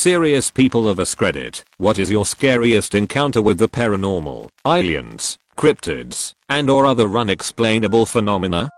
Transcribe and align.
Serious 0.00 0.48
people 0.48 0.88
of 0.88 1.00
us 1.00 1.12
credit, 1.16 1.64
what 1.78 1.98
is 1.98 2.08
your 2.08 2.24
scariest 2.24 2.94
encounter 2.94 3.42
with 3.42 3.58
the 3.58 3.68
paranormal, 3.68 4.48
aliens, 4.64 5.36
cryptids, 5.56 6.34
and 6.48 6.70
or 6.70 6.86
other 6.86 7.18
unexplainable 7.18 8.06
phenomena? 8.06 8.70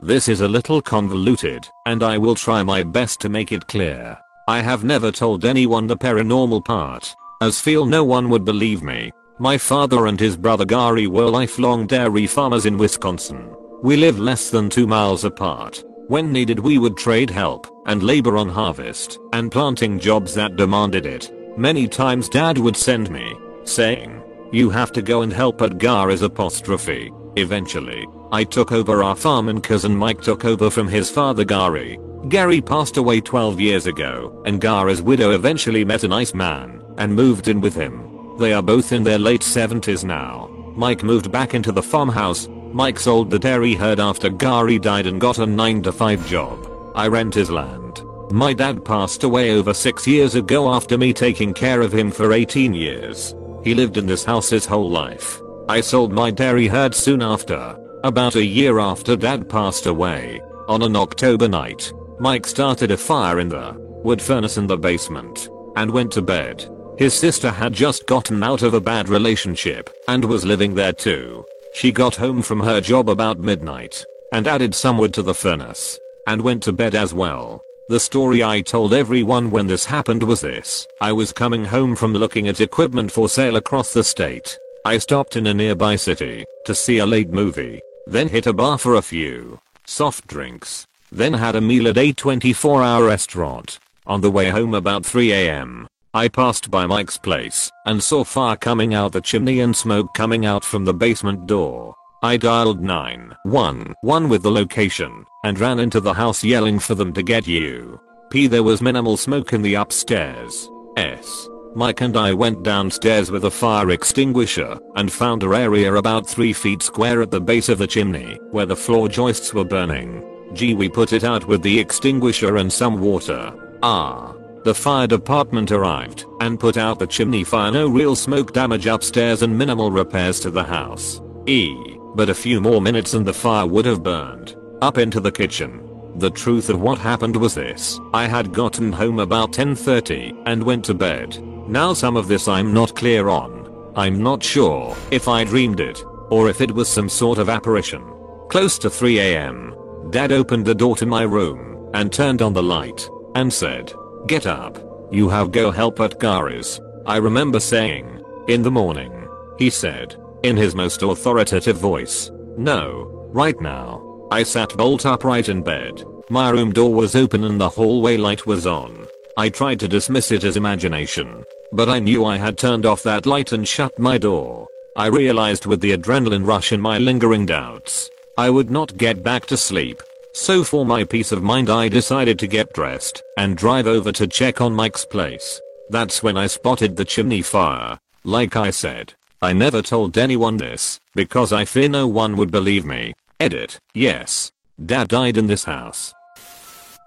This 0.00 0.28
is 0.28 0.40
a 0.40 0.48
little 0.48 0.80
convoluted, 0.80 1.68
and 1.84 2.02
I 2.02 2.16
will 2.16 2.34
try 2.34 2.62
my 2.62 2.82
best 2.82 3.20
to 3.20 3.28
make 3.28 3.52
it 3.52 3.68
clear. 3.68 4.18
I 4.48 4.60
have 4.60 4.84
never 4.84 5.12
told 5.12 5.44
anyone 5.44 5.86
the 5.86 5.98
paranormal 5.98 6.64
part, 6.64 7.14
as 7.42 7.60
feel 7.60 7.84
no 7.84 8.02
one 8.02 8.30
would 8.30 8.46
believe 8.46 8.82
me. 8.82 9.12
My 9.38 9.58
father 9.58 10.06
and 10.06 10.18
his 10.18 10.38
brother 10.38 10.64
Gary 10.64 11.08
were 11.08 11.28
lifelong 11.28 11.86
dairy 11.86 12.26
farmers 12.26 12.64
in 12.64 12.78
Wisconsin. 12.78 13.54
We 13.82 13.96
live 13.96 14.18
less 14.18 14.48
than 14.48 14.70
2 14.70 14.86
miles 14.86 15.24
apart. 15.24 15.84
When 16.12 16.30
needed 16.30 16.58
we 16.58 16.76
would 16.76 16.98
trade 16.98 17.30
help 17.30 17.66
and 17.86 18.02
labor 18.02 18.36
on 18.36 18.50
harvest 18.50 19.18
and 19.32 19.50
planting 19.50 19.98
jobs 19.98 20.34
that 20.34 20.56
demanded 20.56 21.06
it. 21.06 21.32
Many 21.56 21.88
times 21.88 22.28
dad 22.28 22.58
would 22.58 22.76
send 22.76 23.10
me, 23.10 23.34
saying, 23.64 24.22
you 24.52 24.68
have 24.68 24.92
to 24.92 25.00
go 25.00 25.22
and 25.22 25.32
help 25.32 25.62
at 25.62 25.78
Gary's 25.78 26.20
apostrophe. 26.20 27.10
Eventually, 27.36 28.06
I 28.30 28.44
took 28.44 28.72
over 28.72 29.02
our 29.02 29.16
farm 29.16 29.48
and 29.48 29.62
cousin 29.62 29.96
Mike 29.96 30.20
took 30.20 30.44
over 30.44 30.68
from 30.68 30.86
his 30.86 31.08
father 31.08 31.44
Gary. 31.44 31.98
Gary 32.28 32.60
passed 32.60 32.98
away 32.98 33.22
12 33.22 33.58
years 33.58 33.86
ago 33.86 34.42
and 34.44 34.60
Gary's 34.60 35.00
widow 35.00 35.30
eventually 35.30 35.82
met 35.82 36.04
a 36.04 36.08
nice 36.08 36.34
man 36.34 36.82
and 36.98 37.14
moved 37.14 37.48
in 37.48 37.58
with 37.62 37.74
him. 37.74 38.36
They 38.38 38.52
are 38.52 38.62
both 38.62 38.92
in 38.92 39.02
their 39.02 39.18
late 39.18 39.40
70s 39.40 40.04
now. 40.04 40.50
Mike 40.76 41.02
moved 41.02 41.32
back 41.32 41.54
into 41.54 41.72
the 41.72 41.82
farmhouse. 41.82 42.50
Mike 42.72 42.98
sold 42.98 43.30
the 43.30 43.38
dairy 43.38 43.74
herd 43.74 44.00
after 44.00 44.30
Gary 44.30 44.78
died 44.78 45.06
and 45.06 45.20
got 45.20 45.38
a 45.38 45.44
9 45.44 45.82
to 45.82 45.92
5 45.92 46.26
job. 46.26 46.92
I 46.94 47.06
rent 47.06 47.34
his 47.34 47.50
land. 47.50 48.02
My 48.30 48.54
dad 48.54 48.82
passed 48.82 49.24
away 49.24 49.50
over 49.50 49.74
6 49.74 50.06
years 50.06 50.36
ago 50.36 50.72
after 50.72 50.96
me 50.96 51.12
taking 51.12 51.52
care 51.52 51.82
of 51.82 51.92
him 51.92 52.10
for 52.10 52.32
18 52.32 52.72
years. 52.72 53.34
He 53.62 53.74
lived 53.74 53.98
in 53.98 54.06
this 54.06 54.24
house 54.24 54.48
his 54.48 54.64
whole 54.64 54.88
life. 54.88 55.40
I 55.68 55.82
sold 55.82 56.12
my 56.12 56.30
dairy 56.30 56.66
herd 56.66 56.94
soon 56.94 57.20
after. 57.20 57.78
About 58.04 58.36
a 58.36 58.44
year 58.44 58.78
after 58.78 59.16
dad 59.16 59.50
passed 59.50 59.84
away, 59.86 60.40
on 60.66 60.80
an 60.82 60.96
October 60.96 61.48
night, 61.48 61.92
Mike 62.18 62.46
started 62.46 62.90
a 62.90 62.96
fire 62.96 63.38
in 63.38 63.50
the 63.50 63.74
wood 64.02 64.20
furnace 64.20 64.56
in 64.56 64.66
the 64.66 64.78
basement 64.78 65.50
and 65.76 65.90
went 65.90 66.10
to 66.12 66.22
bed. 66.22 66.68
His 66.98 67.12
sister 67.14 67.50
had 67.50 67.72
just 67.72 68.06
gotten 68.06 68.42
out 68.42 68.62
of 68.62 68.74
a 68.74 68.80
bad 68.80 69.08
relationship 69.08 69.90
and 70.08 70.24
was 70.24 70.44
living 70.44 70.74
there 70.74 70.92
too. 70.92 71.44
She 71.74 71.92
got 71.92 72.16
home 72.16 72.42
from 72.42 72.60
her 72.60 72.80
job 72.80 73.08
about 73.08 73.38
midnight 73.38 74.04
and 74.32 74.46
added 74.46 74.74
some 74.74 74.98
wood 74.98 75.14
to 75.14 75.22
the 75.22 75.34
furnace 75.34 75.98
and 76.26 76.42
went 76.42 76.62
to 76.64 76.72
bed 76.72 76.94
as 76.94 77.12
well. 77.12 77.62
The 77.88 78.00
story 78.00 78.42
I 78.44 78.60
told 78.60 78.94
everyone 78.94 79.50
when 79.50 79.66
this 79.66 79.84
happened 79.84 80.22
was 80.22 80.40
this. 80.40 80.86
I 81.00 81.12
was 81.12 81.32
coming 81.32 81.64
home 81.64 81.96
from 81.96 82.12
looking 82.12 82.48
at 82.48 82.60
equipment 82.60 83.10
for 83.10 83.28
sale 83.28 83.56
across 83.56 83.92
the 83.92 84.04
state. 84.04 84.58
I 84.84 84.98
stopped 84.98 85.36
in 85.36 85.46
a 85.46 85.54
nearby 85.54 85.96
city 85.96 86.44
to 86.66 86.74
see 86.74 86.98
a 86.98 87.06
late 87.06 87.30
movie 87.30 87.80
then 88.06 88.28
hit 88.28 88.46
a 88.46 88.52
bar 88.52 88.78
for 88.78 88.94
a 88.94 89.02
few 89.02 89.60
soft 89.86 90.26
drinks, 90.26 90.86
then 91.10 91.34
had 91.34 91.56
a 91.56 91.60
meal 91.60 91.88
at 91.88 91.98
a 91.98 92.12
24 92.12 92.82
hour 92.82 93.04
restaurant. 93.04 93.78
On 94.06 94.20
the 94.20 94.30
way 94.30 94.50
home 94.50 94.74
about 94.74 95.02
3am, 95.04 95.86
I 96.14 96.28
passed 96.28 96.70
by 96.70 96.84
Mike's 96.84 97.16
place 97.16 97.72
and 97.86 98.02
saw 98.02 98.22
fire 98.22 98.56
coming 98.56 98.92
out 98.92 99.12
the 99.12 99.20
chimney 99.22 99.60
and 99.60 99.74
smoke 99.74 100.12
coming 100.12 100.44
out 100.44 100.62
from 100.62 100.84
the 100.84 100.92
basement 100.92 101.46
door. 101.46 101.94
I 102.22 102.36
dialed 102.36 102.82
911 102.82 104.28
with 104.28 104.42
the 104.42 104.50
location 104.50 105.24
and 105.42 105.58
ran 105.58 105.78
into 105.78 106.00
the 106.00 106.12
house 106.12 106.44
yelling 106.44 106.78
for 106.78 106.94
them 106.94 107.14
to 107.14 107.22
get 107.22 107.46
you. 107.46 107.98
P 108.28 108.46
there 108.46 108.62
was 108.62 108.82
minimal 108.82 109.16
smoke 109.16 109.54
in 109.54 109.62
the 109.62 109.76
upstairs. 109.76 110.68
S. 110.98 111.48
Mike 111.74 112.02
and 112.02 112.14
I 112.14 112.34
went 112.34 112.62
downstairs 112.62 113.30
with 113.30 113.46
a 113.46 113.50
fire 113.50 113.90
extinguisher 113.90 114.78
and 114.96 115.10
found 115.10 115.42
a 115.42 115.46
area 115.56 115.94
about 115.94 116.28
3 116.28 116.52
feet 116.52 116.82
square 116.82 117.22
at 117.22 117.30
the 117.30 117.40
base 117.40 117.70
of 117.70 117.78
the 117.78 117.86
chimney 117.86 118.38
where 118.50 118.66
the 118.66 118.76
floor 118.76 119.08
joists 119.08 119.54
were 119.54 119.64
burning. 119.64 120.22
G 120.52 120.74
we 120.74 120.90
put 120.90 121.14
it 121.14 121.24
out 121.24 121.46
with 121.46 121.62
the 121.62 121.80
extinguisher 121.80 122.58
and 122.58 122.70
some 122.70 123.00
water. 123.00 123.54
Ah. 123.82 124.34
The 124.64 124.74
fire 124.74 125.08
department 125.08 125.72
arrived 125.72 126.24
and 126.40 126.60
put 126.60 126.76
out 126.76 127.00
the 127.00 127.06
chimney 127.06 127.42
fire 127.42 127.72
no 127.72 127.88
real 127.88 128.14
smoke 128.14 128.52
damage 128.52 128.86
upstairs 128.86 129.42
and 129.42 129.58
minimal 129.58 129.90
repairs 129.90 130.38
to 130.40 130.52
the 130.52 130.62
house. 130.62 131.20
E. 131.46 131.74
But 132.14 132.28
a 132.30 132.34
few 132.34 132.60
more 132.60 132.80
minutes 132.80 133.14
and 133.14 133.26
the 133.26 133.34
fire 133.34 133.66
would 133.66 133.86
have 133.86 134.04
burned 134.04 134.54
up 134.80 134.98
into 134.98 135.18
the 135.18 135.32
kitchen. 135.32 135.88
The 136.16 136.30
truth 136.30 136.68
of 136.68 136.80
what 136.80 136.98
happened 136.98 137.34
was 137.34 137.56
this. 137.56 137.98
I 138.14 138.28
had 138.28 138.52
gotten 138.52 138.92
home 138.92 139.18
about 139.18 139.52
10.30 139.52 140.42
and 140.46 140.62
went 140.62 140.84
to 140.84 140.94
bed. 140.94 141.42
Now 141.68 141.92
some 141.92 142.16
of 142.16 142.28
this 142.28 142.46
I'm 142.46 142.72
not 142.72 142.94
clear 142.94 143.28
on. 143.28 143.92
I'm 143.96 144.22
not 144.22 144.44
sure 144.44 144.96
if 145.10 145.26
I 145.26 145.42
dreamed 145.42 145.80
it 145.80 146.04
or 146.30 146.48
if 146.48 146.60
it 146.60 146.70
was 146.70 146.88
some 146.88 147.08
sort 147.08 147.38
of 147.38 147.48
apparition. 147.48 148.04
Close 148.48 148.78
to 148.78 148.88
3am, 148.88 150.12
dad 150.12 150.30
opened 150.30 150.66
the 150.66 150.74
door 150.74 150.94
to 150.96 151.06
my 151.06 151.22
room 151.22 151.90
and 151.94 152.12
turned 152.12 152.42
on 152.42 152.52
the 152.52 152.62
light 152.62 153.08
and 153.34 153.52
said, 153.52 153.92
get 154.26 154.46
up. 154.46 154.78
You 155.10 155.28
have 155.28 155.52
go 155.52 155.70
help 155.70 156.00
at 156.00 156.18
Gary's. 156.18 156.80
I 157.06 157.16
remember 157.16 157.60
saying, 157.60 158.22
in 158.48 158.62
the 158.62 158.70
morning. 158.70 159.28
He 159.58 159.70
said, 159.70 160.16
in 160.42 160.56
his 160.56 160.74
most 160.74 161.02
authoritative 161.02 161.76
voice, 161.76 162.30
no, 162.56 163.28
right 163.32 163.60
now. 163.60 164.28
I 164.30 164.42
sat 164.42 164.76
bolt 164.76 165.04
upright 165.04 165.48
in 165.48 165.62
bed. 165.62 166.04
My 166.30 166.50
room 166.50 166.72
door 166.72 166.94
was 166.94 167.14
open 167.14 167.44
and 167.44 167.60
the 167.60 167.68
hallway 167.68 168.16
light 168.16 168.46
was 168.46 168.66
on. 168.66 169.06
I 169.36 169.48
tried 169.48 169.80
to 169.80 169.88
dismiss 169.88 170.30
it 170.30 170.44
as 170.44 170.56
imagination, 170.56 171.44
but 171.72 171.88
I 171.88 171.98
knew 171.98 172.24
I 172.24 172.36
had 172.36 172.56
turned 172.56 172.86
off 172.86 173.02
that 173.02 173.26
light 173.26 173.52
and 173.52 173.66
shut 173.66 173.98
my 173.98 174.18
door. 174.18 174.68
I 174.96 175.06
realized 175.06 175.66
with 175.66 175.80
the 175.80 175.96
adrenaline 175.96 176.46
rush 176.46 176.72
and 176.72 176.82
my 176.82 176.98
lingering 176.98 177.46
doubts, 177.46 178.10
I 178.36 178.50
would 178.50 178.70
not 178.70 178.96
get 178.96 179.22
back 179.22 179.46
to 179.46 179.56
sleep. 179.56 180.02
So 180.34 180.64
for 180.64 180.86
my 180.86 181.04
peace 181.04 181.30
of 181.30 181.42
mind 181.42 181.68
I 181.68 181.88
decided 181.88 182.38
to 182.38 182.46
get 182.46 182.72
dressed 182.72 183.22
and 183.36 183.56
drive 183.56 183.86
over 183.86 184.10
to 184.12 184.26
check 184.26 184.60
on 184.62 184.74
Mike's 184.74 185.04
place. 185.04 185.60
That's 185.90 186.22
when 186.22 186.38
I 186.38 186.46
spotted 186.46 186.96
the 186.96 187.04
chimney 187.04 187.42
fire. 187.42 187.98
Like 188.24 188.56
I 188.56 188.70
said, 188.70 189.12
I 189.42 189.52
never 189.52 189.82
told 189.82 190.16
anyone 190.16 190.56
this 190.56 190.98
because 191.14 191.52
I 191.52 191.66
fear 191.66 191.88
no 191.88 192.06
one 192.06 192.36
would 192.36 192.50
believe 192.50 192.86
me. 192.86 193.12
Edit. 193.40 193.78
Yes. 193.92 194.52
Dad 194.86 195.08
died 195.08 195.36
in 195.36 195.48
this 195.48 195.64
house. 195.64 196.14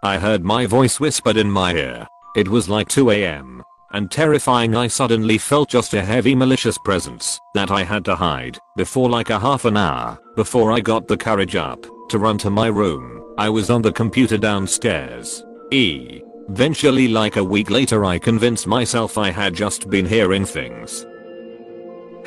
I 0.04 0.20
heard 0.20 0.44
my 0.44 0.68
voice 0.68 1.00
whispered 1.00 1.38
in 1.38 1.50
my 1.50 1.74
ear. 1.74 2.08
It 2.36 2.48
was 2.48 2.70
like 2.70 2.90
2am. 2.90 3.64
And 3.94 4.12
terrifying 4.12 4.76
I 4.76 4.88
suddenly 4.88 5.40
felt 5.40 5.70
just 5.70 5.96
a 5.96 6.04
heavy 6.04 6.36
malicious 6.36 6.78
presence 6.84 7.40
that 7.56 7.72
I 7.72 7.84
had 7.84 8.06
to 8.06 8.16
hide 8.16 8.60
before 8.76 9.10
like 9.10 9.32
a 9.32 9.40
half 9.40 9.66
an 9.66 9.78
hour 9.78 10.20
before 10.36 10.72
I 10.72 10.80
got 10.80 11.08
the 11.08 11.18
courage 11.18 11.56
up 11.56 11.88
to 12.10 12.20
run 12.20 12.38
to 12.40 12.50
my 12.50 12.68
room. 12.68 13.24
I 13.38 13.50
was 13.50 13.70
on 13.70 13.82
the 13.82 13.92
computer 13.92 14.38
downstairs. 14.38 15.44
E. 15.72 16.22
Eventually 16.50 17.08
like 17.08 17.38
a 17.38 17.44
week 17.44 17.70
later 17.70 18.06
I 18.06 18.20
convinced 18.20 18.68
myself 18.68 19.18
I 19.18 19.32
had 19.32 19.54
just 19.54 19.90
been 19.90 20.06
hearing 20.06 20.46
things. 20.46 21.06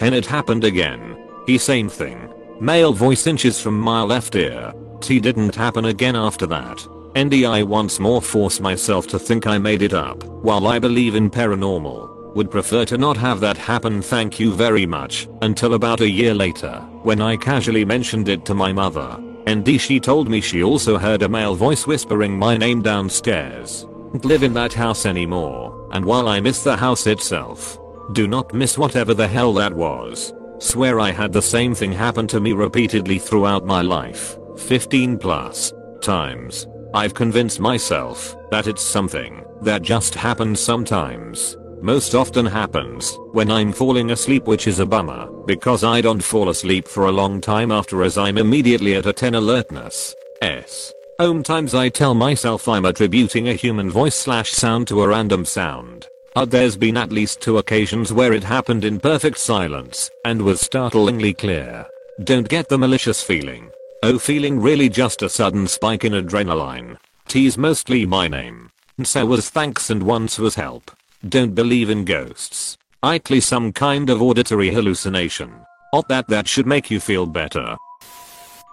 And 0.00 0.14
it 0.14 0.26
happened 0.26 0.64
again. 0.64 1.16
He 1.46 1.58
same 1.58 1.88
thing. 1.88 2.32
Male 2.60 2.92
voice 2.92 3.26
inches 3.26 3.60
from 3.60 3.78
my 3.78 4.02
left 4.02 4.34
ear. 4.34 4.72
T 5.00 5.20
didn't 5.20 5.54
happen 5.54 5.86
again 5.86 6.16
after 6.16 6.46
that. 6.46 6.78
NDI 7.14 7.64
once 7.64 7.98
more 7.98 8.20
force 8.20 8.60
myself 8.60 9.06
to 9.08 9.18
think 9.18 9.46
I 9.46 9.58
made 9.58 9.82
it 9.82 9.94
up. 9.94 10.22
While 10.24 10.66
I 10.66 10.78
believe 10.78 11.14
in 11.14 11.30
paranormal, 11.30 12.34
would 12.34 12.50
prefer 12.50 12.84
to 12.84 12.98
not 12.98 13.16
have 13.16 13.40
that 13.40 13.56
happen 13.56 14.02
thank 14.02 14.38
you 14.38 14.52
very 14.52 14.86
much, 14.86 15.28
until 15.42 15.74
about 15.74 16.00
a 16.00 16.08
year 16.08 16.34
later, 16.34 16.80
when 17.02 17.20
I 17.20 17.36
casually 17.36 17.84
mentioned 17.84 18.28
it 18.28 18.44
to 18.44 18.54
my 18.54 18.72
mother. 18.72 19.18
ND 19.48 19.80
she 19.80 19.98
told 19.98 20.28
me 20.28 20.40
she 20.40 20.62
also 20.62 20.98
heard 20.98 21.22
a 21.22 21.28
male 21.28 21.54
voice 21.54 21.86
whispering 21.86 22.38
my 22.38 22.56
name 22.56 22.82
downstairs. 22.82 23.86
Don't 24.12 24.24
live 24.24 24.42
in 24.42 24.54
that 24.54 24.72
house 24.72 25.06
anymore, 25.06 25.88
and 25.92 26.04
while 26.04 26.28
I 26.28 26.40
miss 26.40 26.62
the 26.62 26.76
house 26.76 27.06
itself, 27.06 27.78
do 28.12 28.26
not 28.26 28.54
miss 28.54 28.78
whatever 28.78 29.14
the 29.14 29.28
hell 29.28 29.52
that 29.54 29.72
was. 29.72 30.32
Swear 30.58 30.98
I 30.98 31.10
had 31.10 31.32
the 31.32 31.42
same 31.42 31.74
thing 31.74 31.92
happen 31.92 32.26
to 32.28 32.40
me 32.40 32.52
repeatedly 32.52 33.18
throughout 33.18 33.66
my 33.66 33.82
life, 33.82 34.36
15 34.56 35.18
plus 35.18 35.72
times. 36.00 36.66
I've 36.94 37.12
convinced 37.12 37.60
myself 37.60 38.34
that 38.50 38.66
it's 38.66 38.82
something 38.82 39.44
that 39.60 39.82
just 39.82 40.14
happens 40.14 40.58
sometimes. 40.58 41.57
Most 41.80 42.14
often 42.16 42.44
happens 42.44 43.16
when 43.32 43.50
I'm 43.50 43.72
falling 43.72 44.10
asleep 44.10 44.46
which 44.46 44.66
is 44.66 44.80
a 44.80 44.86
bummer 44.86 45.28
because 45.46 45.84
I 45.84 46.00
don't 46.00 46.22
fall 46.22 46.48
asleep 46.48 46.88
for 46.88 47.06
a 47.06 47.12
long 47.12 47.40
time 47.40 47.70
after 47.70 48.02
as 48.02 48.18
I'm 48.18 48.36
immediately 48.36 48.96
at 48.96 49.06
a 49.06 49.12
10 49.12 49.36
alertness. 49.36 50.14
S. 50.42 50.92
Home 51.20 51.42
times 51.42 51.74
I 51.74 51.88
tell 51.88 52.14
myself 52.14 52.66
I'm 52.66 52.84
attributing 52.84 53.48
a 53.48 53.54
human 53.54 53.90
voice 53.90 54.16
slash 54.16 54.50
sound 54.50 54.88
to 54.88 55.02
a 55.02 55.08
random 55.08 55.44
sound. 55.44 56.08
But 56.34 56.50
there's 56.50 56.76
been 56.76 56.96
at 56.96 57.12
least 57.12 57.40
two 57.40 57.58
occasions 57.58 58.12
where 58.12 58.32
it 58.32 58.44
happened 58.44 58.84
in 58.84 58.98
perfect 58.98 59.38
silence 59.38 60.10
and 60.24 60.42
was 60.42 60.60
startlingly 60.60 61.32
clear. 61.32 61.86
Don't 62.24 62.48
get 62.48 62.68
the 62.68 62.78
malicious 62.78 63.22
feeling. 63.22 63.70
Oh 64.02 64.18
feeling 64.18 64.60
really 64.60 64.88
just 64.88 65.22
a 65.22 65.28
sudden 65.28 65.68
spike 65.68 66.04
in 66.04 66.12
adrenaline. 66.12 66.98
T's 67.28 67.56
mostly 67.56 68.04
my 68.04 68.26
name. 68.26 68.70
So 69.04 69.24
was 69.26 69.48
thanks 69.48 69.90
and 69.90 70.02
once 70.02 70.38
was 70.38 70.56
help. 70.56 70.90
Don't 71.26 71.52
believe 71.52 71.90
in 71.90 72.04
ghosts. 72.04 72.78
Likely 73.02 73.40
some 73.40 73.72
kind 73.72 74.08
of 74.08 74.22
auditory 74.22 74.70
hallucination. 74.70 75.52
Not 75.92 76.08
that 76.08 76.28
that 76.28 76.46
should 76.46 76.66
make 76.66 76.92
you 76.92 77.00
feel 77.00 77.26
better. 77.26 77.76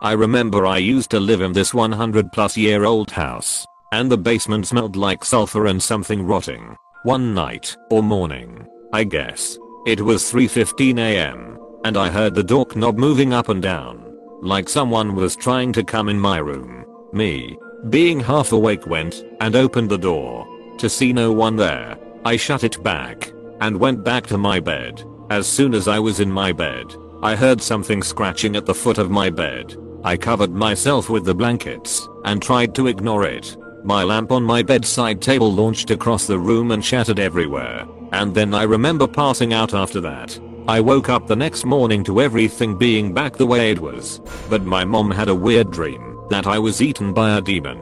I 0.03 0.11
remember 0.11 0.67
I 0.67 0.77
used 0.77 1.09
to 1.11 1.19
live 1.19 1.41
in 1.41 1.53
this 1.53 1.73
100 1.73 2.31
plus 2.31 2.55
year 2.55 2.85
old 2.85 3.09
house. 3.09 3.65
And 3.91 4.11
the 4.11 4.17
basement 4.17 4.67
smelled 4.67 4.95
like 4.95 5.25
sulfur 5.25 5.65
and 5.65 5.81
something 5.81 6.23
rotting. 6.23 6.75
One 7.03 7.33
night, 7.33 7.75
or 7.89 8.03
morning, 8.03 8.67
I 8.93 9.05
guess. 9.05 9.57
It 9.87 10.01
was 10.01 10.31
3.15am. 10.31 11.57
And 11.83 11.97
I 11.97 12.09
heard 12.09 12.35
the 12.35 12.43
door 12.43 12.67
knob 12.75 12.97
moving 12.99 13.33
up 13.33 13.49
and 13.49 13.61
down. 13.61 14.15
Like 14.43 14.69
someone 14.69 15.15
was 15.15 15.35
trying 15.35 15.73
to 15.73 15.83
come 15.83 16.09
in 16.09 16.19
my 16.19 16.37
room. 16.37 16.85
Me, 17.11 17.57
being 17.89 18.19
half 18.19 18.51
awake 18.51 18.85
went 18.85 19.23
and 19.41 19.55
opened 19.55 19.89
the 19.89 19.97
door. 19.97 20.47
To 20.79 20.89
see 20.89 21.13
no 21.13 21.31
one 21.31 21.55
there, 21.55 21.97
I 22.25 22.37
shut 22.37 22.63
it 22.63 22.81
back 22.81 23.31
and 23.61 23.79
went 23.79 24.03
back 24.03 24.25
to 24.27 24.37
my 24.39 24.59
bed. 24.59 25.03
As 25.29 25.45
soon 25.45 25.75
as 25.75 25.87
I 25.87 25.99
was 25.99 26.19
in 26.19 26.31
my 26.31 26.51
bed, 26.51 26.95
I 27.21 27.35
heard 27.35 27.61
something 27.61 28.01
scratching 28.01 28.55
at 28.55 28.65
the 28.65 28.73
foot 28.73 28.97
of 28.97 29.11
my 29.11 29.29
bed. 29.29 29.77
I 30.03 30.17
covered 30.17 30.49
myself 30.49 31.07
with 31.07 31.23
the 31.23 31.35
blankets 31.35 32.07
and 32.23 32.41
tried 32.41 32.73
to 32.75 32.87
ignore 32.87 33.25
it. 33.25 33.55
My 33.83 34.03
lamp 34.03 34.31
on 34.31 34.41
my 34.41 34.63
bedside 34.63 35.21
table 35.21 35.53
launched 35.53 35.91
across 35.91 36.25
the 36.25 36.39
room 36.39 36.71
and 36.71 36.83
shattered 36.83 37.19
everywhere. 37.19 37.85
And 38.11 38.33
then 38.33 38.55
I 38.55 38.63
remember 38.63 39.07
passing 39.07 39.53
out 39.53 39.75
after 39.75 40.01
that. 40.01 40.39
I 40.67 40.81
woke 40.81 41.09
up 41.09 41.27
the 41.27 41.35
next 41.35 41.63
morning 41.63 42.03
to 42.05 42.21
everything 42.21 42.75
being 42.75 43.13
back 43.13 43.35
the 43.35 43.45
way 43.45 43.69
it 43.69 43.79
was. 43.79 44.19
But 44.49 44.63
my 44.63 44.83
mom 44.83 45.11
had 45.11 45.29
a 45.29 45.35
weird 45.35 45.69
dream 45.69 46.17
that 46.31 46.47
I 46.47 46.57
was 46.57 46.81
eaten 46.81 47.13
by 47.13 47.37
a 47.37 47.41
demon. 47.41 47.77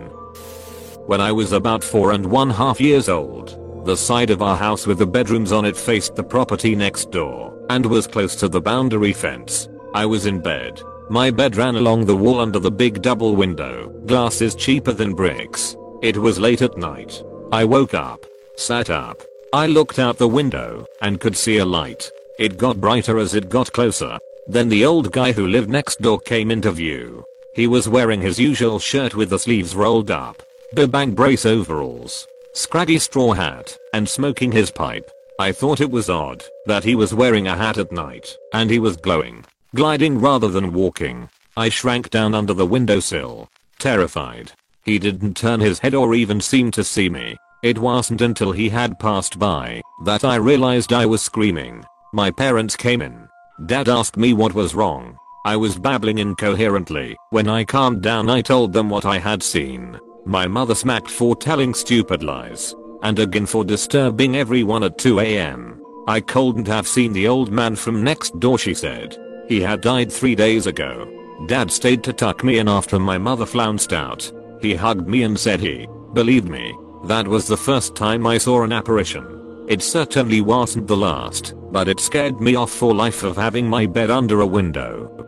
When 1.08 1.22
I 1.22 1.32
was 1.32 1.54
about 1.54 1.82
four 1.82 2.12
and 2.12 2.26
one 2.26 2.50
half 2.50 2.82
years 2.82 3.08
old, 3.08 3.63
the 3.86 3.98
side 3.98 4.30
of 4.30 4.42
our 4.42 4.56
house 4.56 4.88
with 4.88 4.98
the 4.98 5.06
bedrooms 5.06 5.52
on 5.52 5.66
it 5.66 5.76
faced 5.76 6.16
the 6.16 6.24
property 6.24 6.76
next 6.76 7.12
door 7.12 7.54
and 7.70 7.86
was 7.86 8.08
close 8.08 8.36
to 8.38 8.48
the 8.48 8.62
boundary 8.62 9.14
fence. 9.14 9.68
I 9.94 10.06
was 10.06 10.26
in 10.26 10.40
bed. 10.40 10.82
My 11.10 11.30
bed 11.32 11.56
ran 11.58 11.76
along 11.76 12.06
the 12.06 12.16
wall 12.16 12.40
under 12.40 12.60
the 12.60 12.72
big 12.72 13.02
double 13.02 13.36
window. 13.36 13.90
Glass 14.06 14.42
is 14.42 14.56
cheaper 14.56 14.94
than 14.94 15.14
bricks. 15.14 15.76
It 16.02 16.18
was 16.18 16.40
late 16.40 16.62
at 16.62 16.78
night. 16.78 17.22
I 17.52 17.66
woke 17.66 17.94
up, 17.94 18.26
sat 18.56 18.90
up. 18.90 19.22
I 19.54 19.68
looked 19.68 20.00
out 20.00 20.18
the 20.18 20.28
window 20.28 20.86
and 21.02 21.20
could 21.20 21.38
see 21.38 21.58
a 21.58 21.66
light. 21.66 22.10
It 22.40 22.58
got 22.58 22.82
brighter 22.82 23.20
as 23.20 23.36
it 23.36 23.50
got 23.50 23.72
closer. 23.72 24.18
Then 24.48 24.70
the 24.70 24.86
old 24.86 25.12
guy 25.12 25.32
who 25.32 25.48
lived 25.48 25.70
next 25.70 26.02
door 26.02 26.20
came 26.20 26.52
into 26.52 26.72
view. 26.72 27.24
He 27.54 27.68
was 27.68 27.88
wearing 27.88 28.22
his 28.22 28.40
usual 28.40 28.80
shirt 28.80 29.14
with 29.14 29.30
the 29.30 29.38
sleeves 29.38 29.76
rolled 29.76 30.10
up, 30.10 30.42
bib 30.74 30.96
and 30.96 31.16
brace 31.16 31.46
overalls, 31.46 32.28
scraggy 32.54 33.00
straw 33.00 33.34
hat, 33.34 33.78
and 33.94 34.08
smoking 34.08 34.52
his 34.52 34.72
pipe. 34.72 35.10
I 35.40 35.52
thought 35.52 35.82
it 35.82 35.90
was 35.90 36.10
odd 36.10 36.44
that 36.68 36.84
he 36.84 36.96
was 36.96 37.14
wearing 37.14 37.48
a 37.48 37.58
hat 37.58 37.78
at 37.78 37.92
night 37.92 38.38
and 38.54 38.70
he 38.70 38.80
was 38.80 38.98
glowing, 38.98 39.44
gliding 39.76 40.20
rather 40.20 40.48
than 40.48 40.74
walking. 40.74 41.28
I 41.58 41.70
shrank 41.70 42.12
down 42.12 42.36
under 42.36 42.54
the 42.54 42.66
windowsill, 42.66 43.50
terrified. 43.80 44.52
He 44.84 45.00
didn't 45.00 45.36
turn 45.36 45.60
his 45.60 45.80
head 45.80 45.96
or 45.96 46.14
even 46.14 46.40
seem 46.40 46.70
to 46.72 46.84
see 46.84 47.10
me. 47.10 47.36
It 47.64 47.80
wasn't 47.80 48.22
until 48.22 48.52
he 48.52 48.70
had 48.70 49.00
passed 49.00 49.40
by 49.40 49.82
that 50.06 50.24
I 50.24 50.36
realized 50.36 50.94
I 50.94 51.06
was 51.06 51.22
screaming. 51.22 51.84
My 52.14 52.30
parents 52.30 52.76
came 52.76 53.02
in. 53.02 53.28
Dad 53.66 53.90
asked 53.90 54.18
me 54.18 54.34
what 54.34 54.54
was 54.54 54.76
wrong. 54.76 55.18
I 55.46 55.56
was 55.56 55.80
babbling 55.80 56.20
incoherently. 56.20 57.18
When 57.32 57.48
I 57.48 57.64
calmed 57.64 58.02
down 58.02 58.30
I 58.30 58.42
told 58.42 58.72
them 58.74 58.90
what 58.90 59.06
I 59.06 59.18
had 59.18 59.42
seen. 59.42 60.00
My 60.26 60.48
mother 60.48 60.76
smacked 60.76 61.12
for 61.12 61.36
telling 61.36 61.74
stupid 61.74 62.24
lies. 62.24 62.76
And 63.02 63.20
again 63.20 63.46
for 63.46 63.66
disturbing 63.66 64.38
everyone 64.38 64.84
at 64.84 64.98
2am. 64.98 65.80
I 66.08 66.22
couldn't 66.22 66.68
have 66.68 66.88
seen 66.88 67.12
the 67.14 67.28
old 67.28 67.52
man 67.52 67.76
from 67.76 68.04
next 68.04 68.40
door 68.40 68.58
she 68.58 68.74
said. 68.74 69.18
He 69.50 69.60
had 69.60 69.82
died 69.82 70.12
3 70.12 70.36
days 70.36 70.68
ago. 70.68 71.10
Dad 71.48 71.70
stayed 71.70 72.04
to 72.04 72.14
tuck 72.14 72.44
me 72.44 72.60
in 72.60 72.70
after 72.70 73.00
my 73.00 73.18
mother 73.18 73.46
flounced 73.46 73.92
out. 73.92 74.32
He 74.62 74.76
hugged 74.76 75.08
me 75.08 75.24
and 75.24 75.38
said 75.38 75.60
he 75.60 75.88
believed 76.14 76.48
me. 76.48 76.74
That 77.06 77.28
was 77.28 77.48
the 77.48 77.58
first 77.58 77.96
time 77.96 78.26
I 78.26 78.38
saw 78.38 78.64
an 78.64 78.72
apparition. 78.72 79.66
It 79.68 79.82
certainly 79.82 80.40
wasn't 80.40 80.88
the 80.88 80.96
last, 80.96 81.54
but 81.72 81.90
it 81.90 82.00
scared 82.00 82.40
me 82.40 82.56
off 82.56 82.72
for 82.72 82.96
life 82.96 83.24
of 83.24 83.36
having 83.36 83.68
my 83.68 83.86
bed 83.86 84.10
under 84.10 84.40
a 84.40 84.48
window. 84.48 85.28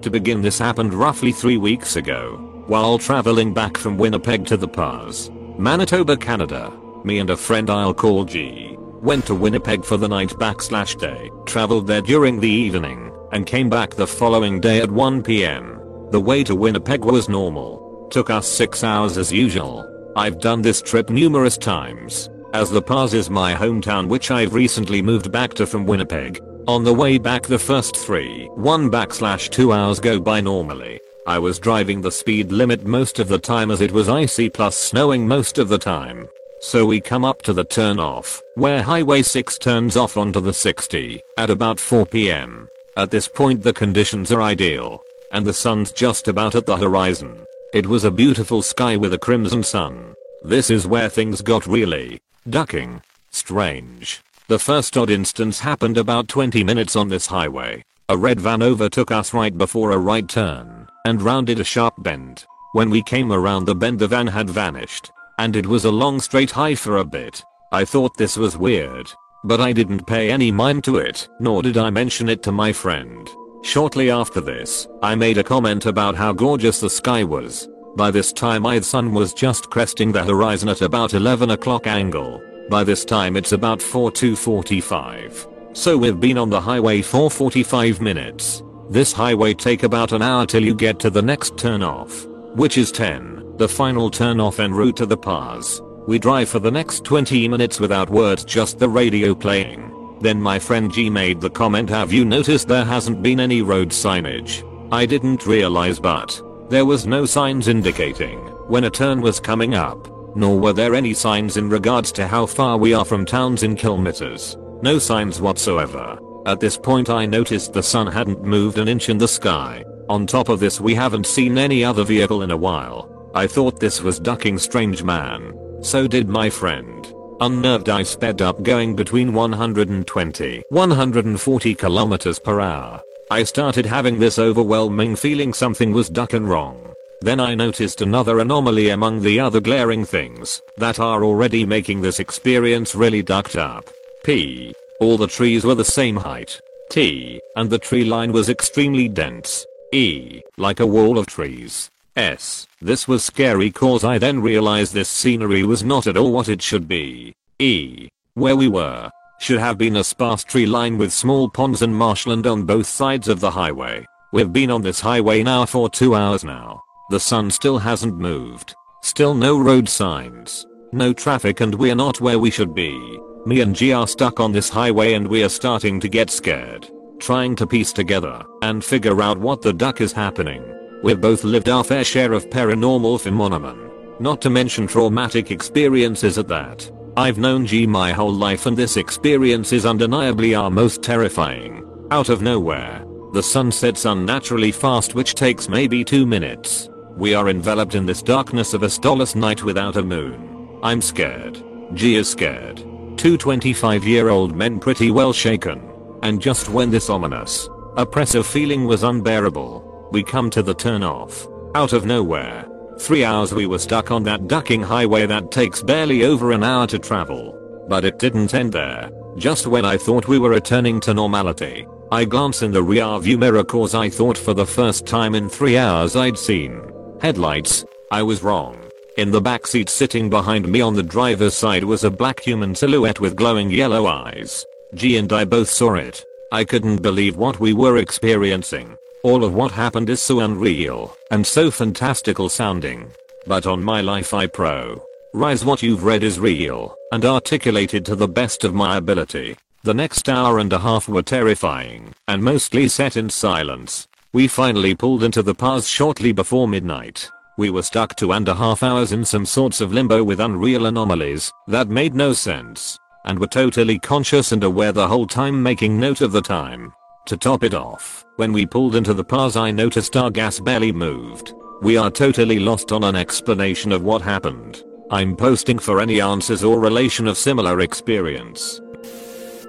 To 0.00 0.10
begin 0.10 0.40
this 0.40 0.58
happened 0.58 0.94
roughly 0.94 1.32
3 1.32 1.58
weeks 1.58 1.96
ago. 1.96 2.55
While 2.66 2.98
traveling 2.98 3.54
back 3.54 3.76
from 3.76 3.96
Winnipeg 3.96 4.44
to 4.46 4.56
the 4.56 4.66
Pas, 4.66 5.30
Manitoba, 5.56 6.16
Canada, 6.16 6.72
me 7.04 7.20
and 7.20 7.30
a 7.30 7.36
friend 7.36 7.70
I'll 7.70 7.94
call 7.94 8.24
G 8.24 8.76
went 9.06 9.24
to 9.26 9.36
Winnipeg 9.36 9.84
for 9.84 9.96
the 9.96 10.08
night 10.08 10.30
backslash 10.30 10.98
day, 10.98 11.30
traveled 11.44 11.86
there 11.86 12.00
during 12.00 12.40
the 12.40 12.48
evening, 12.48 13.12
and 13.30 13.46
came 13.46 13.70
back 13.70 13.94
the 13.94 14.06
following 14.06 14.60
day 14.60 14.80
at 14.80 14.88
1pm. 14.88 16.10
The 16.10 16.20
way 16.20 16.42
to 16.42 16.56
Winnipeg 16.56 17.04
was 17.04 17.28
normal. 17.28 18.08
Took 18.10 18.30
us 18.30 18.48
6 18.48 18.82
hours 18.82 19.16
as 19.16 19.32
usual. 19.32 19.86
I've 20.16 20.40
done 20.40 20.60
this 20.60 20.82
trip 20.82 21.08
numerous 21.08 21.56
times, 21.56 22.28
as 22.52 22.68
the 22.68 22.82
Pas 22.82 23.14
is 23.14 23.30
my 23.30 23.54
hometown 23.54 24.08
which 24.08 24.32
I've 24.32 24.54
recently 24.54 25.02
moved 25.02 25.30
back 25.30 25.54
to 25.54 25.66
from 25.66 25.86
Winnipeg. 25.86 26.40
On 26.66 26.82
the 26.82 26.92
way 26.92 27.16
back 27.16 27.44
the 27.44 27.60
first 27.60 27.96
3 27.96 28.50
1 28.56 28.90
backslash 28.90 29.50
2 29.50 29.72
hours 29.72 30.00
go 30.00 30.18
by 30.18 30.40
normally. 30.40 30.98
I 31.26 31.40
was 31.40 31.58
driving 31.58 32.00
the 32.00 32.12
speed 32.12 32.52
limit 32.52 32.86
most 32.86 33.18
of 33.18 33.26
the 33.26 33.38
time 33.38 33.72
as 33.72 33.80
it 33.80 33.90
was 33.90 34.08
icy 34.08 34.48
plus 34.48 34.76
snowing 34.76 35.26
most 35.26 35.58
of 35.58 35.68
the 35.68 35.76
time. 35.78 36.28
So 36.60 36.86
we 36.86 37.00
come 37.00 37.24
up 37.24 37.42
to 37.42 37.52
the 37.52 37.64
turn 37.64 37.98
off, 37.98 38.40
where 38.54 38.80
Highway 38.80 39.22
6 39.22 39.58
turns 39.58 39.96
off 39.96 40.16
onto 40.16 40.40
the 40.40 40.52
60, 40.52 41.20
at 41.36 41.50
about 41.50 41.78
4pm. 41.78 42.68
At 42.96 43.10
this 43.10 43.26
point 43.26 43.64
the 43.64 43.72
conditions 43.72 44.30
are 44.30 44.40
ideal, 44.40 45.02
and 45.32 45.44
the 45.44 45.52
sun's 45.52 45.90
just 45.90 46.28
about 46.28 46.54
at 46.54 46.64
the 46.64 46.76
horizon. 46.76 47.44
It 47.74 47.88
was 47.88 48.04
a 48.04 48.10
beautiful 48.12 48.62
sky 48.62 48.96
with 48.96 49.12
a 49.12 49.18
crimson 49.18 49.64
sun. 49.64 50.14
This 50.44 50.70
is 50.70 50.86
where 50.86 51.08
things 51.08 51.42
got 51.42 51.66
really 51.66 52.20
ducking. 52.48 53.02
Strange. 53.32 54.20
The 54.46 54.60
first 54.60 54.96
odd 54.96 55.10
instance 55.10 55.58
happened 55.58 55.98
about 55.98 56.28
20 56.28 56.62
minutes 56.62 56.94
on 56.94 57.08
this 57.08 57.26
highway. 57.26 57.82
A 58.08 58.16
red 58.16 58.38
van 58.38 58.62
overtook 58.62 59.10
us 59.10 59.34
right 59.34 59.58
before 59.58 59.90
a 59.90 59.98
right 59.98 60.28
turn 60.28 60.86
and 61.06 61.22
rounded 61.22 61.60
a 61.60 61.64
sharp 61.64 61.94
bend. 61.98 62.44
When 62.72 62.90
we 62.90 63.00
came 63.00 63.30
around 63.30 63.64
the 63.64 63.76
bend 63.76 64.00
the 64.00 64.08
van 64.08 64.26
had 64.26 64.50
vanished. 64.50 65.12
And 65.38 65.54
it 65.54 65.64
was 65.64 65.84
a 65.84 65.90
long 65.90 66.18
straight 66.18 66.50
high 66.50 66.74
for 66.74 66.96
a 66.96 67.04
bit. 67.04 67.44
I 67.70 67.84
thought 67.84 68.16
this 68.16 68.36
was 68.36 68.58
weird. 68.58 69.08
But 69.44 69.60
I 69.60 69.72
didn't 69.72 70.06
pay 70.06 70.32
any 70.32 70.50
mind 70.50 70.82
to 70.84 70.96
it, 70.96 71.28
nor 71.38 71.62
did 71.62 71.76
I 71.76 71.90
mention 71.90 72.28
it 72.28 72.42
to 72.42 72.50
my 72.50 72.72
friend. 72.72 73.30
Shortly 73.62 74.10
after 74.10 74.40
this, 74.40 74.88
I 75.00 75.14
made 75.14 75.38
a 75.38 75.44
comment 75.44 75.86
about 75.86 76.16
how 76.16 76.32
gorgeous 76.32 76.80
the 76.80 76.90
sky 76.90 77.22
was. 77.22 77.68
By 77.96 78.10
this 78.10 78.32
time 78.32 78.62
my 78.62 78.80
sun 78.80 79.12
was 79.12 79.32
just 79.32 79.70
cresting 79.70 80.10
the 80.10 80.24
horizon 80.24 80.68
at 80.68 80.82
about 80.82 81.14
11 81.14 81.50
o'clock 81.50 81.86
angle. 81.86 82.42
By 82.68 82.82
this 82.82 83.04
time 83.04 83.36
it's 83.36 83.52
about 83.52 83.80
4 83.80 84.10
to 84.10 84.34
45. 84.34 85.46
So 85.72 85.96
we've 85.96 86.18
been 86.18 86.38
on 86.38 86.50
the 86.50 86.60
highway 86.60 87.00
for 87.00 87.30
45 87.30 88.00
minutes. 88.00 88.64
This 88.88 89.12
highway 89.12 89.52
take 89.52 89.82
about 89.82 90.12
an 90.12 90.22
hour 90.22 90.46
till 90.46 90.64
you 90.64 90.72
get 90.72 91.00
to 91.00 91.10
the 91.10 91.22
next 91.22 91.58
turn 91.58 91.82
off, 91.82 92.24
which 92.54 92.78
is 92.78 92.92
10, 92.92 93.56
the 93.56 93.68
final 93.68 94.08
turn 94.10 94.38
off 94.38 94.60
en 94.60 94.72
route 94.72 94.96
to 94.98 95.06
the 95.06 95.16
Pas. 95.16 95.82
We 96.06 96.20
drive 96.20 96.48
for 96.48 96.60
the 96.60 96.70
next 96.70 97.02
20 97.04 97.48
minutes 97.48 97.80
without 97.80 98.08
words 98.08 98.44
just 98.44 98.78
the 98.78 98.88
radio 98.88 99.34
playing. 99.34 100.18
Then 100.20 100.40
my 100.40 100.60
friend 100.60 100.92
G 100.92 101.10
made 101.10 101.40
the 101.40 101.50
comment 101.50 101.90
have 101.90 102.12
you 102.12 102.24
noticed 102.24 102.68
there 102.68 102.84
hasn't 102.84 103.24
been 103.24 103.40
any 103.40 103.60
road 103.60 103.88
signage? 103.88 104.62
I 104.92 105.04
didn't 105.04 105.46
realize 105.46 105.98
but 105.98 106.40
there 106.70 106.86
was 106.86 107.08
no 107.08 107.26
signs 107.26 107.66
indicating 107.66 108.38
when 108.68 108.84
a 108.84 108.90
turn 108.90 109.20
was 109.20 109.40
coming 109.40 109.74
up, 109.74 110.08
nor 110.36 110.60
were 110.60 110.72
there 110.72 110.94
any 110.94 111.12
signs 111.12 111.56
in 111.56 111.68
regards 111.68 112.12
to 112.12 112.28
how 112.28 112.46
far 112.46 112.78
we 112.78 112.94
are 112.94 113.04
from 113.04 113.26
towns 113.26 113.64
in 113.64 113.74
kilometers. 113.74 114.56
No 114.80 115.00
signs 115.00 115.40
whatsoever. 115.40 116.18
At 116.46 116.60
this 116.60 116.78
point 116.78 117.10
I 117.10 117.26
noticed 117.26 117.72
the 117.72 117.82
sun 117.82 118.06
hadn't 118.06 118.44
moved 118.44 118.78
an 118.78 118.86
inch 118.86 119.08
in 119.08 119.18
the 119.18 119.26
sky. 119.26 119.84
On 120.08 120.24
top 120.26 120.48
of 120.48 120.60
this 120.60 120.80
we 120.80 120.94
haven't 120.94 121.26
seen 121.26 121.58
any 121.58 121.84
other 121.84 122.04
vehicle 122.04 122.42
in 122.42 122.52
a 122.52 122.56
while. 122.56 123.30
I 123.34 123.48
thought 123.48 123.80
this 123.80 124.00
was 124.00 124.20
ducking 124.20 124.56
strange 124.56 125.02
man. 125.02 125.58
So 125.82 126.06
did 126.06 126.28
my 126.28 126.48
friend. 126.48 127.12
Unnerved 127.40 127.88
I 127.88 128.04
sped 128.04 128.42
up 128.42 128.62
going 128.62 128.94
between 128.94 129.32
120 129.32 130.62
140 130.68 131.74
kilometers 131.74 132.38
per 132.38 132.60
hour. 132.60 133.02
I 133.28 133.42
started 133.42 133.84
having 133.84 134.20
this 134.20 134.38
overwhelming 134.38 135.16
feeling 135.16 135.52
something 135.52 135.92
was 135.92 136.08
ducking 136.08 136.46
wrong. 136.46 136.94
Then 137.22 137.40
I 137.40 137.56
noticed 137.56 138.02
another 138.02 138.38
anomaly 138.38 138.90
among 138.90 139.20
the 139.20 139.40
other 139.40 139.60
glaring 139.60 140.04
things 140.04 140.62
that 140.76 141.00
are 141.00 141.24
already 141.24 141.66
making 141.66 142.02
this 142.02 142.20
experience 142.20 142.94
really 142.94 143.24
ducked 143.24 143.56
up. 143.56 143.90
P. 144.22 144.72
All 145.00 145.18
the 145.18 145.26
trees 145.26 145.64
were 145.64 145.74
the 145.74 145.84
same 145.84 146.16
height. 146.16 146.60
T. 146.90 147.40
And 147.56 147.68
the 147.68 147.78
tree 147.78 148.04
line 148.04 148.32
was 148.32 148.48
extremely 148.48 149.08
dense. 149.08 149.66
E. 149.92 150.40
Like 150.56 150.80
a 150.80 150.86
wall 150.86 151.18
of 151.18 151.26
trees. 151.26 151.90
S. 152.16 152.66
This 152.80 153.06
was 153.06 153.22
scary 153.22 153.70
cause 153.70 154.04
I 154.04 154.18
then 154.18 154.40
realized 154.40 154.94
this 154.94 155.08
scenery 155.08 155.64
was 155.64 155.84
not 155.84 156.06
at 156.06 156.16
all 156.16 156.32
what 156.32 156.48
it 156.48 156.62
should 156.62 156.88
be. 156.88 157.34
E. 157.58 158.08
Where 158.34 158.56
we 158.56 158.68
were 158.68 159.10
should 159.38 159.58
have 159.58 159.76
been 159.76 159.96
a 159.96 160.04
sparse 160.04 160.44
tree 160.44 160.64
line 160.64 160.96
with 160.96 161.12
small 161.12 161.50
ponds 161.50 161.82
and 161.82 161.94
marshland 161.94 162.46
on 162.46 162.64
both 162.64 162.86
sides 162.86 163.28
of 163.28 163.40
the 163.40 163.50
highway. 163.50 164.04
We've 164.32 164.52
been 164.52 164.70
on 164.70 164.80
this 164.80 165.00
highway 165.00 165.42
now 165.42 165.66
for 165.66 165.90
2 165.90 166.14
hours 166.14 166.42
now. 166.42 166.82
The 167.10 167.20
sun 167.20 167.50
still 167.50 167.78
hasn't 167.78 168.16
moved. 168.16 168.74
Still 169.02 169.34
no 169.34 169.60
road 169.60 169.90
signs. 169.90 170.66
No 170.92 171.12
traffic 171.12 171.60
and 171.60 171.74
we're 171.74 171.94
not 171.94 172.20
where 172.20 172.38
we 172.38 172.50
should 172.50 172.74
be. 172.74 173.20
Me 173.46 173.60
and 173.60 173.76
G 173.76 173.92
are 173.92 174.08
stuck 174.08 174.40
on 174.40 174.50
this 174.50 174.68
highway 174.68 175.12
and 175.12 175.24
we 175.24 175.44
are 175.44 175.48
starting 175.48 176.00
to 176.00 176.08
get 176.08 176.30
scared. 176.30 176.90
Trying 177.20 177.54
to 177.56 177.66
piece 177.66 177.92
together 177.92 178.42
and 178.62 178.84
figure 178.84 179.22
out 179.22 179.38
what 179.38 179.62
the 179.62 179.72
duck 179.72 180.00
is 180.00 180.12
happening. 180.12 180.64
We've 181.04 181.20
both 181.20 181.44
lived 181.44 181.68
our 181.68 181.84
fair 181.84 182.02
share 182.02 182.32
of 182.32 182.50
paranormal 182.50 183.20
phenomenon. 183.20 183.92
Not 184.18 184.42
to 184.42 184.50
mention 184.50 184.88
traumatic 184.88 185.52
experiences 185.52 186.38
at 186.38 186.48
that. 186.48 186.90
I've 187.16 187.38
known 187.38 187.66
G 187.66 187.86
my 187.86 188.10
whole 188.10 188.34
life 188.34 188.66
and 188.66 188.76
this 188.76 188.96
experience 188.96 189.72
is 189.72 189.86
undeniably 189.86 190.56
our 190.56 190.68
most 190.68 191.00
terrifying. 191.00 191.86
Out 192.10 192.30
of 192.30 192.42
nowhere, 192.42 193.04
the 193.32 193.44
sun 193.44 193.70
sets 193.70 194.06
unnaturally 194.06 194.72
fast 194.72 195.14
which 195.14 195.36
takes 195.36 195.68
maybe 195.68 196.02
2 196.02 196.26
minutes. 196.26 196.88
We 197.16 197.34
are 197.34 197.48
enveloped 197.48 197.94
in 197.94 198.06
this 198.06 198.22
darkness 198.22 198.74
of 198.74 198.82
a 198.82 198.90
starless 198.90 199.36
night 199.36 199.62
without 199.62 199.94
a 199.94 200.02
moon. 200.02 200.80
I'm 200.82 201.00
scared. 201.00 201.62
G 201.94 202.16
is 202.16 202.28
scared. 202.28 202.84
Two 203.16 203.38
25 203.38 204.04
year 204.04 204.28
old 204.28 204.54
men 204.54 204.78
pretty 204.78 205.10
well 205.10 205.32
shaken. 205.32 205.90
And 206.22 206.40
just 206.40 206.68
when 206.68 206.90
this 206.90 207.08
ominous, 207.08 207.68
oppressive 207.96 208.46
feeling 208.46 208.84
was 208.86 209.04
unbearable, 209.04 210.08
we 210.12 210.22
come 210.22 210.50
to 210.50 210.62
the 210.62 210.74
turnoff. 210.74 211.50
Out 211.74 211.94
of 211.94 212.04
nowhere. 212.04 212.66
3 212.98 213.24
hours 213.24 213.54
we 213.54 213.66
were 213.66 213.78
stuck 213.78 214.10
on 214.10 214.22
that 214.24 214.48
ducking 214.48 214.82
highway 214.82 215.26
that 215.26 215.50
takes 215.50 215.82
barely 215.82 216.24
over 216.24 216.52
an 216.52 216.62
hour 216.62 216.86
to 216.88 216.98
travel. 216.98 217.58
But 217.88 218.04
it 218.04 218.18
didn't 218.18 218.54
end 218.54 218.72
there. 218.72 219.10
Just 219.36 219.66
when 219.66 219.84
I 219.84 219.96
thought 219.96 220.28
we 220.28 220.38
were 220.38 220.50
returning 220.50 221.00
to 221.00 221.14
normality, 221.14 221.86
I 222.12 222.24
glance 222.24 222.62
in 222.62 222.70
the 222.70 222.82
rear 222.82 223.18
view 223.18 223.38
mirror 223.38 223.64
cause 223.64 223.94
I 223.94 224.10
thought 224.10 224.36
for 224.38 224.54
the 224.54 224.66
first 224.66 225.06
time 225.06 225.34
in 225.34 225.48
3 225.48 225.78
hours 225.78 226.16
I'd 226.16 226.38
seen 226.38 226.82
headlights. 227.20 227.84
I 228.10 228.22
was 228.22 228.42
wrong. 228.42 228.85
In 229.16 229.30
the 229.30 229.40
backseat 229.40 229.88
sitting 229.88 230.28
behind 230.28 230.68
me 230.68 230.82
on 230.82 230.94
the 230.94 231.02
driver's 231.02 231.54
side 231.54 231.82
was 231.82 232.04
a 232.04 232.10
black 232.10 232.38
human 232.38 232.74
silhouette 232.74 233.18
with 233.18 233.34
glowing 233.34 233.70
yellow 233.70 234.06
eyes. 234.06 234.62
G 234.94 235.16
and 235.16 235.32
I 235.32 235.46
both 235.46 235.70
saw 235.70 235.94
it. 235.94 236.22
I 236.52 236.64
couldn't 236.64 237.00
believe 237.00 237.38
what 237.38 237.58
we 237.58 237.72
were 237.72 237.96
experiencing. 237.96 238.94
All 239.24 239.42
of 239.42 239.54
what 239.54 239.72
happened 239.72 240.10
is 240.10 240.20
so 240.20 240.40
unreal 240.40 241.16
and 241.30 241.46
so 241.46 241.70
fantastical 241.70 242.50
sounding. 242.50 243.10
But 243.46 243.66
on 243.66 243.82
my 243.82 244.02
life 244.02 244.34
I 244.34 244.48
pro. 244.48 245.02
Rise 245.32 245.64
what 245.64 245.82
you've 245.82 246.04
read 246.04 246.22
is 246.22 246.38
real 246.38 246.94
and 247.10 247.24
articulated 247.24 248.04
to 248.04 248.16
the 248.16 248.28
best 248.28 248.64
of 248.64 248.74
my 248.74 248.98
ability. 248.98 249.56
The 249.82 249.94
next 249.94 250.28
hour 250.28 250.58
and 250.58 250.72
a 250.74 250.78
half 250.78 251.08
were 251.08 251.22
terrifying 251.22 252.12
and 252.28 252.42
mostly 252.42 252.86
set 252.88 253.16
in 253.16 253.30
silence. 253.30 254.08
We 254.34 254.46
finally 254.46 254.94
pulled 254.94 255.22
into 255.22 255.42
the 255.42 255.54
Pas 255.54 255.88
shortly 255.88 256.32
before 256.32 256.68
midnight. 256.68 257.30
We 257.58 257.70
were 257.70 257.82
stuck 257.82 258.14
two 258.14 258.32
and 258.32 258.46
a 258.48 258.54
half 258.54 258.82
hours 258.82 259.12
in 259.12 259.24
some 259.24 259.46
sorts 259.46 259.80
of 259.80 259.90
limbo 259.90 260.22
with 260.22 260.40
unreal 260.40 260.84
anomalies 260.84 261.50
that 261.68 261.88
made 261.88 262.14
no 262.14 262.34
sense 262.34 262.98
and 263.24 263.38
were 263.38 263.46
totally 263.46 263.98
conscious 263.98 264.52
and 264.52 264.62
aware 264.62 264.92
the 264.92 265.08
whole 265.08 265.26
time 265.26 265.62
making 265.62 265.98
note 265.98 266.20
of 266.20 266.32
the 266.32 266.42
time. 266.42 266.92
To 267.26 267.36
top 267.36 267.64
it 267.64 267.72
off, 267.72 268.24
when 268.36 268.52
we 268.52 268.66
pulled 268.66 268.94
into 268.94 269.14
the 269.14 269.24
Pas 269.24 269.56
I 269.56 269.70
noticed 269.70 270.16
our 270.16 270.30
gas 270.30 270.60
barely 270.60 270.92
moved. 270.92 271.54
We 271.80 271.96
are 271.96 272.10
totally 272.10 272.58
lost 272.58 272.92
on 272.92 273.04
an 273.04 273.16
explanation 273.16 273.90
of 273.90 274.02
what 274.02 274.20
happened. 274.20 274.84
I'm 275.10 275.34
posting 275.34 275.78
for 275.78 276.00
any 276.00 276.20
answers 276.20 276.62
or 276.62 276.78
relation 276.78 277.26
of 277.26 277.38
similar 277.38 277.80
experience. 277.80 278.80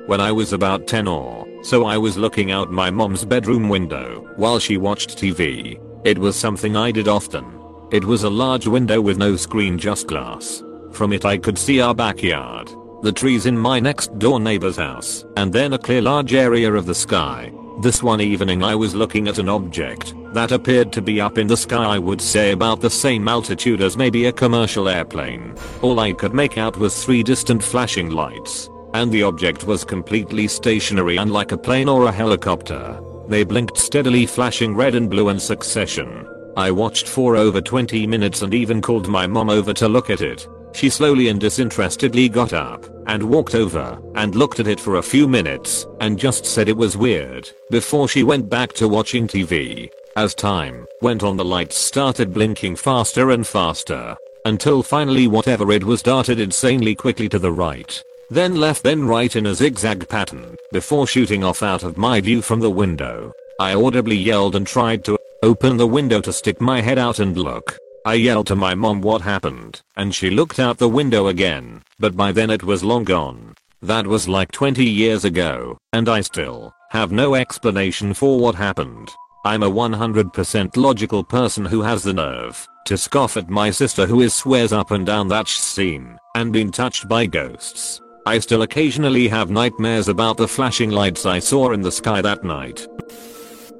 When 0.07 0.19
I 0.19 0.31
was 0.31 0.51
about 0.51 0.87
10 0.87 1.07
or 1.07 1.47
so 1.63 1.85
I 1.85 1.97
was 1.97 2.17
looking 2.17 2.51
out 2.51 2.71
my 2.71 2.89
mom's 2.91 3.25
bedroom 3.25 3.69
window 3.69 4.27
while 4.35 4.59
she 4.59 4.77
watched 4.77 5.17
TV. 5.17 5.81
It 6.03 6.17
was 6.17 6.35
something 6.35 6.75
I 6.75 6.91
did 6.91 7.07
often. 7.07 7.56
It 7.89 8.03
was 8.03 8.23
a 8.23 8.29
large 8.29 8.67
window 8.67 8.99
with 8.99 9.17
no 9.17 9.37
screen 9.37 9.77
just 9.77 10.07
glass. 10.07 10.61
From 10.91 11.13
it 11.13 11.23
I 11.23 11.37
could 11.37 11.57
see 11.57 11.79
our 11.79 11.95
backyard, 11.95 12.69
the 13.01 13.13
trees 13.13 13.45
in 13.45 13.57
my 13.57 13.79
next 13.79 14.19
door 14.19 14.41
neighbor's 14.41 14.75
house, 14.75 15.23
and 15.37 15.53
then 15.53 15.71
a 15.71 15.77
clear 15.77 16.01
large 16.01 16.33
area 16.33 16.73
of 16.73 16.85
the 16.85 16.93
sky. 16.93 17.49
This 17.81 18.03
one 18.03 18.19
evening 18.19 18.61
I 18.61 18.75
was 18.75 18.93
looking 18.93 19.29
at 19.29 19.37
an 19.37 19.47
object 19.47 20.15
that 20.33 20.51
appeared 20.51 20.91
to 20.93 21.01
be 21.01 21.21
up 21.21 21.37
in 21.37 21.47
the 21.47 21.55
sky 21.55 21.95
I 21.95 21.97
would 21.97 22.19
say 22.19 22.51
about 22.51 22.81
the 22.81 22.89
same 22.89 23.25
altitude 23.29 23.81
as 23.81 23.95
maybe 23.95 24.25
a 24.25 24.33
commercial 24.33 24.89
airplane. 24.89 25.55
All 25.81 25.99
I 26.01 26.11
could 26.11 26.33
make 26.33 26.57
out 26.57 26.75
was 26.75 27.05
three 27.05 27.23
distant 27.23 27.63
flashing 27.63 28.09
lights. 28.09 28.69
And 28.95 29.11
the 29.11 29.23
object 29.23 29.63
was 29.65 29.85
completely 29.85 30.49
stationary 30.49 31.17
unlike 31.17 31.53
a 31.53 31.57
plane 31.57 31.87
or 31.87 32.05
a 32.05 32.11
helicopter. 32.11 32.99
They 33.29 33.45
blinked 33.45 33.77
steadily 33.77 34.25
flashing 34.25 34.75
red 34.75 34.95
and 34.95 35.09
blue 35.09 35.29
in 35.29 35.39
succession. 35.39 36.27
I 36.57 36.71
watched 36.71 37.07
for 37.07 37.35
over 37.35 37.61
20 37.61 38.07
minutes 38.07 38.41
and 38.41 38.51
even 38.51 38.81
called 38.81 39.07
my 39.07 39.27
mom 39.27 39.47
over 39.47 39.73
to 39.73 39.87
look 39.87 40.09
at 40.09 40.21
it. 40.21 40.47
She 40.73 40.89
slowly 40.89 41.27
and 41.27 41.39
disinterestedly 41.39 42.29
got 42.29 42.51
up 42.51 42.83
and 43.05 43.21
walked 43.21 43.53
over 43.53 44.01
and 44.15 44.33
looked 44.33 44.59
at 44.59 44.65
it 44.65 44.79
for 44.79 44.95
a 44.95 45.03
few 45.03 45.27
minutes 45.27 45.85
and 46.01 46.17
just 46.17 46.47
said 46.47 46.67
it 46.67 46.75
was 46.75 46.97
weird 46.97 47.47
before 47.69 48.07
she 48.07 48.23
went 48.23 48.49
back 48.49 48.73
to 48.73 48.87
watching 48.87 49.27
TV. 49.27 49.91
As 50.15 50.33
time 50.33 50.87
went 51.03 51.21
on 51.21 51.37
the 51.37 51.45
lights 51.45 51.77
started 51.77 52.33
blinking 52.33 52.75
faster 52.75 53.29
and 53.29 53.45
faster 53.45 54.17
until 54.45 54.81
finally 54.81 55.27
whatever 55.27 55.71
it 55.71 55.83
was 55.83 56.01
darted 56.01 56.39
insanely 56.39 56.95
quickly 56.95 57.29
to 57.29 57.37
the 57.37 57.51
right. 57.51 58.03
Then 58.31 58.55
left 58.55 58.81
then 58.81 59.05
right 59.05 59.35
in 59.35 59.45
a 59.45 59.53
zigzag 59.53 60.09
pattern 60.09 60.57
before 60.71 61.05
shooting 61.05 61.43
off 61.43 61.61
out 61.61 61.83
of 61.83 61.97
my 61.97 62.19
view 62.19 62.41
from 62.41 62.61
the 62.61 62.71
window. 62.71 63.31
I 63.59 63.73
audibly 63.73 64.15
yelled 64.15 64.55
and 64.55 64.67
tried 64.67 65.03
to 65.05 65.16
open 65.43 65.77
the 65.77 65.87
window 65.87 66.21
to 66.21 66.33
stick 66.33 66.59
my 66.59 66.81
head 66.81 66.97
out 66.97 67.19
and 67.19 67.37
look. 67.37 67.77
I 68.05 68.15
yelled 68.15 68.47
to 68.47 68.55
my 68.55 68.73
mom 68.73 69.01
what 69.01 69.21
happened, 69.21 69.81
and 69.95 70.13
she 70.13 70.29
looked 70.29 70.59
out 70.59 70.77
the 70.77 70.89
window 70.89 71.27
again, 71.27 71.83
but 71.99 72.15
by 72.15 72.31
then 72.31 72.49
it 72.49 72.63
was 72.63 72.83
long 72.83 73.03
gone. 73.03 73.53
That 73.81 74.07
was 74.07 74.27
like 74.27 74.51
20 74.51 74.83
years 74.83 75.25
ago, 75.25 75.77
and 75.93 76.09
I 76.09 76.21
still 76.21 76.73
have 76.91 77.11
no 77.11 77.35
explanation 77.35 78.13
for 78.13 78.39
what 78.39 78.55
happened. 78.55 79.09
I'm 79.45 79.63
a 79.63 79.69
100% 79.69 80.77
logical 80.77 81.23
person 81.23 81.65
who 81.65 81.81
has 81.81 82.03
the 82.03 82.13
nerve 82.13 82.67
to 82.85 82.97
scoff 82.97 83.35
at 83.37 83.49
my 83.49 83.69
sister 83.69 84.05
who 84.05 84.21
is 84.21 84.33
swears 84.33 84.71
up 84.71 84.91
and 84.91 85.05
down 85.05 85.27
that 85.27 85.47
she's 85.47 85.63
seen 85.63 86.17
and 86.35 86.53
been 86.53 86.71
touched 86.71 87.07
by 87.07 87.25
ghosts. 87.25 88.01
I 88.25 88.39
still 88.39 88.61
occasionally 88.61 89.27
have 89.27 89.49
nightmares 89.49 90.07
about 90.07 90.37
the 90.37 90.47
flashing 90.47 90.91
lights 90.91 91.25
I 91.25 91.39
saw 91.39 91.71
in 91.71 91.81
the 91.81 91.91
sky 91.91 92.21
that 92.21 92.43
night. 92.43 92.87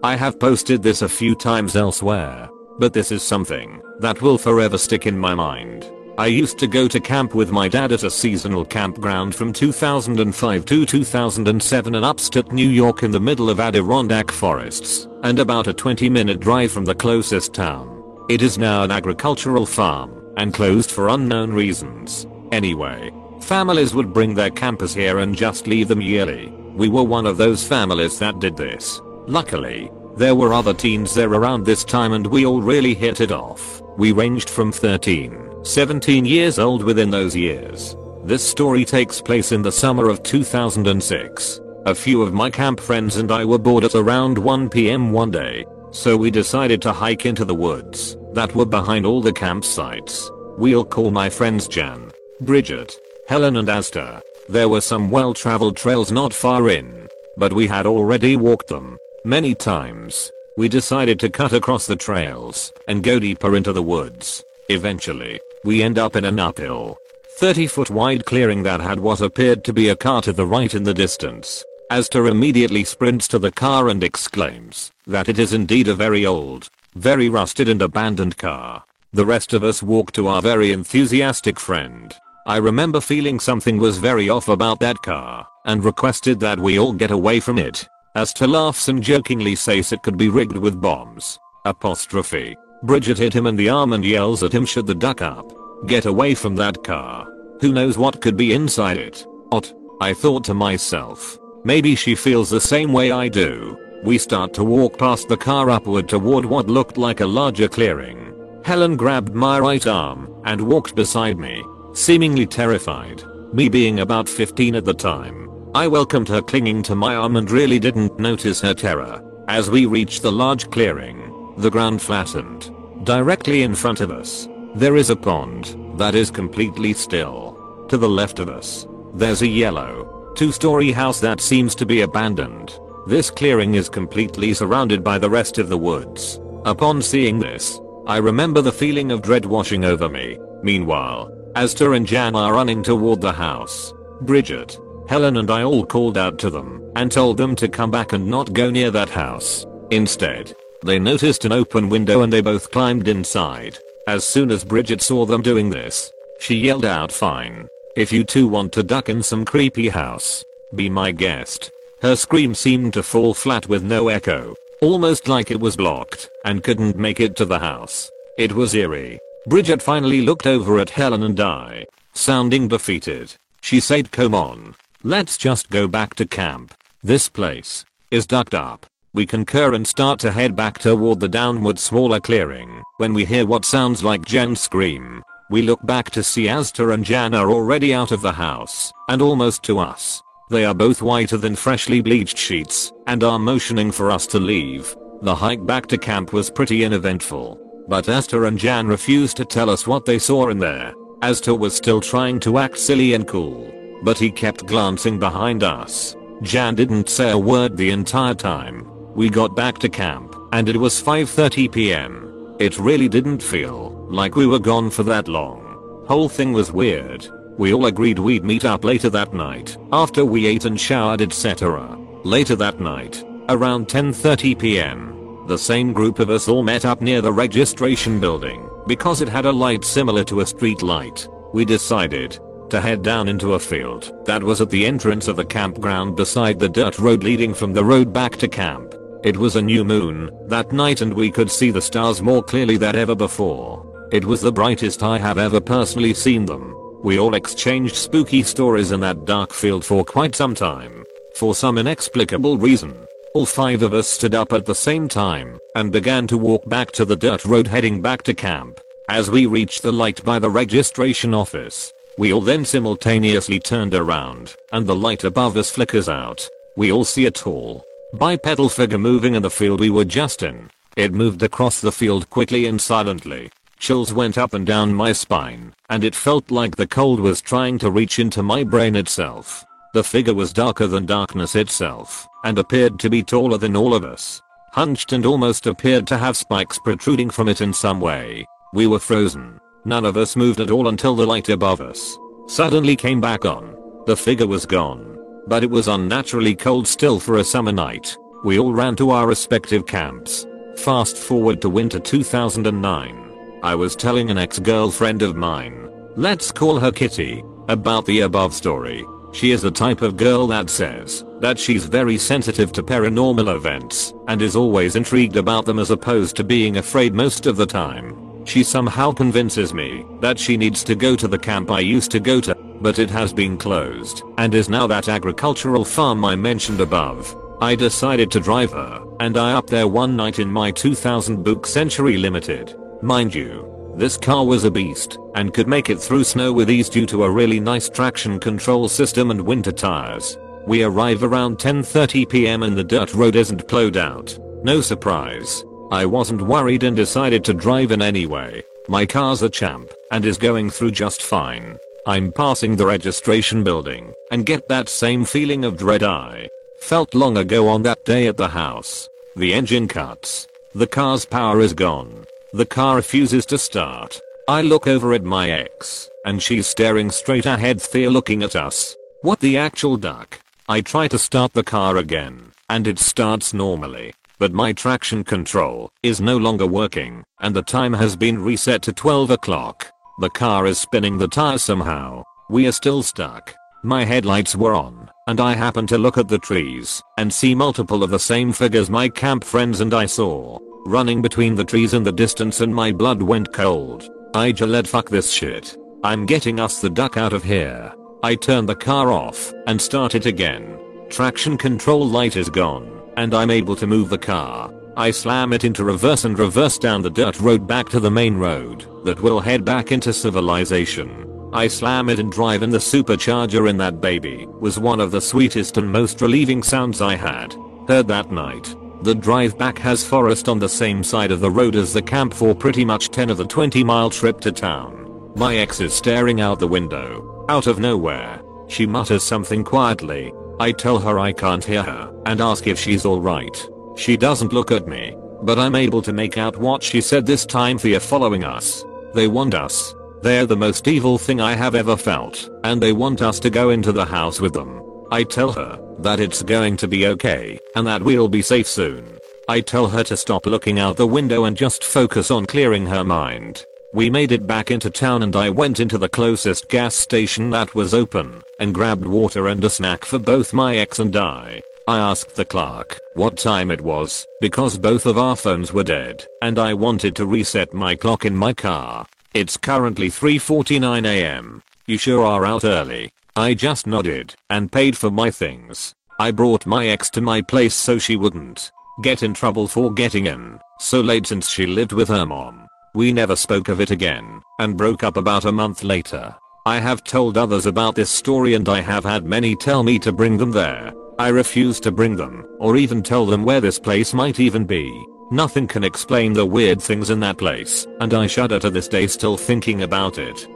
I 0.04 0.16
have 0.16 0.40
posted 0.40 0.84
this 0.84 1.02
a 1.02 1.10
few 1.10 1.34
times 1.34 1.76
elsewhere, 1.76 2.50
but 2.78 2.94
this 2.94 3.12
is 3.12 3.24
something 3.24 3.82
that 4.00 4.22
will 4.22 4.38
forever 4.38 4.78
stick 4.78 5.08
in 5.08 5.18
my 5.18 5.34
mind. 5.34 5.92
I 6.20 6.28
used 6.28 6.60
to 6.60 6.68
go 6.68 6.88
to 6.88 7.00
camp 7.00 7.34
with 7.34 7.52
my 7.52 7.68
dad 7.68 7.92
at 7.92 8.04
a 8.04 8.12
seasonal 8.12 8.64
campground 8.64 9.34
from 9.34 9.52
2005 9.52 10.66
to 10.66 10.86
2007 10.86 11.96
in 11.96 12.04
upstate 12.04 12.52
New 12.52 12.70
York 12.70 13.02
in 13.02 13.10
the 13.10 13.20
middle 13.20 13.50
of 13.50 13.60
Adirondack 13.60 14.30
forests 14.30 15.08
and 15.24 15.40
about 15.40 15.66
a 15.66 15.74
20 15.74 16.10
minute 16.12 16.40
drive 16.40 16.72
from 16.72 16.86
the 16.86 16.96
closest 16.96 17.54
town. 17.54 18.04
It 18.30 18.44
is 18.44 18.60
now 18.60 18.84
an 18.84 18.92
agricultural 18.92 19.66
farm 19.66 20.14
and 20.38 20.54
closed 20.54 20.92
for 20.92 21.10
unknown 21.10 21.54
reasons. 21.54 22.28
Anyway, 22.52 23.12
families 23.42 23.96
would 23.96 24.14
bring 24.14 24.36
their 24.36 24.52
campers 24.52 24.94
here 24.94 25.20
and 25.20 25.36
just 25.36 25.66
leave 25.66 25.88
them 25.88 26.02
yearly. 26.02 26.50
We 26.76 26.88
were 26.88 27.04
one 27.04 27.26
of 27.26 27.38
those 27.38 27.68
families 27.68 28.20
that 28.20 28.40
did 28.40 28.58
this. 28.58 29.02
Luckily, 29.30 29.92
there 30.16 30.36
were 30.36 30.54
other 30.54 30.74
teens 30.74 31.14
there 31.14 31.30
around 31.30 31.66
this 31.66 31.84
time 31.84 32.14
and 32.14 32.26
we 32.26 32.46
all 32.46 32.62
really 32.62 32.94
hit 32.94 33.20
it 33.20 33.34
off. 33.34 33.82
We 33.98 34.14
ranged 34.14 34.50
from 34.50 34.72
13, 34.72 35.66
17 35.66 36.24
years 36.24 36.60
old 36.60 36.82
within 36.82 37.12
those 37.12 37.36
years. 37.36 37.98
This 38.24 38.42
story 38.42 38.86
takes 38.86 39.22
place 39.22 39.52
in 39.52 39.62
the 39.62 39.72
summer 39.72 40.08
of 40.08 40.24
2006. 40.24 41.60
A 41.88 41.94
few 41.94 42.22
of 42.22 42.34
my 42.34 42.50
camp 42.50 42.80
friends 42.80 43.18
and 43.18 43.30
I 43.30 43.44
were 43.44 43.58
bored 43.58 43.84
at 43.84 43.96
around 43.96 44.38
1pm 44.38 45.12
one 45.12 45.32
day, 45.32 45.66
so 45.92 46.16
we 46.16 46.32
decided 46.32 46.82
to 46.84 46.94
hike 46.94 47.26
into 47.26 47.44
the 47.44 47.54
woods 47.54 48.16
that 48.32 48.56
were 48.56 48.66
behind 48.66 49.06
all 49.06 49.22
the 49.22 49.34
campsites. 49.34 50.30
We'll 50.58 50.86
call 50.86 51.12
my 51.12 51.30
friends 51.30 51.68
Jan, 51.68 52.12
Bridget, 52.40 52.98
Helen 53.28 53.58
and 53.58 53.68
Asta. 53.68 54.22
There 54.48 54.70
were 54.70 54.80
some 54.80 55.12
well 55.12 55.34
traveled 55.34 55.76
trails 55.76 56.14
not 56.14 56.34
far 56.34 56.70
in, 56.70 57.10
but 57.36 57.52
we 57.52 57.68
had 57.68 57.86
already 57.86 58.38
walked 58.38 58.68
them 58.68 58.98
Many 59.28 59.56
times, 59.56 60.32
we 60.56 60.70
decided 60.70 61.20
to 61.20 61.30
cut 61.30 61.52
across 61.52 61.86
the 61.86 61.98
trails 61.98 62.72
and 62.88 63.04
go 63.04 63.20
deeper 63.20 63.58
into 63.58 63.74
the 63.74 63.84
woods. 63.84 64.42
Eventually, 64.70 65.38
we 65.66 65.84
end 65.84 66.00
up 66.00 66.16
in 66.16 66.24
an 66.24 66.40
uphill, 66.40 66.98
30 67.38 67.68
foot 67.68 67.90
wide 67.90 68.24
clearing 68.24 68.64
that 68.64 68.80
had 68.80 69.02
what 69.02 69.20
appeared 69.20 69.66
to 69.66 69.74
be 69.74 69.90
a 69.90 69.98
car 69.98 70.22
to 70.22 70.32
the 70.32 70.46
right 70.46 70.74
in 70.74 70.84
the 70.84 70.94
distance. 70.94 71.62
Asta 71.92 72.24
immediately 72.24 72.86
sprints 72.86 73.28
to 73.28 73.38
the 73.38 73.52
car 73.52 73.90
and 73.90 74.02
exclaims 74.02 74.94
that 75.08 75.28
it 75.28 75.40
is 75.40 75.52
indeed 75.52 75.90
a 75.90 75.94
very 75.94 76.26
old, 76.26 76.70
Very 76.96 77.28
rusted 77.28 77.68
and 77.68 77.82
abandoned 77.82 78.38
car. 78.38 78.86
The 79.12 79.26
rest 79.26 79.52
of 79.52 79.62
us 79.62 79.84
walk 79.84 80.14
to 80.14 80.30
our 80.30 80.42
very 80.42 80.72
enthusiastic 80.72 81.60
friend. 81.60 82.16
I 82.46 82.56
remember 82.60 83.02
feeling 83.02 83.42
something 83.42 83.78
was 83.78 83.98
very 83.98 84.30
off 84.30 84.48
about 84.48 84.80
that 84.80 85.02
car 85.02 85.46
and 85.66 85.84
requested 85.84 86.40
that 86.40 86.60
we 86.60 86.80
all 86.80 86.94
get 86.94 87.12
away 87.12 87.42
from 87.42 87.58
it. 87.58 87.86
Aster 88.18 88.48
laughs 88.48 88.88
and 88.88 89.04
jokingly 89.04 89.54
says 89.54 89.92
it 89.92 90.02
could 90.02 90.18
be 90.18 90.28
rigged 90.28 90.58
with 90.58 90.82
bombs. 90.82 91.38
Apostrophe. 91.66 92.58
Bridget 92.82 93.20
hit 93.20 93.32
him 93.32 93.46
in 93.46 93.56
the 93.56 93.70
arm 93.70 93.94
and 93.94 94.04
yells 94.04 94.42
at 94.42 94.52
him 94.52 94.66
should 94.66 94.88
the 94.88 94.96
duck 94.96 95.22
up. 95.22 95.46
Get 95.86 96.08
away 96.08 96.34
from 96.34 96.56
that 96.56 96.84
car. 96.84 97.28
Who 97.62 97.72
knows 97.72 97.96
what 97.96 98.20
could 98.20 98.36
be 98.36 98.54
inside 98.54 98.98
it. 98.98 99.24
What? 99.50 99.72
I 100.02 100.16
thought 100.16 100.44
to 100.46 100.56
myself. 100.56 101.38
Maybe 101.64 101.94
she 101.94 102.16
feels 102.16 102.50
the 102.50 102.60
same 102.60 102.92
way 102.92 103.12
I 103.12 103.28
do. 103.28 103.78
We 104.04 104.18
start 104.18 104.52
to 104.56 104.64
walk 104.64 104.98
past 104.98 105.28
the 105.28 105.38
car 105.38 105.70
upward 105.70 106.10
toward 106.10 106.44
what 106.44 106.66
looked 106.66 106.98
like 106.98 107.20
a 107.20 107.28
larger 107.28 107.68
clearing. 107.68 108.34
Helen 108.66 108.98
grabbed 108.98 109.36
my 109.36 109.60
right 109.60 109.86
arm 109.86 110.42
and 110.44 110.60
walked 110.60 110.96
beside 110.96 111.38
me, 111.38 111.64
seemingly 111.94 112.48
terrified. 112.48 113.22
Me 113.54 113.70
being 113.70 114.00
about 114.00 114.28
15 114.28 114.74
at 114.74 114.86
the 114.86 114.94
time. 114.96 115.47
I 115.74 115.88
welcomed 115.88 116.30
her 116.30 116.42
clinging 116.42 116.84
to 116.84 116.96
my 116.96 117.16
arm 117.16 117.36
and 117.36 117.50
really 117.52 117.80
didn't 117.80 118.20
notice 118.20 118.62
her 118.62 118.74
terror. 118.74 119.24
As 119.48 119.70
we 119.70 119.86
reached 119.86 120.22
the 120.22 120.32
large 120.32 120.70
clearing, 120.72 121.54
the 121.58 121.70
ground 121.70 122.02
flattened. 122.02 122.72
Directly 123.04 123.64
in 123.64 123.76
front 123.76 124.02
of 124.02 124.12
us, 124.12 124.48
there 124.76 124.96
is 124.96 125.10
a 125.10 125.16
pond 125.16 125.76
that 125.98 126.16
is 126.16 126.32
completely 126.32 126.94
still. 126.94 127.86
To 127.90 127.98
the 127.98 128.10
left 128.10 128.40
of 128.40 128.50
us, 128.50 128.88
there's 129.14 129.42
a 129.42 129.48
yellow, 129.48 130.34
two-story 130.36 130.92
house 130.92 131.20
that 131.20 131.42
seems 131.42 131.76
to 131.76 131.86
be 131.86 132.02
abandoned. 132.02 132.80
This 133.08 133.32
clearing 133.32 133.76
is 133.76 133.90
completely 133.90 134.54
surrounded 134.54 135.04
by 135.04 135.18
the 135.18 135.30
rest 135.30 135.58
of 135.58 135.70
the 135.70 135.78
woods. 135.78 136.40
Upon 136.66 137.02
seeing 137.02 137.40
this, 137.40 137.80
I 138.06 138.18
remember 138.18 138.62
the 138.62 138.72
feeling 138.72 139.12
of 139.12 139.22
dread 139.22 139.46
washing 139.46 139.86
over 139.86 140.10
me. 140.10 140.38
Meanwhile, 140.64 141.32
Aster 141.56 141.94
and 141.94 142.06
Jan 142.06 142.36
are 142.36 142.54
running 142.54 142.84
toward 142.84 143.22
the 143.22 143.32
house. 143.32 143.94
Bridget, 144.22 144.78
Helen 145.08 145.38
and 145.38 145.50
I 145.50 145.64
all 145.64 145.86
called 145.86 146.18
out 146.18 146.38
to 146.40 146.50
them 146.50 146.92
and 146.96 147.12
told 147.12 147.38
them 147.38 147.56
to 147.56 147.70
come 147.70 147.92
back 147.92 148.14
and 148.14 148.28
not 148.28 148.54
go 148.54 148.70
near 148.70 148.92
that 148.92 149.10
house. 149.10 149.66
Instead, 149.92 150.54
they 150.84 151.00
noticed 151.00 151.46
an 151.46 151.54
open 151.54 151.90
window 151.90 152.22
and 152.22 152.32
they 152.32 152.42
both 152.42 152.72
climbed 152.72 153.08
inside. 153.08 153.78
As 154.08 154.26
soon 154.26 154.52
as 154.52 154.66
Bridget 154.66 155.02
saw 155.02 155.26
them 155.26 155.42
doing 155.42 155.70
this, 155.70 156.12
she 156.40 156.56
yelled 156.56 156.86
out 156.86 157.12
fine. 157.12 157.68
If 157.96 158.12
you 158.12 158.24
two 158.24 158.48
want 158.48 158.74
to 158.74 158.84
duck 158.84 159.10
in 159.10 159.24
some 159.24 159.46
creepy 159.46 159.90
house, 159.90 160.44
be 160.76 160.90
my 160.90 161.12
guest. 161.12 161.72
Her 162.02 162.16
scream 162.16 162.54
seemed 162.54 162.94
to 162.94 163.02
fall 163.02 163.34
flat 163.34 163.68
with 163.68 163.84
no 163.84 164.10
echo, 164.10 164.56
almost 164.82 165.28
like 165.28 165.52
it 165.52 165.60
was 165.60 165.76
blocked 165.76 166.30
and 166.46 166.64
couldn't 166.64 166.98
make 166.98 167.20
it 167.20 167.36
to 167.38 167.46
the 167.46 167.60
house. 167.60 168.12
It 168.38 168.52
was 168.52 168.76
eerie. 168.76 169.20
Bridget 169.48 169.82
finally 169.82 170.22
looked 170.22 170.46
over 170.46 170.80
at 170.80 170.90
Helen 170.90 171.24
and 171.24 171.40
I, 171.40 171.86
sounding 172.14 172.68
defeated. 172.68 173.34
She 173.62 173.80
said 173.80 174.12
come 174.12 174.36
on, 174.36 174.76
let's 175.08 175.38
just 175.38 175.70
go 175.70 175.88
back 175.88 176.16
to 176.16 176.26
camp. 176.26 176.74
This 177.02 177.30
place 177.30 177.86
is 178.12 178.28
ducked 178.28 178.54
up. 178.54 178.86
We 179.14 179.26
concur 179.26 179.74
and 179.74 179.88
start 179.88 180.20
to 180.20 180.32
head 180.34 180.54
back 180.54 180.80
toward 180.80 181.22
the 181.22 181.30
downward 181.30 181.80
smaller 181.80 182.20
clearing 182.20 182.84
when 182.98 183.14
we 183.14 183.24
hear 183.24 183.46
what 183.46 183.64
sounds 183.64 184.04
like 184.04 184.26
Jen's 184.26 184.60
scream. 184.60 185.24
We 185.50 185.62
look 185.62 185.80
back 185.86 186.12
to 186.12 186.24
see 186.24 186.50
Aster 186.50 186.92
and 186.92 187.06
Jan 187.06 187.34
are 187.34 187.50
already 187.50 187.94
out 187.94 188.12
of 188.12 188.22
the 188.22 188.34
house 188.34 188.92
and 189.08 189.22
almost 189.22 189.64
to 189.64 189.80
us. 189.80 190.22
They 190.50 190.66
are 190.66 190.76
both 190.76 191.02
whiter 191.02 191.38
than 191.38 191.56
freshly 191.56 192.02
bleached 192.02 192.38
sheets 192.38 192.92
and 193.08 193.24
are 193.24 193.40
motioning 193.40 193.94
for 193.94 194.12
us 194.12 194.28
to 194.28 194.42
leave. 194.42 194.94
The 195.22 195.36
hike 195.36 195.66
back 195.66 195.88
to 195.88 195.98
camp 195.98 196.34
was 196.34 196.52
pretty 196.52 196.84
uneventful, 196.84 197.58
but 197.88 198.10
Aster 198.10 198.44
and 198.44 198.60
Jan 198.60 198.88
refused 198.88 199.38
to 199.38 199.46
tell 199.46 199.70
us 199.70 199.88
what 199.88 200.04
they 200.04 200.20
saw 200.20 200.50
in 200.50 200.60
there. 200.60 200.94
Aster 201.22 201.56
was 201.56 201.74
still 201.74 202.02
trying 202.02 202.42
to 202.42 202.58
act 202.58 202.78
silly 202.78 203.14
and 203.14 203.26
cool, 203.26 203.72
but 204.04 204.18
he 204.18 204.32
kept 204.32 204.66
glancing 204.66 205.20
behind 205.20 205.64
us. 205.64 206.16
Jan 206.42 206.76
didn't 206.76 207.10
say 207.10 207.32
a 207.32 207.38
word 207.38 207.76
the 207.76 207.90
entire 207.90 208.36
time. 208.36 208.88
We 209.16 209.30
got 209.30 209.56
back 209.56 209.80
to 209.80 209.90
camp 209.90 210.36
and 210.52 210.70
it 210.70 210.78
was 210.78 211.02
5.30 211.02 211.72
pm. 211.72 212.56
It 212.60 212.80
really 212.80 213.10
didn't 213.10 213.42
feel 213.42 214.06
like 214.10 214.36
we 214.36 214.48
were 214.48 214.60
gone 214.60 214.90
for 214.90 215.04
that 215.04 215.28
long. 215.28 216.04
Whole 216.08 216.30
thing 216.30 216.54
was 216.54 216.72
weird. 216.72 217.28
We 217.58 217.74
all 217.74 217.88
agreed 217.88 218.20
we'd 218.20 218.44
meet 218.44 218.66
up 218.66 218.84
later 218.84 219.10
that 219.10 219.34
night 219.34 219.78
after 219.92 220.24
we 220.24 220.46
ate 220.46 220.66
and 220.66 220.80
showered 220.80 221.22
etc. 221.22 221.98
Later 222.24 222.56
that 222.58 222.80
night, 222.80 223.24
around 223.50 223.88
10.30 223.88 224.60
pm, 224.60 225.46
the 225.48 225.58
same 225.58 225.94
group 225.94 226.20
of 226.20 226.30
us 226.30 226.48
all 226.48 226.62
met 226.62 226.86
up 226.86 227.02
near 227.02 227.22
the 227.22 227.32
registration 227.32 228.20
building 228.20 228.70
because 228.86 229.22
it 229.22 229.30
had 229.30 229.46
a 229.46 229.52
light 229.52 229.84
similar 229.84 230.24
to 230.26 230.42
a 230.42 230.46
street 230.46 230.82
light. 230.82 231.28
We 231.54 231.66
decided 231.66 232.40
to 232.70 232.82
head 232.82 233.02
down 233.04 233.28
into 233.28 233.54
a 233.54 233.60
field 233.60 234.26
that 234.26 234.44
was 234.44 234.62
at 234.62 234.70
the 234.70 234.86
entrance 234.86 235.28
of 235.28 235.36
the 235.36 235.46
campground 235.46 236.16
beside 236.16 236.60
the 236.60 236.70
dirt 236.70 237.00
road 237.00 237.24
leading 237.24 237.54
from 237.54 237.74
the 237.74 237.84
road 237.84 238.14
back 238.14 238.36
to 238.38 238.48
camp. 238.48 238.94
It 239.24 239.38
was 239.38 239.56
a 239.56 239.62
new 239.62 239.84
moon 239.84 240.30
that 240.48 240.72
night 240.72 241.02
and 241.02 241.14
we 241.14 241.32
could 241.32 241.52
see 241.52 241.72
the 241.72 241.82
stars 241.82 242.22
more 242.22 242.44
clearly 242.44 242.78
than 242.78 242.96
ever 242.96 243.16
before. 243.16 243.86
It 244.12 244.24
was 244.24 244.42
the 244.42 244.52
brightest 244.52 245.04
I 245.04 245.18
have 245.18 245.38
ever 245.38 245.60
personally 245.60 246.14
seen 246.14 246.46
them. 246.46 246.76
We 247.04 247.20
all 247.20 247.36
exchanged 247.36 247.96
spooky 247.96 248.44
stories 248.44 248.92
in 248.92 249.00
that 249.02 249.26
dark 249.26 249.54
field 249.54 249.84
for 249.84 250.06
quite 250.06 250.36
some 250.36 250.56
time. 250.56 251.04
For 251.36 251.54
some 251.54 251.78
inexplicable 251.78 252.58
reason, 252.58 253.08
all 253.34 253.46
five 253.46 253.84
of 253.84 253.94
us 253.94 254.08
stood 254.08 254.34
up 254.34 254.54
at 254.54 254.66
the 254.66 254.74
same 254.74 255.08
time 255.08 255.60
and 255.76 255.92
began 255.92 256.26
to 256.28 256.38
walk 256.38 256.68
back 256.68 256.92
to 256.94 257.06
the 257.06 257.16
dirt 257.16 257.46
road 257.46 257.68
heading 257.68 258.02
back 258.02 258.24
to 258.24 258.34
camp. 258.34 258.80
As 259.10 259.30
we 259.30 259.46
reached 259.46 259.84
the 259.84 259.92
light 259.92 260.24
by 260.26 260.40
the 260.40 260.50
registration 260.50 261.34
office, 261.34 261.94
we 262.18 262.34
all 262.34 262.42
then 262.42 262.66
simultaneously 262.66 263.60
turned 263.60 263.94
around 263.94 264.56
and 264.72 264.86
the 264.86 264.96
light 264.96 265.24
above 265.24 265.56
us 265.56 265.70
flickers 265.70 266.10
out. 266.10 266.48
We 266.76 266.92
all 266.92 267.06
see 267.06 267.26
a 267.26 267.32
tall, 267.32 267.86
Bipedal 268.14 268.70
figure 268.70 268.98
moving 268.98 269.36
in 269.36 269.42
the 269.42 269.50
field 269.50 269.82
we 269.82 269.90
were 269.90 270.06
just 270.06 270.42
in. 270.42 270.70
It 270.96 271.14
moved 271.14 271.44
across 271.44 271.82
the 271.82 271.92
field 271.92 272.30
quickly 272.30 272.66
and 272.66 272.80
silently. 272.80 273.52
Chills 273.80 274.14
went 274.14 274.38
up 274.38 274.54
and 274.54 274.66
down 274.66 274.94
my 274.94 275.12
spine, 275.12 275.74
and 275.90 276.04
it 276.04 276.16
felt 276.16 276.50
like 276.50 276.76
the 276.76 276.88
cold 276.88 277.20
was 277.20 277.42
trying 277.42 277.78
to 277.80 277.92
reach 277.92 278.18
into 278.18 278.42
my 278.42 278.64
brain 278.64 278.96
itself. 278.96 279.64
The 279.94 280.04
figure 280.04 280.34
was 280.34 280.54
darker 280.54 280.88
than 280.88 281.06
darkness 281.06 281.56
itself, 281.56 282.28
and 282.46 282.58
appeared 282.58 282.98
to 283.00 283.10
be 283.10 283.22
taller 283.22 283.58
than 283.58 283.76
all 283.76 283.94
of 283.94 284.06
us. 284.06 284.42
Hunched 284.72 285.12
and 285.12 285.26
almost 285.26 285.68
appeared 285.68 286.08
to 286.08 286.18
have 286.18 286.38
spikes 286.38 286.80
protruding 286.80 287.30
from 287.30 287.50
it 287.50 287.62
in 287.62 287.74
some 287.74 288.00
way. 288.00 288.46
We 288.74 288.88
were 288.88 289.00
frozen. 289.00 289.60
None 289.86 290.06
of 290.06 290.18
us 290.18 290.36
moved 290.36 290.60
at 290.60 290.72
all 290.72 290.88
until 290.88 291.16
the 291.16 291.26
light 291.26 291.50
above 291.50 291.82
us 291.82 292.18
suddenly 292.48 292.96
came 292.96 293.20
back 293.20 293.46
on. 293.46 293.76
The 294.06 294.16
figure 294.16 294.48
was 294.48 294.66
gone 294.66 295.18
but 295.48 295.64
it 295.64 295.70
was 295.70 295.88
unnaturally 295.88 296.56
cold 296.56 296.88
still 296.88 297.20
for 297.20 297.38
a 297.38 297.44
summer 297.44 297.72
night. 297.72 298.16
We 298.44 298.60
all 298.60 298.74
ran 298.74 298.96
to 298.98 299.12
our 299.12 299.26
respective 299.26 299.86
camps. 299.86 300.46
Fast 300.78 301.18
forward 301.18 301.62
to 301.62 301.70
winter 301.70 302.00
2009. 302.00 303.60
I 303.64 303.74
was 303.74 303.96
telling 303.96 304.30
an 304.30 304.38
ex-girlfriend 304.38 305.22
of 305.22 305.36
mine, 305.36 305.90
let's 306.16 306.52
call 306.52 306.80
her 306.80 306.92
Kitty, 306.92 307.44
about 307.70 308.06
the 308.06 308.22
above 308.22 308.54
story. 308.54 309.04
She 309.34 309.52
is 309.52 309.62
the 309.62 309.72
type 309.72 310.02
of 310.02 310.18
girl 310.18 310.48
that 310.48 310.70
says 310.70 311.26
that 311.40 311.60
she's 311.60 311.86
very 311.86 312.18
sensitive 312.18 312.72
to 312.74 312.84
paranormal 312.84 313.56
events 313.56 314.14
and 314.28 314.42
is 314.42 314.56
always 314.56 314.96
intrigued 314.96 315.36
about 315.36 315.66
them 315.66 315.80
as 315.80 315.92
opposed 315.92 316.36
to 316.38 316.44
being 316.44 316.78
afraid 316.78 317.14
most 317.14 317.46
of 317.46 317.58
the 317.58 317.66
time. 317.66 318.27
She 318.48 318.64
somehow 318.64 319.12
convinces 319.12 319.74
me 319.74 320.06
that 320.22 320.40
she 320.40 320.56
needs 320.56 320.82
to 320.86 320.96
go 320.96 321.18
to 321.18 321.28
the 321.28 321.38
camp 321.38 321.70
I 321.70 321.82
used 321.82 322.12
to 322.12 322.20
go 322.22 322.40
to 322.42 322.56
but 322.80 322.98
it 322.98 323.10
has 323.10 323.34
been 323.34 323.58
closed 323.58 324.24
and 324.38 324.54
is 324.54 324.70
now 324.70 324.88
that 324.88 325.10
agricultural 325.10 325.84
farm 325.84 326.24
I 326.24 326.36
mentioned 326.36 326.80
above. 326.80 327.36
I 327.60 327.76
decided 327.76 328.32
to 328.32 328.40
drive 328.40 328.72
her 328.72 329.04
and 329.20 329.36
I 329.36 329.52
up 329.52 329.68
there 329.68 329.88
one 329.88 330.16
night 330.16 330.40
in 330.40 330.50
my 330.50 330.72
2000 330.72 331.44
Buick 331.44 331.66
Century 331.66 332.18
Limited. 332.18 332.74
Mind 333.02 333.36
you, 333.36 333.94
this 333.98 334.16
car 334.16 334.46
was 334.46 334.64
a 334.64 334.72
beast 334.72 335.18
and 335.36 335.54
could 335.54 335.68
make 335.68 335.90
it 335.90 336.00
through 336.00 336.24
snow 336.24 336.54
with 336.54 336.70
ease 336.70 336.88
due 336.88 337.08
to 337.08 337.26
a 337.26 337.32
really 337.32 337.60
nice 337.60 337.90
traction 337.90 338.40
control 338.40 338.88
system 338.88 339.30
and 339.30 339.42
winter 339.42 339.74
tires. 339.74 340.38
We 340.66 340.84
arrive 340.84 341.22
around 341.22 341.58
10.30 341.58 342.30
pm 342.30 342.64
and 342.64 342.78
the 342.78 342.84
dirt 342.84 343.14
road 343.14 343.36
isn't 343.36 343.68
plowed 343.68 343.98
out. 343.98 344.40
No 344.64 344.80
surprise. 344.80 345.66
I 345.92 346.06
wasn't 346.06 346.42
worried 346.42 346.84
and 346.84 346.96
decided 346.96 347.46
to 347.46 347.54
drive 347.54 347.92
in 347.92 348.02
anyway. 348.02 348.62
My 348.90 349.06
car's 349.06 349.42
a 349.42 349.50
champ 349.50 349.90
and 350.12 350.26
is 350.26 350.38
going 350.38 350.70
through 350.70 350.92
just 350.92 351.22
fine. 351.22 351.78
I'm 352.06 352.32
passing 352.34 352.76
the 352.76 352.86
registration 352.86 353.64
building 353.64 354.14
and 354.32 354.46
get 354.46 354.68
that 354.68 354.90
same 354.90 355.24
feeling 355.24 355.64
of 355.64 355.78
dread 355.78 356.04
I 356.04 356.50
felt 356.82 357.16
long 357.16 357.38
ago 357.38 357.70
on 357.70 357.84
that 357.84 358.04
day 358.06 358.28
at 358.28 358.36
the 358.36 358.50
house. 358.50 359.08
The 359.38 359.54
engine 359.54 359.88
cuts. 359.88 360.48
The 360.76 360.88
car's 360.88 361.26
power 361.26 361.62
is 361.62 361.74
gone. 361.74 362.26
The 362.52 362.66
car 362.66 362.98
refuses 362.98 363.46
to 363.48 363.58
start. 363.58 364.20
I 364.50 364.62
look 364.62 364.88
over 364.88 365.14
at 365.14 365.24
my 365.24 365.50
ex 365.50 366.10
and 366.26 366.44
she's 366.44 366.68
staring 366.68 367.12
straight 367.12 367.46
ahead 367.46 367.82
Thea 367.82 368.10
looking 368.10 368.44
at 368.44 368.56
us. 368.56 368.96
What 369.22 369.40
the 369.40 369.58
actual 369.58 369.96
duck? 369.96 370.40
I 370.68 370.82
try 370.82 371.08
to 371.08 371.18
start 371.18 371.54
the 371.54 371.64
car 371.64 371.96
again 371.96 372.52
and 372.70 372.88
it 372.88 373.00
starts 373.00 373.54
normally. 373.54 374.14
But 374.40 374.54
my 374.54 374.74
traction 374.74 375.24
control 375.24 375.90
is 376.04 376.22
no 376.22 376.38
longer 376.38 376.68
working 376.68 377.24
and 377.40 377.56
the 377.56 377.62
time 377.62 377.94
has 377.94 378.16
been 378.16 378.44
reset 378.44 378.82
to 378.84 378.94
12 378.94 379.32
o'clock. 379.32 379.92
The 380.20 380.30
car 380.30 380.66
is 380.66 380.80
spinning 380.80 381.18
the 381.18 381.28
tires 381.28 381.64
somehow. 381.64 382.24
We 382.50 382.68
are 382.68 382.72
still 382.72 383.04
stuck. 383.04 383.54
My 383.84 384.04
headlights 384.04 384.56
were 384.56 384.74
on 384.74 385.10
and 385.28 385.40
I 385.40 385.54
happened 385.54 385.90
to 385.90 385.98
look 385.98 386.18
at 386.18 386.28
the 386.28 386.40
trees 386.40 387.02
and 387.18 387.34
see 387.34 387.54
multiple 387.54 388.04
of 388.04 388.10
the 388.10 388.20
same 388.20 388.54
figures 388.54 388.90
my 388.90 389.10
camp 389.10 389.44
friends 389.44 389.82
and 389.82 389.94
I 389.94 390.06
saw 390.06 390.60
running 390.86 391.22
between 391.22 391.54
the 391.54 391.66
trees 391.66 391.94
in 391.94 392.04
the 392.04 392.12
distance 392.12 392.62
and 392.62 392.74
my 392.74 392.92
blood 392.92 393.22
went 393.22 393.52
cold. 393.52 394.10
I 394.34 394.52
Gillette 394.52 394.88
fuck 394.88 395.10
this 395.10 395.32
shit. 395.32 395.76
I'm 396.04 396.26
getting 396.26 396.60
us 396.60 396.80
the 396.80 396.90
duck 396.90 397.18
out 397.18 397.34
of 397.34 397.44
here. 397.44 397.94
I 398.24 398.36
turned 398.36 398.70
the 398.70 398.76
car 398.76 399.12
off 399.12 399.54
and 399.68 399.82
start 399.82 400.16
it 400.16 400.26
again. 400.26 400.80
Traction 401.10 401.58
control 401.58 402.08
light 402.08 402.36
is 402.36 402.50
gone, 402.50 402.97
and 403.18 403.34
I'm 403.34 403.50
able 403.50 403.76
to 403.76 403.88
move 403.88 404.10
the 404.10 404.18
car. 404.18 404.72
I 404.96 405.12
slam 405.12 405.52
it 405.52 405.64
into 405.64 405.84
reverse 405.84 406.24
and 406.24 406.38
reverse 406.38 406.78
down 406.78 407.02
the 407.02 407.10
dirt 407.10 407.40
road 407.40 407.68
back 407.68 407.90
to 407.90 408.00
the 408.00 408.10
main 408.10 408.36
road 408.36 408.86
that 409.04 409.20
will 409.20 409.40
head 409.40 409.66
back 409.66 409.92
into 409.92 410.14
civilization. 410.14 411.26
I 411.52 411.68
slam 411.68 412.10
it 412.10 412.20
and 412.20 412.32
drive 412.32 412.64
in 412.64 412.70
the 412.70 412.78
supercharger 412.78 413.70
in 413.70 413.78
that 413.78 414.02
baby 414.02 414.46
was 414.48 414.80
one 414.80 415.00
of 415.00 415.12
the 415.12 415.22
sweetest 415.22 415.78
and 415.78 415.92
most 415.92 416.22
relieving 416.22 416.62
sounds 416.62 417.02
I 417.02 417.16
had 417.16 417.56
heard 417.88 418.08
that 418.08 418.32
night. 418.32 418.76
The 419.04 419.16
drive 419.16 419.58
back 419.58 419.78
has 419.80 420.04
forest 420.04 420.50
on 420.50 420.60
the 420.60 420.70
same 420.70 421.04
side 421.04 421.32
of 421.32 421.40
the 421.40 421.52
road 421.52 421.76
as 421.76 421.94
the 421.94 422.02
camp 422.02 422.34
for 422.34 422.54
pretty 422.54 422.84
much 422.84 423.10
10 423.10 423.30
of 423.30 423.38
the 423.38 423.46
20 423.46 423.84
mile 423.84 424.10
trip 424.10 424.40
to 424.42 424.52
town. 424.52 425.32
My 425.36 425.56
ex 425.58 425.80
is 425.80 425.94
staring 425.94 426.42
out 426.42 426.60
the 426.60 426.68
window. 426.68 427.46
Out 427.50 427.68
of 427.68 427.80
nowhere. 427.80 428.42
She 428.68 428.86
mutters 428.86 429.24
something 429.24 429.64
quietly 429.64 430.34
I 430.60 430.72
tell 430.72 430.98
her 431.00 431.20
I 431.20 431.34
can't 431.34 431.64
hear 431.64 431.84
her 431.84 432.12
and 432.26 432.42
ask 432.42 432.66
if 432.66 432.80
she's 432.80 433.06
alright. 433.06 433.68
She 433.96 434.18
doesn't 434.18 434.54
look 434.54 434.72
at 434.72 434.88
me, 434.88 435.16
but 435.44 435.60
I'm 435.60 435.76
able 435.76 436.02
to 436.02 436.14
make 436.14 436.38
out 436.38 436.58
what 436.58 436.82
she 436.82 437.00
said 437.00 437.26
this 437.26 437.46
time 437.46 437.78
they're 437.78 438.00
following 438.00 438.44
us. 438.44 438.84
They 439.14 439.28
want 439.28 439.54
us. 439.54 439.94
They're 440.22 440.48
the 440.48 440.58
most 440.58 440.88
evil 440.88 441.18
thing 441.18 441.40
I 441.40 441.54
have 441.54 441.76
ever 441.76 441.96
felt, 441.96 442.50
and 442.64 442.82
they 442.82 442.92
want 442.92 443.22
us 443.22 443.40
to 443.42 443.52
go 443.52 443.70
into 443.70 443.92
the 443.92 444.06
house 444.06 444.42
with 444.42 444.54
them. 444.54 444.82
I 445.12 445.24
tell 445.24 445.52
her 445.52 445.80
that 446.00 446.20
it's 446.20 446.42
going 446.42 446.76
to 446.78 446.88
be 446.88 447.08
okay 447.08 447.60
and 447.76 447.86
that 447.88 448.02
we'll 448.02 448.28
be 448.28 448.42
safe 448.42 448.68
soon. 448.68 449.20
I 449.48 449.62
tell 449.62 449.88
her 449.88 450.04
to 450.06 450.18
stop 450.18 450.46
looking 450.46 450.80
out 450.80 450.98
the 450.98 451.08
window 451.08 451.46
and 451.46 451.56
just 451.56 451.84
focus 451.84 452.32
on 452.32 452.46
clearing 452.46 452.86
her 452.88 453.04
mind. 453.04 453.64
We 453.94 454.10
made 454.10 454.34
it 454.34 454.46
back 454.46 454.70
into 454.70 454.90
town 454.90 455.24
and 455.24 455.36
I 455.36 455.50
went 455.50 455.80
into 455.80 455.98
the 455.98 456.10
closest 456.10 456.68
gas 456.70 456.94
station 456.94 457.50
that 457.52 457.74
was 457.74 457.94
open 457.94 458.42
and 458.60 458.74
grabbed 458.74 459.06
water 459.06 459.48
and 459.48 459.64
a 459.64 459.70
snack 459.70 460.04
for 460.04 460.20
both 460.20 460.54
my 460.54 460.76
ex 460.76 461.00
and 461.00 461.16
I. 461.16 461.62
I 461.88 462.00
asked 462.00 462.36
the 462.36 462.44
clerk 462.44 463.00
what 463.14 463.38
time 463.38 463.72
it 463.72 463.80
was 463.80 464.26
because 464.42 464.78
both 464.78 465.06
of 465.06 465.18
our 465.18 465.38
phones 465.38 465.72
were 465.72 465.86
dead 465.86 466.26
and 466.42 466.60
I 466.60 466.74
wanted 466.74 467.16
to 467.16 467.26
reset 467.26 467.74
my 467.74 467.96
clock 467.96 468.26
in 468.26 468.36
my 468.36 468.52
car. 468.54 469.08
It's 469.34 469.56
currently 469.56 470.10
3.49 470.10 471.06
am. 471.06 471.64
You 471.86 471.98
sure 471.98 472.26
are 472.26 472.46
out 472.46 472.66
early. 472.66 473.12
I 473.38 473.54
just 473.54 473.88
nodded 473.88 474.36
and 474.50 474.72
paid 474.72 474.98
for 474.98 475.12
my 475.12 475.32
things. 475.32 475.96
I 476.20 476.32
brought 476.32 476.66
my 476.66 476.88
ex 476.88 477.10
to 477.12 477.22
my 477.22 477.42
place 477.42 477.76
so 477.76 477.98
she 477.98 478.18
wouldn't 478.18 478.72
get 479.02 479.24
in 479.24 479.34
trouble 479.34 479.68
for 479.68 479.94
getting 479.94 480.26
in 480.26 480.60
so 480.80 481.00
late 481.00 481.28
since 481.28 481.48
she 481.48 481.66
lived 481.66 481.94
with 481.94 482.10
her 482.10 482.26
mom. 482.26 482.68
We 482.98 483.14
never 483.14 483.36
spoke 483.36 483.68
of 483.70 483.80
it 483.80 483.92
again 483.92 484.42
and 484.58 484.76
broke 484.76 485.04
up 485.04 485.18
about 485.18 485.46
a 485.46 485.52
month 485.52 485.84
later. 485.84 486.36
I 486.66 486.80
have 486.80 487.04
told 487.04 487.38
others 487.38 487.68
about 487.68 487.94
this 487.94 488.10
story 488.10 488.56
and 488.56 488.68
I 488.68 488.82
have 488.82 489.04
had 489.04 489.24
many 489.24 489.56
tell 489.56 489.84
me 489.84 490.00
to 490.00 490.12
bring 490.12 490.36
them 490.36 490.50
there. 490.50 490.92
I 491.20 491.28
refuse 491.28 491.80
to 491.82 491.92
bring 491.92 492.16
them 492.16 492.44
or 492.60 492.76
even 492.76 493.04
tell 493.04 493.28
them 493.28 493.44
where 493.46 493.62
this 493.62 493.78
place 493.78 494.16
might 494.16 494.40
even 494.40 494.66
be. 494.66 494.92
Nothing 495.30 495.68
can 495.68 495.84
explain 495.84 496.34
the 496.34 496.44
weird 496.44 496.82
things 496.82 497.12
in 497.12 497.20
that 497.20 497.38
place 497.38 497.86
and 498.00 498.16
I 498.16 498.26
shudder 498.26 498.58
to 498.62 498.72
this 498.72 498.88
day 498.88 499.06
still 499.06 499.38
thinking 499.38 499.84
about 499.84 500.18
it. 500.18 500.48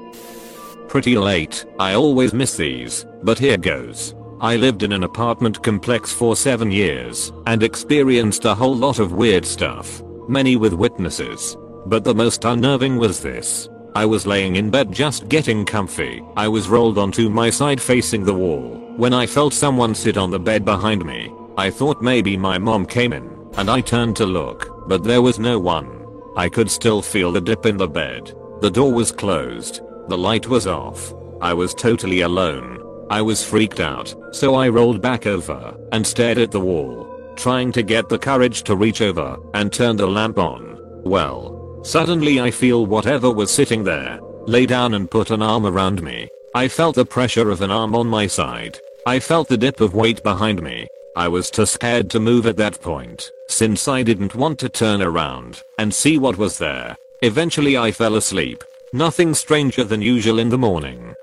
Pretty 0.87 1.19
late, 1.19 1.63
I 1.77 1.93
always 1.93 2.33
miss 2.33 2.57
these, 2.57 3.05
but 3.21 3.37
here 3.37 3.57
goes. 3.57 4.15
I 4.39 4.55
lived 4.55 4.81
in 4.81 4.93
an 4.93 5.03
apartment 5.03 5.61
complex 5.61 6.11
for 6.11 6.35
7 6.35 6.71
years 6.71 7.31
and 7.45 7.61
experienced 7.61 8.45
a 8.45 8.55
whole 8.55 8.75
lot 8.75 8.97
of 8.97 9.11
weird 9.11 9.45
stuff, 9.45 10.01
many 10.27 10.55
with 10.55 10.73
witnesses. 10.73 11.55
But 11.85 12.03
the 12.03 12.15
most 12.15 12.45
unnerving 12.45 12.97
was 12.97 13.21
this. 13.21 13.69
I 13.93 14.05
was 14.05 14.25
laying 14.25 14.55
in 14.55 14.69
bed 14.69 14.91
just 14.91 15.27
getting 15.27 15.65
comfy. 15.65 16.23
I 16.37 16.47
was 16.47 16.69
rolled 16.69 16.97
onto 16.97 17.29
my 17.29 17.49
side 17.49 17.81
facing 17.81 18.23
the 18.23 18.33
wall 18.33 18.81
when 18.95 19.13
I 19.13 19.25
felt 19.25 19.53
someone 19.53 19.95
sit 19.95 20.17
on 20.17 20.31
the 20.31 20.39
bed 20.39 20.63
behind 20.63 21.05
me. 21.05 21.33
I 21.57 21.69
thought 21.69 22.01
maybe 22.01 22.37
my 22.37 22.57
mom 22.57 22.85
came 22.85 23.11
in 23.11 23.29
and 23.57 23.69
I 23.69 23.81
turned 23.81 24.15
to 24.17 24.25
look, 24.25 24.87
but 24.87 25.03
there 25.03 25.21
was 25.21 25.39
no 25.39 25.59
one. 25.59 26.07
I 26.37 26.47
could 26.47 26.71
still 26.71 27.01
feel 27.01 27.31
the 27.31 27.41
dip 27.41 27.65
in 27.65 27.75
the 27.77 27.87
bed. 27.87 28.33
The 28.61 28.71
door 28.71 28.93
was 28.93 29.11
closed. 29.11 29.81
The 30.07 30.17
light 30.17 30.47
was 30.47 30.67
off. 30.67 31.13
I 31.41 31.53
was 31.53 31.73
totally 31.73 32.21
alone. 32.21 32.77
I 33.09 33.21
was 33.21 33.43
freaked 33.43 33.81
out, 33.81 34.15
so 34.31 34.55
I 34.55 34.69
rolled 34.69 35.01
back 35.01 35.27
over 35.27 35.75
and 35.91 36.07
stared 36.07 36.37
at 36.37 36.51
the 36.51 36.61
wall, 36.61 37.33
trying 37.35 37.73
to 37.73 37.83
get 37.83 38.07
the 38.07 38.19
courage 38.19 38.63
to 38.63 38.77
reach 38.77 39.01
over 39.01 39.37
and 39.53 39.73
turn 39.73 39.97
the 39.97 40.07
lamp 40.07 40.37
on. 40.37 40.79
Well, 41.03 41.60
Suddenly 41.83 42.39
I 42.39 42.51
feel 42.51 42.85
whatever 42.85 43.31
was 43.31 43.51
sitting 43.51 43.83
there, 43.83 44.19
lay 44.45 44.65
down 44.65 44.93
and 44.93 45.09
put 45.09 45.31
an 45.31 45.41
arm 45.41 45.65
around 45.65 46.01
me. 46.03 46.29
I 46.53 46.67
felt 46.67 46.95
the 46.95 47.05
pressure 47.05 47.49
of 47.49 47.61
an 47.61 47.71
arm 47.71 47.95
on 47.95 48.07
my 48.07 48.27
side. 48.27 48.77
I 49.07 49.19
felt 49.19 49.47
the 49.47 49.57
dip 49.57 49.81
of 49.81 49.95
weight 49.95 50.21
behind 50.21 50.61
me. 50.61 50.87
I 51.15 51.27
was 51.27 51.49
too 51.49 51.65
scared 51.65 52.09
to 52.11 52.19
move 52.19 52.45
at 52.45 52.57
that 52.57 52.81
point, 52.81 53.29
since 53.49 53.87
I 53.87 54.03
didn't 54.03 54.35
want 54.35 54.59
to 54.59 54.69
turn 54.69 55.01
around 55.01 55.61
and 55.79 55.93
see 55.93 56.17
what 56.17 56.37
was 56.37 56.57
there. 56.57 56.95
Eventually 57.23 57.77
I 57.77 57.91
fell 57.91 58.15
asleep. 58.15 58.63
Nothing 58.93 59.33
stranger 59.33 59.83
than 59.83 60.01
usual 60.01 60.39
in 60.39 60.49
the 60.49 60.57
morning. 60.57 61.13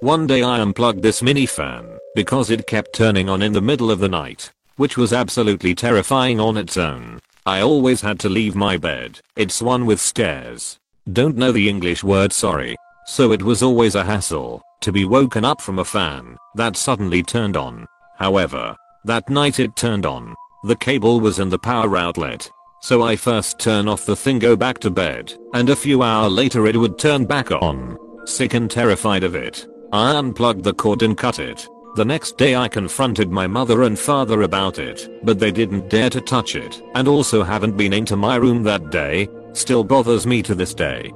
One 0.00 0.26
day 0.26 0.42
I 0.42 0.60
unplugged 0.60 1.02
this 1.02 1.22
mini 1.22 1.46
fan 1.46 1.86
because 2.14 2.50
it 2.50 2.66
kept 2.66 2.92
turning 2.92 3.28
on 3.28 3.40
in 3.40 3.52
the 3.52 3.60
middle 3.60 3.90
of 3.90 4.00
the 4.00 4.08
night, 4.08 4.52
which 4.76 4.96
was 4.96 5.12
absolutely 5.12 5.74
terrifying 5.74 6.40
on 6.40 6.56
its 6.56 6.76
own. 6.76 7.20
I 7.44 7.60
always 7.60 8.00
had 8.00 8.20
to 8.20 8.28
leave 8.28 8.54
my 8.54 8.76
bed. 8.76 9.18
It's 9.34 9.60
one 9.60 9.84
with 9.84 10.00
stairs. 10.00 10.78
Don't 11.12 11.36
know 11.36 11.50
the 11.50 11.68
English 11.68 12.04
word 12.04 12.32
sorry. 12.32 12.76
So 13.06 13.32
it 13.32 13.42
was 13.42 13.64
always 13.64 13.96
a 13.96 14.04
hassle 14.04 14.62
to 14.80 14.92
be 14.92 15.04
woken 15.04 15.44
up 15.44 15.60
from 15.60 15.80
a 15.80 15.84
fan 15.84 16.36
that 16.54 16.76
suddenly 16.76 17.20
turned 17.22 17.56
on. 17.56 17.86
However, 18.16 18.76
that 19.04 19.28
night 19.28 19.58
it 19.58 19.74
turned 19.74 20.06
on. 20.06 20.36
The 20.64 20.76
cable 20.76 21.18
was 21.18 21.40
in 21.40 21.48
the 21.48 21.58
power 21.58 21.96
outlet. 21.96 22.48
So 22.80 23.02
I 23.02 23.16
first 23.16 23.58
turn 23.58 23.88
off 23.88 24.06
the 24.06 24.14
thing 24.14 24.38
go 24.38 24.54
back 24.54 24.78
to 24.80 24.90
bed 24.90 25.34
and 25.52 25.68
a 25.68 25.76
few 25.76 26.04
hour 26.04 26.28
later 26.28 26.68
it 26.68 26.76
would 26.76 26.96
turn 26.96 27.24
back 27.24 27.50
on. 27.50 27.98
Sick 28.24 28.54
and 28.54 28.70
terrified 28.70 29.24
of 29.24 29.34
it. 29.34 29.66
I 29.92 30.14
unplugged 30.14 30.62
the 30.62 30.74
cord 30.74 31.02
and 31.02 31.18
cut 31.18 31.40
it. 31.40 31.66
The 31.94 32.04
next 32.06 32.38
day 32.38 32.56
I 32.56 32.68
confronted 32.68 33.30
my 33.30 33.46
mother 33.46 33.82
and 33.82 33.98
father 33.98 34.42
about 34.42 34.78
it, 34.78 35.20
but 35.22 35.38
they 35.38 35.50
didn't 35.50 35.90
dare 35.90 36.08
to 36.08 36.22
touch 36.22 36.56
it 36.56 36.82
and 36.94 37.06
also 37.06 37.42
haven't 37.42 37.76
been 37.76 37.92
into 37.92 38.16
my 38.16 38.36
room 38.36 38.62
that 38.62 38.90
day, 38.90 39.28
still 39.52 39.84
bothers 39.84 40.26
me 40.26 40.42
to 40.44 40.54
this 40.54 40.72
day. 40.72 41.12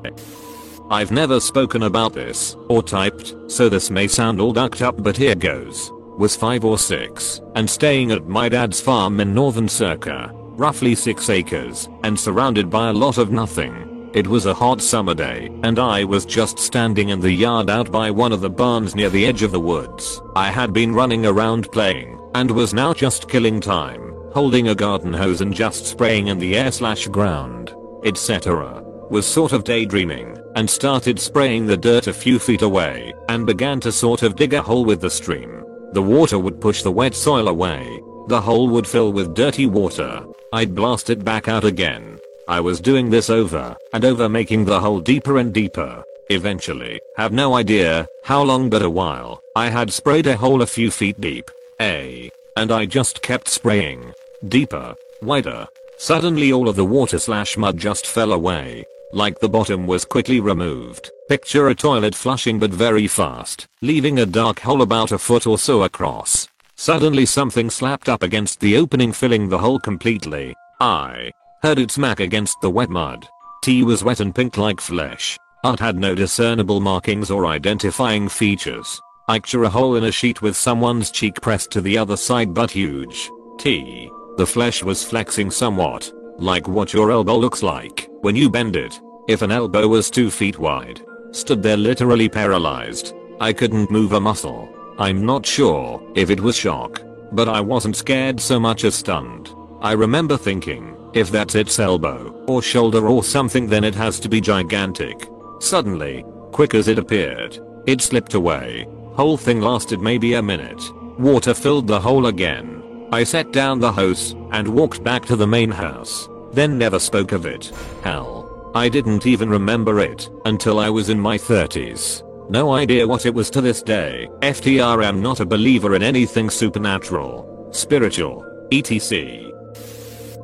I've 0.91 1.11
never 1.11 1.41
spoken 1.41 1.85
about 1.85 2.12
this 2.12 2.57
or 2.69 2.83
typed, 2.83 3.35
so 3.49 3.71
this 3.71 3.91
may 3.91 4.07
sound 4.07 4.39
all 4.39 4.53
ducked 4.53 4.83
up 4.83 5.03
but 5.03 5.17
here 5.17 5.35
goes. 5.35 5.91
Was 6.19 6.37
5 6.37 6.67
or 6.67 6.77
6 6.77 7.41
and 7.55 7.69
staying 7.69 8.11
at 8.11 8.27
my 8.27 8.51
dad's 8.51 8.79
farm 8.79 9.19
in 9.21 9.33
northern 9.33 9.71
Circa, 9.71 10.31
roughly 10.35 10.95
6 10.95 11.31
acres 11.31 11.89
and 12.05 12.21
surrounded 12.21 12.69
by 12.69 12.91
a 12.91 12.93
lot 12.93 13.17
of 13.17 13.33
nothing. 13.33 13.96
It 14.14 14.27
was 14.27 14.47
a 14.47 14.55
hot 14.55 14.81
summer 14.81 15.14
day, 15.14 15.51
and 15.62 15.79
I 15.79 16.05
was 16.05 16.25
just 16.25 16.59
standing 16.59 17.11
in 17.11 17.21
the 17.21 17.33
yard 17.33 17.69
out 17.69 17.90
by 17.90 18.11
one 18.11 18.33
of 18.33 18.40
the 18.40 18.49
barns 18.49 18.95
near 18.95 19.11
the 19.11 19.27
edge 19.27 19.42
of 19.42 19.53
the 19.53 19.61
woods. 19.61 20.23
I 20.35 20.51
had 20.51 20.73
been 20.73 20.95
running 20.95 21.27
around 21.27 21.71
playing, 21.71 22.19
and 22.35 22.51
was 22.51 22.73
now 22.73 22.95
just 22.95 23.29
killing 23.29 23.61
time, 23.61 24.14
holding 24.33 24.69
a 24.69 24.75
garden 24.75 25.12
hose 25.12 25.40
and 25.40 25.53
just 25.53 25.87
spraying 25.87 26.29
in 26.29 26.38
the 26.38 26.57
air 26.57 26.73
slash 26.73 27.09
ground, 27.09 27.75
etc. 28.05 28.83
Was 29.11 29.27
sort 29.27 29.53
of 29.53 29.64
daydreaming, 29.64 30.38
and 30.55 30.69
started 30.69 31.19
spraying 31.19 31.66
the 31.66 31.77
dirt 31.77 32.07
a 32.07 32.14
few 32.14 32.38
feet 32.38 32.62
away, 32.62 33.12
and 33.29 33.45
began 33.45 33.81
to 33.81 33.92
sort 33.92 34.23
of 34.23 34.37
dig 34.37 34.55
a 34.55 34.62
hole 34.62 34.85
with 34.85 35.01
the 35.01 35.11
stream. 35.11 35.62
The 35.92 36.03
water 36.03 36.38
would 36.38 36.61
push 36.61 36.83
the 36.83 36.92
wet 36.92 37.14
soil 37.14 37.49
away. 37.49 38.01
The 38.29 38.40
hole 38.40 38.69
would 38.69 38.87
fill 38.87 39.12
with 39.12 39.35
dirty 39.35 39.66
water. 39.66 40.25
I'd 40.53 40.75
blast 40.75 41.11
it 41.11 41.25
back 41.25 41.49
out 41.49 41.64
again, 41.64 42.19
I 42.49 42.61
was 42.61 42.81
doing 42.81 43.11
this 43.11 43.29
over 43.29 43.77
and 43.93 44.05
over 44.05 44.29
making 44.29 44.65
the 44.65 44.79
hole 44.79 45.01
deeper 45.01 45.39
and 45.39 45.53
deeper. 45.53 46.05
Eventually, 46.31 47.01
have 47.17 47.33
no 47.33 47.55
idea 47.55 48.07
how 48.25 48.43
long 48.43 48.71
but 48.71 48.83
a 48.83 48.91
while, 48.91 49.41
I 49.57 49.69
had 49.69 49.93
sprayed 49.93 50.27
a 50.27 50.37
hole 50.37 50.63
a 50.63 50.67
few 50.67 50.91
feet 50.91 51.21
deep. 51.21 51.51
A. 51.81 52.31
And 52.57 52.71
I 52.71 52.87
just 52.87 53.21
kept 53.23 53.49
spraying. 53.49 54.13
Deeper. 54.49 54.95
Wider. 55.23 55.67
Suddenly 55.99 56.53
all 56.53 56.69
of 56.69 56.77
the 56.77 56.85
water 56.85 57.19
slash 57.19 57.57
mud 57.57 57.79
just 57.79 58.07
fell 58.07 58.33
away. 58.33 58.85
Like 59.13 59.41
the 59.41 59.49
bottom 59.49 59.87
was 59.87 60.05
quickly 60.05 60.41
removed. 60.41 61.11
Picture 61.29 61.69
a 61.69 61.75
toilet 61.75 62.15
flushing 62.15 62.59
but 62.59 62.71
very 62.71 63.07
fast, 63.07 63.67
leaving 63.83 64.21
a 64.21 64.27
dark 64.27 64.61
hole 64.61 64.83
about 64.83 65.13
a 65.13 65.19
foot 65.19 65.47
or 65.47 65.59
so 65.59 65.83
across. 65.83 66.49
Suddenly 66.77 67.27
something 67.27 67.71
slapped 67.71 68.09
up 68.09 68.23
against 68.23 68.61
the 68.61 68.77
opening 68.77 69.13
filling 69.13 69.49
the 69.49 69.59
hole 69.59 69.81
completely. 69.81 70.55
I 70.81 71.31
heard 71.62 71.79
it 71.79 71.90
smack 71.90 72.21
against 72.21 72.61
the 72.61 72.71
wet 72.71 72.90
mud. 72.90 73.27
T 73.62 73.83
was 73.83 74.05
wet 74.05 74.21
and 74.21 74.35
pink 74.35 74.57
like 74.57 74.81
flesh. 74.81 75.37
Art 75.64 75.81
had 75.81 75.99
no 75.99 76.14
discernible 76.14 76.81
markings 76.81 77.31
or 77.31 77.47
identifying 77.47 78.29
features. 78.29 79.01
I 79.29 79.38
Picture 79.38 79.64
a 79.64 79.69
hole 79.69 79.97
in 79.97 80.05
a 80.05 80.12
sheet 80.12 80.40
with 80.40 80.57
someone's 80.57 81.11
cheek 81.11 81.40
pressed 81.40 81.73
to 81.73 81.81
the 81.81 81.99
other 81.99 82.16
side 82.16 82.55
but 82.55 82.71
huge. 82.71 83.29
T. 83.59 84.09
The 84.37 84.47
flesh 84.47 84.85
was 84.85 85.03
flexing 85.03 85.51
somewhat. 85.51 86.12
Like 86.38 86.69
what 86.69 86.92
your 86.92 87.11
elbow 87.11 87.37
looks 87.37 87.62
like 87.62 88.09
when 88.21 88.37
you 88.37 88.49
bend 88.49 88.77
it. 88.77 89.01
If 89.29 89.42
an 89.42 89.51
elbow 89.51 89.88
was 89.88 90.11
2 90.11 90.31
feet 90.31 90.59
wide. 90.59 91.01
Stood 91.33 91.62
there 91.62 91.77
literally 91.77 92.29
paralyzed. 92.29 93.14
I 93.40 93.53
couldn't 93.53 93.90
move 93.90 94.12
a 94.12 94.21
muscle. 94.21 94.69
I'm 94.99 95.27
not 95.27 95.45
sure 95.45 96.01
if 96.14 96.31
it 96.31 96.40
was 96.40 96.57
shock. 96.57 97.03
But 97.33 97.49
I 97.49 97.61
wasn't 97.61 97.97
scared 97.97 98.38
so 98.40 98.61
much 98.61 98.85
as 98.85 98.95
stunned. 98.95 99.51
I 99.81 99.92
remember 99.92 100.37
thinking, 100.37 100.97
if 101.17 101.31
that's 101.31 101.55
its 101.55 101.79
elbow 101.79 102.45
or 102.47 102.61
shoulder 102.61 103.09
or 103.09 103.25
something 103.25 103.67
then 103.67 103.85
it 103.85 103.95
has 103.95 104.21
to 104.21 104.29
be 104.29 104.41
gigantic. 104.41 105.29
Suddenly, 105.61 106.25
quick 106.53 106.75
as 106.75 106.89
it 106.89 106.99
appeared, 106.99 107.59
it 107.87 108.03
slipped 108.03 108.35
away. 108.35 108.87
Whole 109.15 109.39
thing 109.39 109.61
lasted 109.61 110.01
maybe 110.01 110.35
a 110.35 110.43
minute. 110.43 110.83
Water 111.19 111.55
filled 111.55 111.87
the 111.87 112.01
hole 112.01 112.27
again. 112.27 113.09
I 113.13 113.25
set 113.25 113.53
down 113.53 113.79
the 113.79 113.91
hose 113.91 114.33
and 114.53 114.69
walked 114.69 115.03
back 115.03 115.25
to 115.27 115.37
the 115.37 115.47
main 115.47 115.71
house. 115.71 116.29
Then 116.53 116.77
never 116.77 116.99
spoke 116.99 117.33
of 117.33 117.47
it. 117.47 117.73
Hell. 118.03 118.71
I 118.75 118.91
didn't 118.91 119.27
even 119.27 119.49
remember 119.49 120.01
it 120.01 120.29
until 120.45 120.79
I 120.79 120.91
was 120.91 121.09
in 121.09 121.19
my 121.19 121.39
30s. 121.39 122.23
No 122.51 122.73
idea 122.73 123.07
what 123.07 123.25
it 123.25 123.33
was 123.33 123.49
to 123.51 123.63
this 123.63 123.83
day. 123.83 124.29
FTR 124.43 125.03
am 125.03 125.23
not 125.23 125.41
a 125.41 125.47
believer 125.47 125.95
in 125.97 126.03
anything 126.03 126.51
supernatural, 126.51 127.71
spiritual, 127.73 128.45
etc. 128.71 129.56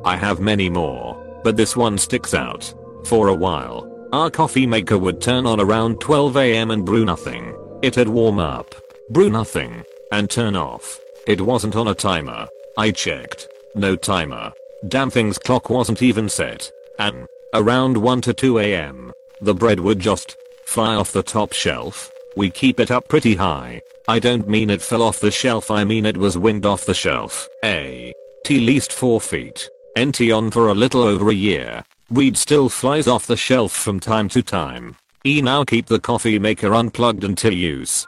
I 0.05 0.17
have 0.17 0.39
many 0.39 0.69
more, 0.69 1.17
but 1.43 1.55
this 1.55 1.75
one 1.75 1.97
sticks 1.97 2.33
out. 2.33 2.73
For 3.05 3.29
a 3.29 3.33
while, 3.33 3.89
our 4.11 4.29
coffee 4.29 4.67
maker 4.67 4.97
would 4.97 5.21
turn 5.21 5.45
on 5.45 5.59
around 5.59 5.99
12am 5.99 6.71
and 6.73 6.85
brew 6.85 7.05
nothing. 7.05 7.55
It'd 7.81 8.07
warm 8.07 8.39
up, 8.39 8.75
brew 9.09 9.29
nothing, 9.29 9.83
and 10.11 10.29
turn 10.29 10.55
off. 10.55 10.99
It 11.25 11.41
wasn't 11.41 11.75
on 11.75 11.87
a 11.87 11.95
timer. 11.95 12.47
I 12.77 12.91
checked. 12.91 13.47
No 13.75 13.95
timer. 13.95 14.51
Damn 14.87 15.09
thing's 15.09 15.37
clock 15.37 15.69
wasn't 15.69 16.01
even 16.01 16.27
set. 16.27 16.69
And, 16.99 17.27
around 17.53 17.95
1 17.95 18.21
to 18.21 18.33
2 18.33 18.59
am, 18.59 19.13
the 19.41 19.53
bread 19.53 19.79
would 19.79 19.99
just 19.99 20.35
fly 20.65 20.95
off 20.95 21.11
the 21.11 21.23
top 21.23 21.53
shelf. 21.53 22.11
We 22.35 22.49
keep 22.49 22.79
it 22.79 22.91
up 22.91 23.07
pretty 23.07 23.35
high. 23.35 23.81
I 24.07 24.19
don't 24.19 24.49
mean 24.49 24.69
it 24.69 24.81
fell 24.81 25.01
off 25.01 25.19
the 25.19 25.31
shelf 25.31 25.71
I 25.71 25.85
mean 25.85 26.05
it 26.05 26.17
was 26.17 26.37
winged 26.37 26.65
off 26.65 26.85
the 26.85 26.93
shelf. 26.93 27.47
A. 27.63 28.13
T 28.43 28.59
least 28.59 28.91
4 28.91 29.21
feet. 29.21 29.69
NT 29.97 30.31
on 30.31 30.49
for 30.49 30.69
a 30.69 30.73
little 30.73 31.03
over 31.03 31.29
a 31.29 31.35
year. 31.35 31.83
Weed 32.09 32.35
still 32.35 32.67
flies 32.67 33.07
off 33.07 33.27
the 33.27 33.37
shelf 33.37 33.71
from 33.71 33.99
time 33.99 34.27
to 34.29 34.41
time. 34.41 34.95
E 35.25 35.41
now 35.41 35.63
keep 35.63 35.85
the 35.85 35.99
coffee 35.99 36.39
maker 36.39 36.73
unplugged 36.73 37.23
until 37.23 37.53
use. 37.53 38.05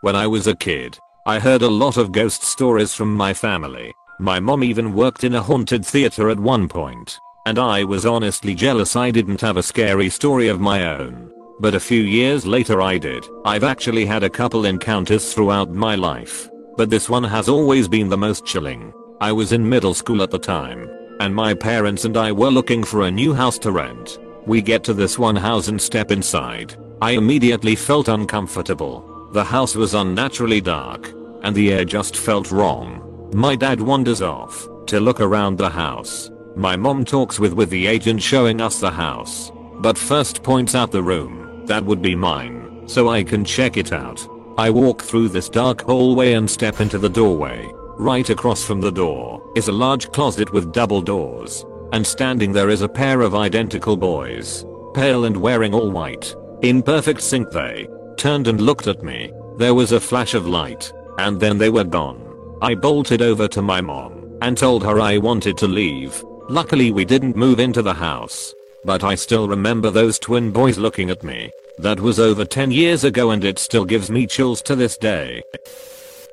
When 0.00 0.16
I 0.16 0.26
was 0.26 0.46
a 0.46 0.56
kid, 0.56 0.98
I 1.26 1.38
heard 1.38 1.62
a 1.62 1.68
lot 1.68 1.96
of 1.96 2.12
ghost 2.12 2.42
stories 2.42 2.94
from 2.94 3.14
my 3.14 3.32
family. 3.32 3.92
My 4.18 4.40
mom 4.40 4.64
even 4.64 4.94
worked 4.94 5.24
in 5.24 5.34
a 5.34 5.42
haunted 5.42 5.84
theater 5.84 6.30
at 6.30 6.38
one 6.38 6.68
point. 6.68 7.18
And 7.46 7.58
I 7.58 7.84
was 7.84 8.06
honestly 8.06 8.54
jealous 8.54 8.96
I 8.96 9.10
didn't 9.10 9.40
have 9.42 9.58
a 9.58 9.62
scary 9.62 10.08
story 10.08 10.48
of 10.48 10.60
my 10.60 10.96
own. 10.96 11.30
But 11.60 11.74
a 11.74 11.80
few 11.80 12.02
years 12.02 12.46
later 12.46 12.80
I 12.80 12.98
did. 12.98 13.24
I've 13.44 13.64
actually 13.64 14.06
had 14.06 14.22
a 14.22 14.30
couple 14.30 14.64
encounters 14.64 15.32
throughout 15.32 15.70
my 15.70 15.94
life. 15.94 16.48
But 16.76 16.90
this 16.90 17.08
one 17.08 17.24
has 17.24 17.48
always 17.48 17.86
been 17.86 18.08
the 18.08 18.18
most 18.18 18.44
chilling. 18.46 18.92
I 19.24 19.32
was 19.32 19.52
in 19.52 19.66
middle 19.66 19.94
school 19.94 20.22
at 20.22 20.30
the 20.30 20.38
time, 20.38 20.86
and 21.18 21.34
my 21.34 21.54
parents 21.54 22.04
and 22.04 22.14
I 22.14 22.30
were 22.30 22.50
looking 22.50 22.84
for 22.84 23.04
a 23.04 23.10
new 23.10 23.32
house 23.32 23.58
to 23.60 23.72
rent. 23.72 24.18
We 24.44 24.60
get 24.60 24.84
to 24.84 24.92
this 24.92 25.18
one 25.18 25.34
house 25.34 25.68
and 25.68 25.80
step 25.80 26.10
inside. 26.10 26.76
I 27.00 27.12
immediately 27.12 27.74
felt 27.74 28.08
uncomfortable. 28.08 29.30
The 29.32 29.42
house 29.42 29.76
was 29.76 29.94
unnaturally 29.94 30.60
dark, 30.60 31.10
and 31.42 31.56
the 31.56 31.72
air 31.72 31.86
just 31.86 32.18
felt 32.18 32.52
wrong. 32.52 33.30
My 33.32 33.56
dad 33.56 33.80
wanders 33.80 34.20
off 34.20 34.68
to 34.88 35.00
look 35.00 35.20
around 35.20 35.56
the 35.56 35.70
house. 35.70 36.30
My 36.54 36.76
mom 36.76 37.02
talks 37.06 37.40
with 37.40 37.54
with 37.54 37.70
the 37.70 37.86
agent 37.86 38.20
showing 38.20 38.60
us 38.60 38.78
the 38.78 38.90
house, 38.90 39.50
but 39.76 39.96
first 39.96 40.42
points 40.42 40.74
out 40.74 40.92
the 40.92 41.02
room 41.02 41.64
that 41.64 41.82
would 41.82 42.02
be 42.02 42.14
mine, 42.14 42.82
so 42.86 43.08
I 43.08 43.22
can 43.24 43.42
check 43.42 43.78
it 43.78 43.90
out. 43.90 44.20
I 44.58 44.68
walk 44.68 45.00
through 45.00 45.30
this 45.30 45.48
dark 45.48 45.80
hallway 45.80 46.34
and 46.34 46.50
step 46.50 46.82
into 46.82 46.98
the 46.98 47.08
doorway. 47.08 47.72
Right 47.98 48.28
across 48.28 48.64
from 48.64 48.80
the 48.80 48.90
door 48.90 49.40
is 49.54 49.68
a 49.68 49.72
large 49.72 50.10
closet 50.10 50.52
with 50.52 50.72
double 50.72 51.00
doors. 51.00 51.64
And 51.92 52.04
standing 52.04 52.52
there 52.52 52.68
is 52.68 52.82
a 52.82 52.88
pair 52.88 53.20
of 53.20 53.36
identical 53.36 53.96
boys. 53.96 54.66
Pale 54.94 55.26
and 55.26 55.36
wearing 55.36 55.72
all 55.72 55.92
white. 55.92 56.34
In 56.62 56.82
perfect 56.82 57.20
sync 57.20 57.50
they 57.50 57.86
turned 58.16 58.48
and 58.48 58.60
looked 58.60 58.88
at 58.88 59.04
me. 59.04 59.32
There 59.58 59.74
was 59.74 59.92
a 59.92 60.00
flash 60.00 60.34
of 60.34 60.48
light. 60.48 60.92
And 61.18 61.38
then 61.38 61.56
they 61.56 61.70
were 61.70 61.84
gone. 61.84 62.58
I 62.60 62.74
bolted 62.74 63.22
over 63.22 63.46
to 63.48 63.62
my 63.62 63.80
mom 63.80 64.38
and 64.42 64.58
told 64.58 64.82
her 64.82 65.00
I 65.00 65.18
wanted 65.18 65.56
to 65.58 65.68
leave. 65.68 66.22
Luckily 66.48 66.90
we 66.90 67.04
didn't 67.04 67.36
move 67.36 67.60
into 67.60 67.80
the 67.80 67.94
house. 67.94 68.52
But 68.84 69.04
I 69.04 69.14
still 69.14 69.46
remember 69.46 69.90
those 69.90 70.18
twin 70.18 70.50
boys 70.50 70.78
looking 70.78 71.10
at 71.10 71.22
me. 71.22 71.52
That 71.78 72.00
was 72.00 72.18
over 72.18 72.44
10 72.44 72.72
years 72.72 73.04
ago 73.04 73.30
and 73.30 73.44
it 73.44 73.60
still 73.60 73.84
gives 73.84 74.10
me 74.10 74.26
chills 74.26 74.62
to 74.62 74.74
this 74.74 74.98
day. 74.98 75.42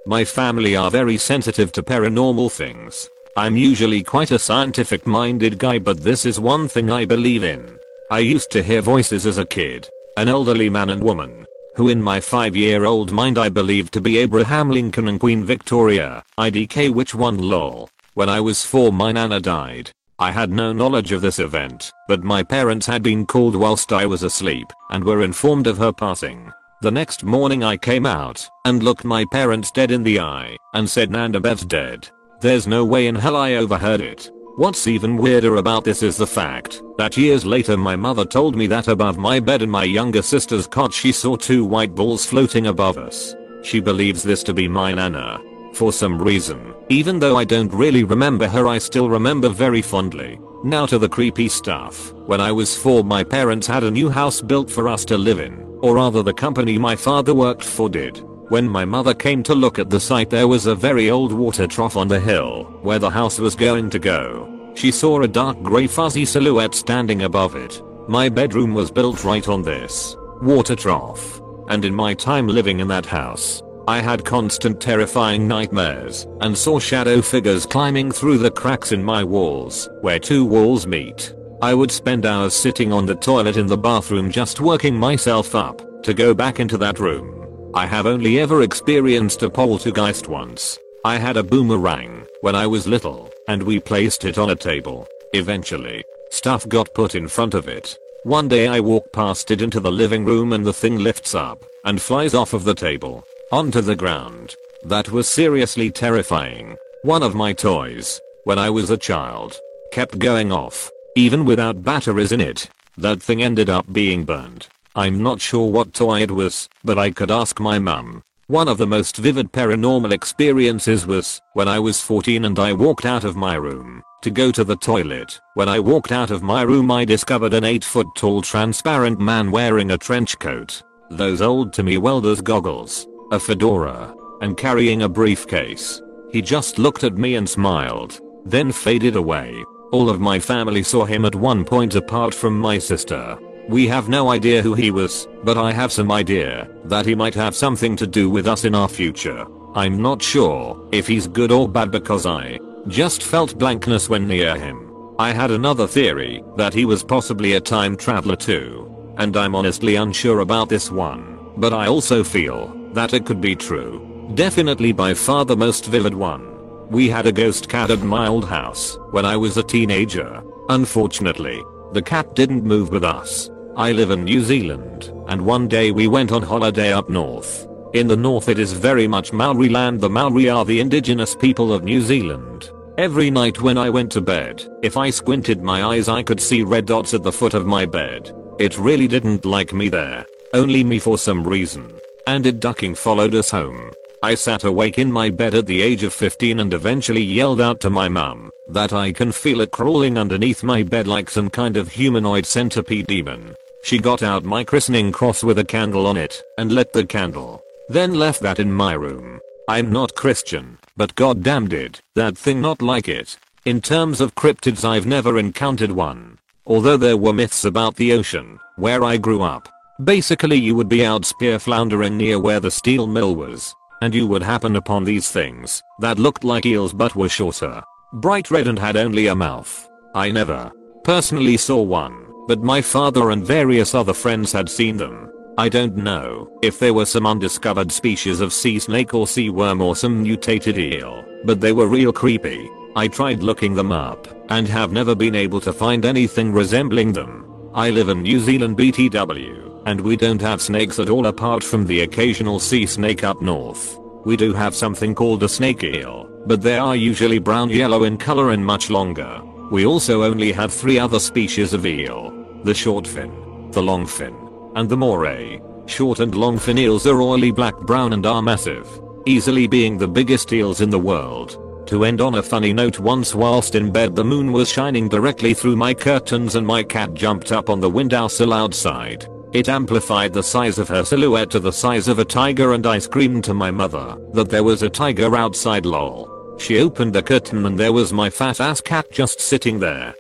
My 0.08 0.26
family 0.26 0.76
are 0.76 0.90
very 0.90 1.16
sensitive 1.16 1.72
to 1.74 1.84
paranormal 1.84 2.52
things. 2.52 3.08
I'm 3.38 3.56
usually 3.56 4.02
quite 4.02 4.32
a 4.32 4.40
scientific 4.40 5.06
minded 5.06 5.60
guy 5.60 5.78
but 5.78 6.02
this 6.02 6.26
is 6.26 6.40
one 6.40 6.68
thing 6.68 6.90
I 6.90 7.06
believe 7.06 7.44
in. 7.44 7.78
I 8.10 8.20
used 8.20 8.50
to 8.52 8.64
hear 8.64 8.82
voices 8.82 9.28
as 9.28 9.38
a 9.38 9.46
kid. 9.46 9.88
An 10.18 10.28
elderly 10.28 10.72
man 10.72 10.90
and 10.90 11.04
woman. 11.04 11.46
Who 11.76 11.90
in 11.90 12.02
my 12.02 12.20
5 12.20 12.56
year 12.56 12.86
old 12.86 13.12
mind 13.12 13.38
I 13.38 13.50
believed 13.50 13.94
to 13.94 14.02
be 14.02 14.18
Abraham 14.18 14.72
Lincoln 14.72 15.08
and 15.08 15.20
Queen 15.20 15.46
Victoria. 15.46 16.24
IDK 16.36 16.92
which 16.92 17.14
one 17.14 17.38
lol. 17.38 17.88
When 18.16 18.28
I 18.28 18.40
was 18.40 18.66
4 18.66 18.92
my 18.92 19.12
nana 19.12 19.40
died. 19.40 19.92
I 20.18 20.32
had 20.32 20.50
no 20.50 20.74
knowledge 20.74 21.12
of 21.12 21.22
this 21.22 21.38
event, 21.38 21.92
but 22.08 22.24
my 22.24 22.42
parents 22.42 22.88
had 22.88 23.04
been 23.04 23.28
called 23.28 23.56
whilst 23.56 23.94
I 23.94 24.08
was 24.08 24.24
asleep 24.24 24.68
and 24.90 25.04
were 25.04 25.22
informed 25.22 25.68
of 25.68 25.78
her 25.78 25.92
passing. 25.92 26.52
The 26.82 26.90
next 26.90 27.24
morning 27.24 27.64
I 27.64 27.78
came 27.78 28.08
out 28.08 28.50
and 28.66 28.82
looked 28.82 29.06
my 29.06 29.24
parents 29.32 29.70
dead 29.70 29.92
in 29.92 30.02
the 30.02 30.20
eye 30.20 30.58
and 30.74 30.90
said 30.90 31.12
Nana 31.12 31.40
Bev's 31.40 31.64
dead. 31.64 32.10
There's 32.40 32.66
no 32.66 32.84
way 32.84 33.06
in 33.06 33.14
hell 33.14 33.36
I 33.36 33.54
overheard 33.54 34.02
it. 34.02 34.32
What's 34.56 34.88
even 34.88 35.16
weirder 35.16 35.58
about 35.58 35.84
this 35.84 36.02
is 36.02 36.18
the 36.18 36.26
fact 36.26 36.82
that 36.98 37.18
years 37.18 37.46
later 37.46 37.78
my 37.78 37.96
mother 37.96 38.26
told 38.26 38.56
me 38.56 38.66
that 38.66 38.88
above 38.88 39.20
my 39.20 39.40
bed 39.40 39.62
and 39.62 39.72
my 39.72 39.84
younger 39.84 40.24
sister's 40.24 40.66
cot 40.66 40.92
she 40.92 41.12
saw 41.12 41.36
two 41.36 41.64
white 41.64 41.94
balls 41.94 42.26
floating 42.26 42.66
above 42.66 42.98
us. 42.98 43.36
She 43.62 43.80
believes 43.80 44.24
this 44.24 44.42
to 44.42 44.54
be 44.54 44.68
my 44.68 44.92
Nana. 44.92 45.40
For 45.74 45.94
some 45.94 46.22
reason, 46.22 46.74
even 46.90 47.20
though 47.20 47.38
I 47.38 47.46
don't 47.46 47.74
really 47.74 48.04
remember 48.04 48.48
her 48.48 48.68
I 48.68 48.78
still 48.78 49.10
remember 49.10 49.50
very 49.50 49.82
fondly. 49.82 50.40
Now 50.64 50.86
to 50.86 51.00
the 51.00 51.10
creepy 51.10 51.48
stuff. 51.50 52.14
When 52.14 52.42
I 52.42 52.52
was 52.52 52.78
4 52.78 53.04
my 53.04 53.24
parents 53.24 53.68
had 53.68 53.84
a 53.84 53.92
new 53.92 54.10
house 54.10 54.42
built 54.42 54.70
for 54.70 54.88
us 54.88 55.06
to 55.06 55.18
live 55.18 55.40
in. 55.40 55.66
Or 55.82 55.96
rather 55.96 56.22
the 56.22 56.34
company 56.34 56.78
my 56.78 56.96
father 56.96 57.34
worked 57.34 57.64
for 57.64 57.90
did. 57.90 58.22
When 58.50 58.68
my 58.68 58.86
mother 58.86 59.14
came 59.14 59.42
to 59.44 59.56
look 59.56 59.80
at 59.80 59.90
the 59.90 60.00
site 60.00 60.30
there 60.30 60.48
was 60.48 60.66
a 60.66 60.76
very 60.76 61.10
old 61.10 61.32
water 61.32 61.68
trough 61.68 61.96
on 61.96 62.08
the 62.08 62.20
hill 62.20 62.66
where 62.82 63.00
the 63.00 63.10
house 63.10 63.40
was 63.40 63.56
going 63.56 63.90
to 63.92 64.00
go. 64.00 64.48
She 64.76 64.92
saw 64.92 65.22
a 65.22 65.28
dark 65.28 65.62
grey 65.64 65.88
fuzzy 65.88 66.26
silhouette 66.26 66.76
standing 66.76 67.24
above 67.24 67.56
it. 67.56 67.82
My 68.08 68.30
bedroom 68.30 68.74
was 68.74 68.92
built 68.92 69.24
right 69.24 69.48
on 69.48 69.62
this 69.62 70.16
water 70.42 70.76
trough. 70.76 71.42
And 71.70 71.86
in 71.86 71.96
my 71.96 72.14
time 72.14 72.48
living 72.48 72.82
in 72.82 72.88
that 72.90 73.06
house, 73.06 73.64
I 73.88 74.00
had 74.00 74.24
constant 74.24 74.80
terrifying 74.80 75.48
nightmares 75.48 76.28
and 76.42 76.56
saw 76.56 76.78
shadow 76.78 77.22
figures 77.22 77.66
climbing 77.66 78.12
through 78.12 78.38
the 78.38 78.52
cracks 78.52 78.92
in 78.92 79.04
my 79.04 79.24
walls 79.24 79.90
where 80.02 80.20
two 80.20 80.46
walls 80.46 80.86
meet. 80.86 81.34
I 81.64 81.74
would 81.74 81.92
spend 81.92 82.26
hours 82.26 82.54
sitting 82.54 82.94
on 82.94 83.08
the 83.08 83.16
toilet 83.16 83.58
in 83.58 83.66
the 83.66 83.78
bathroom 83.78 84.32
just 84.32 84.62
working 84.62 84.96
myself 84.96 85.56
up 85.56 85.82
to 86.04 86.14
go 86.14 86.34
back 86.34 86.60
into 86.60 86.78
that 86.78 87.00
room. 87.00 87.72
I 87.74 87.88
have 87.88 88.06
only 88.06 88.40
ever 88.40 88.62
experienced 88.62 89.42
a 89.42 89.50
poltergeist 89.50 90.28
once. 90.28 90.78
I 91.04 91.18
had 91.18 91.38
a 91.38 91.44
boomerang 91.44 92.28
when 92.42 92.56
I 92.56 92.68
was 92.68 92.88
little 92.88 93.32
and 93.48 93.64
we 93.64 93.80
placed 93.80 94.26
it 94.26 94.38
on 94.38 94.52
a 94.52 94.56
table. 94.56 95.08
Eventually, 95.34 96.04
stuff 96.30 96.68
got 96.70 96.94
put 96.94 97.16
in 97.16 97.28
front 97.28 97.56
of 97.56 97.68
it. 97.68 97.98
One 98.24 98.48
day 98.48 98.68
I 98.68 98.80
walk 98.80 99.12
past 99.12 99.50
it 99.50 99.62
into 99.62 99.80
the 99.80 99.92
living 99.92 100.24
room 100.24 100.54
and 100.54 100.64
the 100.64 100.74
thing 100.74 101.00
lifts 101.00 101.34
up 101.34 101.66
and 101.84 102.00
flies 102.00 102.36
off 102.36 102.54
of 102.54 102.64
the 102.64 102.76
table 102.76 103.26
onto 103.52 103.82
the 103.82 103.96
ground. 103.96 104.56
That 104.84 105.12
was 105.12 105.28
seriously 105.28 105.92
terrifying. 105.92 106.76
One 107.04 107.24
of 107.24 107.36
my 107.36 107.54
toys, 107.54 108.20
when 108.46 108.58
I 108.58 108.70
was 108.70 108.90
a 108.90 108.98
child, 108.98 109.60
kept 109.92 110.20
going 110.20 110.52
off 110.52 110.90
even 111.16 111.44
without 111.44 111.84
batteries 111.84 112.32
in 112.32 112.40
it, 112.40 112.70
that 112.98 113.22
thing 113.22 113.44
ended 113.44 113.70
up 113.70 113.92
being 113.92 114.24
burned. 114.24 114.68
I'm 114.96 115.22
not 115.22 115.42
sure 115.42 115.70
what 115.70 115.94
toy 115.94 116.22
it 116.22 116.32
was, 116.32 116.70
but 116.86 116.98
I 116.98 117.12
could 117.12 117.32
ask 117.32 117.60
my 117.60 117.80
mum. 117.80 118.24
One 118.48 118.68
of 118.68 118.78
the 118.78 118.88
most 118.88 119.18
vivid 119.18 119.52
paranormal 119.52 120.12
experiences 120.12 121.06
was 121.06 121.42
when 121.54 121.68
I 121.68 121.80
was 121.80 122.02
14 122.02 122.46
and 122.46 122.60
I 122.60 122.74
walked 122.74 123.06
out 123.06 123.24
of 123.24 123.36
my 123.36 123.56
room 123.56 124.02
to 124.22 124.30
go 124.30 124.52
to 124.52 124.64
the 124.64 124.76
toilet. 124.76 125.40
When 125.56 125.68
I 125.68 125.80
walked 125.80 126.12
out 126.12 126.32
of 126.32 126.44
my 126.44 126.62
room 126.62 126.92
I 126.92 127.06
discovered 127.06 127.54
an 127.54 127.64
8 127.64 127.84
foot 127.84 128.08
tall 128.16 128.42
transparent 128.42 129.20
man 129.20 129.52
wearing 129.52 129.92
a 129.92 129.98
trench 129.98 130.38
coat, 130.40 130.82
those 131.10 131.42
old 131.42 131.74
Timmy 131.74 131.98
Welders 131.98 132.40
goggles, 132.40 133.08
a 133.32 133.40
fedora, 133.40 134.14
and 134.42 134.58
carrying 134.58 135.04
a 135.04 135.10
briefcase. 135.10 136.02
He 136.32 136.42
just 136.42 136.80
looked 136.80 137.04
at 137.04 137.18
me 137.18 137.36
and 137.36 137.50
smiled, 137.50 138.20
then 138.46 138.72
faded 138.72 139.16
away. 139.16 139.64
All 139.92 140.10
of 140.10 140.22
my 140.22 140.40
family 140.40 140.84
saw 140.84 141.06
him 141.06 141.26
at 141.26 141.36
one 141.36 141.66
point 141.66 141.96
apart 141.96 142.34
from 142.34 142.60
my 142.60 142.78
sister. 142.78 143.38
We 143.68 143.88
have 143.88 144.10
no 144.10 144.30
idea 144.30 144.62
who 144.62 144.74
he 144.74 144.92
was, 144.92 145.28
but 145.44 145.58
I 145.58 145.72
have 145.72 145.92
some 145.92 146.12
idea 146.12 146.70
that 146.86 147.06
he 147.06 147.16
might 147.16 147.36
have 147.36 147.56
something 147.56 147.96
to 147.98 148.08
do 148.08 148.30
with 148.30 148.48
us 148.48 148.66
in 148.66 148.76
our 148.76 148.88
future. 148.88 149.46
I'm 149.76 150.02
not 150.02 150.22
sure 150.22 150.88
if 150.92 151.08
he's 151.08 151.28
good 151.28 151.52
or 151.52 151.70
bad 151.70 151.92
because 151.92 152.26
I 152.26 152.60
just 152.88 153.24
felt 153.24 153.58
blankness 153.58 154.10
when 154.10 154.28
near 154.28 154.58
him. 154.58 154.92
I 155.20 155.32
had 155.32 155.52
another 155.52 155.88
theory 155.88 156.44
that 156.58 156.74
he 156.74 156.86
was 156.86 157.04
possibly 157.04 157.54
a 157.54 157.62
time 157.62 157.96
traveler 157.96 158.36
too. 158.36 158.88
And 159.18 159.38
I'm 159.38 159.56
honestly 159.56 159.96
unsure 159.98 160.40
about 160.40 160.68
this 160.68 160.90
one, 160.90 161.38
but 161.58 161.74
I 161.74 161.88
also 161.88 162.24
feel 162.24 162.76
that 162.94 163.14
it 163.14 163.26
could 163.26 163.42
be 163.42 163.56
true. 163.56 164.32
Definitely 164.36 164.92
by 164.92 165.14
far 165.14 165.46
the 165.46 165.58
most 165.58 165.86
vivid 165.86 166.14
one. 166.14 166.48
We 166.90 167.10
had 167.10 167.26
a 167.26 167.32
ghost 167.32 167.70
cat 167.70 167.90
at 167.90 168.02
my 168.02 168.28
old 168.28 168.48
house 168.48 168.98
when 169.12 169.26
I 169.26 169.38
was 169.38 169.58
a 169.58 169.64
teenager. 169.64 170.44
Unfortunately, 170.70 171.62
the 171.94 172.02
cat 172.02 172.36
didn't 172.36 172.64
move 172.64 172.90
with 172.90 173.04
us. 173.04 173.50
I 173.76 173.94
live 173.94 174.12
in 174.12 174.26
New 174.26 174.44
Zealand, 174.44 175.12
and 175.28 175.46
one 175.46 175.68
day 175.68 175.92
we 175.92 176.08
went 176.08 176.32
on 176.32 176.42
holiday 176.42 176.92
up 176.92 177.10
north. 177.10 177.68
In 177.94 178.08
the 178.08 178.18
north 178.18 178.50
it 178.50 178.60
is 178.60 178.74
very 178.74 179.08
much 179.08 179.34
Maori 179.34 179.70
land 179.70 180.02
the 180.02 180.10
Maori 180.10 180.50
are 180.50 180.66
the 180.66 180.80
indigenous 180.80 181.36
people 181.36 181.74
of 181.74 181.84
New 181.84 182.02
Zealand. 182.02 182.70
Every 182.98 183.32
night 183.32 183.62
when 183.62 183.78
I 183.78 183.90
went 183.90 184.12
to 184.14 184.22
bed, 184.22 184.68
if 184.84 184.98
I 184.98 185.10
squinted 185.10 185.62
my 185.62 185.84
eyes 185.84 186.10
I 186.10 186.24
could 186.24 186.42
see 186.42 186.64
red 186.64 186.86
dots 186.86 187.14
at 187.14 187.24
the 187.24 187.32
foot 187.32 187.54
of 187.54 187.66
my 187.66 187.86
bed. 187.86 188.34
It 188.60 188.78
really 188.78 189.08
didn't 189.08 189.46
like 189.46 189.74
me 189.74 189.88
there. 189.88 190.26
Only 190.54 190.84
me 190.84 191.00
for 191.00 191.18
some 191.18 191.44
reason. 191.44 192.01
And 192.28 192.46
it 192.46 192.60
ducking 192.60 192.96
followed 192.96 193.36
us 193.36 193.52
home. 193.52 193.92
I 194.24 194.36
sat 194.36 194.64
awake 194.64 195.00
in 195.00 195.12
my 195.12 195.32
bed 195.32 195.56
at 195.56 195.66
the 195.66 195.82
age 195.82 196.04
of 196.04 196.14
15 196.14 196.60
and 196.60 196.74
eventually 196.74 197.24
yelled 197.24 197.60
out 197.60 197.80
to 197.82 197.90
my 197.90 198.08
mum 198.08 198.52
that 198.70 198.94
I 198.94 199.12
can 199.12 199.32
feel 199.32 199.62
it 199.62 199.72
crawling 199.72 200.18
underneath 200.18 200.64
my 200.64 200.84
bed 200.84 201.08
like 201.08 201.30
some 201.30 201.50
kind 201.50 201.76
of 201.76 201.92
humanoid 201.92 202.46
centipede 202.46 203.08
demon. 203.08 203.56
She 203.84 203.98
got 203.98 204.22
out 204.22 204.44
my 204.44 204.64
christening 204.64 205.12
cross 205.12 205.44
with 205.44 205.58
a 205.58 205.66
candle 205.66 206.06
on 206.06 206.18
it 206.18 206.42
and 206.58 206.72
lit 206.72 206.94
the 206.94 207.06
candle. 207.06 207.62
Then 207.90 208.14
left 208.14 208.42
that 208.42 208.60
in 208.60 208.72
my 208.72 208.94
room. 208.94 209.40
I'm 209.68 209.92
not 209.92 210.16
Christian, 210.16 210.78
but 210.96 211.16
goddamn 211.16 211.68
did 211.68 212.00
that 212.16 212.38
thing 212.38 212.62
not 212.62 212.82
like 212.82 213.10
it. 213.10 213.38
In 213.66 213.82
terms 213.82 214.22
of 214.22 214.36
cryptids 214.36 214.86
I've 214.86 215.06
never 215.06 215.40
encountered 215.40 215.92
one. 215.92 216.38
Although 216.66 216.98
there 216.98 217.18
were 217.18 217.34
myths 217.34 217.66
about 217.66 217.96
the 217.96 218.14
ocean, 218.14 218.60
where 218.76 219.04
I 219.04 219.18
grew 219.18 219.42
up. 219.42 219.68
Basically 220.04 220.58
you 220.58 220.76
would 220.76 220.90
be 220.90 221.06
out 221.06 221.26
spear 221.26 221.60
floundering 221.60 222.18
near 222.18 222.40
where 222.40 222.60
the 222.60 222.72
steel 222.72 223.06
mill 223.06 223.36
was, 223.36 223.76
and 224.02 224.16
you 224.16 224.26
would 224.26 224.42
happen 224.42 224.76
upon 224.76 225.04
these 225.04 225.30
things 225.30 225.84
that 226.00 226.18
looked 226.18 226.44
like 226.44 226.66
eels 226.66 226.94
but 226.94 227.16
were 227.16 227.30
shorter, 227.30 227.84
bright 228.14 228.50
red 228.50 228.68
and 228.68 228.80
had 228.80 228.98
only 228.98 229.28
a 229.28 229.36
mouth. 229.36 229.88
I 230.16 230.32
never 230.32 230.72
personally 231.04 231.58
saw 231.58 231.82
one, 231.82 232.26
but 232.48 232.64
my 232.64 232.82
father 232.82 233.30
and 233.30 233.46
various 233.46 233.94
other 233.94 234.14
friends 234.14 234.52
had 234.52 234.70
seen 234.70 234.98
them. 234.98 235.32
I 235.58 235.70
don't 235.70 235.96
know 235.98 236.50
if 236.64 236.80
they 236.80 236.90
were 236.90 237.06
some 237.06 237.28
undiscovered 237.28 237.92
species 237.92 238.40
of 238.40 238.54
sea 238.54 238.80
snake 238.80 239.14
or 239.14 239.28
sea 239.28 239.50
worm 239.50 239.82
or 239.82 239.96
some 239.96 240.24
mutated 240.24 240.78
eel, 240.80 241.24
but 241.46 241.62
they 241.62 241.74
were 241.74 241.88
real 241.88 242.14
creepy. 242.14 242.70
I 242.96 243.08
tried 243.08 243.44
looking 243.44 243.76
them 243.76 243.92
up 243.92 244.28
and 244.50 244.68
have 244.68 244.92
never 244.92 245.14
been 245.14 245.36
able 245.36 245.62
to 245.62 245.74
find 245.74 246.06
anything 246.06 246.52
resembling 246.52 247.14
them. 247.14 247.70
I 247.74 247.90
live 247.90 248.10
in 248.10 248.24
New 248.24 248.40
Zealand 248.40 248.78
BTW 248.78 249.71
and 249.86 250.00
we 250.00 250.16
don't 250.16 250.42
have 250.42 250.62
snakes 250.62 251.00
at 251.00 251.10
all 251.10 251.28
apart 251.28 251.64
from 251.64 251.86
the 251.86 252.02
occasional 252.02 252.60
sea 252.60 252.86
snake 252.86 253.24
up 253.24 253.42
north. 253.42 253.98
We 254.26 254.38
do 254.38 254.54
have 254.54 254.76
something 254.76 255.16
called 255.16 255.44
a 255.44 255.50
snake 255.50 255.84
eel, 255.84 256.30
but 256.46 256.62
they 256.62 256.78
are 256.78 256.96
usually 256.96 257.40
brown 257.40 257.70
yellow 257.70 258.04
in 258.04 258.18
color 258.18 258.52
and 258.52 258.64
much 258.64 258.90
longer. 258.90 259.42
We 259.72 259.86
also 259.86 260.24
only 260.24 260.52
have 260.52 260.72
three 260.72 261.00
other 261.00 261.20
species 261.20 261.74
of 261.74 261.86
eel. 261.86 262.32
The 262.64 262.74
short 262.74 263.08
fin, 263.08 263.72
the 263.72 263.82
long 263.82 264.06
fin, 264.06 264.36
and 264.76 264.88
the 264.88 264.98
moray. 264.98 265.62
Short 265.88 266.20
and 266.20 266.36
long 266.36 266.60
fin 266.60 266.78
eels 266.78 267.08
are 267.08 267.22
oily 267.22 267.52
black 267.52 267.78
brown 267.80 268.14
and 268.14 268.26
are 268.26 268.42
massive, 268.42 268.88
easily 269.26 269.66
being 269.68 269.98
the 269.98 270.08
biggest 270.08 270.54
eels 270.54 270.82
in 270.82 270.92
the 270.92 271.00
world. 271.00 271.58
To 271.88 272.06
end 272.06 272.22
on 272.22 272.36
a 272.36 272.44
funny 272.44 272.72
note 272.72 273.00
once 273.00 273.34
whilst 273.34 273.76
in 273.76 273.92
bed 273.92 274.16
the 274.16 274.24
moon 274.24 274.52
was 274.52 274.70
shining 274.70 275.10
directly 275.10 275.54
through 275.54 275.76
my 275.76 275.94
curtains 275.94 276.56
and 276.56 276.66
my 276.66 276.84
cat 276.84 277.14
jumped 277.14 277.52
up 277.52 277.70
on 277.70 277.80
the 277.80 277.90
windowsill 277.90 278.54
outside. 278.54 279.28
It 279.54 279.68
amplified 279.68 280.32
the 280.32 280.44
size 280.44 280.80
of 280.80 280.88
her 280.88 281.04
silhouette 281.04 281.50
to 281.52 281.60
the 281.60 281.74
size 281.74 282.08
of 282.08 282.20
a 282.20 282.26
tiger 282.26 282.72
and 282.72 282.88
I 282.88 283.00
screamed 283.00 283.44
to 283.46 283.54
my 283.54 283.70
mother 283.70 284.16
that 284.32 284.50
there 284.50 284.64
was 284.64 284.82
a 284.82 284.90
tiger 284.90 285.36
outside 285.36 285.86
lol. 285.86 286.56
She 286.58 286.80
opened 286.80 287.12
the 287.12 287.22
curtain 287.22 287.66
and 287.66 287.78
there 287.78 287.92
was 287.92 288.14
my 288.14 288.30
fat 288.30 288.62
ass 288.62 288.80
cat 288.80 289.12
just 289.12 289.42
sitting 289.42 289.78
there. 289.80 290.16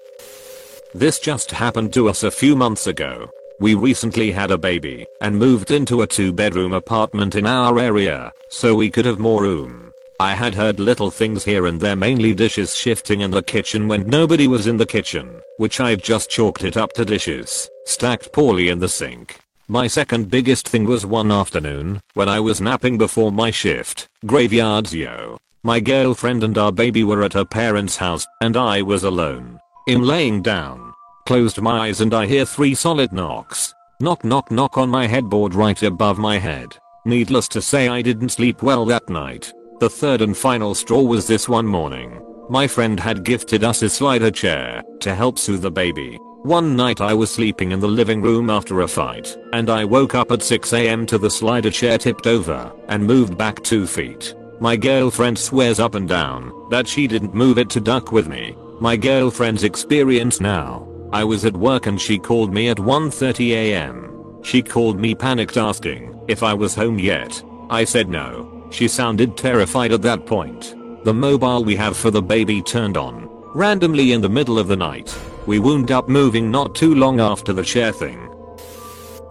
This 0.93 1.17
just 1.17 1.51
happened 1.51 1.93
to 1.93 2.09
us 2.09 2.23
a 2.23 2.31
few 2.31 2.57
months 2.57 2.87
ago. 2.87 3.29
We 3.61 3.73
recently 3.73 4.31
had 4.31 4.51
a 4.51 4.57
baby 4.57 5.05
and 5.21 5.39
moved 5.39 5.71
into 5.71 6.01
a 6.01 6.07
two 6.07 6.33
bedroom 6.33 6.73
apartment 6.73 7.35
in 7.35 7.45
our 7.45 7.79
area 7.79 8.33
so 8.49 8.75
we 8.75 8.91
could 8.91 9.05
have 9.05 9.19
more 9.19 9.43
room. 9.43 9.93
I 10.19 10.35
had 10.35 10.53
heard 10.53 10.79
little 10.79 11.09
things 11.09 11.45
here 11.45 11.67
and 11.67 11.79
there 11.79 11.95
mainly 11.95 12.33
dishes 12.33 12.75
shifting 12.75 13.21
in 13.21 13.31
the 13.31 13.41
kitchen 13.41 13.87
when 13.87 14.07
nobody 14.07 14.47
was 14.47 14.67
in 14.67 14.77
the 14.77 14.85
kitchen, 14.85 15.41
which 15.57 15.79
I've 15.79 16.03
just 16.03 16.29
chalked 16.29 16.63
it 16.63 16.77
up 16.77 16.93
to 16.93 17.05
dishes, 17.05 17.70
stacked 17.85 18.31
poorly 18.33 18.69
in 18.69 18.79
the 18.79 18.89
sink. 18.89 19.39
My 19.67 19.87
second 19.87 20.29
biggest 20.29 20.67
thing 20.67 20.85
was 20.85 21.05
one 21.05 21.31
afternoon, 21.31 22.01
when 22.13 22.27
I 22.27 22.39
was 22.39 22.61
napping 22.61 22.97
before 22.97 23.31
my 23.31 23.51
shift, 23.51 24.07
graveyards 24.25 24.93
yo. 24.93 25.37
My 25.63 25.79
girlfriend 25.79 26.43
and 26.43 26.57
our 26.57 26.71
baby 26.71 27.03
were 27.03 27.23
at 27.23 27.33
her 27.33 27.45
parents' 27.45 27.97
house, 27.97 28.25
and 28.41 28.57
I 28.57 28.81
was 28.81 29.03
alone. 29.03 29.59
In 29.87 30.01
laying 30.01 30.41
down, 30.41 30.91
Closed 31.25 31.61
my 31.61 31.87
eyes 31.87 32.01
and 32.01 32.13
I 32.13 32.25
hear 32.25 32.45
three 32.45 32.73
solid 32.75 33.13
knocks. 33.13 33.73
Knock 33.99 34.25
knock 34.25 34.51
knock 34.51 34.77
on 34.77 34.89
my 34.89 35.05
headboard 35.05 35.53
right 35.53 35.81
above 35.83 36.17
my 36.17 36.37
head. 36.37 36.75
Needless 37.05 37.47
to 37.49 37.61
say 37.61 37.87
I 37.87 38.01
didn't 38.01 38.29
sleep 38.29 38.63
well 38.63 38.85
that 38.85 39.07
night. 39.07 39.53
The 39.79 39.89
third 39.89 40.21
and 40.21 40.35
final 40.35 40.75
straw 40.75 41.01
was 41.01 41.27
this 41.27 41.47
one 41.47 41.65
morning. 41.65 42.21
My 42.49 42.67
friend 42.67 42.99
had 42.99 43.23
gifted 43.23 43.63
us 43.63 43.81
a 43.81 43.89
slider 43.89 44.31
chair 44.31 44.83
to 44.99 45.15
help 45.15 45.39
soothe 45.39 45.61
the 45.61 45.71
baby. 45.71 46.19
One 46.43 46.75
night 46.75 47.01
I 47.01 47.13
was 47.13 47.29
sleeping 47.29 47.71
in 47.71 47.79
the 47.79 47.87
living 47.87 48.19
room 48.19 48.49
after 48.49 48.81
a 48.81 48.87
fight, 48.87 49.37
and 49.53 49.69
I 49.69 49.85
woke 49.85 50.15
up 50.15 50.31
at 50.31 50.39
6am 50.39 51.05
to 51.09 51.19
the 51.19 51.29
slider 51.29 51.69
chair 51.69 51.99
tipped 51.99 52.25
over 52.25 52.73
and 52.87 53.05
moved 53.05 53.37
back 53.37 53.61
2 53.61 53.85
feet. 53.85 54.33
My 54.59 54.75
girlfriend 54.75 55.37
swears 55.37 55.79
up 55.79 55.93
and 55.93 56.09
down 56.09 56.51
that 56.71 56.87
she 56.87 57.05
didn't 57.05 57.35
move 57.35 57.59
it 57.59 57.69
to 57.69 57.79
duck 57.79 58.11
with 58.11 58.27
me. 58.27 58.55
My 58.79 58.97
girlfriend's 58.97 59.63
experience 59.63 60.41
now 60.41 60.87
I 61.13 61.23
was 61.23 61.45
at 61.45 61.55
work 61.55 61.85
and 61.85 62.01
she 62.01 62.17
called 62.17 62.51
me 62.51 62.69
at 62.69 62.77
1.30am. 62.77 64.43
She 64.43 64.63
called 64.63 64.99
me 64.99 65.13
panicked 65.13 65.57
asking 65.57 66.19
if 66.27 66.41
I 66.41 66.55
was 66.55 66.73
home 66.73 66.97
yet. 66.97 67.43
I 67.69 67.83
said 67.83 68.09
no. 68.09 68.67
She 68.71 68.87
sounded 68.87 69.37
terrified 69.37 69.91
at 69.91 70.01
that 70.01 70.25
point. 70.25 70.75
The 71.05 71.13
mobile 71.13 71.63
we 71.63 71.75
have 71.75 71.95
for 71.95 72.09
the 72.09 72.23
baby 72.23 72.63
turned 72.63 72.97
on. 72.97 73.29
Randomly 73.53 74.13
in 74.13 74.21
the 74.21 74.29
middle 74.29 74.57
of 74.57 74.67
the 74.67 74.77
night. 74.77 75.15
We 75.47 75.59
wound 75.59 75.91
up 75.91 76.07
moving 76.07 76.51
not 76.51 76.75
too 76.75 76.93
long 76.93 77.19
after 77.19 77.51
the 77.51 77.63
share 77.63 77.91
thing. 77.91 78.29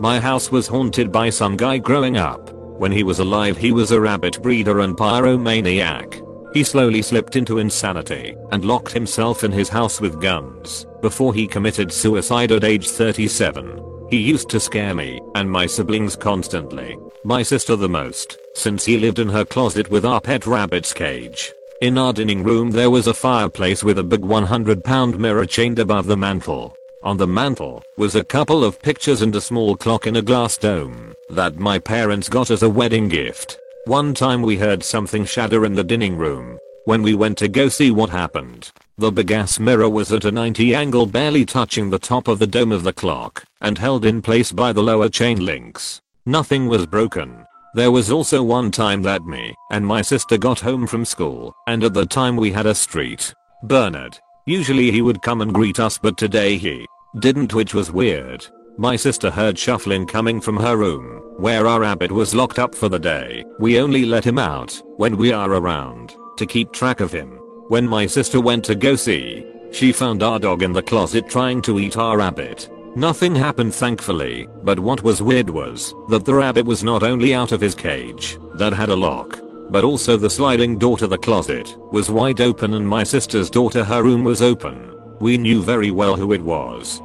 My 0.01 0.19
house 0.19 0.51
was 0.51 0.67
haunted 0.67 1.13
by 1.13 1.31
some 1.31 1.57
guy 1.57 1.79
growing 1.79 2.17
up. 2.17 2.51
When 2.53 2.91
he 2.91 3.03
was 3.03 3.21
alive 3.21 3.57
he 3.57 3.71
was 3.71 3.93
a 3.93 4.01
rabbit 4.01 4.43
breeder 4.43 4.81
and 4.81 4.97
pyromaniac. 4.97 6.27
He 6.55 6.65
slowly 6.65 7.03
slipped 7.03 7.37
into 7.37 7.59
insanity 7.59 8.35
and 8.51 8.65
locked 8.65 8.93
himself 8.93 9.45
in 9.45 9.53
his 9.53 9.69
house 9.69 10.01
with 10.01 10.21
guns 10.21 10.87
before 11.01 11.33
he 11.33 11.47
committed 11.47 11.93
suicide 11.93 12.51
at 12.51 12.65
age 12.65 12.89
37. 12.89 14.09
He 14.11 14.17
used 14.17 14.49
to 14.49 14.59
scare 14.59 14.95
me 14.95 15.21
and 15.37 15.49
my 15.49 15.67
siblings 15.67 16.17
constantly. 16.17 16.99
My 17.23 17.43
sister 17.45 17.77
the 17.77 17.89
most, 17.89 18.39
since 18.55 18.85
he 18.85 18.99
lived 18.99 19.21
in 19.21 19.29
her 19.29 19.45
closet 19.45 19.91
with 19.91 20.05
our 20.05 20.21
pet 20.21 20.47
rabbit's 20.47 20.93
cage. 20.93 21.53
In 21.81 21.97
our 21.97 22.13
dining 22.13 22.43
room 22.43 22.71
there 22.71 22.91
was 22.91 23.07
a 23.07 23.15
fireplace 23.15 23.83
with 23.83 23.99
a 23.99 24.03
big 24.03 24.21
100 24.21 24.85
pound 24.85 25.19
mirror 25.19 25.47
chained 25.47 25.79
above 25.79 26.07
the 26.07 26.17
mantel. 26.17 26.77
On 27.05 27.17
the 27.17 27.27
mantel 27.27 27.83
was 27.97 28.17
a 28.17 28.25
couple 28.25 28.63
of 28.63 28.83
pictures 28.83 29.23
and 29.23 29.35
a 29.35 29.41
small 29.41 29.75
clock 29.75 30.07
in 30.07 30.17
a 30.17 30.23
glass 30.23 30.59
dome 30.59 31.15
that 31.31 31.57
my 31.57 31.79
parents 31.79 32.29
got 32.29 32.51
as 32.51 32.63
a 32.63 32.69
wedding 32.69 33.09
gift. 33.09 33.59
One 33.87 34.13
time 34.13 34.43
we 34.43 34.59
heard 34.59 34.83
something 34.83 35.25
shatter 35.25 35.65
in 35.65 35.73
the 35.73 35.83
dining 35.83 36.19
room. 36.19 36.59
When 36.85 37.01
we 37.01 37.15
went 37.15 37.39
to 37.39 37.49
go 37.49 37.71
see 37.71 37.91
what 37.91 38.11
happened, 38.11 38.71
the 38.99 39.11
big 39.11 39.31
ass 39.31 39.59
mirror 39.59 39.89
was 39.89 40.13
at 40.13 40.27
a 40.27 40.31
90 40.31 40.75
angle 40.75 41.07
barely 41.07 41.47
touching 41.47 41.89
the 41.89 41.99
top 41.99 42.29
of 42.29 42.39
the 42.39 42.47
dome 42.47 42.73
of 42.73 42.83
the 42.83 42.93
clock 42.93 43.43
and 43.63 43.79
held 43.79 44.05
in 44.05 44.21
place 44.21 44.53
by 44.53 44.75
the 44.75 44.83
lower 44.83 45.09
chain 45.09 45.43
links. 45.47 46.03
Nothing 46.27 46.69
was 46.69 46.85
broken. 46.85 47.47
There 47.73 47.93
was 47.93 48.11
also 48.11 48.43
one 48.43 48.73
time 48.73 49.03
that 49.03 49.25
me 49.25 49.55
and 49.71 49.87
my 49.87 50.03
sister 50.03 50.37
got 50.37 50.59
home 50.59 50.89
from 50.89 51.05
school 51.05 51.55
and 51.69 51.85
at 51.85 51.95
the 51.95 52.05
time 52.05 52.37
we 52.37 52.51
had 52.51 52.67
a 52.67 52.75
St. 52.75 53.33
Bernard. 53.63 54.19
Usually 54.45 54.91
he 54.91 55.03
would 55.03 55.23
come 55.23 55.41
and 55.41 55.55
greet 55.55 55.79
us 55.79 55.97
but 55.97 56.17
today 56.17 56.57
he 56.57 56.85
didn't 57.21 57.55
which 57.55 57.73
was 57.73 57.93
weird. 57.93 58.45
My 58.77 58.97
sister 58.97 59.31
heard 59.31 59.57
shuffling 59.57 60.07
coming 60.07 60.41
from 60.41 60.57
her 60.57 60.77
room, 60.77 61.23
where 61.39 61.69
our 61.69 61.81
rabbit 61.81 62.11
was 62.11 62.35
locked 62.35 62.59
up 62.59 62.75
for 62.75 62.89
the 62.89 62.99
day. 62.99 63.45
We 63.61 63.79
only 63.79 64.05
let 64.05 64.25
him 64.25 64.39
out 64.39 64.83
when 64.97 65.17
we 65.17 65.33
are 65.33 65.53
around 65.53 66.17
to 66.39 66.47
keep 66.47 66.73
track 66.73 67.01
of 67.01 67.13
him. 67.13 67.39
When 67.69 67.87
my 67.87 68.07
sister 68.07 68.41
went 68.41 68.65
to 68.65 68.75
go 68.75 68.97
see, 68.97 69.47
she 69.71 69.93
found 69.93 70.25
our 70.25 70.41
dog 70.41 70.65
in 70.65 70.73
the 70.73 70.83
closet 70.83 71.29
trying 71.29 71.63
to 71.63 71.79
eat 71.79 71.97
our 71.97 72.17
rabbit. 72.19 72.69
Nothing 72.97 73.37
happened 73.37 73.73
thankfully, 73.73 74.49
but 74.65 74.81
what 74.81 75.05
was 75.05 75.23
weird 75.23 75.49
was 75.49 75.95
that 76.09 76.25
the 76.25 76.35
rabbit 76.35 76.67
was 76.67 76.83
not 76.83 77.05
only 77.05 77.33
out 77.33 77.53
of 77.53 77.61
his 77.61 77.75
cage 77.75 78.37
that 78.55 78.73
had 78.73 78.89
a 78.89 78.97
lock, 78.97 79.39
but 79.71 79.85
also 79.85 80.17
the 80.17 80.29
sliding 80.29 80.77
door 80.77 80.99
to 80.99 81.07
the 81.07 81.17
closet 81.17 81.77
was 81.93 82.11
wide 82.11 82.41
open 82.41 82.75
and 82.75 82.87
my 82.87 83.05
sister's 83.05 83.49
to 83.49 83.85
her 83.85 84.03
room 84.03 84.25
was 84.25 84.43
open. 84.43 84.93
We 85.21 85.39
knew 85.39 85.63
very 85.63 85.93
well 85.93 86.17
who 86.17 86.33
it 86.33 86.43
was. 86.43 87.01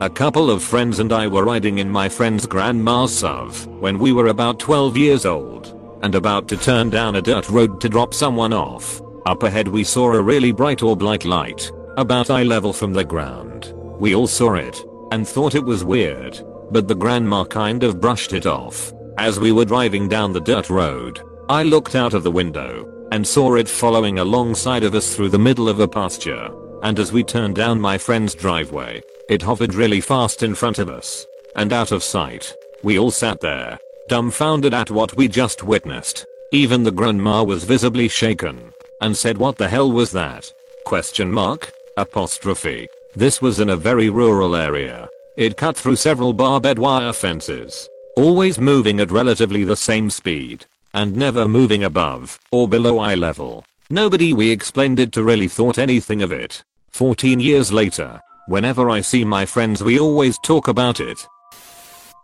A 0.00 0.08
couple 0.08 0.48
of 0.48 0.62
friends 0.62 1.00
and 1.00 1.12
I 1.12 1.26
were 1.26 1.44
riding 1.44 1.78
in 1.78 1.90
my 1.90 2.08
friend's 2.08 2.46
grandma's 2.46 3.20
SUV 3.20 3.66
when 3.80 3.98
we 3.98 4.12
were 4.12 4.28
about 4.28 4.60
12 4.60 4.96
years 4.96 5.26
old 5.26 5.98
and 6.04 6.14
about 6.14 6.46
to 6.48 6.56
turn 6.56 6.90
down 6.90 7.16
a 7.16 7.22
dirt 7.22 7.50
road 7.50 7.80
to 7.80 7.88
drop 7.88 8.14
someone 8.14 8.52
off. 8.52 9.02
Up 9.26 9.42
ahead 9.42 9.66
we 9.66 9.82
saw 9.82 10.12
a 10.12 10.22
really 10.22 10.52
bright 10.52 10.84
orb-like 10.84 11.24
light, 11.24 11.72
about 11.96 12.30
eye 12.30 12.44
level 12.44 12.72
from 12.72 12.92
the 12.92 13.04
ground. 13.04 13.74
We 13.98 14.14
all 14.14 14.26
saw 14.26 14.54
it 14.54 14.84
and 15.12 15.26
thought 15.26 15.54
it 15.54 15.64
was 15.64 15.84
weird, 15.84 16.40
but 16.70 16.88
the 16.88 16.94
grandma 16.94 17.44
kind 17.44 17.84
of 17.84 18.00
brushed 18.00 18.32
it 18.32 18.46
off. 18.46 18.92
As 19.18 19.38
we 19.38 19.52
were 19.52 19.64
driving 19.64 20.08
down 20.08 20.32
the 20.32 20.40
dirt 20.40 20.70
road, 20.70 21.20
I 21.48 21.62
looked 21.62 21.94
out 21.94 22.14
of 22.14 22.24
the 22.24 22.30
window 22.30 22.90
and 23.12 23.26
saw 23.26 23.54
it 23.54 23.68
following 23.68 24.18
alongside 24.18 24.82
of 24.82 24.94
us 24.94 25.14
through 25.14 25.28
the 25.28 25.38
middle 25.38 25.68
of 25.68 25.78
a 25.78 25.86
pasture. 25.86 26.50
And 26.82 26.98
as 26.98 27.12
we 27.12 27.22
turned 27.22 27.54
down 27.54 27.80
my 27.80 27.96
friend's 27.96 28.34
driveway, 28.34 29.02
it 29.28 29.42
hovered 29.42 29.74
really 29.74 30.00
fast 30.00 30.42
in 30.42 30.54
front 30.54 30.78
of 30.78 30.88
us 30.88 31.26
and 31.54 31.72
out 31.72 31.92
of 31.92 32.02
sight. 32.02 32.52
We 32.82 32.98
all 32.98 33.10
sat 33.10 33.40
there, 33.40 33.78
dumbfounded 34.08 34.74
at 34.74 34.90
what 34.90 35.16
we 35.16 35.28
just 35.28 35.62
witnessed. 35.62 36.26
Even 36.52 36.82
the 36.82 36.90
grandma 36.90 37.42
was 37.42 37.64
visibly 37.64 38.08
shaken 38.08 38.72
and 39.00 39.16
said 39.16 39.38
what 39.38 39.56
the 39.56 39.68
hell 39.68 39.90
was 39.90 40.10
that? 40.12 40.52
Question 40.84 41.30
mark? 41.30 41.72
Apostrophe. 41.96 42.88
This 43.16 43.40
was 43.40 43.60
in 43.60 43.70
a 43.70 43.76
very 43.76 44.10
rural 44.10 44.56
area. 44.56 45.08
It 45.36 45.56
cut 45.56 45.76
through 45.76 45.96
several 45.96 46.32
barbed 46.32 46.80
wire 46.80 47.12
fences, 47.12 47.88
always 48.16 48.58
moving 48.58 48.98
at 48.98 49.12
relatively 49.12 49.62
the 49.62 49.76
same 49.76 50.10
speed 50.10 50.66
and 50.94 51.14
never 51.14 51.46
moving 51.46 51.84
above 51.84 52.38
or 52.50 52.68
below 52.68 52.98
eye 52.98 53.14
level. 53.14 53.64
Nobody 53.88 54.32
we 54.32 54.50
explained 54.50 54.98
it 54.98 55.12
to 55.12 55.22
really 55.22 55.46
thought 55.46 55.78
anything 55.78 56.22
of 56.22 56.32
it. 56.32 56.64
14 56.90 57.38
years 57.38 57.72
later, 57.72 58.20
whenever 58.48 58.90
I 58.90 59.00
see 59.00 59.24
my 59.24 59.46
friends 59.46 59.82
we 59.82 59.98
always 59.98 60.36
talk 60.38 60.66
about 60.66 60.98
it. 60.98 61.24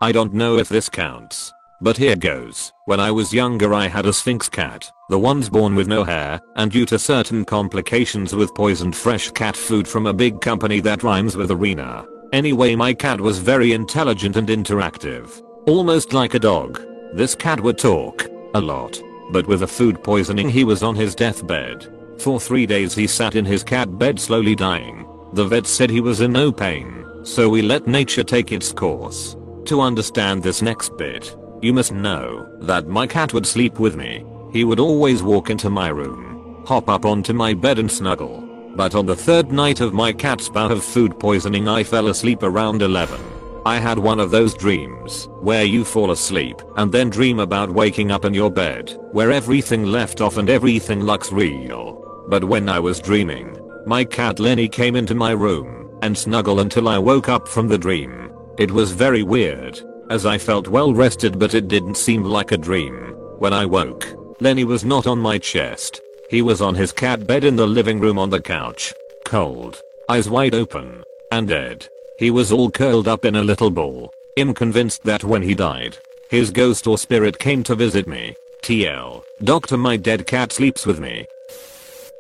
I 0.01 0.11
don't 0.11 0.35
know 0.35 0.59
if 0.59 0.69
this 0.69 0.89
counts, 0.89 1.53
but 1.81 1.97
here 1.97 2.17
goes. 2.17 2.73
When 2.87 3.01
I 3.01 3.11
was 3.11 3.33
younger 3.33 3.75
I 3.75 3.89
had 3.89 4.07
a 4.07 4.13
sphynx 4.13 4.49
cat, 4.49 4.91
the 5.09 5.19
ones 5.19 5.49
born 5.49 5.75
with 5.75 5.89
no 5.89 6.05
hair, 6.05 6.41
and 6.57 6.71
due 6.71 6.87
to 6.87 6.99
certain 6.99 7.45
complications 7.45 8.35
with 8.35 8.55
poisoned 8.55 8.97
fresh 8.97 9.31
cat 9.31 9.57
food 9.57 9.87
from 9.89 10.07
a 10.07 10.13
big 10.13 10.41
company 10.41 10.81
that 10.81 11.03
rhymes 11.03 11.37
with 11.37 11.51
arena. 11.51 12.07
Anyway 12.33 12.75
my 12.77 12.95
cat 12.95 13.21
was 13.21 13.39
very 13.39 13.73
intelligent 13.73 14.37
and 14.37 14.49
interactive. 14.49 15.43
Almost 15.67 16.13
like 16.13 16.35
a 16.35 16.39
dog. 16.39 16.81
This 17.15 17.35
cat 17.35 17.61
would 17.61 17.79
talk. 17.79 18.27
A 18.55 18.61
lot. 18.61 19.01
But 19.33 19.47
with 19.47 19.61
the 19.61 19.67
food 19.67 20.03
poisoning 20.03 20.49
he 20.49 20.65
was 20.65 20.83
on 20.83 20.95
his 20.95 21.15
deathbed. 21.15 21.93
For 22.19 22.39
3 22.39 22.67
days 22.67 22.95
he 22.95 23.07
sat 23.07 23.35
in 23.35 23.45
his 23.45 23.65
cat 23.65 23.99
bed 23.99 24.21
slowly 24.21 24.55
dying. 24.55 25.07
The 25.33 25.47
vet 25.47 25.67
said 25.67 25.91
he 25.91 26.01
was 26.01 26.21
in 26.21 26.33
no 26.33 26.51
pain, 26.51 27.07
so 27.23 27.49
we 27.49 27.63
let 27.63 27.87
nature 27.87 28.25
take 28.25 28.53
its 28.53 28.73
course. 28.73 29.37
To 29.67 29.81
understand 29.81 30.43
this 30.43 30.63
next 30.63 30.97
bit, 30.97 31.37
you 31.63 31.73
must 31.73 31.93
know 31.93 32.49
that 32.61 32.87
my 32.87 33.07
cat 33.07 33.35
would 33.35 33.47
sleep 33.47 33.79
with 33.79 33.97
me. 33.97 34.25
He 34.53 34.65
would 34.65 34.81
always 34.81 35.23
walk 35.23 35.51
into 35.51 35.71
my 35.71 35.89
room, 35.89 36.63
hop 36.67 36.89
up 36.89 37.05
onto 37.05 37.33
my 37.33 37.55
bed 37.55 37.79
and 37.79 37.91
snuggle. 37.91 38.47
But 38.77 38.95
on 38.95 39.07
the 39.07 39.17
third 39.17 39.53
night 39.53 39.81
of 39.81 39.93
my 39.93 40.13
cat's 40.13 40.49
bout 40.49 40.71
of 40.71 40.83
food 40.83 41.19
poisoning 41.19 41.69
I 41.69 41.85
fell 41.85 42.09
asleep 42.09 42.43
around 42.43 42.83
11. 42.83 43.21
I 43.67 43.77
had 43.77 43.99
one 43.99 44.21
of 44.21 44.31
those 44.31 44.55
dreams 44.55 45.29
where 45.41 45.65
you 45.65 45.85
fall 45.85 46.13
asleep 46.13 46.63
and 46.77 46.91
then 46.91 47.11
dream 47.11 47.41
about 47.41 47.71
waking 47.71 48.11
up 48.11 48.25
in 48.25 48.33
your 48.33 48.51
bed 48.51 48.97
where 49.13 49.31
everything 49.31 49.85
left 49.85 50.23
off 50.23 50.39
and 50.39 50.49
everything 50.49 51.03
looks 51.03 51.31
real. 51.31 52.25
But 52.29 52.45
when 52.45 52.69
I 52.69 52.79
was 52.79 53.01
dreaming, 53.01 53.59
my 53.85 54.05
cat 54.05 54.41
Lenny 54.41 54.69
came 54.69 54.97
into 54.97 55.15
my 55.15 55.33
room 55.33 55.99
and 56.01 56.17
snuggled 56.17 56.61
until 56.61 56.89
I 56.89 56.99
woke 56.99 57.29
up 57.29 57.47
from 57.47 57.69
the 57.69 57.77
dream. 57.77 58.33
It 58.57 58.71
was 58.71 58.93
very 58.93 59.23
weird 59.23 59.83
as 60.11 60.27
I 60.27 60.37
felt 60.37 60.69
well 60.69 60.93
rested 60.93 61.39
but 61.39 61.55
it 61.55 61.69
didn't 61.69 61.97
seem 61.97 62.25
like 62.25 62.53
a 62.53 62.59
dream. 62.59 63.15
When 63.39 63.55
I 63.55 63.65
woke, 63.65 64.07
Lenny 64.41 64.65
was 64.65 64.85
not 64.85 65.07
on 65.07 65.19
my 65.19 65.39
chest. 65.39 66.01
He 66.29 66.43
was 66.43 66.61
on 66.61 66.75
his 66.75 66.93
cat 66.93 67.27
bed 67.27 67.45
in 67.45 67.57
the 67.57 67.67
living 67.67 68.01
room 68.01 68.19
on 68.19 68.29
the 68.29 68.41
couch, 68.41 68.93
cold, 69.25 69.81
eyes 70.09 70.29
wide 70.29 70.55
open, 70.55 71.03
and 71.33 71.49
dead. 71.49 71.89
He 72.19 72.31
was 72.31 72.53
all 72.53 72.71
curled 72.71 73.09
up 73.09 73.25
in 73.25 73.37
a 73.37 73.43
little 73.43 73.71
ball. 73.71 74.13
I'm 74.37 74.53
convinced 74.53 75.05
that 75.05 75.25
when 75.25 75.43
he 75.43 75.55
died, 75.55 75.97
his 76.29 76.51
ghost 76.51 76.87
or 76.87 76.99
spirit 76.99 77.39
came 77.39 77.63
to 77.65 77.75
visit 77.75 78.07
me. 78.07 78.35
TL. 78.63 79.23
Doctor 79.43 79.77
my 79.77 79.97
dead 79.97 80.27
cat 80.27 80.53
sleeps 80.53 80.85
with 80.85 81.01
me. 81.01 81.27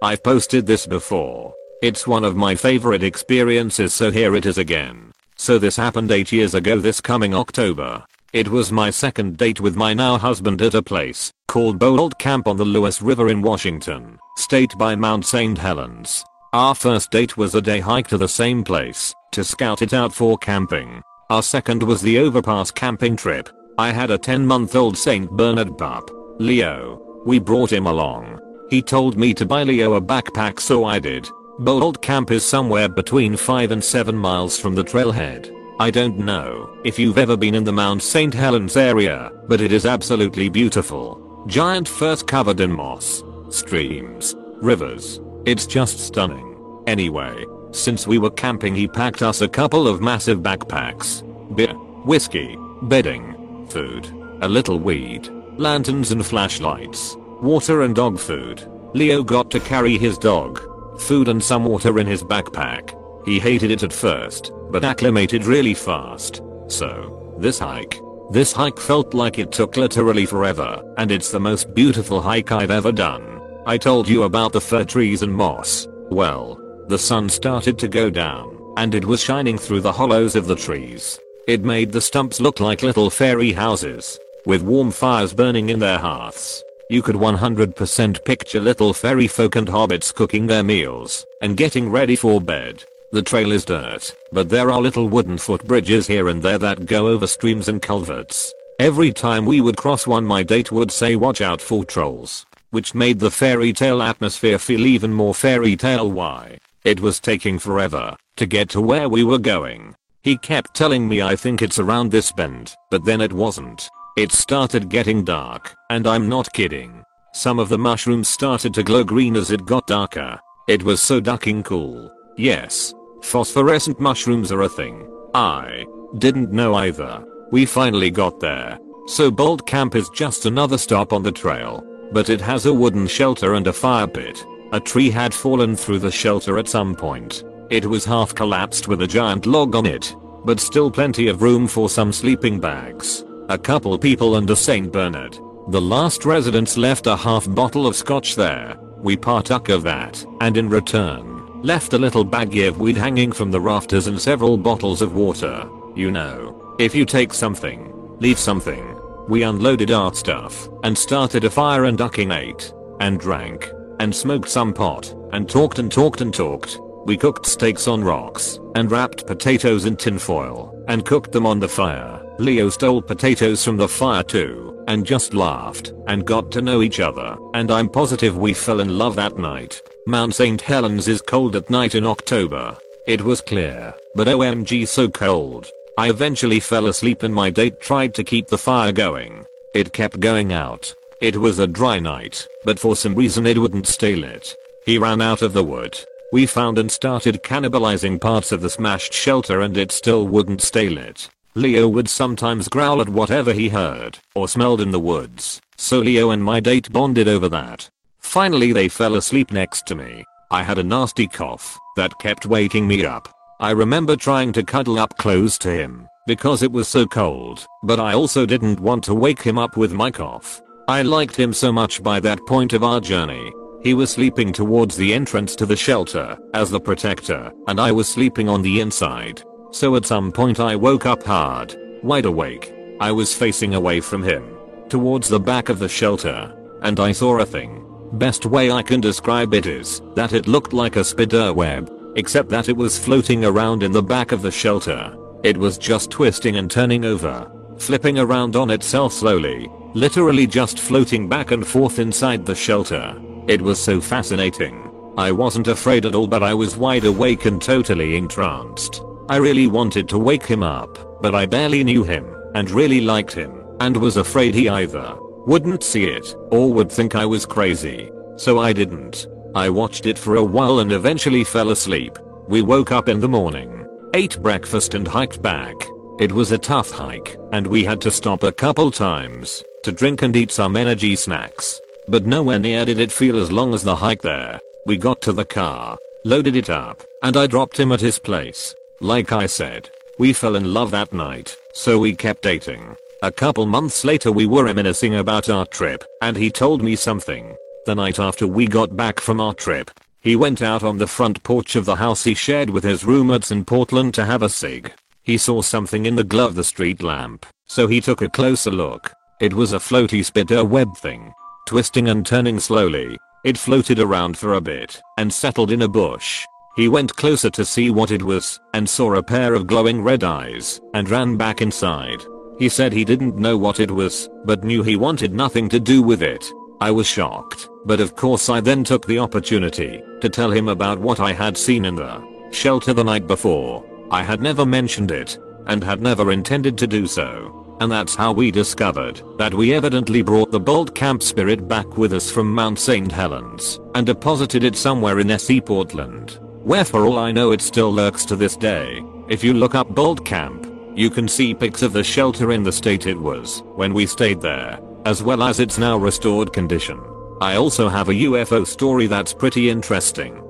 I've 0.02 0.22
posted 0.22 0.66
this 0.66 0.86
before. 0.86 1.54
It's 1.82 2.06
one 2.06 2.24
of 2.24 2.36
my 2.36 2.54
favorite 2.54 3.02
experiences 3.02 3.92
so 3.92 4.10
here 4.10 4.34
it 4.34 4.46
is 4.46 4.58
again. 4.58 5.09
So 5.40 5.58
this 5.58 5.74
happened 5.74 6.12
8 6.12 6.32
years 6.32 6.54
ago 6.54 6.78
this 6.78 7.00
coming 7.00 7.34
October. 7.34 8.04
It 8.34 8.46
was 8.46 8.70
my 8.70 8.90
second 8.90 9.38
date 9.38 9.58
with 9.58 9.74
my 9.74 9.94
now 9.94 10.18
husband 10.18 10.60
at 10.60 10.74
a 10.74 10.82
place 10.82 11.32
called 11.48 11.78
Bolt 11.78 12.18
Camp 12.18 12.46
on 12.46 12.58
the 12.58 12.64
Lewis 12.66 13.00
River 13.00 13.30
in 13.30 13.40
Washington, 13.40 14.18
state 14.36 14.76
by 14.76 14.94
Mount 14.94 15.24
St. 15.24 15.56
Helens. 15.56 16.22
Our 16.52 16.74
first 16.74 17.10
date 17.10 17.38
was 17.38 17.54
a 17.54 17.62
day 17.62 17.80
hike 17.80 18.06
to 18.08 18.18
the 18.18 18.28
same 18.28 18.62
place 18.62 19.14
to 19.32 19.42
scout 19.42 19.80
it 19.80 19.94
out 19.94 20.12
for 20.12 20.36
camping. 20.36 21.00
Our 21.30 21.42
second 21.42 21.82
was 21.82 22.02
the 22.02 22.18
overpass 22.18 22.70
camping 22.70 23.16
trip. 23.16 23.48
I 23.78 23.92
had 23.92 24.10
a 24.10 24.18
10 24.18 24.46
month 24.46 24.76
old 24.76 24.98
St. 24.98 25.30
Bernard 25.30 25.78
pup, 25.78 26.10
Leo. 26.38 27.00
We 27.24 27.38
brought 27.38 27.72
him 27.72 27.86
along. 27.86 28.38
He 28.68 28.82
told 28.82 29.16
me 29.16 29.32
to 29.32 29.46
buy 29.46 29.62
Leo 29.62 29.94
a 29.94 30.02
backpack 30.02 30.60
so 30.60 30.84
I 30.84 30.98
did. 30.98 31.26
Bolt 31.60 32.00
Camp 32.00 32.30
is 32.30 32.42
somewhere 32.42 32.88
between 32.88 33.36
5 33.36 33.70
and 33.70 33.84
7 33.84 34.16
miles 34.16 34.58
from 34.58 34.74
the 34.74 34.82
trailhead. 34.82 35.54
I 35.78 35.90
don't 35.90 36.16
know 36.16 36.74
if 36.86 36.98
you've 36.98 37.18
ever 37.18 37.36
been 37.36 37.54
in 37.54 37.64
the 37.64 37.72
Mount 37.72 38.02
St. 38.02 38.32
Helens 38.32 38.78
area, 38.78 39.30
but 39.46 39.60
it 39.60 39.70
is 39.70 39.84
absolutely 39.84 40.48
beautiful. 40.48 41.44
Giant 41.46 41.86
firs 41.86 42.22
covered 42.22 42.60
in 42.60 42.72
moss, 42.72 43.22
streams, 43.50 44.34
rivers, 44.62 45.20
it's 45.44 45.66
just 45.66 46.00
stunning. 46.00 46.56
Anyway, 46.86 47.44
since 47.72 48.06
we 48.06 48.16
were 48.16 48.30
camping 48.30 48.74
he 48.74 48.88
packed 48.88 49.20
us 49.20 49.42
a 49.42 49.48
couple 49.48 49.86
of 49.86 50.00
massive 50.00 50.38
backpacks. 50.38 51.22
Beer, 51.54 51.74
whiskey, 52.06 52.56
bedding, 52.84 53.66
food, 53.68 54.06
a 54.40 54.48
little 54.48 54.78
weed, 54.78 55.28
lanterns 55.58 56.10
and 56.10 56.24
flashlights, 56.24 57.18
water 57.42 57.82
and 57.82 57.94
dog 57.94 58.18
food. 58.18 58.66
Leo 58.94 59.22
got 59.22 59.50
to 59.50 59.60
carry 59.60 59.98
his 59.98 60.16
dog, 60.16 60.69
food 61.00 61.28
and 61.28 61.42
some 61.42 61.64
water 61.64 61.98
in 61.98 62.06
his 62.06 62.22
backpack. 62.22 62.96
He 63.24 63.38
hated 63.38 63.70
it 63.70 63.82
at 63.82 63.92
first, 63.92 64.52
but 64.70 64.84
acclimated 64.84 65.44
really 65.44 65.74
fast. 65.74 66.42
So, 66.68 67.36
this 67.38 67.58
hike. 67.58 68.00
This 68.30 68.52
hike 68.52 68.78
felt 68.78 69.12
like 69.12 69.38
it 69.38 69.50
took 69.50 69.76
literally 69.76 70.24
forever, 70.24 70.82
and 70.98 71.10
it's 71.10 71.30
the 71.30 71.40
most 71.40 71.74
beautiful 71.74 72.20
hike 72.20 72.52
I've 72.52 72.70
ever 72.70 72.92
done. 72.92 73.40
I 73.66 73.76
told 73.76 74.08
you 74.08 74.22
about 74.22 74.52
the 74.52 74.60
fir 74.60 74.84
trees 74.84 75.22
and 75.22 75.34
moss. 75.34 75.88
Well, 76.10 76.58
the 76.88 76.98
sun 76.98 77.28
started 77.28 77.78
to 77.80 77.88
go 77.88 78.08
down, 78.08 78.56
and 78.76 78.94
it 78.94 79.04
was 79.04 79.20
shining 79.20 79.58
through 79.58 79.80
the 79.80 79.92
hollows 79.92 80.36
of 80.36 80.46
the 80.46 80.56
trees. 80.56 81.18
It 81.48 81.64
made 81.64 81.90
the 81.90 82.00
stumps 82.00 82.40
look 82.40 82.60
like 82.60 82.82
little 82.82 83.10
fairy 83.10 83.52
houses, 83.52 84.18
with 84.46 84.62
warm 84.62 84.90
fires 84.92 85.34
burning 85.34 85.70
in 85.70 85.78
their 85.80 85.98
hearths. 85.98 86.62
You 86.90 87.00
could 87.00 87.16
100% 87.16 88.24
picture 88.24 88.60
little 88.60 88.92
fairy 88.92 89.26
folk 89.26 89.56
and 89.56 89.68
hobbits 89.68 90.14
cooking 90.14 90.46
their 90.46 90.62
meals 90.62 91.24
and 91.40 91.56
getting 91.56 91.90
ready 91.90 92.16
for 92.16 92.40
bed. 92.40 92.84
The 93.12 93.22
trail 93.22 93.52
is 93.52 93.64
dirt, 93.64 94.14
but 94.32 94.50
there 94.50 94.70
are 94.70 94.82
little 94.82 95.08
wooden 95.08 95.36
footbridges 95.36 96.06
here 96.06 96.28
and 96.28 96.42
there 96.42 96.58
that 96.58 96.84
go 96.84 97.08
over 97.08 97.26
streams 97.26 97.68
and 97.68 97.80
culverts. 97.80 98.52
Every 98.78 99.12
time 99.12 99.46
we 99.46 99.62
would 99.62 99.78
cross 99.78 100.06
one 100.06 100.26
my 100.26 100.42
date 100.42 100.70
would 100.70 100.90
say 100.90 101.16
watch 101.16 101.40
out 101.40 101.62
for 101.62 101.84
trolls 101.84 102.44
which 102.70 102.94
made 102.94 103.18
the 103.18 103.30
fairy 103.30 103.72
tale 103.72 104.00
atmosphere 104.02 104.58
feel 104.58 104.86
even 104.86 105.12
more 105.12 105.34
fairy 105.34 105.76
tale 105.76 106.10
why. 106.10 106.58
It 106.84 107.00
was 107.00 107.20
taking 107.20 107.58
forever 107.58 108.16
to 108.36 108.46
get 108.46 108.70
to 108.70 108.80
where 108.80 109.08
we 109.08 109.24
were 109.24 109.38
going. 109.38 109.94
He 110.22 110.36
kept 110.38 110.74
telling 110.74 111.08
me 111.08 111.20
I 111.20 111.36
think 111.36 111.62
it's 111.62 111.78
around 111.78 112.10
this 112.10 112.32
bend, 112.32 112.74
but 112.90 113.04
then 113.04 113.20
it 113.20 113.32
wasn't. 113.32 113.88
It 114.16 114.32
started 114.32 114.88
getting 114.88 115.24
dark, 115.24 115.74
and 115.88 116.06
I'm 116.06 116.28
not 116.28 116.52
kidding. 116.52 117.04
Some 117.32 117.60
of 117.60 117.68
the 117.68 117.78
mushrooms 117.78 118.28
started 118.28 118.74
to 118.74 118.82
glow 118.82 119.04
green 119.04 119.36
as 119.36 119.52
it 119.52 119.64
got 119.64 119.86
darker. 119.86 120.38
It 120.68 120.82
was 120.82 121.00
so 121.00 121.20
ducking 121.20 121.62
cool. 121.62 122.12
Yes. 122.36 122.92
Phosphorescent 123.22 124.00
mushrooms 124.00 124.50
are 124.50 124.62
a 124.62 124.68
thing. 124.68 125.08
I 125.32 125.84
didn't 126.18 126.50
know 126.50 126.74
either. 126.74 127.24
We 127.52 127.66
finally 127.66 128.10
got 128.10 128.40
there. 128.40 128.78
So 129.06 129.30
Bolt 129.30 129.66
Camp 129.66 129.94
is 129.94 130.08
just 130.10 130.44
another 130.44 130.76
stop 130.76 131.12
on 131.12 131.22
the 131.22 131.32
trail. 131.32 131.84
But 132.12 132.30
it 132.30 132.40
has 132.40 132.66
a 132.66 132.74
wooden 132.74 133.06
shelter 133.06 133.54
and 133.54 133.68
a 133.68 133.72
fire 133.72 134.08
pit. 134.08 134.44
A 134.72 134.80
tree 134.80 135.10
had 135.10 135.32
fallen 135.32 135.76
through 135.76 136.00
the 136.00 136.10
shelter 136.10 136.58
at 136.58 136.68
some 136.68 136.96
point. 136.96 137.44
It 137.70 137.86
was 137.86 138.04
half 138.04 138.34
collapsed 138.34 138.88
with 138.88 139.02
a 139.02 139.06
giant 139.06 139.46
log 139.46 139.76
on 139.76 139.86
it. 139.86 140.14
But 140.44 140.58
still 140.58 140.90
plenty 140.90 141.28
of 141.28 141.42
room 141.42 141.68
for 141.68 141.88
some 141.88 142.12
sleeping 142.12 142.58
bags. 142.58 143.24
A 143.50 143.58
couple 143.58 143.98
people 143.98 144.36
and 144.36 144.48
a 144.48 144.54
St. 144.54 144.92
Bernard. 144.92 145.36
The 145.70 145.80
last 145.80 146.24
residents 146.24 146.76
left 146.76 147.08
a 147.08 147.16
half 147.16 147.52
bottle 147.52 147.84
of 147.84 147.96
scotch 147.96 148.36
there. 148.36 148.78
We 148.98 149.16
partook 149.16 149.70
of 149.70 149.82
that, 149.82 150.24
and 150.40 150.56
in 150.56 150.68
return, 150.68 151.60
left 151.60 151.92
a 151.92 151.98
little 151.98 152.24
baggie 152.24 152.68
of 152.68 152.78
weed 152.78 152.96
hanging 152.96 153.32
from 153.32 153.50
the 153.50 153.60
rafters 153.60 154.06
and 154.06 154.20
several 154.20 154.56
bottles 154.56 155.02
of 155.02 155.16
water. 155.16 155.68
You 155.96 156.12
know, 156.12 156.76
if 156.78 156.94
you 156.94 157.04
take 157.04 157.34
something, 157.34 157.92
leave 158.20 158.38
something. 158.38 158.96
We 159.28 159.42
unloaded 159.42 159.90
our 159.90 160.14
stuff, 160.14 160.68
and 160.84 160.96
started 160.96 161.42
a 161.42 161.50
fire 161.50 161.86
and 161.86 161.98
ducking 161.98 162.30
ate, 162.30 162.72
and 163.00 163.18
drank, 163.18 163.68
and 163.98 164.14
smoked 164.14 164.48
some 164.48 164.72
pot, 164.72 165.12
and 165.32 165.50
talked 165.50 165.80
and 165.80 165.90
talked 165.90 166.20
and 166.20 166.32
talked. 166.32 166.78
We 167.04 167.16
cooked 167.16 167.46
steaks 167.46 167.88
on 167.88 168.04
rocks, 168.04 168.60
and 168.76 168.92
wrapped 168.92 169.26
potatoes 169.26 169.86
in 169.86 169.96
tinfoil, 169.96 170.84
and 170.86 171.04
cooked 171.04 171.32
them 171.32 171.46
on 171.46 171.58
the 171.58 171.68
fire. 171.68 172.19
Leo 172.40 172.70
stole 172.70 173.02
potatoes 173.02 173.62
from 173.62 173.76
the 173.76 173.86
fire 173.86 174.22
too 174.22 174.82
and 174.88 175.04
just 175.04 175.34
laughed 175.34 175.92
and 176.06 176.26
got 176.26 176.50
to 176.50 176.62
know 176.62 176.80
each 176.80 176.98
other 176.98 177.36
and 177.52 177.70
I'm 177.70 177.86
positive 177.86 178.38
we 178.38 178.54
fell 178.54 178.80
in 178.80 178.96
love 178.96 179.14
that 179.16 179.36
night. 179.36 179.82
Mount 180.06 180.34
St. 180.34 180.58
Helens 180.58 181.06
is 181.06 181.20
cold 181.20 181.54
at 181.54 181.68
night 181.68 181.94
in 181.94 182.06
October. 182.06 182.78
It 183.06 183.20
was 183.20 183.42
clear, 183.42 183.92
but 184.14 184.26
OMG 184.26 184.88
so 184.88 185.06
cold. 185.06 185.68
I 185.98 186.08
eventually 186.08 186.60
fell 186.60 186.86
asleep 186.86 187.24
and 187.24 187.34
my 187.34 187.50
date 187.50 187.78
tried 187.78 188.14
to 188.14 188.24
keep 188.24 188.46
the 188.46 188.56
fire 188.56 188.90
going. 188.90 189.44
It 189.74 189.92
kept 189.92 190.18
going 190.18 190.50
out. 190.50 190.94
It 191.20 191.36
was 191.36 191.58
a 191.58 191.66
dry 191.66 191.98
night, 191.98 192.48
but 192.64 192.78
for 192.78 192.96
some 192.96 193.14
reason 193.14 193.46
it 193.46 193.58
wouldn't 193.58 193.86
stay 193.86 194.16
lit. 194.16 194.56
He 194.86 194.96
ran 194.96 195.20
out 195.20 195.42
of 195.42 195.52
the 195.52 195.62
wood. 195.62 195.98
We 196.32 196.46
found 196.46 196.78
and 196.78 196.90
started 196.90 197.42
cannibalizing 197.42 198.18
parts 198.18 198.50
of 198.50 198.62
the 198.62 198.70
smashed 198.70 199.12
shelter 199.12 199.60
and 199.60 199.76
it 199.76 199.92
still 199.92 200.26
wouldn't 200.26 200.62
stay 200.62 200.88
lit. 200.88 201.28
Leo 201.54 201.88
would 201.88 202.08
sometimes 202.08 202.68
growl 202.68 203.00
at 203.00 203.08
whatever 203.08 203.52
he 203.52 203.68
heard 203.68 204.18
or 204.34 204.48
smelled 204.48 204.80
in 204.80 204.92
the 204.92 205.00
woods, 205.00 205.60
so 205.76 205.98
Leo 205.98 206.30
and 206.30 206.42
my 206.42 206.60
date 206.60 206.92
bonded 206.92 207.26
over 207.26 207.48
that. 207.48 207.88
Finally 208.20 208.72
they 208.72 208.88
fell 208.88 209.16
asleep 209.16 209.50
next 209.50 209.86
to 209.86 209.96
me. 209.96 210.24
I 210.52 210.62
had 210.62 210.78
a 210.78 210.84
nasty 210.84 211.26
cough 211.26 211.78
that 211.96 212.18
kept 212.20 212.46
waking 212.46 212.86
me 212.86 213.04
up. 213.04 213.28
I 213.58 213.72
remember 213.72 214.14
trying 214.14 214.52
to 214.52 214.62
cuddle 214.62 214.98
up 214.98 215.16
close 215.18 215.58
to 215.58 215.70
him 215.70 216.08
because 216.26 216.62
it 216.62 216.70
was 216.70 216.86
so 216.86 217.06
cold, 217.06 217.66
but 217.82 217.98
I 217.98 218.14
also 218.14 218.46
didn't 218.46 218.78
want 218.78 219.02
to 219.04 219.14
wake 219.14 219.42
him 219.42 219.58
up 219.58 219.76
with 219.76 219.92
my 219.92 220.10
cough. 220.10 220.62
I 220.86 221.02
liked 221.02 221.34
him 221.34 221.52
so 221.52 221.72
much 221.72 222.02
by 222.02 222.20
that 222.20 222.38
point 222.46 222.72
of 222.72 222.84
our 222.84 223.00
journey. 223.00 223.52
He 223.82 223.94
was 223.94 224.10
sleeping 224.10 224.52
towards 224.52 224.96
the 224.96 225.12
entrance 225.12 225.56
to 225.56 225.66
the 225.66 225.76
shelter 225.76 226.38
as 226.54 226.70
the 226.70 226.80
protector 226.80 227.50
and 227.66 227.80
I 227.80 227.90
was 227.90 228.08
sleeping 228.08 228.48
on 228.48 228.62
the 228.62 228.80
inside. 228.80 229.42
So 229.72 229.96
at 229.96 230.06
some 230.06 230.32
point 230.32 230.60
I 230.60 230.76
woke 230.76 231.06
up 231.06 231.22
hard, 231.22 231.76
wide 232.02 232.24
awake. 232.24 232.74
I 233.00 233.12
was 233.12 233.34
facing 233.34 233.74
away 233.74 234.00
from 234.00 234.22
him, 234.22 234.56
towards 234.88 235.28
the 235.28 235.40
back 235.40 235.68
of 235.68 235.78
the 235.78 235.88
shelter, 235.88 236.54
and 236.82 236.98
I 236.98 237.12
saw 237.12 237.38
a 237.38 237.46
thing. 237.46 237.86
Best 238.14 238.44
way 238.44 238.70
I 238.70 238.82
can 238.82 239.00
describe 239.00 239.54
it 239.54 239.66
is 239.66 240.02
that 240.14 240.32
it 240.32 240.48
looked 240.48 240.72
like 240.72 240.96
a 240.96 241.04
spider 241.04 241.52
web, 241.52 241.90
except 242.16 242.48
that 242.48 242.68
it 242.68 242.76
was 242.76 242.98
floating 242.98 243.44
around 243.44 243.82
in 243.82 243.92
the 243.92 244.02
back 244.02 244.32
of 244.32 244.42
the 244.42 244.50
shelter. 244.50 245.16
It 245.44 245.56
was 245.56 245.78
just 245.78 246.10
twisting 246.10 246.56
and 246.56 246.70
turning 246.70 247.04
over, 247.04 247.50
flipping 247.78 248.18
around 248.18 248.56
on 248.56 248.70
itself 248.70 249.12
slowly, 249.12 249.70
literally 249.94 250.46
just 250.46 250.78
floating 250.78 251.28
back 251.28 251.52
and 251.52 251.66
forth 251.66 251.98
inside 251.98 252.44
the 252.44 252.54
shelter. 252.54 253.14
It 253.46 253.62
was 253.62 253.80
so 253.80 254.00
fascinating. 254.00 254.90
I 255.16 255.32
wasn't 255.32 255.68
afraid 255.68 256.04
at 256.04 256.14
all 256.14 256.26
but 256.26 256.42
I 256.42 256.54
was 256.54 256.76
wide 256.76 257.04
awake 257.04 257.46
and 257.46 257.62
totally 257.62 258.16
entranced. 258.16 259.02
I 259.30 259.36
really 259.36 259.68
wanted 259.68 260.08
to 260.08 260.18
wake 260.18 260.44
him 260.44 260.64
up, 260.64 261.22
but 261.22 261.36
I 261.36 261.46
barely 261.46 261.84
knew 261.84 262.02
him, 262.02 262.26
and 262.56 262.68
really 262.68 263.00
liked 263.00 263.32
him, 263.32 263.64
and 263.78 263.96
was 263.96 264.16
afraid 264.16 264.54
he 264.54 264.68
either 264.68 265.16
wouldn't 265.46 265.84
see 265.84 266.06
it, 266.06 266.34
or 266.50 266.72
would 266.72 266.90
think 266.90 267.14
I 267.14 267.24
was 267.24 267.46
crazy. 267.46 268.10
So 268.36 268.58
I 268.58 268.72
didn't. 268.72 269.28
I 269.54 269.68
watched 269.68 270.06
it 270.06 270.18
for 270.18 270.34
a 270.34 270.42
while 270.44 270.80
and 270.80 270.90
eventually 270.90 271.44
fell 271.44 271.70
asleep. 271.70 272.18
We 272.48 272.62
woke 272.62 272.90
up 272.90 273.08
in 273.08 273.20
the 273.20 273.28
morning, 273.28 273.86
ate 274.14 274.36
breakfast 274.42 274.94
and 274.94 275.06
hiked 275.06 275.40
back. 275.40 275.76
It 276.18 276.32
was 276.32 276.50
a 276.50 276.58
tough 276.58 276.90
hike, 276.90 277.36
and 277.52 277.64
we 277.64 277.84
had 277.84 278.00
to 278.00 278.10
stop 278.10 278.42
a 278.42 278.50
couple 278.50 278.90
times 278.90 279.62
to 279.84 279.92
drink 279.92 280.22
and 280.22 280.34
eat 280.34 280.50
some 280.50 280.76
energy 280.76 281.14
snacks. 281.14 281.80
But 282.08 282.26
nowhere 282.26 282.58
near 282.58 282.84
did 282.84 282.98
it 282.98 283.12
feel 283.12 283.38
as 283.38 283.52
long 283.52 283.74
as 283.74 283.84
the 283.84 283.94
hike 283.94 284.22
there. 284.22 284.58
We 284.86 284.96
got 284.96 285.20
to 285.22 285.32
the 285.32 285.44
car, 285.44 285.96
loaded 286.24 286.56
it 286.56 286.68
up, 286.68 287.04
and 287.22 287.36
I 287.36 287.46
dropped 287.46 287.78
him 287.78 287.92
at 287.92 288.00
his 288.00 288.18
place. 288.18 288.74
Like 289.02 289.32
I 289.32 289.46
said, 289.46 289.88
we 290.18 290.34
fell 290.34 290.56
in 290.56 290.74
love 290.74 290.90
that 290.90 291.14
night, 291.14 291.56
so 291.72 291.98
we 291.98 292.14
kept 292.14 292.42
dating. 292.42 292.94
A 293.22 293.32
couple 293.32 293.64
months 293.64 294.04
later 294.04 294.30
we 294.30 294.44
were 294.44 294.64
reminiscing 294.64 295.14
about 295.14 295.48
our 295.48 295.64
trip, 295.64 296.04
and 296.20 296.36
he 296.36 296.50
told 296.50 296.82
me 296.82 296.96
something. 296.96 297.56
The 297.86 297.94
night 297.94 298.18
after 298.18 298.46
we 298.46 298.66
got 298.66 298.98
back 298.98 299.18
from 299.18 299.40
our 299.40 299.54
trip, 299.54 299.90
he 300.20 300.36
went 300.36 300.60
out 300.60 300.82
on 300.82 300.98
the 300.98 301.06
front 301.06 301.42
porch 301.42 301.76
of 301.76 301.86
the 301.86 301.96
house 301.96 302.24
he 302.24 302.34
shared 302.34 302.68
with 302.68 302.84
his 302.84 303.02
roommates 303.02 303.50
in 303.50 303.64
Portland 303.64 304.12
to 304.14 304.26
have 304.26 304.42
a 304.42 304.50
cig. 304.50 304.92
He 305.22 305.38
saw 305.38 305.62
something 305.62 306.04
in 306.04 306.16
the 306.16 306.24
glow 306.24 306.44
of 306.44 306.54
the 306.54 306.62
street 306.62 307.02
lamp, 307.02 307.46
so 307.66 307.86
he 307.86 308.02
took 308.02 308.20
a 308.20 308.28
closer 308.28 308.70
look. 308.70 309.10
It 309.40 309.54
was 309.54 309.72
a 309.72 309.78
floaty 309.78 310.22
spider 310.22 310.62
web 310.62 310.94
thing. 310.98 311.32
Twisting 311.66 312.08
and 312.08 312.26
turning 312.26 312.60
slowly, 312.60 313.16
it 313.46 313.56
floated 313.56 313.98
around 313.98 314.36
for 314.36 314.54
a 314.54 314.60
bit 314.60 315.00
and 315.16 315.32
settled 315.32 315.72
in 315.72 315.80
a 315.80 315.88
bush. 315.88 316.44
He 316.76 316.88
went 316.88 317.16
closer 317.16 317.50
to 317.50 317.64
see 317.64 317.90
what 317.90 318.12
it 318.12 318.22
was 318.22 318.60
and 318.74 318.88
saw 318.88 319.14
a 319.14 319.22
pair 319.22 319.54
of 319.54 319.66
glowing 319.66 320.02
red 320.02 320.22
eyes 320.22 320.80
and 320.94 321.10
ran 321.10 321.36
back 321.36 321.60
inside. 321.60 322.22
He 322.58 322.68
said 322.68 322.92
he 322.92 323.04
didn't 323.04 323.36
know 323.36 323.58
what 323.58 323.80
it 323.80 323.90
was, 323.90 324.28
but 324.44 324.62
knew 324.62 324.82
he 324.82 324.94
wanted 324.94 325.34
nothing 325.34 325.68
to 325.70 325.80
do 325.80 326.00
with 326.00 326.22
it. 326.22 326.44
I 326.80 326.92
was 326.92 327.06
shocked, 327.06 327.68
but 327.86 328.00
of 328.00 328.14
course 328.14 328.48
I 328.48 328.60
then 328.60 328.84
took 328.84 329.06
the 329.06 329.18
opportunity 329.18 330.02
to 330.20 330.28
tell 330.28 330.50
him 330.50 330.68
about 330.68 330.98
what 330.98 331.18
I 331.18 331.32
had 331.32 331.56
seen 331.56 331.84
in 331.84 331.96
the 331.96 332.24
shelter 332.52 332.92
the 332.92 333.04
night 333.04 333.26
before. 333.26 333.84
I 334.10 334.22
had 334.22 334.40
never 334.40 334.64
mentioned 334.64 335.10
it 335.10 335.38
and 335.66 335.82
had 335.82 336.00
never 336.00 336.30
intended 336.30 336.78
to 336.78 336.86
do 336.86 337.06
so. 337.06 337.76
And 337.80 337.90
that's 337.90 338.14
how 338.14 338.32
we 338.32 338.50
discovered 338.50 339.22
that 339.38 339.54
we 339.54 339.74
evidently 339.74 340.22
brought 340.22 340.50
the 340.50 340.60
Bolt 340.60 340.94
Camp 340.94 341.22
spirit 341.22 341.66
back 341.66 341.96
with 341.96 342.12
us 342.12 342.30
from 342.30 342.54
Mount 342.54 342.78
St. 342.78 343.10
Helens 343.10 343.80
and 343.94 344.06
deposited 344.06 344.62
it 344.64 344.76
somewhere 344.76 345.18
in 345.18 345.30
SE 345.30 345.60
Portland 345.62 346.38
where 346.62 346.84
for 346.84 347.06
all 347.06 347.18
I 347.18 347.32
know 347.32 347.52
it 347.52 347.60
still 347.60 347.92
lurks 347.92 348.24
to 348.26 348.36
this 348.36 348.56
day. 348.56 349.02
If 349.28 349.42
you 349.42 349.54
look 349.54 349.74
up 349.74 349.94
Bolt 349.94 350.24
Camp, 350.24 350.66
you 350.94 351.10
can 351.10 351.28
see 351.28 351.54
pics 351.54 351.82
of 351.82 351.92
the 351.92 352.04
shelter 352.04 352.52
in 352.52 352.62
the 352.62 352.72
state 352.72 353.06
it 353.06 353.18
was 353.18 353.62
when 353.76 353.94
we 353.94 354.06
stayed 354.06 354.40
there, 354.40 354.78
as 355.06 355.22
well 355.22 355.42
as 355.42 355.60
its 355.60 355.78
now 355.78 355.96
restored 355.96 356.52
condition. 356.52 357.00
I 357.40 357.56
also 357.56 357.88
have 357.88 358.08
a 358.08 358.14
UFO 358.14 358.66
story 358.66 359.06
that's 359.06 359.32
pretty 359.32 359.70
interesting. 359.70 360.42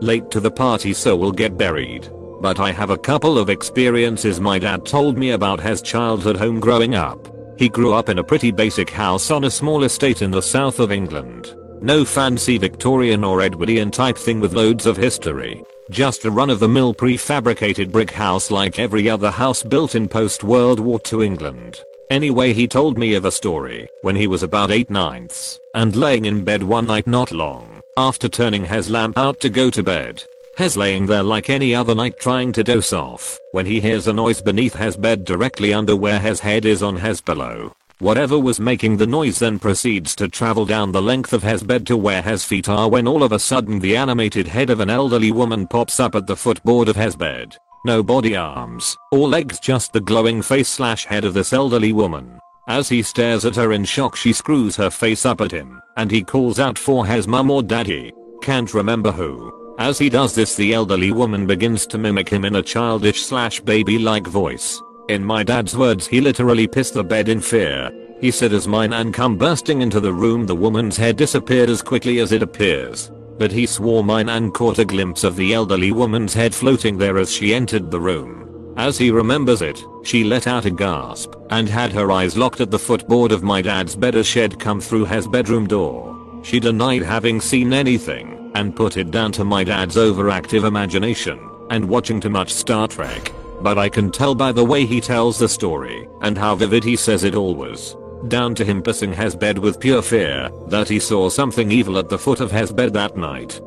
Late 0.00 0.30
to 0.32 0.40
the 0.40 0.50
party 0.50 0.92
so 0.92 1.14
we'll 1.14 1.32
get 1.32 1.56
buried. 1.56 2.10
But 2.40 2.58
I 2.58 2.72
have 2.72 2.90
a 2.90 2.98
couple 2.98 3.38
of 3.38 3.48
experiences 3.48 4.40
my 4.40 4.58
dad 4.58 4.84
told 4.84 5.16
me 5.16 5.30
about 5.30 5.60
his 5.60 5.80
childhood 5.80 6.36
home 6.36 6.58
growing 6.58 6.96
up. 6.96 7.28
He 7.56 7.68
grew 7.68 7.92
up 7.92 8.08
in 8.08 8.18
a 8.18 8.24
pretty 8.24 8.50
basic 8.50 8.90
house 8.90 9.30
on 9.30 9.44
a 9.44 9.50
small 9.50 9.84
estate 9.84 10.22
in 10.22 10.32
the 10.32 10.42
south 10.42 10.80
of 10.80 10.90
England. 10.90 11.54
No 11.82 12.04
fancy 12.04 12.58
Victorian 12.58 13.24
or 13.24 13.42
Edwardian 13.42 13.90
type 13.90 14.16
thing 14.16 14.38
with 14.38 14.52
loads 14.52 14.86
of 14.86 14.96
history. 14.96 15.64
Just 15.90 16.24
a 16.24 16.30
run-of-the-mill 16.30 16.94
prefabricated 16.94 17.90
brick 17.90 18.12
house 18.12 18.52
like 18.52 18.78
every 18.78 19.10
other 19.10 19.32
house 19.32 19.64
built 19.64 19.96
in 19.96 20.08
post-World 20.08 20.78
War 20.78 21.00
II 21.12 21.26
England. 21.26 21.80
Anyway 22.08 22.52
he 22.52 22.68
told 22.68 22.96
me 22.96 23.14
of 23.14 23.24
a 23.24 23.32
story 23.32 23.88
when 24.02 24.14
he 24.14 24.28
was 24.28 24.44
about 24.44 24.70
8 24.70 24.90
ninths 24.90 25.58
and 25.74 25.96
laying 25.96 26.26
in 26.26 26.44
bed 26.44 26.62
one 26.62 26.86
night 26.86 27.08
not 27.08 27.32
long 27.32 27.80
after 27.96 28.28
turning 28.28 28.64
his 28.64 28.88
lamp 28.88 29.18
out 29.18 29.40
to 29.40 29.48
go 29.48 29.68
to 29.68 29.82
bed. 29.82 30.22
Hes 30.56 30.76
laying 30.76 31.06
there 31.06 31.24
like 31.24 31.50
any 31.50 31.74
other 31.74 31.96
night 31.96 32.16
trying 32.20 32.52
to 32.52 32.62
doze 32.62 32.92
off 32.92 33.40
when 33.50 33.66
he 33.66 33.80
hears 33.80 34.06
a 34.06 34.12
noise 34.12 34.40
beneath 34.40 34.76
his 34.76 34.96
bed 34.96 35.24
directly 35.24 35.74
under 35.74 35.96
where 35.96 36.20
his 36.20 36.38
head 36.38 36.64
is 36.64 36.80
on 36.80 36.96
his 36.96 37.20
pillow. 37.20 37.74
Whatever 38.02 38.36
was 38.36 38.58
making 38.58 38.96
the 38.96 39.06
noise 39.06 39.38
then 39.38 39.60
proceeds 39.60 40.16
to 40.16 40.26
travel 40.26 40.66
down 40.66 40.90
the 40.90 41.00
length 41.00 41.32
of 41.32 41.44
his 41.44 41.62
bed 41.62 41.86
to 41.86 41.96
where 41.96 42.20
his 42.20 42.44
feet 42.44 42.68
are 42.68 42.88
when 42.88 43.06
all 43.06 43.22
of 43.22 43.30
a 43.30 43.38
sudden 43.38 43.78
the 43.78 43.96
animated 43.96 44.48
head 44.48 44.70
of 44.70 44.80
an 44.80 44.90
elderly 44.90 45.30
woman 45.30 45.68
pops 45.68 46.00
up 46.00 46.16
at 46.16 46.26
the 46.26 46.34
footboard 46.34 46.88
of 46.88 46.96
his 46.96 47.14
bed. 47.14 47.56
No 47.86 48.02
body 48.02 48.34
arms 48.34 48.96
or 49.12 49.28
legs 49.28 49.60
just 49.60 49.92
the 49.92 50.00
glowing 50.00 50.42
face 50.42 50.68
slash 50.68 51.06
head 51.06 51.24
of 51.24 51.32
this 51.32 51.52
elderly 51.52 51.92
woman. 51.92 52.40
As 52.66 52.88
he 52.88 53.04
stares 53.04 53.44
at 53.44 53.54
her 53.54 53.70
in 53.70 53.84
shock 53.84 54.16
she 54.16 54.32
screws 54.32 54.74
her 54.74 54.90
face 54.90 55.24
up 55.24 55.40
at 55.40 55.52
him 55.52 55.80
and 55.96 56.10
he 56.10 56.24
calls 56.24 56.58
out 56.58 56.80
for 56.80 57.06
his 57.06 57.28
mum 57.28 57.52
or 57.52 57.62
daddy. 57.62 58.12
Can't 58.42 58.74
remember 58.74 59.12
who. 59.12 59.76
As 59.78 59.96
he 59.96 60.10
does 60.10 60.34
this 60.34 60.56
the 60.56 60.74
elderly 60.74 61.12
woman 61.12 61.46
begins 61.46 61.86
to 61.86 61.98
mimic 61.98 62.28
him 62.28 62.44
in 62.44 62.56
a 62.56 62.62
childish 62.62 63.22
slash 63.22 63.60
baby 63.60 63.96
like 63.96 64.26
voice. 64.26 64.82
In 65.08 65.24
my 65.24 65.42
dad's 65.42 65.76
words 65.76 66.06
he 66.06 66.20
literally 66.20 66.68
pissed 66.68 66.94
the 66.94 67.02
bed 67.02 67.28
in 67.28 67.40
fear. 67.40 67.90
He 68.20 68.30
said 68.30 68.52
as 68.52 68.68
mine 68.68 68.92
and 68.92 69.12
come 69.12 69.36
bursting 69.36 69.82
into 69.82 69.98
the 69.98 70.12
room 70.12 70.46
the 70.46 70.54
woman's 70.54 70.96
head 70.96 71.16
disappeared 71.16 71.68
as 71.68 71.82
quickly 71.82 72.20
as 72.20 72.30
it 72.30 72.42
appears. 72.42 73.10
But 73.36 73.50
he 73.50 73.66
swore 73.66 74.04
mine 74.04 74.28
and 74.28 74.54
caught 74.54 74.78
a 74.78 74.84
glimpse 74.84 75.24
of 75.24 75.34
the 75.34 75.52
elderly 75.52 75.90
woman's 75.90 76.32
head 76.32 76.54
floating 76.54 76.96
there 76.96 77.18
as 77.18 77.32
she 77.32 77.52
entered 77.52 77.90
the 77.90 77.98
room. 78.00 78.74
As 78.76 78.96
he 78.96 79.10
remembers 79.10 79.60
it, 79.60 79.84
she 80.04 80.22
let 80.22 80.46
out 80.46 80.66
a 80.66 80.70
gasp 80.70 81.34
and 81.50 81.68
had 81.68 81.92
her 81.92 82.12
eyes 82.12 82.36
locked 82.36 82.60
at 82.60 82.70
the 82.70 82.78
footboard 82.78 83.32
of 83.32 83.42
my 83.42 83.60
dad's 83.60 83.96
bed 83.96 84.14
as 84.14 84.26
she'd 84.26 84.60
come 84.60 84.80
through 84.80 85.06
his 85.06 85.26
bedroom 85.26 85.66
door. 85.66 86.16
She 86.44 86.60
denied 86.60 87.02
having 87.02 87.40
seen 87.40 87.72
anything 87.72 88.52
and 88.54 88.76
put 88.76 88.96
it 88.96 89.10
down 89.10 89.32
to 89.32 89.44
my 89.44 89.64
dad's 89.64 89.96
overactive 89.96 90.64
imagination 90.64 91.40
and 91.70 91.88
watching 91.88 92.20
too 92.20 92.30
much 92.30 92.52
Star 92.52 92.86
Trek. 92.86 93.32
But 93.62 93.78
I 93.78 93.88
can 93.88 94.10
tell 94.10 94.34
by 94.34 94.50
the 94.50 94.64
way 94.64 94.84
he 94.84 95.00
tells 95.00 95.38
the 95.38 95.48
story 95.48 96.08
and 96.20 96.36
how 96.36 96.56
vivid 96.56 96.82
he 96.82 96.96
says 96.96 97.22
it 97.22 97.36
all 97.36 97.54
was. 97.54 97.96
Down 98.28 98.54
to 98.56 98.64
him 98.64 98.82
pissing 98.82 99.14
his 99.14 99.36
bed 99.36 99.58
with 99.58 99.80
pure 99.80 100.02
fear 100.02 100.50
that 100.68 100.88
he 100.88 100.98
saw 100.98 101.28
something 101.28 101.70
evil 101.70 101.98
at 101.98 102.08
the 102.08 102.18
foot 102.18 102.40
of 102.40 102.50
his 102.50 102.72
bed 102.72 102.92
that 102.94 103.16
night. 103.16 103.60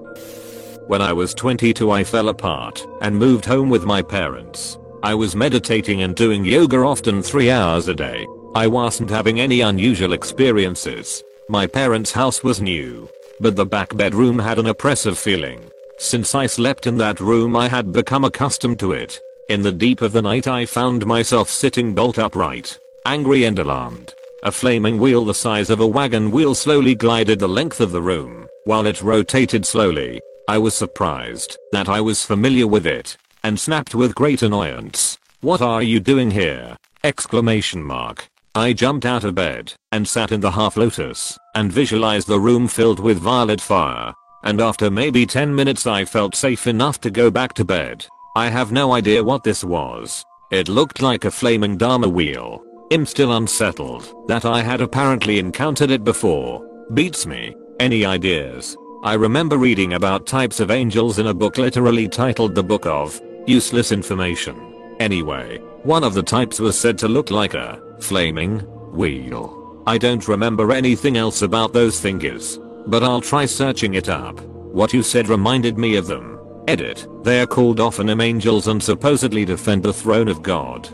When 0.87 1.01
I 1.01 1.13
was 1.13 1.33
22 1.33 1.91
I 1.91 2.03
fell 2.03 2.29
apart 2.29 2.85
and 3.01 3.17
moved 3.17 3.45
home 3.45 3.69
with 3.69 3.85
my 3.85 4.01
parents. 4.01 4.77
I 5.01 5.13
was 5.13 5.35
meditating 5.35 6.01
and 6.01 6.15
doing 6.15 6.43
yoga 6.43 6.77
often 6.77 7.21
3 7.21 7.51
hours 7.51 7.87
a 7.87 7.95
day. 7.95 8.25
I 8.53 8.67
wasn't 8.67 9.09
having 9.09 9.39
any 9.39 9.61
unusual 9.61 10.13
experiences. 10.13 11.23
My 11.49 11.67
parents' 11.67 12.11
house 12.11 12.43
was 12.43 12.61
new. 12.61 13.09
But 13.39 13.55
the 13.55 13.65
back 13.65 13.95
bedroom 13.95 14.39
had 14.39 14.59
an 14.59 14.67
oppressive 14.67 15.17
feeling. 15.17 15.59
Since 15.97 16.35
I 16.35 16.47
slept 16.47 16.87
in 16.87 16.97
that 16.97 17.19
room 17.19 17.55
I 17.55 17.67
had 17.67 17.91
become 17.91 18.25
accustomed 18.25 18.79
to 18.79 18.91
it. 18.93 19.19
In 19.47 19.61
the 19.61 19.71
deep 19.71 20.01
of 20.01 20.11
the 20.11 20.23
night 20.23 20.47
I 20.47 20.65
found 20.65 21.05
myself 21.05 21.51
sitting 21.51 21.93
bolt 21.93 22.17
upright, 22.17 22.79
angry 23.05 23.43
and 23.43 23.59
alarmed. 23.59 24.11
A 24.41 24.51
flaming 24.51 24.97
wheel 24.97 25.23
the 25.23 25.35
size 25.35 25.69
of 25.69 25.81
a 25.81 25.87
wagon 25.87 26.31
wheel 26.31 26.55
slowly 26.55 26.95
glided 26.95 27.37
the 27.37 27.47
length 27.47 27.79
of 27.79 27.91
the 27.91 28.01
room, 28.01 28.47
while 28.63 28.87
it 28.87 29.03
rotated 29.03 29.63
slowly. 29.63 30.19
I 30.47 30.57
was 30.57 30.73
surprised 30.73 31.57
that 31.71 31.87
I 31.87 32.01
was 32.01 32.25
familiar 32.25 32.65
with 32.65 32.87
it 32.87 33.17
and 33.43 33.59
snapped 33.59 33.93
with 33.93 34.15
great 34.15 34.41
annoyance. 34.41 35.19
What 35.41 35.61
are 35.61 35.83
you 35.83 35.99
doing 35.99 36.31
here? 36.31 36.75
Exclamation 37.03 37.83
mark. 37.83 38.27
I 38.55 38.73
jumped 38.73 39.05
out 39.05 39.23
of 39.23 39.35
bed 39.35 39.73
and 39.91 40.07
sat 40.07 40.31
in 40.31 40.41
the 40.41 40.51
half 40.51 40.75
lotus 40.75 41.37
and 41.53 41.71
visualized 41.71 42.27
the 42.27 42.39
room 42.39 42.67
filled 42.67 42.99
with 42.99 43.19
violet 43.19 43.61
fire. 43.61 44.11
And 44.43 44.59
after 44.59 44.89
maybe 44.89 45.27
10 45.27 45.53
minutes 45.53 45.85
I 45.85 46.03
felt 46.03 46.35
safe 46.35 46.65
enough 46.65 46.99
to 47.01 47.11
go 47.11 47.29
back 47.29 47.53
to 47.55 47.63
bed. 47.63 48.07
I 48.38 48.49
have 48.49 48.73
no 48.73 48.91
idea 48.91 49.23
what 49.23 49.45
this 49.45 49.63
was. 49.63 50.25
It 50.51 50.67
looked 50.67 51.01
like 51.01 51.23
a 51.23 51.31
flaming 51.31 51.77
Dharma 51.77 52.09
wheel. 52.09 52.61
I'm 52.91 53.05
still 53.05 53.38
unsettled 53.38 54.13
that 54.27 54.43
I 54.43 54.61
had 54.61 54.81
apparently 54.81 55.39
encountered 55.39 55.89
it 55.89 56.03
before. 56.03 56.61
Beats 56.93 57.25
me. 57.25 57.55
Any 57.79 58.03
ideas? 58.05 58.75
I 59.05 59.13
remember 59.13 59.57
reading 59.57 59.93
about 59.93 60.27
types 60.27 60.59
of 60.59 60.69
angels 60.69 61.17
in 61.17 61.27
a 61.27 61.33
book 61.33 61.57
literally 61.57 62.09
titled 62.09 62.55
The 62.55 62.63
Book 62.63 62.86
of 62.86 63.21
Useless 63.47 63.93
information. 63.93 64.95
Anyway, 64.99 65.59
one 65.83 66.03
of 66.03 66.13
the 66.13 66.23
types 66.23 66.59
was 66.59 66.77
said 66.77 66.97
to 66.97 67.07
look 67.07 67.31
like 67.31 67.53
a 67.53 67.81
flaming 68.01 68.59
wheel. 68.93 69.81
I 69.88 69.97
don't 69.97 70.27
remember 70.27 70.73
anything 70.73 71.15
else 71.15 71.41
about 71.41 71.71
those 71.71 72.01
thingers, 72.01 72.59
but 72.88 73.01
I'll 73.01 73.21
try 73.21 73.45
searching 73.45 73.93
it 73.93 74.09
up. 74.09 74.41
What 74.41 74.91
you 74.93 75.03
said 75.03 75.29
reminded 75.29 75.77
me 75.77 75.95
of 75.95 76.07
them. 76.07 76.34
Edit. 76.68 77.07
They 77.24 77.41
are 77.41 77.47
called 77.47 77.78
Ophanim 77.78 78.24
angels 78.24 78.68
and 78.68 78.82
supposedly 78.82 79.45
defend 79.45 79.84
the 79.84 79.93
throne 79.93 80.28
of 80.28 80.41
God. 80.41 80.89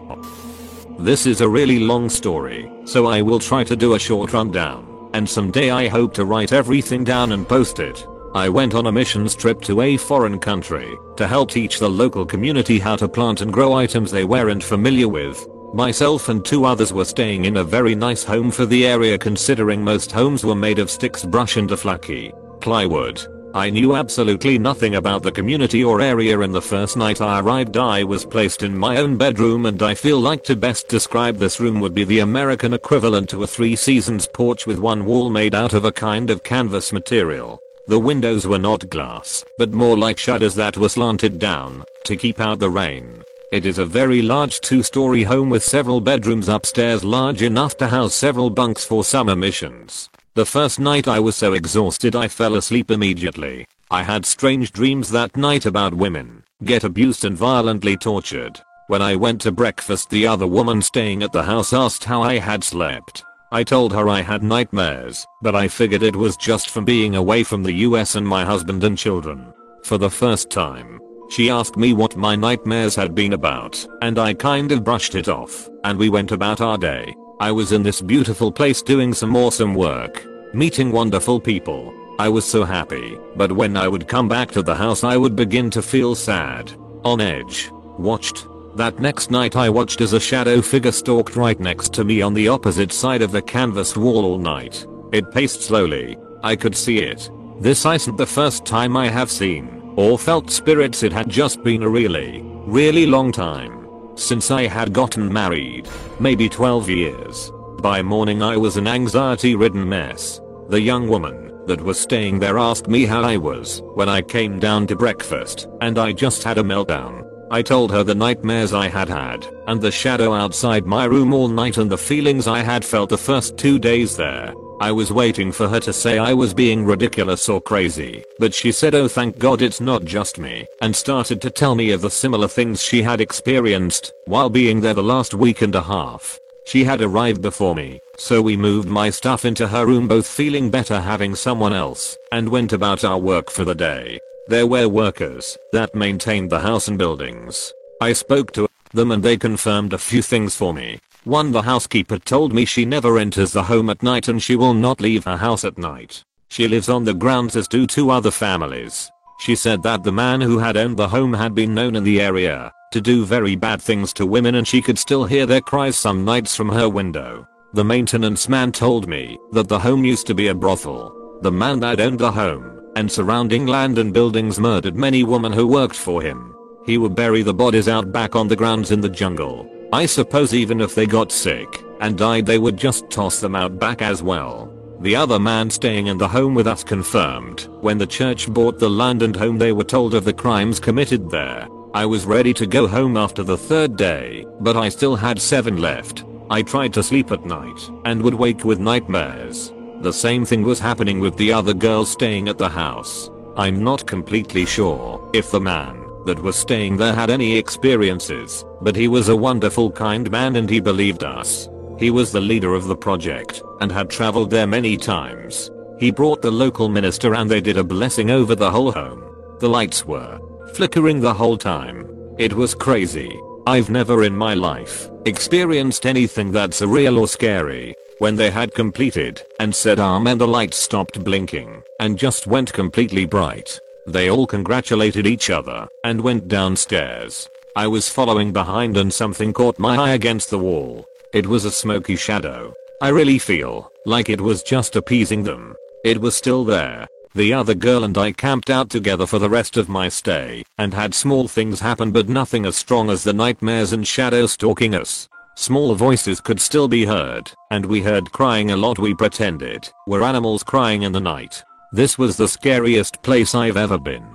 This 0.99 1.26
is 1.26 1.41
a 1.41 1.49
really 1.49 1.80
long 1.80 2.09
story, 2.09 2.72
so 2.86 3.07
I 3.07 3.22
will 3.22 3.39
try 3.39 3.63
to 3.63 3.76
do 3.76 3.93
a 3.93 3.99
short 3.99 4.34
rundown, 4.34 5.09
and 5.13 5.28
someday 5.28 5.72
I 5.72 5.88
hope 5.88 6.13
to 6.15 6.26
write 6.26 6.51
everything 6.51 7.03
down 7.03 7.32
and 7.32 7.47
post 7.47 7.80
it. 7.80 8.05
I 8.36 8.49
went 8.49 8.76
on 8.76 8.88
a 8.88 8.91
missions 8.91 9.34
trip 9.34 9.61
to 9.61 9.82
a 9.82 9.97
foreign 9.97 10.39
country 10.39 10.95
to 11.17 11.28
help 11.28 11.51
teach 11.51 11.80
the 11.80 11.89
local 11.89 12.26
community 12.26 12.78
how 12.78 12.97
to 12.97 13.07
plant 13.07 13.41
and 13.41 13.51
grow 13.51 13.74
items 13.74 14.11
they 14.11 14.26
weren't 14.26 14.63
familiar 14.63 15.07
with. 15.07 15.47
Myself 15.74 16.28
and 16.28 16.43
two 16.43 16.65
others 16.65 16.91
were 16.91 17.05
staying 17.05 17.45
in 17.45 17.57
a 17.57 17.63
very 17.63 17.95
nice 17.95 18.26
home 18.26 18.51
for 18.51 18.65
the 18.65 18.86
area 18.86 19.17
considering 19.17 19.82
most 19.82 20.11
homes 20.11 20.43
were 20.43 20.55
made 20.55 20.80
of 20.80 20.91
sticks 20.91 21.24
brush 21.24 21.55
and 21.55 21.72
a 21.72 21.78
flaky 21.78 22.34
plywood. 22.59 23.26
I 23.53 23.69
knew 23.69 23.95
absolutely 23.95 24.57
nothing 24.57 24.95
about 24.95 25.23
the 25.23 25.31
community 25.31 25.83
or 25.83 25.99
area 25.99 26.39
and 26.39 26.55
the 26.55 26.61
first 26.61 26.95
night 26.95 27.19
I 27.19 27.41
arrived 27.41 27.75
I 27.75 28.03
was 28.03 28.25
placed 28.25 28.63
in 28.63 28.77
my 28.77 28.97
own 28.97 29.17
bedroom 29.17 29.65
and 29.65 29.81
I 29.83 29.93
feel 29.93 30.19
like 30.19 30.43
to 30.45 30.55
best 30.55 30.87
describe 30.87 31.35
this 31.35 31.59
room 31.59 31.81
would 31.81 31.93
be 31.93 32.05
the 32.05 32.19
American 32.19 32.73
equivalent 32.73 33.27
to 33.29 33.43
a 33.43 33.47
three 33.47 33.75
seasons 33.75 34.25
porch 34.33 34.65
with 34.65 34.79
one 34.79 35.03
wall 35.03 35.29
made 35.29 35.53
out 35.53 35.73
of 35.73 35.83
a 35.83 35.91
kind 35.91 36.29
of 36.29 36.43
canvas 36.43 36.93
material. 36.93 37.59
The 37.87 37.99
windows 37.99 38.47
were 38.47 38.57
not 38.57 38.89
glass, 38.89 39.43
but 39.57 39.73
more 39.73 39.97
like 39.97 40.17
shutters 40.17 40.55
that 40.55 40.77
were 40.77 40.87
slanted 40.87 41.37
down 41.37 41.83
to 42.05 42.15
keep 42.15 42.39
out 42.39 42.59
the 42.59 42.69
rain. 42.69 43.21
It 43.51 43.65
is 43.65 43.79
a 43.79 43.85
very 43.85 44.21
large 44.21 44.61
two-story 44.61 45.23
home 45.23 45.49
with 45.49 45.61
several 45.61 45.99
bedrooms 45.99 46.47
upstairs 46.47 47.03
large 47.03 47.41
enough 47.41 47.75
to 47.77 47.87
house 47.87 48.13
several 48.13 48.49
bunks 48.49 48.85
for 48.85 49.03
summer 49.03 49.35
missions. 49.35 50.09
The 50.34 50.45
first 50.45 50.79
night 50.79 51.09
I 51.09 51.19
was 51.19 51.36
so 51.36 51.51
exhausted 51.51 52.15
I 52.15 52.29
fell 52.29 52.55
asleep 52.55 52.89
immediately. 52.89 53.67
I 53.89 54.03
had 54.03 54.25
strange 54.25 54.71
dreams 54.71 55.11
that 55.11 55.36
night 55.36 55.65
about 55.65 55.93
women, 55.93 56.43
get 56.63 56.86
abused 56.86 57.25
and 57.25 57.36
violently 57.36 57.97
tortured. 57.97 58.57
When 58.88 59.01
I 59.01 59.17
went 59.17 59.41
to 59.41 59.51
breakfast 59.51 60.09
the 60.09 60.25
other 60.25 60.47
woman 60.47 60.82
staying 60.82 61.21
at 61.21 61.34
the 61.34 61.43
house 61.43 61.73
asked 61.73 62.05
how 62.05 62.21
I 62.21 62.38
had 62.38 62.63
slept. 62.63 63.25
I 63.51 63.65
told 63.65 63.91
her 63.91 64.07
I 64.07 64.21
had 64.21 64.41
nightmares, 64.41 65.27
but 65.41 65.53
I 65.53 65.67
figured 65.67 66.01
it 66.01 66.15
was 66.15 66.38
just 66.38 66.69
from 66.69 66.86
being 66.86 67.15
away 67.15 67.43
from 67.43 67.61
the 67.61 67.73
US 67.89 68.15
and 68.15 68.25
my 68.25 68.45
husband 68.45 68.86
and 68.86 68.97
children. 68.97 69.53
For 69.84 69.97
the 69.97 70.09
first 70.09 70.49
time, 70.49 71.01
she 71.29 71.49
asked 71.49 71.75
me 71.75 71.91
what 71.91 72.15
my 72.15 72.38
nightmares 72.38 72.95
had 72.95 73.13
been 73.13 73.34
about, 73.34 73.86
and 74.01 74.17
I 74.17 74.34
kind 74.34 74.71
of 74.71 74.86
brushed 74.86 75.15
it 75.15 75.27
off, 75.27 75.67
and 75.84 75.99
we 75.99 76.07
went 76.07 76.32
about 76.32 76.61
our 76.61 76.77
day. 76.77 77.13
I 77.41 77.51
was 77.51 77.71
in 77.71 77.81
this 77.81 78.03
beautiful 78.03 78.51
place 78.51 78.83
doing 78.83 79.15
some 79.15 79.35
awesome 79.35 79.73
work, 79.73 80.27
meeting 80.53 80.91
wonderful 80.91 81.39
people. 81.39 81.91
I 82.19 82.29
was 82.29 82.45
so 82.45 82.63
happy, 82.63 83.17
but 83.35 83.51
when 83.51 83.75
I 83.75 83.87
would 83.87 84.07
come 84.07 84.29
back 84.29 84.51
to 84.51 84.61
the 84.61 84.75
house 84.75 85.03
I 85.03 85.17
would 85.17 85.35
begin 85.35 85.71
to 85.71 85.81
feel 85.81 86.13
sad, 86.13 86.71
on 87.03 87.19
edge, 87.19 87.71
watched, 87.97 88.45
that 88.75 88.99
next 88.99 89.31
night 89.31 89.55
I 89.55 89.71
watched 89.71 90.01
as 90.01 90.13
a 90.13 90.19
shadow 90.19 90.61
figure 90.61 90.91
stalked 90.91 91.35
right 91.35 91.59
next 91.59 91.93
to 91.95 92.03
me 92.03 92.21
on 92.21 92.35
the 92.35 92.47
opposite 92.47 92.93
side 92.93 93.23
of 93.23 93.31
the 93.31 93.41
canvas 93.41 93.97
wall 93.97 94.23
all 94.23 94.37
night. 94.37 94.85
It 95.11 95.31
paced 95.31 95.63
slowly. 95.63 96.19
I 96.43 96.55
could 96.55 96.75
see 96.75 96.99
it. 96.99 97.27
This 97.59 97.87
isn't 97.87 98.17
the 98.17 98.25
first 98.27 98.67
time 98.67 98.95
I 98.95 99.07
have 99.07 99.31
seen 99.31 99.93
or 99.95 100.19
felt 100.19 100.51
spirits 100.51 101.01
it 101.01 101.11
had 101.11 101.27
just 101.27 101.63
been 101.63 101.81
a 101.81 101.89
really, 101.89 102.43
really 102.67 103.07
long 103.07 103.31
time 103.31 103.80
since 104.16 104.51
I 104.51 104.68
had 104.68 104.93
gotten 104.93 105.32
married. 105.32 105.88
Maybe 106.20 106.49
12 106.49 106.89
years. 106.89 107.51
By 107.82 108.01
morning 108.01 108.43
I 108.43 108.57
was 108.57 108.78
an 108.78 108.88
anxiety 108.88 109.55
ridden 109.55 109.88
mess. 109.88 110.39
The 110.70 110.82
young 110.82 111.07
woman 111.07 111.51
that 111.66 111.82
was 111.82 111.99
staying 111.99 112.39
there 112.39 112.57
asked 112.57 112.88
me 112.88 113.05
how 113.05 113.22
I 113.22 113.38
was 113.38 113.82
when 113.95 114.09
I 114.09 114.22
came 114.22 114.59
down 114.59 114.88
to 114.88 114.95
breakfast 114.95 115.68
and 115.82 115.97
I 115.97 116.12
just 116.12 116.43
had 116.43 116.57
a 116.57 116.64
meltdown. 116.64 117.30
I 117.51 117.61
told 117.61 117.91
her 117.91 118.01
the 118.01 118.15
nightmares 118.15 118.71
I 118.71 118.87
had 118.87 119.09
had, 119.09 119.45
and 119.67 119.81
the 119.81 119.91
shadow 119.91 120.33
outside 120.33 120.85
my 120.85 121.03
room 121.03 121.33
all 121.33 121.49
night 121.49 121.77
and 121.77 121.91
the 121.91 121.97
feelings 121.97 122.47
I 122.47 122.59
had 122.59 122.85
felt 122.85 123.09
the 123.09 123.17
first 123.17 123.57
two 123.57 123.77
days 123.77 124.15
there. 124.15 124.53
I 124.79 124.93
was 124.93 125.11
waiting 125.11 125.51
for 125.51 125.67
her 125.67 125.81
to 125.81 125.91
say 125.91 126.17
I 126.17 126.33
was 126.33 126.53
being 126.53 126.85
ridiculous 126.85 127.49
or 127.49 127.59
crazy, 127.59 128.23
but 128.39 128.53
she 128.53 128.71
said 128.71 128.95
oh 128.95 129.09
thank 129.09 129.37
god 129.37 129.61
it's 129.61 129.81
not 129.81 130.05
just 130.05 130.39
me, 130.39 130.65
and 130.81 130.95
started 130.95 131.41
to 131.41 131.49
tell 131.49 131.75
me 131.75 131.91
of 131.91 131.99
the 131.99 132.09
similar 132.09 132.47
things 132.47 132.81
she 132.81 133.03
had 133.03 133.19
experienced 133.19 134.13
while 134.27 134.49
being 134.49 134.79
there 134.79 134.93
the 134.93 135.03
last 135.03 135.33
week 135.33 135.61
and 135.61 135.75
a 135.75 135.81
half. 135.81 136.39
She 136.65 136.85
had 136.85 137.01
arrived 137.01 137.41
before 137.41 137.75
me, 137.75 137.99
so 138.17 138.41
we 138.41 138.55
moved 138.55 138.87
my 138.87 139.09
stuff 139.09 139.43
into 139.43 139.67
her 139.67 139.85
room 139.85 140.07
both 140.07 140.25
feeling 140.25 140.69
better 140.69 141.01
having 141.01 141.35
someone 141.35 141.73
else, 141.73 142.17
and 142.31 142.47
went 142.47 142.71
about 142.71 143.03
our 143.03 143.17
work 143.17 143.51
for 143.51 143.65
the 143.65 143.75
day. 143.75 144.21
There 144.51 144.67
were 144.67 144.89
workers 144.89 145.57
that 145.71 145.95
maintained 145.95 146.49
the 146.49 146.59
house 146.59 146.89
and 146.89 146.97
buildings. 146.97 147.71
I 148.01 148.11
spoke 148.11 148.51
to 148.51 148.67
them 148.91 149.11
and 149.11 149.23
they 149.23 149.37
confirmed 149.37 149.93
a 149.93 149.97
few 149.97 150.21
things 150.21 150.57
for 150.57 150.73
me. 150.73 150.99
One 151.23 151.53
the 151.53 151.61
housekeeper 151.61 152.19
told 152.19 152.51
me 152.51 152.65
she 152.65 152.83
never 152.83 153.17
enters 153.17 153.53
the 153.53 153.63
home 153.63 153.89
at 153.89 154.03
night 154.03 154.27
and 154.27 154.43
she 154.43 154.57
will 154.57 154.73
not 154.73 154.99
leave 154.99 155.23
her 155.23 155.37
house 155.37 155.63
at 155.63 155.77
night. 155.77 156.25
She 156.49 156.67
lives 156.67 156.89
on 156.89 157.05
the 157.05 157.13
grounds 157.13 157.55
as 157.55 157.69
do 157.69 157.87
two 157.87 158.11
other 158.11 158.29
families. 158.29 159.09
She 159.39 159.55
said 159.55 159.83
that 159.83 160.03
the 160.03 160.11
man 160.11 160.41
who 160.41 160.57
had 160.59 160.75
owned 160.75 160.97
the 160.97 161.07
home 161.07 161.31
had 161.31 161.55
been 161.55 161.73
known 161.73 161.95
in 161.95 162.03
the 162.03 162.19
area 162.19 162.73
to 162.91 162.99
do 162.99 163.23
very 163.23 163.55
bad 163.55 163.81
things 163.81 164.11
to 164.15 164.25
women 164.25 164.55
and 164.55 164.67
she 164.67 164.81
could 164.81 164.99
still 164.99 165.23
hear 165.23 165.45
their 165.45 165.61
cries 165.61 165.95
some 165.95 166.25
nights 166.25 166.57
from 166.57 166.67
her 166.67 166.89
window. 166.89 167.47
The 167.71 167.85
maintenance 167.85 168.49
man 168.49 168.73
told 168.73 169.07
me 169.07 169.39
that 169.53 169.69
the 169.69 169.79
home 169.79 170.03
used 170.03 170.27
to 170.27 170.35
be 170.35 170.49
a 170.49 170.53
brothel. 170.53 171.39
The 171.41 171.53
man 171.53 171.79
that 171.79 172.01
owned 172.01 172.19
the 172.19 172.33
home 172.33 172.70
and 172.95 173.11
surrounding 173.11 173.65
land 173.67 173.97
and 173.97 174.13
buildings 174.13 174.59
murdered 174.59 174.95
many 174.95 175.23
women 175.23 175.51
who 175.51 175.67
worked 175.67 175.95
for 175.95 176.21
him. 176.21 176.55
He 176.85 176.97
would 176.97 177.15
bury 177.15 177.41
the 177.41 177.53
bodies 177.53 177.87
out 177.87 178.11
back 178.11 178.35
on 178.35 178.47
the 178.47 178.55
grounds 178.55 178.91
in 178.91 179.01
the 179.01 179.09
jungle. 179.09 179.69
I 179.93 180.05
suppose 180.05 180.53
even 180.53 180.81
if 180.81 180.95
they 180.95 181.05
got 181.05 181.31
sick 181.31 181.83
and 181.99 182.17
died 182.17 182.45
they 182.45 182.57
would 182.57 182.77
just 182.77 183.09
toss 183.09 183.39
them 183.39 183.55
out 183.55 183.77
back 183.79 184.01
as 184.01 184.23
well. 184.23 184.73
The 185.01 185.15
other 185.15 185.39
man 185.39 185.69
staying 185.69 186.07
in 186.07 186.17
the 186.17 186.27
home 186.27 186.53
with 186.53 186.67
us 186.67 186.83
confirmed 186.83 187.67
when 187.81 187.97
the 187.97 188.07
church 188.07 188.47
bought 188.47 188.79
the 188.79 188.89
land 188.89 189.23
and 189.23 189.35
home 189.35 189.57
they 189.57 189.71
were 189.71 189.83
told 189.83 190.13
of 190.13 190.25
the 190.25 190.33
crimes 190.33 190.79
committed 190.79 191.29
there. 191.29 191.67
I 191.93 192.05
was 192.05 192.25
ready 192.25 192.53
to 192.53 192.65
go 192.65 192.87
home 192.87 193.17
after 193.17 193.43
the 193.43 193.57
third 193.57 193.97
day, 193.97 194.45
but 194.59 194.77
I 194.77 194.89
still 194.89 195.15
had 195.15 195.41
7 195.41 195.77
left. 195.77 196.23
I 196.49 196.61
tried 196.61 196.93
to 196.93 197.03
sleep 197.03 197.31
at 197.31 197.45
night 197.45 197.89
and 198.05 198.21
would 198.21 198.33
wake 198.33 198.63
with 198.63 198.79
nightmares. 198.79 199.73
The 200.01 200.11
same 200.11 200.45
thing 200.45 200.63
was 200.63 200.79
happening 200.79 201.19
with 201.19 201.37
the 201.37 201.53
other 201.53 201.75
girls 201.75 202.09
staying 202.09 202.47
at 202.47 202.57
the 202.57 202.67
house. 202.67 203.29
I'm 203.55 203.83
not 203.83 204.07
completely 204.07 204.65
sure 204.65 205.29
if 205.31 205.51
the 205.51 205.61
man 205.61 206.03
that 206.25 206.41
was 206.41 206.55
staying 206.55 206.97
there 206.97 207.13
had 207.13 207.29
any 207.29 207.55
experiences, 207.55 208.65
but 208.81 208.95
he 208.95 209.07
was 209.07 209.29
a 209.29 209.35
wonderful 209.35 209.91
kind 209.91 210.31
man 210.31 210.55
and 210.55 210.67
he 210.67 210.79
believed 210.79 211.23
us. 211.23 211.69
He 211.99 212.09
was 212.09 212.31
the 212.31 212.41
leader 212.41 212.73
of 212.73 212.87
the 212.87 212.95
project 212.95 213.61
and 213.79 213.91
had 213.91 214.09
traveled 214.09 214.49
there 214.49 214.65
many 214.65 214.97
times. 214.97 215.69
He 215.99 216.09
brought 216.09 216.41
the 216.41 216.49
local 216.49 216.89
minister 216.89 217.35
and 217.35 217.47
they 217.47 217.61
did 217.61 217.77
a 217.77 217.83
blessing 217.83 218.31
over 218.31 218.55
the 218.55 218.71
whole 218.71 218.91
home. 218.91 219.23
The 219.59 219.69
lights 219.69 220.03
were 220.03 220.39
flickering 220.73 221.19
the 221.21 221.35
whole 221.35 221.59
time. 221.59 222.09
It 222.39 222.53
was 222.53 222.73
crazy. 222.73 223.39
I've 223.67 223.91
never 223.91 224.23
in 224.23 224.35
my 224.35 224.55
life 224.55 225.11
experienced 225.25 226.07
anything 226.07 226.51
that 226.53 226.71
surreal 226.71 227.19
or 227.19 227.27
scary. 227.27 227.93
When 228.22 228.36
they 228.36 228.51
had 228.51 228.76
completed 228.76 229.41
and 229.59 229.74
said 229.74 229.99
amen 229.99 230.38
the 230.38 230.47
lights 230.47 230.78
stopped 230.78 231.24
blinking 231.24 231.82
and 231.99 232.19
just 232.19 232.45
went 232.45 232.72
completely 232.72 233.26
bright. 233.26 233.80
They 234.05 234.30
all 234.30 234.45
congratulated 234.45 235.26
each 235.26 235.49
other 235.49 235.88
and 236.03 236.22
went 236.22 236.47
downstairs. 236.47 237.49
I 237.76 237.88
was 237.88 238.09
following 238.09 238.53
behind 238.53 238.95
and 238.97 239.11
something 239.11 239.53
caught 239.53 239.80
my 239.80 239.95
eye 239.97 240.11
against 240.11 240.51
the 240.51 240.59
wall. 240.59 241.03
It 241.34 241.47
was 241.47 241.65
a 241.65 241.72
smoky 241.72 242.15
shadow. 242.15 242.76
I 243.01 243.07
really 243.07 243.39
feel 243.39 243.89
like 244.05 244.30
it 244.30 244.39
was 244.39 244.61
just 244.61 244.95
appeasing 244.95 245.41
them. 245.41 245.76
It 246.05 246.22
was 246.22 246.36
still 246.36 246.63
there, 246.63 247.07
the 247.34 247.53
other 247.53 247.74
girl 247.74 248.03
and 248.03 248.15
I 248.15 248.34
camped 248.34 248.69
out 248.69 248.91
together 248.91 249.26
for 249.26 249.39
the 249.39 249.49
rest 249.49 249.78
of 249.78 249.89
my 249.89 250.09
stay 250.09 250.63
and 250.78 250.93
had 250.93 251.15
small 251.15 251.47
things 251.47 251.80
happen 251.80 252.11
but 252.11 252.30
nothing 252.30 252.67
as 252.67 252.76
strong 252.76 253.09
as 253.09 253.24
the 253.24 253.34
nightmares 253.34 253.93
and 253.93 254.07
shadows 254.07 254.51
stalking 254.51 254.93
us. 254.93 255.28
Small 255.55 255.93
voices 255.95 256.39
could 256.39 256.59
still 256.59 256.87
be 256.87 257.05
heard, 257.05 257.51
and 257.71 257.85
we 257.85 258.01
heard 258.01 258.31
crying 258.31 258.71
a 258.71 258.77
lot 258.77 258.99
we 258.99 259.13
pretended 259.13 259.91
were 260.07 260.23
animals 260.23 260.63
crying 260.63 261.03
in 261.03 261.11
the 261.11 261.19
night. 261.19 261.63
This 261.91 262.17
was 262.17 262.37
the 262.37 262.47
scariest 262.47 263.21
place 263.21 263.53
I've 263.53 263.77
ever 263.77 263.97
been. 263.97 264.25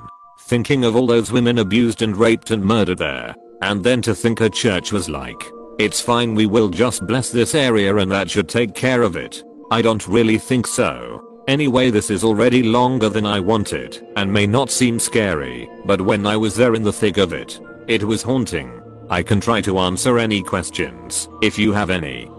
Thinking 0.42 0.84
of 0.84 0.94
all 0.94 1.06
those 1.06 1.32
women 1.32 1.58
abused 1.58 2.02
and 2.02 2.16
raped 2.16 2.50
and 2.50 2.62
murdered 2.62 2.98
there, 2.98 3.34
and 3.62 3.82
then 3.82 4.02
to 4.02 4.14
think 4.14 4.40
a 4.40 4.50
church 4.50 4.92
was 4.92 5.08
like, 5.08 5.42
it's 5.78 6.00
fine 6.00 6.34
we 6.34 6.46
will 6.46 6.68
just 6.68 7.06
bless 7.06 7.30
this 7.30 7.54
area 7.54 7.96
and 7.96 8.10
that 8.12 8.30
should 8.30 8.48
take 8.48 8.74
care 8.74 9.02
of 9.02 9.16
it. 9.16 9.42
I 9.70 9.82
don't 9.82 10.06
really 10.06 10.38
think 10.38 10.66
so. 10.66 11.22
Anyway 11.48 11.90
this 11.90 12.10
is 12.10 12.24
already 12.24 12.62
longer 12.62 13.08
than 13.08 13.26
I 13.26 13.40
wanted 13.40 14.06
and 14.16 14.32
may 14.32 14.46
not 14.46 14.70
seem 14.70 14.98
scary, 14.98 15.68
but 15.84 16.00
when 16.00 16.26
I 16.26 16.36
was 16.36 16.54
there 16.54 16.74
in 16.74 16.82
the 16.82 16.92
thick 16.92 17.18
of 17.18 17.32
it, 17.32 17.60
it 17.88 18.04
was 18.04 18.22
haunting. 18.22 18.80
I 19.08 19.22
can 19.22 19.40
try 19.40 19.60
to 19.62 19.78
answer 19.78 20.18
any 20.18 20.42
questions 20.42 21.28
if 21.42 21.58
you 21.58 21.72
have 21.72 21.90
any. 21.90 22.30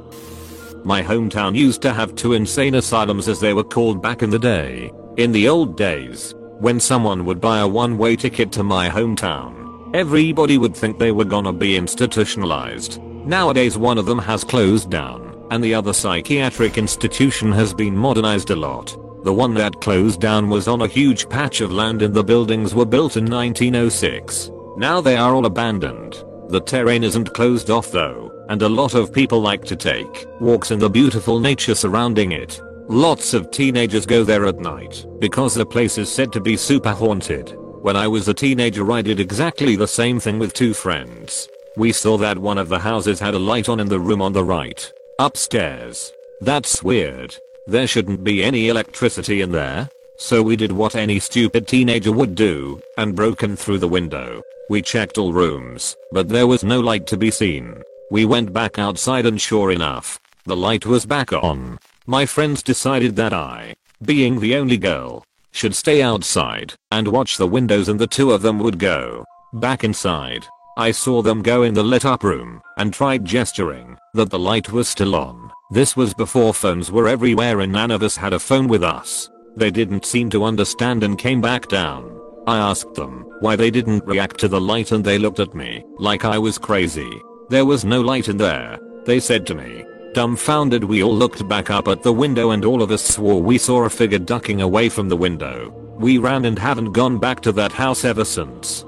My 0.83 1.01
hometown 1.01 1.55
used 1.55 1.81
to 1.83 1.93
have 1.93 2.15
two 2.15 2.33
insane 2.33 2.75
asylums 2.75 3.27
as 3.27 3.39
they 3.39 3.53
were 3.53 3.63
called 3.63 4.01
back 4.01 4.21
in 4.21 4.29
the 4.29 4.39
day. 4.39 4.91
In 5.17 5.31
the 5.31 5.47
old 5.47 5.77
days, 5.77 6.35
when 6.59 6.79
someone 6.79 7.25
would 7.25 7.39
buy 7.39 7.59
a 7.59 7.67
one-way 7.67 8.15
ticket 8.15 8.51
to 8.53 8.63
my 8.63 8.89
hometown, 8.89 9.95
everybody 9.95 10.57
would 10.57 10.75
think 10.75 10.97
they 10.97 11.11
were 11.11 11.25
gonna 11.25 11.53
be 11.53 11.77
institutionalized. 11.77 13.01
Nowadays 13.01 13.77
one 13.77 13.97
of 13.97 14.05
them 14.05 14.19
has 14.19 14.43
closed 14.43 14.89
down 14.89 15.47
and 15.51 15.63
the 15.63 15.73
other 15.73 15.93
psychiatric 15.93 16.77
institution 16.77 17.51
has 17.51 17.73
been 17.73 17.95
modernized 17.95 18.49
a 18.49 18.55
lot. 18.55 18.95
The 19.23 19.33
one 19.33 19.53
that 19.55 19.81
closed 19.81 20.19
down 20.19 20.49
was 20.49 20.67
on 20.67 20.81
a 20.81 20.87
huge 20.87 21.29
patch 21.29 21.61
of 21.61 21.71
land 21.71 22.01
and 22.01 22.13
the 22.13 22.23
buildings 22.23 22.75
were 22.75 22.85
built 22.85 23.17
in 23.17 23.25
1906. 23.25 24.51
Now 24.77 25.01
they 25.01 25.15
are 25.15 25.33
all 25.33 25.45
abandoned. 25.45 26.23
The 26.49 26.61
terrain 26.61 27.03
isn't 27.03 27.33
closed 27.33 27.69
off 27.69 27.91
though, 27.91 28.31
and 28.49 28.61
a 28.61 28.69
lot 28.69 28.93
of 28.93 29.11
people 29.11 29.41
like 29.41 29.65
to 29.65 29.75
take 29.75 30.25
walks 30.39 30.71
in 30.71 30.79
the 30.79 30.89
beautiful 30.89 31.39
nature 31.39 31.75
surrounding 31.75 32.31
it. 32.31 32.61
Lots 32.87 33.33
of 33.33 33.51
teenagers 33.51 34.05
go 34.05 34.23
there 34.23 34.45
at 34.45 34.59
night 34.59 35.05
because 35.19 35.53
the 35.53 35.65
place 35.65 35.97
is 35.97 36.09
said 36.09 36.31
to 36.33 36.39
be 36.39 36.55
super 36.55 36.91
haunted. 36.91 37.53
When 37.81 37.95
I 37.97 38.07
was 38.07 38.27
a 38.27 38.33
teenager 38.33 38.89
I 38.91 39.01
did 39.01 39.19
exactly 39.19 39.75
the 39.75 39.87
same 39.87 40.19
thing 40.19 40.39
with 40.39 40.53
two 40.53 40.73
friends. 40.73 41.49
We 41.75 41.91
saw 41.91 42.17
that 42.17 42.37
one 42.37 42.57
of 42.57 42.69
the 42.69 42.79
houses 42.79 43.19
had 43.19 43.33
a 43.33 43.39
light 43.39 43.69
on 43.69 43.79
in 43.79 43.87
the 43.87 43.99
room 43.99 44.21
on 44.21 44.33
the 44.33 44.43
right, 44.43 44.91
Upstairs. 45.19 46.13
That's 46.41 46.83
weird. 46.83 47.35
There 47.65 47.87
shouldn't 47.87 48.23
be 48.23 48.43
any 48.43 48.69
electricity 48.69 49.41
in 49.41 49.51
there. 49.51 49.89
So 50.19 50.41
we 50.41 50.55
did 50.55 50.71
what 50.71 50.95
any 50.95 51.19
stupid 51.19 51.67
teenager 51.67 52.11
would 52.11 52.33
do, 52.33 52.81
and 52.97 53.15
broken 53.15 53.55
through 53.55 53.77
the 53.79 53.87
window. 53.87 54.41
We 54.69 54.81
checked 54.81 55.17
all 55.17 55.31
rooms, 55.31 55.95
but 56.11 56.27
there 56.27 56.47
was 56.47 56.63
no 56.63 56.79
light 56.79 57.07
to 57.07 57.17
be 57.17 57.31
seen. 57.31 57.81
We 58.09 58.25
went 58.25 58.51
back 58.51 58.79
outside 58.79 59.25
and 59.25 59.39
sure 59.39 59.71
enough, 59.71 60.19
the 60.45 60.55
light 60.55 60.85
was 60.85 61.05
back 61.05 61.31
on. 61.31 61.77
My 62.05 62.25
friends 62.25 62.63
decided 62.63 63.15
that 63.17 63.33
I, 63.33 63.75
being 64.03 64.39
the 64.39 64.55
only 64.55 64.77
girl, 64.77 65.23
should 65.51 65.75
stay 65.75 66.01
outside 66.01 66.73
and 66.91 67.07
watch 67.07 67.37
the 67.37 67.47
windows 67.47 67.87
and 67.89 67.99
the 67.99 68.07
two 68.07 68.31
of 68.31 68.41
them 68.41 68.59
would 68.59 68.79
go 68.79 69.23
back 69.53 69.83
inside. 69.83 70.45
I 70.77 70.91
saw 70.91 71.21
them 71.21 71.41
go 71.41 71.63
in 71.63 71.73
the 71.73 71.83
lit 71.83 72.05
up 72.05 72.23
room 72.23 72.61
and 72.77 72.93
tried 72.93 73.25
gesturing 73.25 73.97
that 74.13 74.29
the 74.29 74.39
light 74.39 74.71
was 74.71 74.87
still 74.87 75.15
on. 75.15 75.51
This 75.71 75.95
was 75.95 76.13
before 76.13 76.53
phones 76.53 76.91
were 76.91 77.07
everywhere 77.07 77.59
and 77.61 77.71
none 77.71 77.91
of 77.91 78.03
us 78.03 78.15
had 78.15 78.33
a 78.33 78.39
phone 78.39 78.67
with 78.67 78.83
us. 78.83 79.29
They 79.57 79.71
didn't 79.71 80.05
seem 80.05 80.29
to 80.29 80.43
understand 80.43 81.03
and 81.03 81.17
came 81.17 81.41
back 81.41 81.67
down. 81.67 82.21
I 82.45 82.59
asked 82.59 82.93
them 82.93 83.25
why 83.39 83.55
they 83.55 83.71
didn't 83.71 84.05
react 84.05 84.39
to 84.41 84.47
the 84.47 84.61
light 84.61 84.91
and 84.91 85.03
they 85.03 85.17
looked 85.17 85.39
at 85.39 85.55
me 85.55 85.83
like 85.97 86.25
I 86.25 86.37
was 86.37 86.59
crazy. 86.59 87.09
There 87.49 87.65
was 87.65 87.83
no 87.83 88.01
light 88.01 88.29
in 88.29 88.37
there. 88.37 88.77
They 89.05 89.19
said 89.19 89.47
to 89.47 89.55
me. 89.55 89.83
Dumbfounded 90.13 90.83
we 90.83 91.01
all 91.01 91.15
looked 91.15 91.47
back 91.47 91.71
up 91.71 91.87
at 91.87 92.03
the 92.03 92.13
window 92.13 92.51
and 92.51 92.63
all 92.65 92.83
of 92.83 92.91
us 92.91 93.03
swore 93.03 93.41
we 93.41 93.57
saw 93.57 93.83
a 93.83 93.89
figure 93.89 94.19
ducking 94.19 94.61
away 94.61 94.89
from 94.89 95.09
the 95.09 95.17
window. 95.17 95.71
We 95.97 96.19
ran 96.19 96.45
and 96.45 96.59
haven't 96.59 96.91
gone 96.91 97.17
back 97.17 97.41
to 97.41 97.51
that 97.53 97.71
house 97.71 98.05
ever 98.05 98.25
since. 98.25 98.85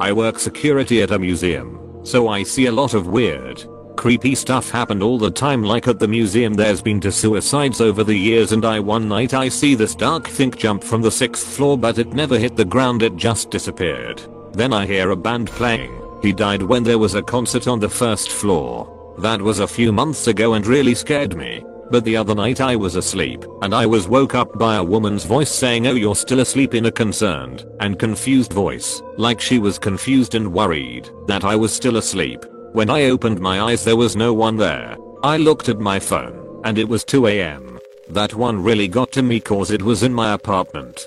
I 0.00 0.10
work 0.14 0.38
security 0.38 1.02
at 1.02 1.10
a 1.10 1.18
museum, 1.18 2.00
so 2.02 2.28
I 2.28 2.44
see 2.44 2.64
a 2.64 2.72
lot 2.72 2.94
of 2.94 3.08
weird, 3.08 3.62
creepy 3.96 4.34
stuff 4.34 4.70
happened 4.70 5.02
all 5.02 5.18
the 5.18 5.30
time 5.30 5.62
like 5.62 5.88
at 5.88 5.98
the 5.98 6.06
museum 6.06 6.54
there's 6.54 6.82
been 6.82 7.00
two 7.00 7.10
suicides 7.10 7.80
over 7.80 8.04
the 8.04 8.16
years 8.16 8.52
and 8.52 8.64
I 8.64 8.78
one 8.78 9.08
night 9.08 9.34
I 9.34 9.48
see 9.48 9.74
this 9.74 9.94
dark 9.94 10.28
thing 10.28 10.52
jump 10.52 10.84
from 10.84 11.02
the 11.02 11.08
6th 11.08 11.44
floor 11.44 11.78
but 11.78 11.98
it 11.98 12.12
never 12.12 12.38
hit 12.38 12.56
the 12.56 12.64
ground 12.64 13.02
it 13.02 13.16
just 13.16 13.50
disappeared. 13.50 14.22
Then 14.52 14.72
I 14.72 14.86
hear 14.86 15.10
a 15.10 15.16
band 15.16 15.48
playing. 15.48 16.00
He 16.22 16.32
died 16.32 16.62
when 16.62 16.82
there 16.82 16.98
was 16.98 17.14
a 17.14 17.22
concert 17.22 17.66
on 17.66 17.80
the 17.80 17.88
first 17.88 18.30
floor. 18.30 19.14
That 19.18 19.40
was 19.40 19.60
a 19.60 19.68
few 19.68 19.92
months 19.92 20.26
ago 20.26 20.54
and 20.54 20.66
really 20.66 20.94
scared 20.94 21.36
me. 21.36 21.64
But 21.90 22.04
the 22.04 22.16
other 22.16 22.34
night 22.34 22.60
I 22.60 22.74
was 22.74 22.96
asleep, 22.96 23.44
and 23.62 23.72
I 23.72 23.86
was 23.86 24.08
woke 24.08 24.34
up 24.34 24.58
by 24.58 24.76
a 24.76 24.82
woman's 24.82 25.24
voice 25.24 25.50
saying 25.50 25.86
oh 25.86 25.94
you're 25.94 26.16
still 26.16 26.40
asleep 26.40 26.74
in 26.74 26.86
a 26.86 26.90
concerned 26.90 27.64
and 27.80 27.98
confused 27.98 28.52
voice, 28.52 29.02
like 29.16 29.40
she 29.40 29.58
was 29.58 29.78
confused 29.78 30.34
and 30.34 30.52
worried 30.52 31.08
that 31.26 31.44
I 31.44 31.54
was 31.54 31.72
still 31.72 31.96
asleep. 31.96 32.44
When 32.72 32.90
I 32.90 33.04
opened 33.04 33.40
my 33.40 33.60
eyes 33.60 33.84
there 33.84 33.96
was 33.96 34.16
no 34.16 34.34
one 34.34 34.56
there. 34.56 34.96
I 35.22 35.36
looked 35.38 35.68
at 35.68 35.78
my 35.80 35.98
phone, 35.98 36.60
and 36.64 36.78
it 36.78 36.88
was 36.88 37.04
2am. 37.04 37.78
That 38.08 38.34
one 38.34 38.62
really 38.62 38.88
got 38.88 39.12
to 39.12 39.22
me 39.22 39.40
cause 39.40 39.70
it 39.70 39.82
was 39.82 40.02
in 40.02 40.12
my 40.12 40.32
apartment. 40.32 41.06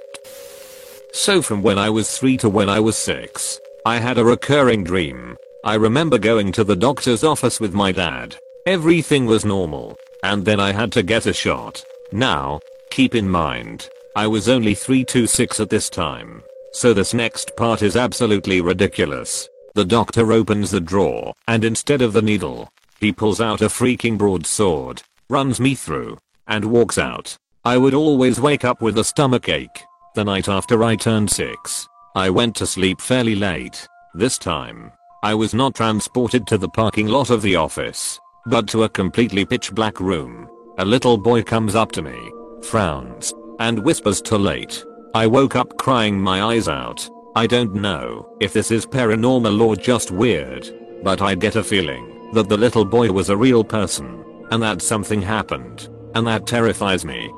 So 1.14 1.42
from 1.42 1.62
when 1.62 1.78
I 1.78 1.90
was 1.90 2.18
3 2.18 2.38
to 2.38 2.50
when 2.50 2.70
I 2.70 2.80
was 2.80 2.98
6, 2.98 3.60
I 3.86 3.98
had 3.98 4.18
a 4.18 4.26
recurring 4.26 4.84
dream. 4.84 5.38
I 5.64 5.76
remember 5.76 6.18
going 6.18 6.52
to 6.54 6.64
the 6.64 6.76
doctor's 6.76 7.24
office 7.24 7.60
with 7.60 7.74
my 7.74 7.92
dad. 7.92 8.36
Everything 8.66 9.26
was 9.26 9.46
normal, 9.46 9.98
and 10.24 10.46
then 10.46 10.60
I 10.60 10.72
had 10.72 10.92
to 10.94 11.04
get 11.04 11.26
a 11.26 11.34
shot. 11.34 11.84
Now, 12.12 12.60
keep 12.90 13.16
in 13.16 13.30
mind, 13.30 13.90
I 14.16 14.28
was 14.28 14.50
only 14.50 14.76
326 14.76 15.60
at 15.60 15.70
this 15.70 15.90
time. 15.90 16.44
So 16.72 16.94
this 16.94 17.14
next 17.14 17.56
part 17.56 17.82
is 17.82 17.96
absolutely 17.96 18.62
ridiculous. 18.62 19.49
The 19.76 19.86
doctor 19.86 20.32
opens 20.32 20.72
the 20.72 20.82
drawer, 20.82 21.34
and 21.48 21.64
instead 21.64 22.02
of 22.02 22.14
the 22.14 22.22
needle, 22.22 22.70
he 23.00 23.12
pulls 23.12 23.40
out 23.40 23.62
a 23.62 23.66
freaking 23.66 24.18
broadsword, 24.18 25.02
runs 25.30 25.60
me 25.60 25.76
through, 25.76 26.18
and 26.48 26.66
walks 26.66 26.98
out. 26.98 27.38
I 27.64 27.78
would 27.78 27.94
always 27.94 28.40
wake 28.40 28.66
up 28.66 28.82
with 28.82 28.98
a 28.98 29.04
stomach 29.04 29.48
ache. 29.48 29.84
The 30.16 30.24
night 30.24 30.50
after 30.50 30.84
I 30.84 30.96
turned 30.96 31.30
6, 31.30 31.88
I 32.16 32.30
went 32.30 32.56
to 32.58 32.66
sleep 32.66 33.00
fairly 33.00 33.36
late. 33.36 33.88
This 34.16 34.38
time, 34.38 34.92
I 35.22 35.36
was 35.36 35.54
not 35.54 35.76
transported 35.76 36.48
to 36.48 36.58
the 36.58 36.70
parking 36.70 37.08
lot 37.08 37.30
of 37.30 37.42
the 37.42 37.56
office, 37.56 38.20
but 38.48 38.68
to 38.70 38.84
a 38.84 38.90
completely 38.90 39.46
pitch 39.46 39.74
black 39.74 40.00
room. 40.00 40.50
A 40.80 40.86
little 40.86 41.18
boy 41.18 41.44
comes 41.44 41.76
up 41.76 41.92
to 41.94 42.02
me, 42.02 42.18
frowns, 42.64 43.34
and 43.60 43.84
whispers 43.84 44.22
too 44.22 44.38
late. 44.38 44.84
I 45.14 45.28
woke 45.28 45.56
up 45.56 45.78
crying 45.78 46.20
my 46.20 46.42
eyes 46.42 46.68
out. 46.68 47.08
I 47.40 47.48
don't 47.48 47.74
know 47.74 48.36
if 48.42 48.52
this 48.52 48.70
is 48.70 48.86
paranormal 48.86 49.62
or 49.66 49.74
just 49.78 50.12
weird, 50.12 50.70
but 51.02 51.22
I 51.22 51.36
get 51.36 51.56
a 51.56 51.64
feeling 51.64 52.34
that 52.34 52.50
the 52.50 52.58
little 52.58 52.84
boy 52.84 53.14
was 53.14 53.30
a 53.30 53.38
real 53.38 53.64
person 53.64 54.26
and 54.52 54.62
that 54.62 54.82
something 54.82 55.22
happened 55.22 55.88
and 56.16 56.28
that 56.28 56.46
terrifies 56.46 57.06
me. 57.06 57.32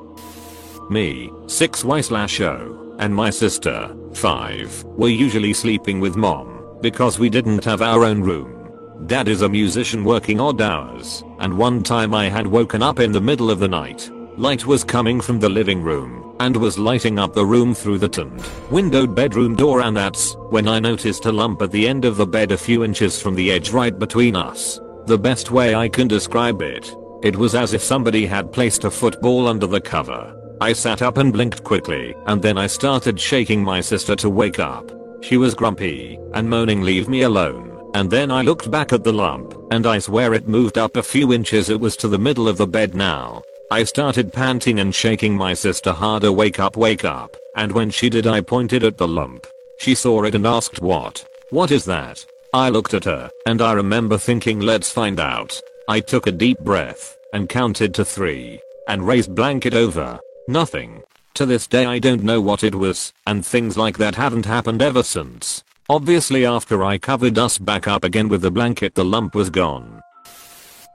Me, 0.90 1.30
6Y 1.44 2.02
slash 2.02 2.40
O, 2.40 2.96
and 2.98 3.14
my 3.14 3.30
sister, 3.30 3.94
5, 4.14 4.82
were 4.86 5.06
usually 5.06 5.52
sleeping 5.52 6.00
with 6.00 6.16
mom 6.16 6.80
because 6.80 7.20
we 7.20 7.30
didn't 7.30 7.64
have 7.64 7.80
our 7.80 8.04
own 8.04 8.22
room. 8.22 8.72
Dad 9.06 9.28
is 9.28 9.42
a 9.42 9.48
musician 9.48 10.02
working 10.02 10.40
odd 10.40 10.60
hours, 10.60 11.22
and 11.38 11.56
one 11.56 11.80
time 11.80 12.12
I 12.12 12.28
had 12.28 12.48
woken 12.48 12.82
up 12.82 12.98
in 12.98 13.12
the 13.12 13.20
middle 13.20 13.52
of 13.52 13.60
the 13.60 13.68
night 13.68 14.10
Light 14.38 14.64
was 14.64 14.82
coming 14.82 15.20
from 15.20 15.38
the 15.38 15.48
living 15.48 15.82
room 15.82 16.21
and 16.42 16.56
was 16.56 16.76
lighting 16.76 17.20
up 17.20 17.32
the 17.34 17.46
room 17.46 17.72
through 17.72 17.98
the 17.98 18.08
turned 18.08 18.42
windowed 18.68 19.14
bedroom 19.14 19.54
door 19.54 19.82
and 19.82 19.96
that's 19.96 20.34
when 20.50 20.66
I 20.66 20.80
noticed 20.80 21.26
a 21.26 21.30
lump 21.30 21.62
at 21.62 21.70
the 21.70 21.86
end 21.86 22.04
of 22.04 22.16
the 22.16 22.26
bed 22.26 22.50
a 22.50 22.58
few 22.58 22.82
inches 22.82 23.22
from 23.22 23.36
the 23.36 23.52
edge 23.52 23.70
right 23.70 23.96
between 23.96 24.34
us. 24.34 24.80
The 25.06 25.18
best 25.18 25.52
way 25.52 25.76
I 25.76 25.88
can 25.88 26.08
describe 26.08 26.60
it. 26.60 26.92
It 27.22 27.36
was 27.36 27.54
as 27.54 27.74
if 27.74 27.82
somebody 27.82 28.26
had 28.26 28.52
placed 28.52 28.82
a 28.82 28.90
football 28.90 29.46
under 29.46 29.68
the 29.68 29.80
cover. 29.80 30.36
I 30.60 30.72
sat 30.72 31.00
up 31.00 31.16
and 31.16 31.32
blinked 31.32 31.62
quickly 31.62 32.12
and 32.26 32.42
then 32.42 32.58
I 32.58 32.66
started 32.66 33.20
shaking 33.20 33.62
my 33.62 33.80
sister 33.80 34.16
to 34.16 34.28
wake 34.28 34.58
up. 34.58 34.90
She 35.22 35.36
was 35.36 35.54
grumpy 35.54 36.18
and 36.34 36.50
moaning 36.50 36.82
leave 36.82 37.08
me 37.08 37.22
alone. 37.22 37.68
And 37.94 38.10
then 38.10 38.32
I 38.32 38.42
looked 38.42 38.70
back 38.70 38.94
at 38.94 39.04
the 39.04 39.12
lump, 39.12 39.54
and 39.70 39.86
I 39.86 39.98
swear 39.98 40.32
it 40.32 40.48
moved 40.48 40.78
up 40.78 40.96
a 40.96 41.02
few 41.02 41.30
inches 41.34 41.68
it 41.68 41.78
was 41.78 41.94
to 41.98 42.08
the 42.08 42.18
middle 42.18 42.48
of 42.48 42.56
the 42.56 42.66
bed 42.66 42.94
now. 42.94 43.42
I 43.72 43.84
started 43.84 44.34
panting 44.34 44.80
and 44.80 44.94
shaking 44.94 45.34
my 45.34 45.54
sister 45.54 45.92
harder 45.92 46.30
wake 46.30 46.60
up 46.60 46.76
wake 46.76 47.06
up, 47.06 47.34
and 47.56 47.72
when 47.72 47.88
she 47.88 48.10
did 48.10 48.26
I 48.26 48.42
pointed 48.42 48.84
at 48.84 48.98
the 48.98 49.08
lump. 49.08 49.46
She 49.78 49.94
saw 49.94 50.24
it 50.24 50.34
and 50.34 50.46
asked 50.46 50.82
what? 50.82 51.24
What 51.48 51.70
is 51.70 51.86
that? 51.86 52.22
I 52.52 52.68
looked 52.68 52.92
at 52.92 53.06
her, 53.06 53.30
and 53.46 53.62
I 53.62 53.72
remember 53.72 54.18
thinking 54.18 54.60
let's 54.60 54.90
find 54.90 55.18
out. 55.18 55.58
I 55.88 56.00
took 56.00 56.26
a 56.26 56.32
deep 56.32 56.58
breath, 56.58 57.16
and 57.32 57.48
counted 57.48 57.94
to 57.94 58.04
three, 58.04 58.60
and 58.88 59.06
raised 59.06 59.34
blanket 59.34 59.72
over. 59.72 60.20
Nothing. 60.48 61.02
To 61.36 61.46
this 61.46 61.66
day 61.66 61.86
I 61.86 61.98
don't 61.98 62.22
know 62.22 62.42
what 62.42 62.64
it 62.64 62.74
was, 62.74 63.14
and 63.26 63.42
things 63.42 63.78
like 63.78 63.96
that 63.96 64.16
haven't 64.16 64.44
happened 64.44 64.82
ever 64.82 65.02
since. 65.02 65.64
Obviously 65.88 66.44
after 66.44 66.84
I 66.84 66.98
covered 66.98 67.38
us 67.38 67.56
back 67.56 67.88
up 67.88 68.04
again 68.04 68.28
with 68.28 68.42
the 68.42 68.50
blanket 68.50 68.94
the 68.94 69.06
lump 69.06 69.34
was 69.34 69.48
gone. 69.48 70.02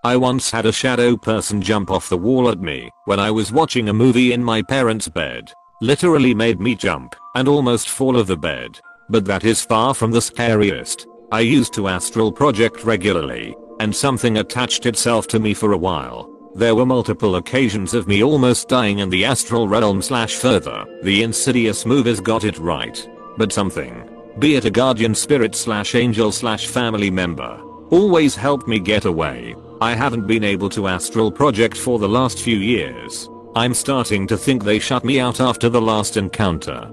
I 0.08 0.16
once 0.16 0.50
had 0.50 0.66
a 0.66 0.72
shadow 0.72 1.18
person 1.18 1.62
jump 1.62 1.92
off 1.92 2.08
the 2.08 2.18
wall 2.18 2.48
at 2.48 2.62
me 2.62 2.90
when 3.08 3.20
I 3.20 3.30
was 3.30 3.52
watching 3.52 3.90
a 3.90 3.94
movie 3.94 4.32
in 4.32 4.42
my 4.42 4.62
parents' 4.62 5.10
bed. 5.10 5.52
Literally 5.82 6.34
made 6.34 6.62
me 6.62 6.76
jump 6.76 7.14
and 7.36 7.46
almost 7.46 7.90
fall 7.90 8.16
of 8.16 8.26
the 8.26 8.38
bed. 8.38 8.80
But 9.10 9.26
that 9.26 9.44
is 9.44 9.66
far 9.66 9.94
from 9.94 10.12
the 10.12 10.22
scariest. 10.22 11.08
I 11.30 11.42
used 11.42 11.74
to 11.74 11.90
astral 11.90 12.32
project 12.32 12.86
regularly 12.86 13.54
and 13.82 13.94
something 13.94 14.38
attached 14.38 14.86
itself 14.86 15.28
to 15.28 15.42
me 15.42 15.54
for 15.54 15.74
a 15.74 15.78
while. 15.78 16.32
There 16.56 16.76
were 16.76 16.86
multiple 16.86 17.36
occasions 17.36 17.94
of 17.94 18.08
me 18.08 18.24
almost 18.24 18.70
dying 18.70 19.00
in 19.00 19.10
the 19.10 19.26
astral 19.26 19.68
realm 19.68 20.02
slash 20.02 20.36
further. 20.36 20.86
The 21.04 21.24
insidious 21.24 21.86
movies 21.86 22.22
got 22.22 22.46
it 22.46 22.58
right. 22.60 22.98
But 23.38 23.52
something, 23.52 24.10
be 24.40 24.56
it 24.56 24.64
a 24.64 24.72
guardian 24.72 25.14
spirit 25.14 25.54
slash 25.54 25.96
angel 25.96 26.32
slash 26.32 26.68
family 26.68 27.12
member, 27.12 27.62
always 27.90 28.38
helped 28.38 28.70
me 28.70 28.80
get 28.80 29.04
away. 29.04 29.54
I 29.80 29.94
haven't 29.94 30.26
been 30.26 30.44
able 30.44 30.70
to 30.72 30.88
astral 30.88 31.32
project 31.32 31.78
for 31.78 32.00
the 32.00 32.10
last 32.10 32.40
few 32.40 32.58
years. 32.58 33.30
I'm 33.56 33.76
starting 33.76 34.26
to 34.28 34.38
think 34.38 34.64
they 34.64 34.80
shut 34.80 35.06
me 35.06 35.20
out 35.20 35.40
after 35.40 35.70
the 35.70 35.82
last 35.82 36.18
encounter. 36.18 36.86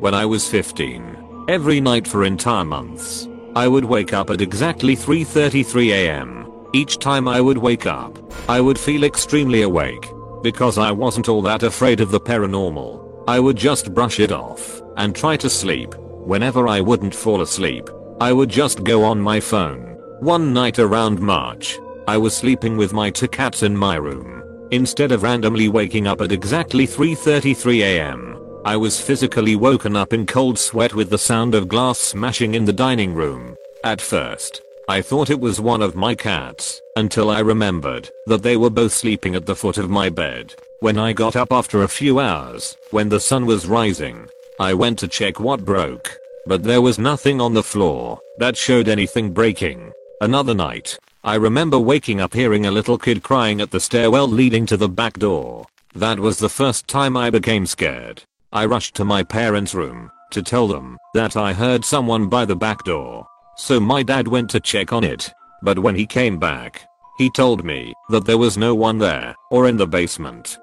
When 0.00 0.14
I 0.14 0.24
was 0.24 0.48
15, 0.48 1.44
every 1.48 1.82
night 1.82 2.08
for 2.08 2.24
entire 2.24 2.64
months, 2.64 3.28
I 3.54 3.68
would 3.68 3.84
wake 3.84 4.14
up 4.14 4.30
at 4.30 4.40
exactly 4.40 4.96
3.33am. 4.96 6.70
Each 6.72 6.98
time 6.98 7.28
I 7.28 7.42
would 7.42 7.58
wake 7.58 7.84
up, 7.84 8.18
I 8.48 8.62
would 8.62 8.78
feel 8.78 9.04
extremely 9.04 9.60
awake. 9.60 10.08
Because 10.42 10.78
I 10.78 10.92
wasn't 10.92 11.28
all 11.28 11.42
that 11.42 11.62
afraid 11.62 12.00
of 12.00 12.10
the 12.10 12.20
paranormal, 12.20 13.24
I 13.28 13.38
would 13.38 13.56
just 13.56 13.92
brush 13.92 14.18
it 14.18 14.32
off 14.32 14.80
and 14.96 15.14
try 15.14 15.36
to 15.36 15.50
sleep. 15.50 15.94
Whenever 15.98 16.68
I 16.68 16.80
wouldn't 16.80 17.14
fall 17.14 17.42
asleep, 17.42 17.90
I 18.18 18.32
would 18.32 18.48
just 18.48 18.82
go 18.82 19.04
on 19.04 19.20
my 19.20 19.40
phone 19.40 19.81
one 20.22 20.52
night 20.52 20.78
around 20.78 21.18
March, 21.18 21.80
I 22.06 22.16
was 22.16 22.36
sleeping 22.36 22.76
with 22.76 22.92
my 22.92 23.10
two 23.10 23.26
cats 23.26 23.64
in 23.64 23.76
my 23.76 23.96
room. 23.96 24.68
Instead 24.70 25.10
of 25.10 25.24
randomly 25.24 25.68
waking 25.68 26.06
up 26.06 26.20
at 26.20 26.30
exactly 26.30 26.86
3.33am, 26.86 28.62
I 28.64 28.76
was 28.76 29.00
physically 29.00 29.56
woken 29.56 29.96
up 29.96 30.12
in 30.12 30.24
cold 30.24 30.60
sweat 30.60 30.94
with 30.94 31.10
the 31.10 31.18
sound 31.18 31.56
of 31.56 31.66
glass 31.66 31.98
smashing 31.98 32.54
in 32.54 32.64
the 32.64 32.72
dining 32.72 33.14
room. 33.14 33.56
At 33.82 34.00
first, 34.00 34.62
I 34.88 35.02
thought 35.02 35.28
it 35.28 35.40
was 35.40 35.60
one 35.60 35.82
of 35.82 35.96
my 35.96 36.14
cats, 36.14 36.80
until 36.94 37.28
I 37.28 37.40
remembered 37.40 38.08
that 38.26 38.44
they 38.44 38.56
were 38.56 38.70
both 38.70 38.92
sleeping 38.92 39.34
at 39.34 39.44
the 39.44 39.56
foot 39.56 39.76
of 39.76 39.90
my 39.90 40.08
bed. 40.08 40.54
When 40.78 40.98
I 40.98 41.12
got 41.12 41.34
up 41.34 41.50
after 41.50 41.82
a 41.82 41.88
few 41.88 42.20
hours, 42.20 42.76
when 42.92 43.08
the 43.08 43.18
sun 43.18 43.44
was 43.44 43.66
rising, 43.66 44.28
I 44.60 44.72
went 44.72 45.00
to 45.00 45.08
check 45.08 45.40
what 45.40 45.64
broke, 45.64 46.16
but 46.46 46.62
there 46.62 46.80
was 46.80 46.96
nothing 46.96 47.40
on 47.40 47.54
the 47.54 47.62
floor 47.64 48.20
that 48.38 48.56
showed 48.56 48.86
anything 48.86 49.32
breaking. 49.32 49.92
Another 50.22 50.54
night, 50.54 50.96
I 51.24 51.34
remember 51.34 51.80
waking 51.80 52.20
up 52.20 52.32
hearing 52.32 52.66
a 52.66 52.70
little 52.70 52.96
kid 52.96 53.24
crying 53.24 53.60
at 53.60 53.72
the 53.72 53.80
stairwell 53.80 54.28
leading 54.28 54.66
to 54.66 54.76
the 54.76 54.88
back 54.88 55.14
door. 55.14 55.66
That 55.96 56.20
was 56.20 56.38
the 56.38 56.48
first 56.48 56.86
time 56.86 57.16
I 57.16 57.28
became 57.28 57.66
scared. 57.66 58.22
I 58.52 58.66
rushed 58.66 58.94
to 58.94 59.04
my 59.04 59.24
parents' 59.24 59.74
room 59.74 60.12
to 60.30 60.40
tell 60.40 60.68
them 60.68 60.96
that 61.14 61.36
I 61.36 61.52
heard 61.52 61.84
someone 61.84 62.28
by 62.28 62.44
the 62.44 62.54
back 62.54 62.84
door. 62.84 63.26
So 63.56 63.80
my 63.80 64.04
dad 64.04 64.28
went 64.28 64.48
to 64.50 64.60
check 64.60 64.92
on 64.92 65.02
it. 65.02 65.28
But 65.60 65.80
when 65.80 65.96
he 65.96 66.06
came 66.06 66.38
back, 66.38 66.86
he 67.18 67.28
told 67.28 67.64
me 67.64 67.92
that 68.10 68.24
there 68.24 68.38
was 68.38 68.56
no 68.56 68.76
one 68.76 68.98
there 68.98 69.34
or 69.50 69.66
in 69.66 69.76
the 69.76 69.88
basement. 69.88 70.56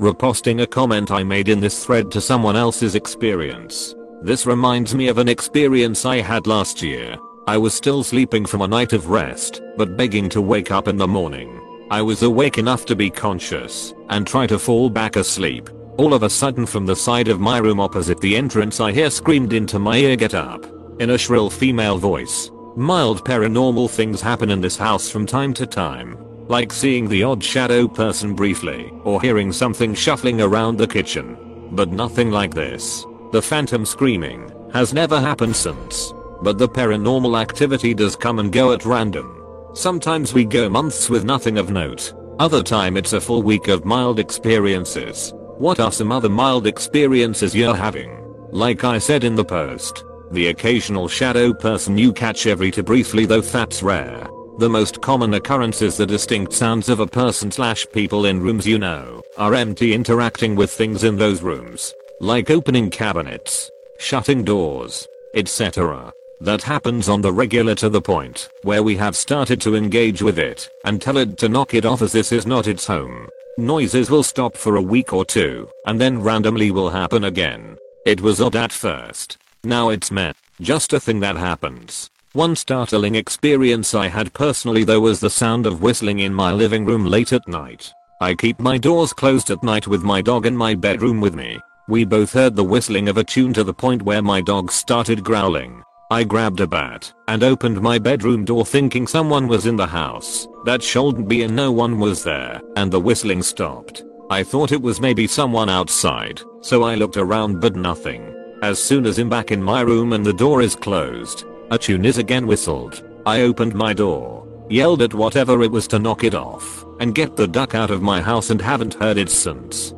Reposting 0.00 0.62
a 0.62 0.66
comment 0.66 1.12
I 1.12 1.22
made 1.22 1.48
in 1.48 1.60
this 1.60 1.84
thread 1.84 2.10
to 2.10 2.20
someone 2.20 2.56
else's 2.56 2.96
experience. 2.96 3.94
This 4.22 4.44
reminds 4.44 4.92
me 4.92 5.06
of 5.06 5.18
an 5.18 5.28
experience 5.28 6.04
I 6.04 6.16
had 6.16 6.48
last 6.48 6.82
year 6.82 7.16
I 7.48 7.56
was 7.56 7.74
still 7.74 8.02
sleeping 8.02 8.44
from 8.44 8.62
a 8.62 8.66
night 8.66 8.92
of 8.92 9.08
rest, 9.08 9.62
but 9.76 9.96
begging 9.96 10.28
to 10.30 10.42
wake 10.42 10.72
up 10.72 10.88
in 10.88 10.96
the 10.96 11.06
morning. 11.06 11.60
I 11.92 12.02
was 12.02 12.24
awake 12.24 12.58
enough 12.58 12.84
to 12.86 12.96
be 12.96 13.08
conscious 13.08 13.94
and 14.08 14.26
try 14.26 14.48
to 14.48 14.58
fall 14.58 14.90
back 14.90 15.14
asleep. 15.14 15.70
All 15.96 16.12
of 16.12 16.24
a 16.24 16.30
sudden 16.30 16.66
from 16.66 16.86
the 16.86 16.96
side 16.96 17.28
of 17.28 17.38
my 17.38 17.58
room 17.58 17.78
opposite 17.78 18.20
the 18.20 18.34
entrance 18.34 18.80
I 18.80 18.90
hear 18.90 19.10
screamed 19.10 19.52
into 19.52 19.78
my 19.78 19.96
ear 19.96 20.16
get 20.16 20.34
up. 20.34 20.66
In 20.98 21.10
a 21.10 21.18
shrill 21.18 21.48
female 21.48 21.98
voice. 21.98 22.50
Mild 22.74 23.24
paranormal 23.24 23.90
things 23.90 24.20
happen 24.20 24.50
in 24.50 24.60
this 24.60 24.76
house 24.76 25.08
from 25.08 25.24
time 25.24 25.54
to 25.54 25.66
time. 25.66 26.18
Like 26.48 26.72
seeing 26.72 27.08
the 27.08 27.22
odd 27.22 27.44
shadow 27.44 27.86
person 27.86 28.34
briefly 28.34 28.92
or 29.04 29.22
hearing 29.22 29.52
something 29.52 29.94
shuffling 29.94 30.40
around 30.40 30.78
the 30.78 30.88
kitchen. 30.88 31.68
But 31.70 31.92
nothing 31.92 32.32
like 32.32 32.54
this. 32.54 33.06
The 33.30 33.40
phantom 33.40 33.86
screaming 33.86 34.50
has 34.72 34.92
never 34.92 35.20
happened 35.20 35.54
since. 35.54 36.12
But 36.42 36.58
the 36.58 36.68
paranormal 36.68 37.40
activity 37.40 37.94
does 37.94 38.16
come 38.16 38.38
and 38.38 38.52
go 38.52 38.72
at 38.72 38.84
random. 38.84 39.42
Sometimes 39.74 40.32
we 40.32 40.44
go 40.44 40.68
months 40.68 41.10
with 41.10 41.24
nothing 41.24 41.58
of 41.58 41.70
note. 41.70 42.14
Other 42.38 42.62
time 42.62 42.96
it's 42.96 43.14
a 43.14 43.20
full 43.20 43.42
week 43.42 43.68
of 43.68 43.84
mild 43.84 44.18
experiences. 44.18 45.32
What 45.58 45.80
are 45.80 45.92
some 45.92 46.12
other 46.12 46.28
mild 46.28 46.66
experiences 46.66 47.54
you're 47.54 47.74
having? 47.74 48.22
Like 48.50 48.84
I 48.84 48.98
said 48.98 49.24
in 49.24 49.34
the 49.34 49.44
post, 49.44 50.04
the 50.30 50.48
occasional 50.48 51.08
shadow 51.08 51.52
person 51.54 51.96
you 51.96 52.12
catch 52.12 52.46
every 52.46 52.70
to 52.72 52.82
briefly 52.82 53.26
though 53.26 53.40
that's 53.40 53.82
rare. 53.82 54.26
The 54.58 54.68
most 54.68 55.00
common 55.02 55.34
occurrence 55.34 55.82
is 55.82 55.96
the 55.96 56.06
distinct 56.06 56.52
sounds 56.52 56.88
of 56.88 57.00
a 57.00 57.06
person 57.06 57.50
slash 57.50 57.86
people 57.92 58.24
in 58.26 58.40
rooms 58.40 58.66
you 58.66 58.78
know 58.78 59.22
are 59.36 59.54
empty 59.54 59.92
interacting 59.92 60.56
with 60.56 60.70
things 60.70 61.04
in 61.04 61.16
those 61.16 61.42
rooms. 61.42 61.92
Like 62.20 62.50
opening 62.50 62.88
cabinets, 62.90 63.70
shutting 63.98 64.44
doors, 64.44 65.06
etc. 65.34 66.12
That 66.40 66.62
happens 66.62 67.08
on 67.08 67.22
the 67.22 67.32
regular 67.32 67.74
to 67.76 67.88
the 67.88 68.02
point 68.02 68.50
where 68.62 68.82
we 68.82 68.94
have 68.96 69.16
started 69.16 69.58
to 69.62 69.74
engage 69.74 70.20
with 70.20 70.38
it 70.38 70.68
and 70.84 71.00
tell 71.00 71.16
it 71.16 71.38
to 71.38 71.48
knock 71.48 71.72
it 71.72 71.86
off 71.86 72.02
as 72.02 72.12
this 72.12 72.30
is 72.30 72.46
not 72.46 72.66
its 72.66 72.86
home. 72.86 73.26
Noises 73.56 74.10
will 74.10 74.22
stop 74.22 74.54
for 74.54 74.76
a 74.76 74.82
week 74.82 75.14
or 75.14 75.24
two 75.24 75.66
and 75.86 75.98
then 75.98 76.20
randomly 76.20 76.70
will 76.70 76.90
happen 76.90 77.24
again. 77.24 77.78
It 78.04 78.20
was 78.20 78.42
odd 78.42 78.54
at 78.54 78.70
first. 78.70 79.38
Now 79.64 79.88
it's 79.88 80.10
meh. 80.10 80.34
Just 80.60 80.92
a 80.92 81.00
thing 81.00 81.20
that 81.20 81.36
happens. 81.36 82.10
One 82.34 82.54
startling 82.54 83.14
experience 83.14 83.94
I 83.94 84.08
had 84.08 84.34
personally 84.34 84.84
though 84.84 85.00
was 85.00 85.20
the 85.20 85.30
sound 85.30 85.64
of 85.64 85.80
whistling 85.80 86.18
in 86.18 86.34
my 86.34 86.52
living 86.52 86.84
room 86.84 87.06
late 87.06 87.32
at 87.32 87.48
night. 87.48 87.90
I 88.20 88.34
keep 88.34 88.60
my 88.60 88.76
doors 88.76 89.14
closed 89.14 89.50
at 89.50 89.62
night 89.62 89.86
with 89.86 90.02
my 90.02 90.20
dog 90.20 90.44
in 90.44 90.54
my 90.54 90.74
bedroom 90.74 91.18
with 91.18 91.34
me. 91.34 91.58
We 91.88 92.04
both 92.04 92.34
heard 92.34 92.56
the 92.56 92.64
whistling 92.64 93.08
of 93.08 93.16
a 93.16 93.24
tune 93.24 93.54
to 93.54 93.64
the 93.64 93.72
point 93.72 94.02
where 94.02 94.22
my 94.22 94.42
dog 94.42 94.70
started 94.70 95.24
growling. 95.24 95.82
I 96.08 96.22
grabbed 96.22 96.60
a 96.60 96.68
bat 96.68 97.12
and 97.26 97.42
opened 97.42 97.80
my 97.80 97.98
bedroom 97.98 98.44
door 98.44 98.64
thinking 98.64 99.08
someone 99.08 99.48
was 99.48 99.66
in 99.66 99.74
the 99.74 99.88
house 99.88 100.46
that 100.64 100.80
shouldn't 100.80 101.26
be 101.26 101.42
and 101.42 101.56
no 101.56 101.72
one 101.72 101.98
was 101.98 102.22
there 102.22 102.60
and 102.76 102.92
the 102.92 103.00
whistling 103.00 103.42
stopped. 103.42 104.04
I 104.30 104.44
thought 104.44 104.70
it 104.70 104.80
was 104.80 105.00
maybe 105.00 105.26
someone 105.26 105.68
outside, 105.68 106.40
so 106.60 106.84
I 106.84 106.94
looked 106.94 107.16
around 107.16 107.60
but 107.60 107.74
nothing. 107.74 108.32
As 108.62 108.80
soon 108.80 109.04
as 109.04 109.18
I'm 109.18 109.28
back 109.28 109.50
in 109.50 109.60
my 109.60 109.80
room 109.80 110.12
and 110.12 110.24
the 110.24 110.32
door 110.32 110.62
is 110.62 110.76
closed, 110.76 111.44
a 111.72 111.78
tune 111.78 112.04
is 112.04 112.18
again 112.18 112.46
whistled. 112.46 113.04
I 113.26 113.40
opened 113.40 113.74
my 113.74 113.92
door, 113.92 114.46
yelled 114.70 115.02
at 115.02 115.12
whatever 115.12 115.60
it 115.64 115.72
was 115.72 115.88
to 115.88 115.98
knock 115.98 116.22
it 116.22 116.36
off, 116.36 116.84
and 117.00 117.16
get 117.16 117.34
the 117.34 117.48
duck 117.48 117.74
out 117.74 117.90
of 117.90 118.00
my 118.00 118.20
house 118.20 118.50
and 118.50 118.60
haven't 118.60 118.94
heard 118.94 119.16
it 119.16 119.28
since. 119.28 119.92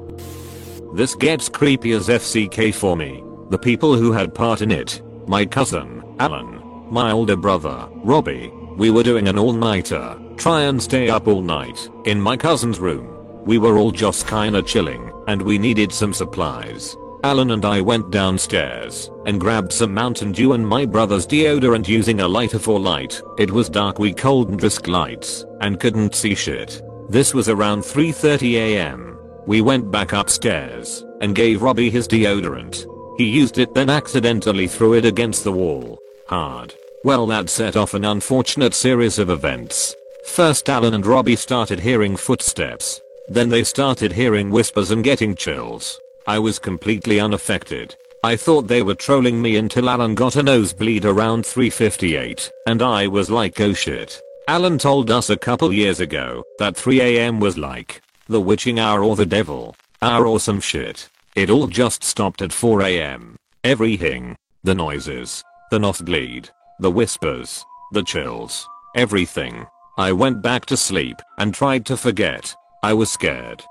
This 0.94 1.14
gets 1.14 1.50
creepy 1.50 1.92
as 1.92 2.08
FCK 2.08 2.74
for 2.74 2.96
me. 2.96 3.22
The 3.50 3.58
people 3.58 3.94
who 3.94 4.10
had 4.12 4.34
part 4.34 4.62
in 4.62 4.70
it, 4.70 5.02
my 5.26 5.44
cousin, 5.44 5.97
Alan, 6.20 6.60
my 6.90 7.12
older 7.12 7.36
brother, 7.36 7.88
Robbie, 8.02 8.52
we 8.76 8.90
were 8.90 9.04
doing 9.04 9.28
an 9.28 9.38
all-nighter, 9.38 10.18
try 10.36 10.62
and 10.62 10.82
stay 10.82 11.08
up 11.08 11.28
all 11.28 11.42
night, 11.42 11.88
in 12.06 12.20
my 12.20 12.36
cousin's 12.36 12.80
room. 12.80 13.14
We 13.44 13.58
were 13.58 13.78
all 13.78 13.92
just 13.92 14.26
kinda 14.26 14.62
chilling, 14.62 15.12
and 15.28 15.40
we 15.40 15.58
needed 15.58 15.92
some 15.92 16.12
supplies. 16.12 16.96
Alan 17.22 17.52
and 17.52 17.64
I 17.64 17.80
went 17.80 18.10
downstairs 18.10 19.10
and 19.26 19.40
grabbed 19.40 19.72
some 19.72 19.94
Mountain 19.94 20.32
Dew 20.32 20.54
and 20.54 20.66
my 20.66 20.86
brother's 20.86 21.26
deodorant 21.26 21.86
using 21.86 22.20
a 22.20 22.28
lighter 22.28 22.58
for 22.58 22.80
light. 22.80 23.20
It 23.38 23.50
was 23.50 23.68
dark 23.68 23.98
we 23.98 24.12
couldn't 24.12 24.62
risk 24.62 24.88
lights 24.88 25.44
and 25.60 25.80
couldn't 25.80 26.14
see 26.14 26.34
shit. 26.34 26.82
This 27.08 27.32
was 27.32 27.48
around 27.48 27.82
3.30am. 27.82 29.16
We 29.46 29.60
went 29.60 29.90
back 29.90 30.12
upstairs 30.12 31.04
and 31.20 31.34
gave 31.34 31.62
Robbie 31.62 31.90
his 31.90 32.06
deodorant. 32.08 32.86
He 33.18 33.24
used 33.24 33.58
it 33.58 33.74
then 33.74 33.90
accidentally 33.90 34.68
threw 34.68 34.94
it 34.94 35.04
against 35.04 35.42
the 35.42 35.52
wall. 35.52 35.98
Hard. 36.28 36.74
Well 37.04 37.26
that 37.28 37.48
set 37.48 37.74
off 37.74 37.94
an 37.94 38.04
unfortunate 38.04 38.74
series 38.74 39.18
of 39.18 39.30
events. 39.30 39.94
First 40.26 40.68
Alan 40.68 40.92
and 40.92 41.06
Robbie 41.06 41.36
started 41.36 41.80
hearing 41.80 42.16
footsteps. 42.16 43.00
Then 43.28 43.48
they 43.48 43.64
started 43.64 44.12
hearing 44.12 44.50
whispers 44.50 44.90
and 44.90 45.02
getting 45.02 45.34
chills. 45.34 45.98
I 46.26 46.38
was 46.38 46.58
completely 46.58 47.18
unaffected. 47.18 47.96
I 48.22 48.36
thought 48.36 48.68
they 48.68 48.82
were 48.82 48.94
trolling 48.94 49.40
me 49.40 49.56
until 49.56 49.88
Alan 49.88 50.14
got 50.14 50.36
a 50.36 50.42
nosebleed 50.42 51.06
around 51.06 51.46
358 51.46 52.50
and 52.66 52.82
I 52.82 53.06
was 53.06 53.30
like 53.30 53.58
oh 53.60 53.72
shit. 53.72 54.20
Alan 54.48 54.76
told 54.76 55.10
us 55.10 55.30
a 55.30 55.36
couple 55.36 55.72
years 55.72 56.00
ago 56.00 56.44
that 56.58 56.74
3am 56.74 57.40
was 57.40 57.56
like 57.56 58.02
the 58.26 58.40
witching 58.40 58.78
hour 58.78 59.02
or 59.02 59.16
the 59.16 59.24
devil 59.24 59.74
hour 60.02 60.26
or 60.26 60.40
some 60.40 60.60
shit. 60.60 61.08
It 61.34 61.48
all 61.48 61.68
just 61.68 62.04
stopped 62.04 62.42
at 62.42 62.50
4am. 62.50 63.36
Everything. 63.64 64.36
The 64.64 64.74
noises. 64.74 65.42
The 65.70 65.78
nosebleed. 65.78 66.48
The 66.80 66.90
whispers. 66.90 67.64
The 67.92 68.02
chills. 68.02 68.66
Everything. 68.96 69.66
I 69.98 70.12
went 70.12 70.40
back 70.40 70.64
to 70.66 70.76
sleep 70.76 71.16
and 71.38 71.52
tried 71.52 71.84
to 71.86 71.96
forget. 71.96 72.54
I 72.82 72.94
was 72.94 73.10
scared. 73.10 73.62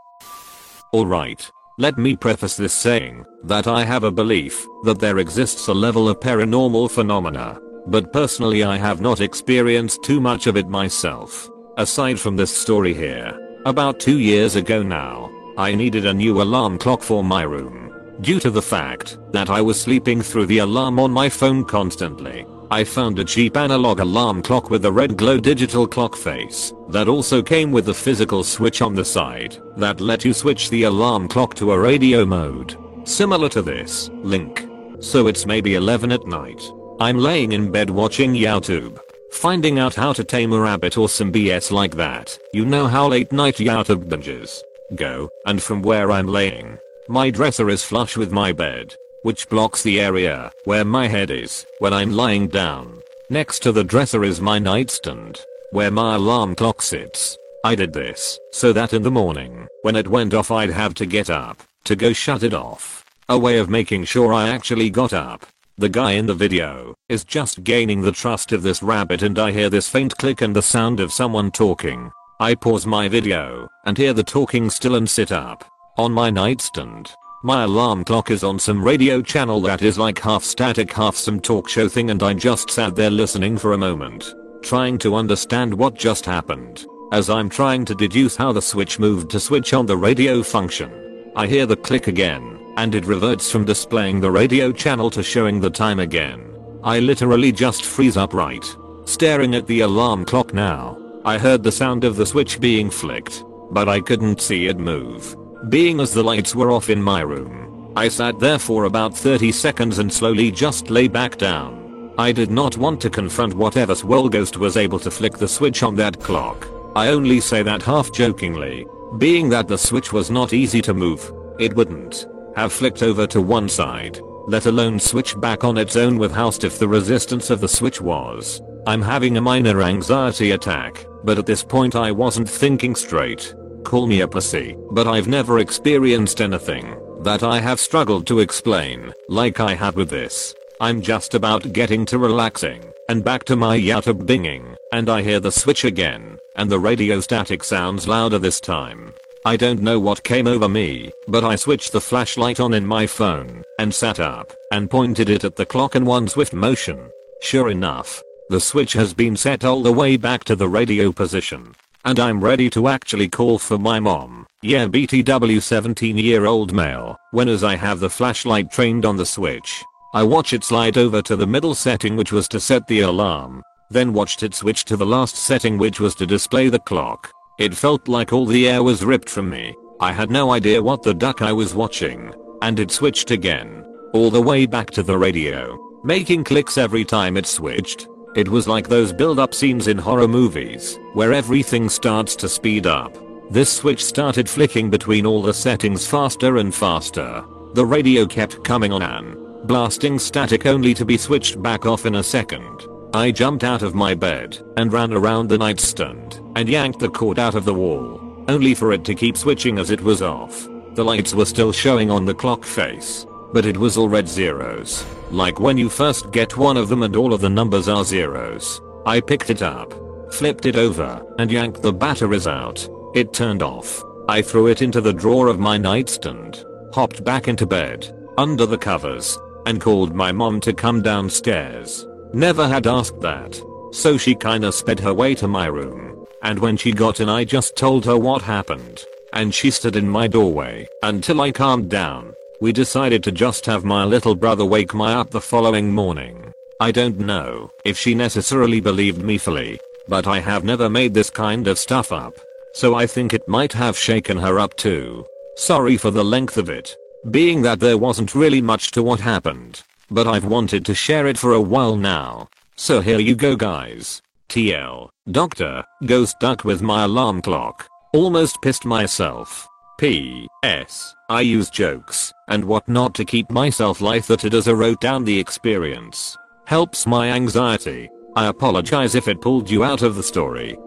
Alright. 0.93 1.49
Let 1.79 1.97
me 1.97 2.15
preface 2.15 2.55
this 2.55 2.73
saying 2.73 3.25
that 3.43 3.67
I 3.67 3.83
have 3.83 4.03
a 4.03 4.11
belief 4.11 4.65
that 4.83 4.99
there 4.99 5.19
exists 5.19 5.67
a 5.67 5.73
level 5.73 6.09
of 6.09 6.19
paranormal 6.19 6.91
phenomena, 6.91 7.59
but 7.87 8.13
personally 8.13 8.63
I 8.63 8.77
have 8.77 9.01
not 9.01 9.21
experienced 9.21 10.03
too 10.03 10.19
much 10.19 10.47
of 10.47 10.57
it 10.57 10.67
myself. 10.67 11.49
Aside 11.77 12.19
from 12.19 12.35
this 12.35 12.55
story 12.55 12.93
here, 12.93 13.31
about 13.65 13.99
2 13.99 14.17
years 14.19 14.55
ago 14.55 14.83
now, 14.83 15.31
I 15.57 15.73
needed 15.73 16.05
a 16.05 16.13
new 16.13 16.41
alarm 16.41 16.77
clock 16.77 17.01
for 17.01 17.23
my 17.23 17.43
room. 17.43 17.91
Due 18.21 18.39
to 18.39 18.49
the 18.49 18.61
fact 18.61 19.19
that 19.31 19.49
I 19.49 19.61
was 19.61 19.79
sleeping 19.79 20.23
through 20.23 20.47
the 20.47 20.59
alarm 20.59 20.99
on 20.99 21.11
my 21.11 21.29
phone 21.29 21.63
constantly, 21.63 22.47
I 22.71 22.83
found 22.83 23.19
a 23.19 23.23
cheap 23.23 23.55
analog 23.55 23.99
alarm 23.99 24.41
clock 24.41 24.71
with 24.71 24.85
a 24.85 24.91
red 24.91 25.15
glow 25.15 25.39
digital 25.39 25.87
clock 25.87 26.15
face 26.15 26.73
that 26.89 27.07
also 27.07 27.43
came 27.43 27.71
with 27.71 27.89
a 27.89 27.93
physical 27.93 28.43
switch 28.43 28.81
on 28.81 28.95
the 28.95 29.05
side 29.05 29.57
that 29.77 30.01
let 30.01 30.25
you 30.25 30.33
switch 30.33 30.69
the 30.69 30.83
alarm 30.83 31.27
clock 31.27 31.53
to 31.55 31.71
a 31.71 31.79
radio 31.79 32.25
mode. 32.25 32.75
Similar 33.03 33.49
to 33.49 33.61
this, 33.61 34.09
link. 34.23 34.67
So 34.99 35.27
it's 35.27 35.45
maybe 35.45 35.75
11 35.75 36.11
at 36.11 36.25
night. 36.25 36.61
I'm 36.99 37.19
laying 37.19 37.51
in 37.51 37.71
bed 37.71 37.91
watching 37.91 38.33
YouTube. 38.33 38.99
Finding 39.31 39.77
out 39.77 39.93
how 39.93 40.11
to 40.13 40.23
tame 40.23 40.53
a 40.53 40.59
rabbit 40.59 40.97
or 40.97 41.07
some 41.07 41.31
BS 41.31 41.71
like 41.71 41.95
that. 41.95 42.37
You 42.51 42.65
know 42.65 42.87
how 42.87 43.07
late 43.07 43.31
night 43.31 43.57
YouTube 43.57 44.05
binges 44.09 44.61
go, 44.95 45.29
and 45.45 45.61
from 45.61 45.81
where 45.81 46.11
I'm 46.11 46.27
laying, 46.27 46.79
my 47.09 47.29
dresser 47.29 47.69
is 47.69 47.83
flush 47.83 48.17
with 48.17 48.31
my 48.31 48.51
bed 48.51 48.95
which 49.27 49.49
blocks 49.49 49.83
the 49.83 49.99
area 49.99 50.49
where 50.63 50.85
my 50.85 51.05
head 51.05 51.29
is 51.31 51.65
when 51.79 51.93
I'm 51.93 52.11
lying 52.11 52.47
down. 52.47 53.01
Next 53.29 53.59
to 53.63 53.73
the 53.73 53.83
dresser 53.83 54.23
is 54.23 54.39
my 54.39 54.57
nightstand, 54.57 55.41
where 55.71 55.91
my 55.91 56.15
alarm 56.15 56.55
clock 56.55 56.81
sits. 56.81 57.37
I 57.65 57.75
did 57.75 57.91
this 57.91 58.39
so 58.53 58.71
that 58.71 58.93
in 58.93 59.01
the 59.01 59.11
morning, 59.11 59.67
when 59.81 59.97
it 59.97 60.07
went 60.07 60.33
off 60.33 60.49
I'd 60.49 60.69
have 60.69 60.93
to 60.93 61.05
get 61.05 61.29
up 61.29 61.61
to 61.83 61.97
go 61.97 62.13
shut 62.13 62.41
it 62.41 62.53
off. 62.53 63.03
A 63.27 63.37
way 63.37 63.57
of 63.57 63.69
making 63.69 64.05
sure 64.05 64.33
I 64.33 64.47
actually 64.47 64.89
got 64.89 65.11
up. 65.11 65.45
The 65.77 65.89
guy 65.89 66.11
in 66.13 66.25
the 66.25 66.33
video 66.33 66.95
is 67.09 67.25
just 67.25 67.65
gaining 67.65 68.01
the 68.01 68.13
trust 68.13 68.53
of 68.53 68.63
this 68.63 68.81
rabbit 68.81 69.23
and 69.23 69.37
I 69.37 69.51
hear 69.51 69.69
this 69.69 69.89
faint 69.89 70.17
click 70.17 70.41
and 70.41 70.55
the 70.55 70.61
sound 70.61 71.01
of 71.01 71.11
someone 71.11 71.51
talking. 71.51 72.11
I 72.39 72.55
pause 72.55 72.85
my 72.85 73.09
video 73.09 73.67
and 73.85 73.97
hear 73.97 74.13
the 74.13 74.23
talking 74.23 74.69
still 74.69 74.95
and 74.95 75.09
sit 75.09 75.33
up 75.33 75.65
on 75.97 76.11
my 76.11 76.29
nightstand 76.29 77.15
my 77.43 77.63
alarm 77.63 78.03
clock 78.03 78.31
is 78.31 78.43
on 78.43 78.57
some 78.57 78.83
radio 78.83 79.21
channel 79.21 79.61
that 79.61 79.83
is 79.83 79.97
like 79.97 80.19
half 80.19 80.43
static 80.43 80.91
half 80.91 81.15
some 81.15 81.39
talk 81.39 81.69
show 81.69 81.87
thing 81.87 82.09
and 82.09 82.23
I 82.23 82.33
just 82.33 82.71
sat 82.71 82.95
there 82.95 83.11
listening 83.11 83.57
for 83.57 83.73
a 83.73 83.77
moment. 83.77 84.33
Trying 84.63 84.97
to 84.97 85.15
understand 85.15 85.73
what 85.73 85.93
just 85.93 86.25
happened. 86.25 86.85
As 87.13 87.29
I'm 87.29 87.47
trying 87.47 87.85
to 87.85 87.95
deduce 87.95 88.35
how 88.35 88.51
the 88.51 88.61
switch 88.61 88.99
moved 88.99 89.29
to 89.31 89.39
switch 89.39 89.73
on 89.73 89.85
the 89.85 89.95
radio 89.95 90.41
function. 90.43 91.31
I 91.35 91.45
hear 91.45 91.65
the 91.65 91.77
click 91.77 92.07
again, 92.07 92.59
and 92.75 92.95
it 92.95 93.05
reverts 93.05 93.49
from 93.49 93.63
displaying 93.63 94.19
the 94.19 94.31
radio 94.31 94.71
channel 94.71 95.09
to 95.11 95.21
showing 95.21 95.61
the 95.61 95.69
time 95.69 95.99
again. 95.99 96.53
I 96.83 96.99
literally 96.99 97.51
just 97.51 97.85
freeze 97.85 98.17
upright. 98.17 98.65
Staring 99.05 99.55
at 99.55 99.67
the 99.67 99.81
alarm 99.81 100.25
clock 100.25 100.53
now. 100.53 100.97
I 101.23 101.37
heard 101.37 101.63
the 101.63 101.71
sound 101.71 102.03
of 102.03 102.15
the 102.15 102.25
switch 102.25 102.59
being 102.59 102.89
flicked, 102.89 103.43
but 103.71 103.87
I 103.87 104.01
couldn't 104.01 104.41
see 104.41 104.65
it 104.67 104.79
move. 104.79 105.37
Being 105.69 105.99
as 105.99 106.13
the 106.13 106.23
lights 106.23 106.55
were 106.55 106.71
off 106.71 106.89
in 106.89 107.01
my 107.01 107.21
room, 107.21 107.91
I 107.95 108.09
sat 108.09 108.39
there 108.39 108.59
for 108.59 108.83
about 108.85 109.17
30 109.17 109.51
seconds 109.51 109.97
and 109.97 110.13
slowly 110.13 110.51
just 110.51 110.91
lay 110.91 111.07
back 111.07 111.37
down. 111.37 112.13
I 112.17 112.31
did 112.31 112.51
not 112.51 112.77
want 112.77 113.01
to 113.01 113.09
confront 113.09 113.55
whatever 113.55 113.95
swell 113.95 114.29
ghost 114.29 114.57
was 114.57 114.77
able 114.77 114.99
to 114.99 115.09
flick 115.09 115.33
the 115.33 115.47
switch 115.47 115.81
on 115.81 115.95
that 115.95 116.19
clock. 116.21 116.67
I 116.95 117.07
only 117.09 117.41
say 117.41 117.63
that 117.63 117.81
half 117.81 118.13
jokingly. 118.13 118.85
Being 119.17 119.49
that 119.49 119.67
the 119.67 119.79
switch 119.79 120.13
was 120.13 120.29
not 120.29 120.53
easy 120.53 120.79
to 120.83 120.93
move, 120.93 121.33
it 121.59 121.75
wouldn't 121.75 122.27
have 122.55 122.71
flicked 122.71 123.01
over 123.01 123.25
to 123.27 123.41
one 123.41 123.67
side, 123.67 124.19
let 124.47 124.67
alone 124.67 124.99
switch 124.99 125.37
back 125.41 125.63
on 125.63 125.77
its 125.77 125.95
own 125.95 126.19
with 126.19 126.31
how 126.31 126.51
stiff 126.51 126.77
the 126.77 126.87
resistance 126.87 127.49
of 127.49 127.61
the 127.61 127.67
switch 127.67 127.99
was. 127.99 128.61
I'm 128.85 129.01
having 129.01 129.37
a 129.37 129.41
minor 129.41 129.81
anxiety 129.81 130.51
attack, 130.51 131.05
but 131.23 131.39
at 131.39 131.47
this 131.47 131.63
point 131.63 131.95
I 131.95 132.11
wasn't 132.11 132.47
thinking 132.47 132.93
straight 132.93 133.55
call 133.87 134.05
me 134.05 134.19
a 134.19 134.27
pussy, 134.27 134.75
but 134.91 135.07
I've 135.07 135.29
never 135.29 135.59
experienced 135.59 136.41
anything 136.41 136.93
that 137.21 137.41
I 137.41 137.61
have 137.61 137.79
struggled 137.79 138.27
to 138.27 138.41
explain 138.41 139.13
like 139.29 139.61
I 139.61 139.75
had 139.75 139.95
with 139.95 140.09
this. 140.09 140.53
I'm 140.81 141.01
just 141.01 141.33
about 141.35 141.71
getting 141.71 142.05
to 142.07 142.17
relaxing 142.17 142.83
and 143.07 143.23
back 143.23 143.45
to 143.45 143.55
my 143.55 143.79
YouTube 143.79 144.25
binging 144.25 144.75
and 144.91 145.09
I 145.09 145.21
hear 145.21 145.39
the 145.39 145.53
switch 145.53 145.85
again 145.85 146.37
and 146.57 146.69
the 146.69 146.77
radio 146.77 147.21
static 147.21 147.63
sounds 147.63 148.09
louder 148.09 148.37
this 148.37 148.59
time. 148.59 149.13
I 149.45 149.55
don't 149.55 149.81
know 149.81 150.01
what 150.01 150.21
came 150.21 150.47
over 150.47 150.67
me, 150.67 151.09
but 151.29 151.45
I 151.45 151.55
switched 151.55 151.93
the 151.93 152.01
flashlight 152.01 152.59
on 152.59 152.73
in 152.73 152.85
my 152.85 153.07
phone 153.07 153.63
and 153.79 153.95
sat 153.95 154.19
up 154.19 154.51
and 154.73 154.91
pointed 154.91 155.29
it 155.29 155.45
at 155.45 155.55
the 155.55 155.65
clock 155.65 155.95
in 155.95 156.03
one 156.03 156.27
swift 156.27 156.51
motion. 156.51 157.09
Sure 157.41 157.69
enough, 157.69 158.21
the 158.49 158.59
switch 158.59 158.91
has 158.93 159.13
been 159.13 159.37
set 159.37 159.63
all 159.63 159.81
the 159.81 159.93
way 159.93 160.17
back 160.17 160.43
to 160.43 160.57
the 160.57 160.67
radio 160.67 161.13
position 161.13 161.73
and 162.05 162.19
I'm 162.19 162.41
ready 162.41 162.69
to 162.71 162.87
actually 162.87 163.27
call 163.27 163.59
for 163.59 163.77
my 163.77 163.99
mom. 163.99 164.45
Yeah 164.61 164.87
BTW 164.87 165.61
17 165.61 166.17
year 166.17 166.45
old 166.45 166.73
male. 166.73 167.17
When 167.31 167.49
as 167.49 167.63
I 167.63 167.75
have 167.75 167.99
the 167.99 168.09
flashlight 168.09 168.71
trained 168.71 169.05
on 169.05 169.17
the 169.17 169.25
switch. 169.25 169.83
I 170.13 170.23
watch 170.23 170.53
it 170.53 170.63
slide 170.63 170.97
over 170.97 171.21
to 171.21 171.35
the 171.35 171.45
middle 171.45 171.75
setting 171.75 172.15
which 172.15 172.31
was 172.31 172.47
to 172.49 172.59
set 172.59 172.87
the 172.87 173.01
alarm. 173.01 173.61
Then 173.89 174.13
watched 174.13 174.43
it 174.43 174.55
switch 174.55 174.85
to 174.85 174.97
the 174.97 175.05
last 175.05 175.35
setting 175.35 175.77
which 175.77 175.99
was 175.99 176.15
to 176.15 176.25
display 176.25 176.69
the 176.69 176.79
clock. 176.79 177.31
It 177.59 177.75
felt 177.75 178.07
like 178.07 178.33
all 178.33 178.45
the 178.45 178.67
air 178.67 178.83
was 178.83 179.03
ripped 179.03 179.29
from 179.29 179.49
me. 179.49 179.75
I 179.99 180.11
had 180.11 180.29
no 180.29 180.51
idea 180.51 180.81
what 180.81 181.03
the 181.03 181.13
duck 181.13 181.41
I 181.41 181.51
was 181.51 181.75
watching. 181.75 182.33
And 182.61 182.79
it 182.79 182.91
switched 182.91 183.31
again. 183.31 183.85
All 184.13 184.29
the 184.29 184.41
way 184.41 184.65
back 184.65 184.91
to 184.91 185.03
the 185.03 185.17
radio. 185.17 185.77
Making 186.03 186.43
clicks 186.43 186.77
every 186.77 187.03
time 187.03 187.37
it 187.37 187.45
switched. 187.45 188.07
It 188.35 188.47
was 188.47 188.67
like 188.67 188.87
those 188.87 189.13
build-up 189.13 189.53
scenes 189.53 189.87
in 189.87 189.97
horror 189.97 190.27
movies, 190.27 190.99
where 191.13 191.33
everything 191.33 191.89
starts 191.89 192.35
to 192.37 192.49
speed 192.49 192.85
up. 192.85 193.17
This 193.49 193.71
switch 193.71 194.03
started 194.03 194.49
flicking 194.49 194.89
between 194.89 195.25
all 195.25 195.41
the 195.41 195.53
settings 195.53 196.05
faster 196.05 196.57
and 196.57 196.73
faster. 196.73 197.43
The 197.73 197.85
radio 197.85 198.25
kept 198.25 198.63
coming 198.63 198.91
on 198.91 199.01
and 199.01 199.67
blasting 199.67 200.19
static 200.19 200.65
only 200.65 200.93
to 200.93 201.05
be 201.05 201.17
switched 201.17 201.61
back 201.61 201.85
off 201.85 202.05
in 202.05 202.15
a 202.15 202.23
second. 202.23 202.87
I 203.13 203.31
jumped 203.31 203.63
out 203.63 203.81
of 203.81 203.95
my 203.95 204.13
bed 204.13 204.59
and 204.75 204.91
ran 204.91 205.13
around 205.13 205.47
the 205.47 205.57
nightstand 205.57 206.39
and 206.55 206.67
yanked 206.67 206.99
the 206.99 207.09
cord 207.09 207.39
out 207.39 207.55
of 207.55 207.65
the 207.65 207.73
wall, 207.73 208.21
only 208.49 208.73
for 208.73 208.91
it 208.93 209.03
to 209.05 209.15
keep 209.15 209.37
switching 209.37 209.79
as 209.79 209.91
it 209.91 210.01
was 210.01 210.21
off. 210.21 210.67
The 210.95 211.05
lights 211.05 211.33
were 211.33 211.45
still 211.45 211.71
showing 211.71 212.11
on 212.11 212.25
the 212.25 212.33
clock 212.33 212.65
face, 212.65 213.25
but 213.53 213.65
it 213.65 213.77
was 213.77 213.97
all 213.97 214.09
red 214.09 214.27
zeros, 214.27 215.05
like 215.31 215.59
when 215.59 215.77
you 215.77 215.89
first 215.89 216.31
get 216.31 216.57
one 216.57 216.77
of 216.77 216.89
them 216.89 217.03
and 217.03 217.15
all 217.15 217.33
of 217.33 217.41
the 217.41 217.49
numbers 217.49 217.87
are 217.87 218.03
zeros. 218.03 218.81
I 219.05 219.21
picked 219.21 219.49
it 219.49 219.61
up, 219.61 219.93
flipped 220.33 220.65
it 220.65 220.75
over, 220.75 221.23
and 221.39 221.51
yanked 221.51 221.81
the 221.81 221.93
batteries 221.93 222.47
out. 222.47 222.87
It 223.15 223.33
turned 223.33 223.63
off. 223.63 224.03
I 224.27 224.41
threw 224.41 224.67
it 224.67 224.81
into 224.81 224.99
the 224.99 225.13
drawer 225.13 225.47
of 225.47 225.59
my 225.59 225.77
nightstand, 225.77 226.65
hopped 226.93 227.23
back 227.23 227.47
into 227.47 227.65
bed, 227.65 228.13
under 228.37 228.65
the 228.65 228.77
covers, 228.77 229.39
and 229.65 229.79
called 229.79 230.13
my 230.13 230.31
mom 230.31 230.59
to 230.61 230.73
come 230.73 231.01
downstairs. 231.01 232.05
Never 232.33 232.67
had 232.67 232.87
asked 232.87 233.21
that. 233.21 233.61
So 233.91 234.17
she 234.17 234.35
kinda 234.35 234.71
sped 234.71 234.99
her 234.99 235.13
way 235.13 235.33
to 235.35 235.47
my 235.47 235.67
room. 235.67 236.25
And 236.43 236.59
when 236.59 236.77
she 236.77 236.91
got 236.91 237.19
in 237.19 237.29
I 237.29 237.45
just 237.45 237.75
told 237.75 238.05
her 238.05 238.17
what 238.17 238.41
happened. 238.41 239.05
And 239.33 239.53
she 239.53 239.71
stood 239.71 239.95
in 239.95 240.09
my 240.09 240.27
doorway 240.27 240.87
until 241.03 241.41
I 241.41 241.51
calmed 241.51 241.89
down. 241.89 242.33
We 242.59 242.73
decided 242.73 243.23
to 243.23 243.31
just 243.31 243.67
have 243.67 243.85
my 243.85 244.03
little 244.03 244.33
brother 244.33 244.65
wake 244.65 244.95
my 244.95 245.13
up 245.13 245.29
the 245.29 245.39
following 245.39 245.91
morning. 245.91 246.51
I 246.79 246.91
don't 246.91 247.19
know 247.19 247.69
if 247.85 247.99
she 247.99 248.15
necessarily 248.15 248.79
believed 248.79 249.21
me 249.21 249.37
fully, 249.37 249.79
but 250.07 250.25
I 250.25 250.39
have 250.39 250.63
never 250.63 250.89
made 250.89 251.13
this 251.13 251.29
kind 251.29 251.67
of 251.67 251.77
stuff 251.77 252.11
up. 252.11 252.33
So 252.73 252.95
I 252.95 253.05
think 253.05 253.31
it 253.31 253.47
might 253.47 253.73
have 253.73 253.95
shaken 253.95 254.37
her 254.37 254.57
up 254.57 254.75
too. 254.75 255.23
Sorry 255.55 255.97
for 255.97 256.09
the 256.09 256.25
length 256.25 256.57
of 256.57 256.67
it, 256.67 256.95
being 257.29 257.61
that 257.61 257.79
there 257.79 257.97
wasn't 257.97 258.33
really 258.33 258.61
much 258.61 258.89
to 258.91 259.03
what 259.03 259.19
happened, 259.19 259.83
but 260.09 260.25
I've 260.25 260.45
wanted 260.45 260.83
to 260.87 260.95
share 260.95 261.27
it 261.27 261.37
for 261.37 261.53
a 261.53 261.61
while 261.61 261.95
now. 261.95 262.47
So 262.75 263.01
here 263.01 263.19
you 263.19 263.35
go 263.35 263.55
guys. 263.55 264.23
TL, 264.49 265.09
doctor, 265.29 265.83
go 266.07 266.25
stuck 266.25 266.63
with 266.63 266.81
my 266.81 267.03
alarm 267.03 267.43
clock. 267.43 267.87
Almost 268.13 268.63
pissed 268.63 268.85
myself. 268.85 269.67
P.S. 269.99 271.13
I 271.29 271.41
use 271.41 271.69
jokes 271.69 272.33
and 272.47 272.63
whatnot 272.63 273.13
to 273.15 273.25
keep 273.25 273.49
myself 273.49 274.01
lighthearted 274.01 274.53
as 274.53 274.67
I 274.67 274.73
wrote 274.73 275.01
down 275.01 275.23
the 275.23 275.39
experience. 275.39 276.37
Helps 276.65 277.07
my 277.07 277.29
anxiety. 277.29 278.09
I 278.35 278.47
apologize 278.47 279.15
if 279.15 279.27
it 279.27 279.41
pulled 279.41 279.69
you 279.69 279.83
out 279.83 280.01
of 280.01 280.15
the 280.15 280.23
story. 280.23 280.77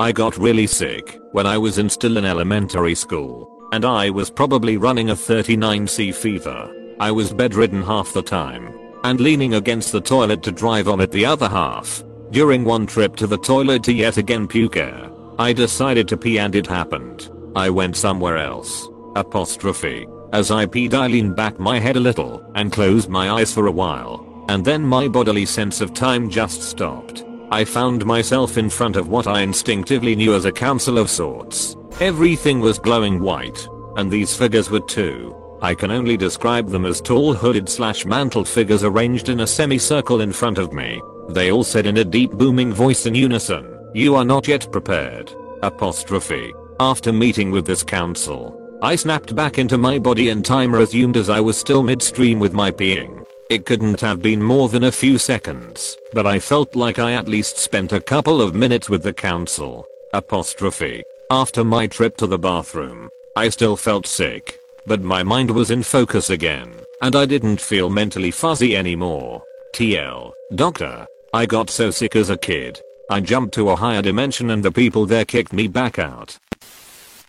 I 0.00 0.12
got 0.12 0.36
really 0.36 0.66
sick 0.66 1.20
when 1.32 1.46
I 1.46 1.58
was 1.58 1.78
in 1.78 1.88
still 1.88 2.16
in 2.16 2.24
elementary 2.24 2.94
school, 2.94 3.68
and 3.72 3.84
I 3.84 4.10
was 4.10 4.30
probably 4.30 4.76
running 4.76 5.10
a 5.10 5.14
39C 5.14 6.14
fever. 6.14 6.72
I 6.98 7.10
was 7.10 7.32
bedridden 7.32 7.82
half 7.82 8.12
the 8.12 8.22
time, 8.22 8.72
and 9.04 9.20
leaning 9.20 9.54
against 9.54 9.92
the 9.92 10.00
toilet 10.00 10.42
to 10.44 10.52
dry 10.52 10.80
it 10.80 11.10
the 11.10 11.26
other 11.26 11.48
half. 11.48 12.02
During 12.30 12.64
one 12.64 12.86
trip 12.86 13.14
to 13.16 13.26
the 13.26 13.38
toilet 13.38 13.84
to 13.84 13.92
yet 13.92 14.16
again 14.16 14.48
puke 14.48 14.76
air, 14.76 15.10
I 15.38 15.52
decided 15.52 16.08
to 16.08 16.16
pee 16.16 16.38
and 16.38 16.54
it 16.54 16.66
happened. 16.66 17.30
I 17.54 17.70
went 17.70 17.96
somewhere 17.96 18.38
else. 18.38 18.88
Apostrophe. 19.14 20.06
As 20.34 20.50
I 20.50 20.66
peed 20.66 20.94
I 20.94 21.06
leaned 21.06 21.36
back 21.36 21.60
my 21.60 21.78
head 21.78 21.94
a 21.94 22.00
little 22.00 22.44
and 22.56 22.72
closed 22.72 23.08
my 23.08 23.30
eyes 23.30 23.54
for 23.54 23.68
a 23.68 23.70
while, 23.70 24.44
and 24.48 24.64
then 24.64 24.82
my 24.82 25.06
bodily 25.06 25.46
sense 25.46 25.80
of 25.80 25.94
time 25.94 26.28
just 26.28 26.60
stopped. 26.60 27.24
I 27.52 27.64
found 27.64 28.04
myself 28.04 28.58
in 28.58 28.68
front 28.68 28.96
of 28.96 29.06
what 29.06 29.28
I 29.28 29.42
instinctively 29.42 30.16
knew 30.16 30.34
as 30.34 30.44
a 30.44 30.50
council 30.50 30.98
of 30.98 31.08
sorts. 31.08 31.76
Everything 32.00 32.58
was 32.58 32.80
glowing 32.80 33.20
white, 33.20 33.68
and 33.96 34.10
these 34.10 34.36
figures 34.36 34.70
were 34.70 34.80
too. 34.80 35.36
I 35.62 35.72
can 35.72 35.92
only 35.92 36.16
describe 36.16 36.68
them 36.68 36.84
as 36.84 37.00
tall 37.00 37.32
hooded 37.32 37.68
slash 37.68 38.04
mantled 38.04 38.48
figures 38.48 38.82
arranged 38.82 39.28
in 39.28 39.38
a 39.38 39.46
semicircle 39.46 40.20
in 40.20 40.32
front 40.32 40.58
of 40.58 40.72
me. 40.72 41.00
They 41.28 41.52
all 41.52 41.62
said 41.62 41.86
in 41.86 41.98
a 41.98 42.04
deep 42.04 42.32
booming 42.32 42.72
voice 42.72 43.06
in 43.06 43.14
unison, 43.14 43.78
you 43.94 44.16
are 44.16 44.24
not 44.24 44.48
yet 44.48 44.66
prepared. 44.72 45.32
Apostrophe. 45.62 46.52
After 46.80 47.12
meeting 47.12 47.52
with 47.52 47.66
this 47.66 47.84
council, 47.84 48.63
I 48.84 48.96
snapped 48.96 49.34
back 49.34 49.56
into 49.56 49.78
my 49.78 49.98
body 49.98 50.28
and 50.28 50.44
time 50.44 50.74
resumed 50.74 51.16
as 51.16 51.30
I 51.30 51.40
was 51.40 51.56
still 51.56 51.82
midstream 51.82 52.38
with 52.38 52.52
my 52.52 52.70
peeing. 52.70 53.24
It 53.48 53.64
couldn't 53.64 53.98
have 54.02 54.20
been 54.20 54.42
more 54.42 54.68
than 54.68 54.84
a 54.84 54.92
few 54.92 55.16
seconds, 55.16 55.96
but 56.12 56.26
I 56.26 56.38
felt 56.38 56.76
like 56.76 56.98
I 56.98 57.14
at 57.14 57.26
least 57.26 57.56
spent 57.56 57.94
a 57.94 58.00
couple 58.00 58.42
of 58.42 58.54
minutes 58.54 58.90
with 58.90 59.02
the 59.02 59.14
council. 59.14 59.86
Apostrophe. 60.12 61.02
After 61.30 61.64
my 61.64 61.86
trip 61.86 62.18
to 62.18 62.26
the 62.26 62.38
bathroom, 62.38 63.08
I 63.38 63.48
still 63.48 63.74
felt 63.74 64.06
sick, 64.06 64.58
but 64.86 65.00
my 65.00 65.22
mind 65.22 65.50
was 65.50 65.70
in 65.70 65.82
focus 65.82 66.28
again, 66.28 66.74
and 67.00 67.16
I 67.16 67.24
didn't 67.24 67.62
feel 67.62 67.88
mentally 67.88 68.30
fuzzy 68.30 68.76
anymore. 68.76 69.42
TL. 69.74 70.30
Doctor. 70.56 71.06
I 71.32 71.46
got 71.46 71.70
so 71.70 71.90
sick 71.90 72.16
as 72.16 72.28
a 72.28 72.36
kid. 72.36 72.82
I 73.10 73.20
jumped 73.20 73.54
to 73.54 73.70
a 73.70 73.76
higher 73.76 74.02
dimension 74.02 74.50
and 74.50 74.62
the 74.62 74.72
people 74.72 75.06
there 75.06 75.24
kicked 75.24 75.54
me 75.54 75.68
back 75.68 75.98
out. 75.98 76.38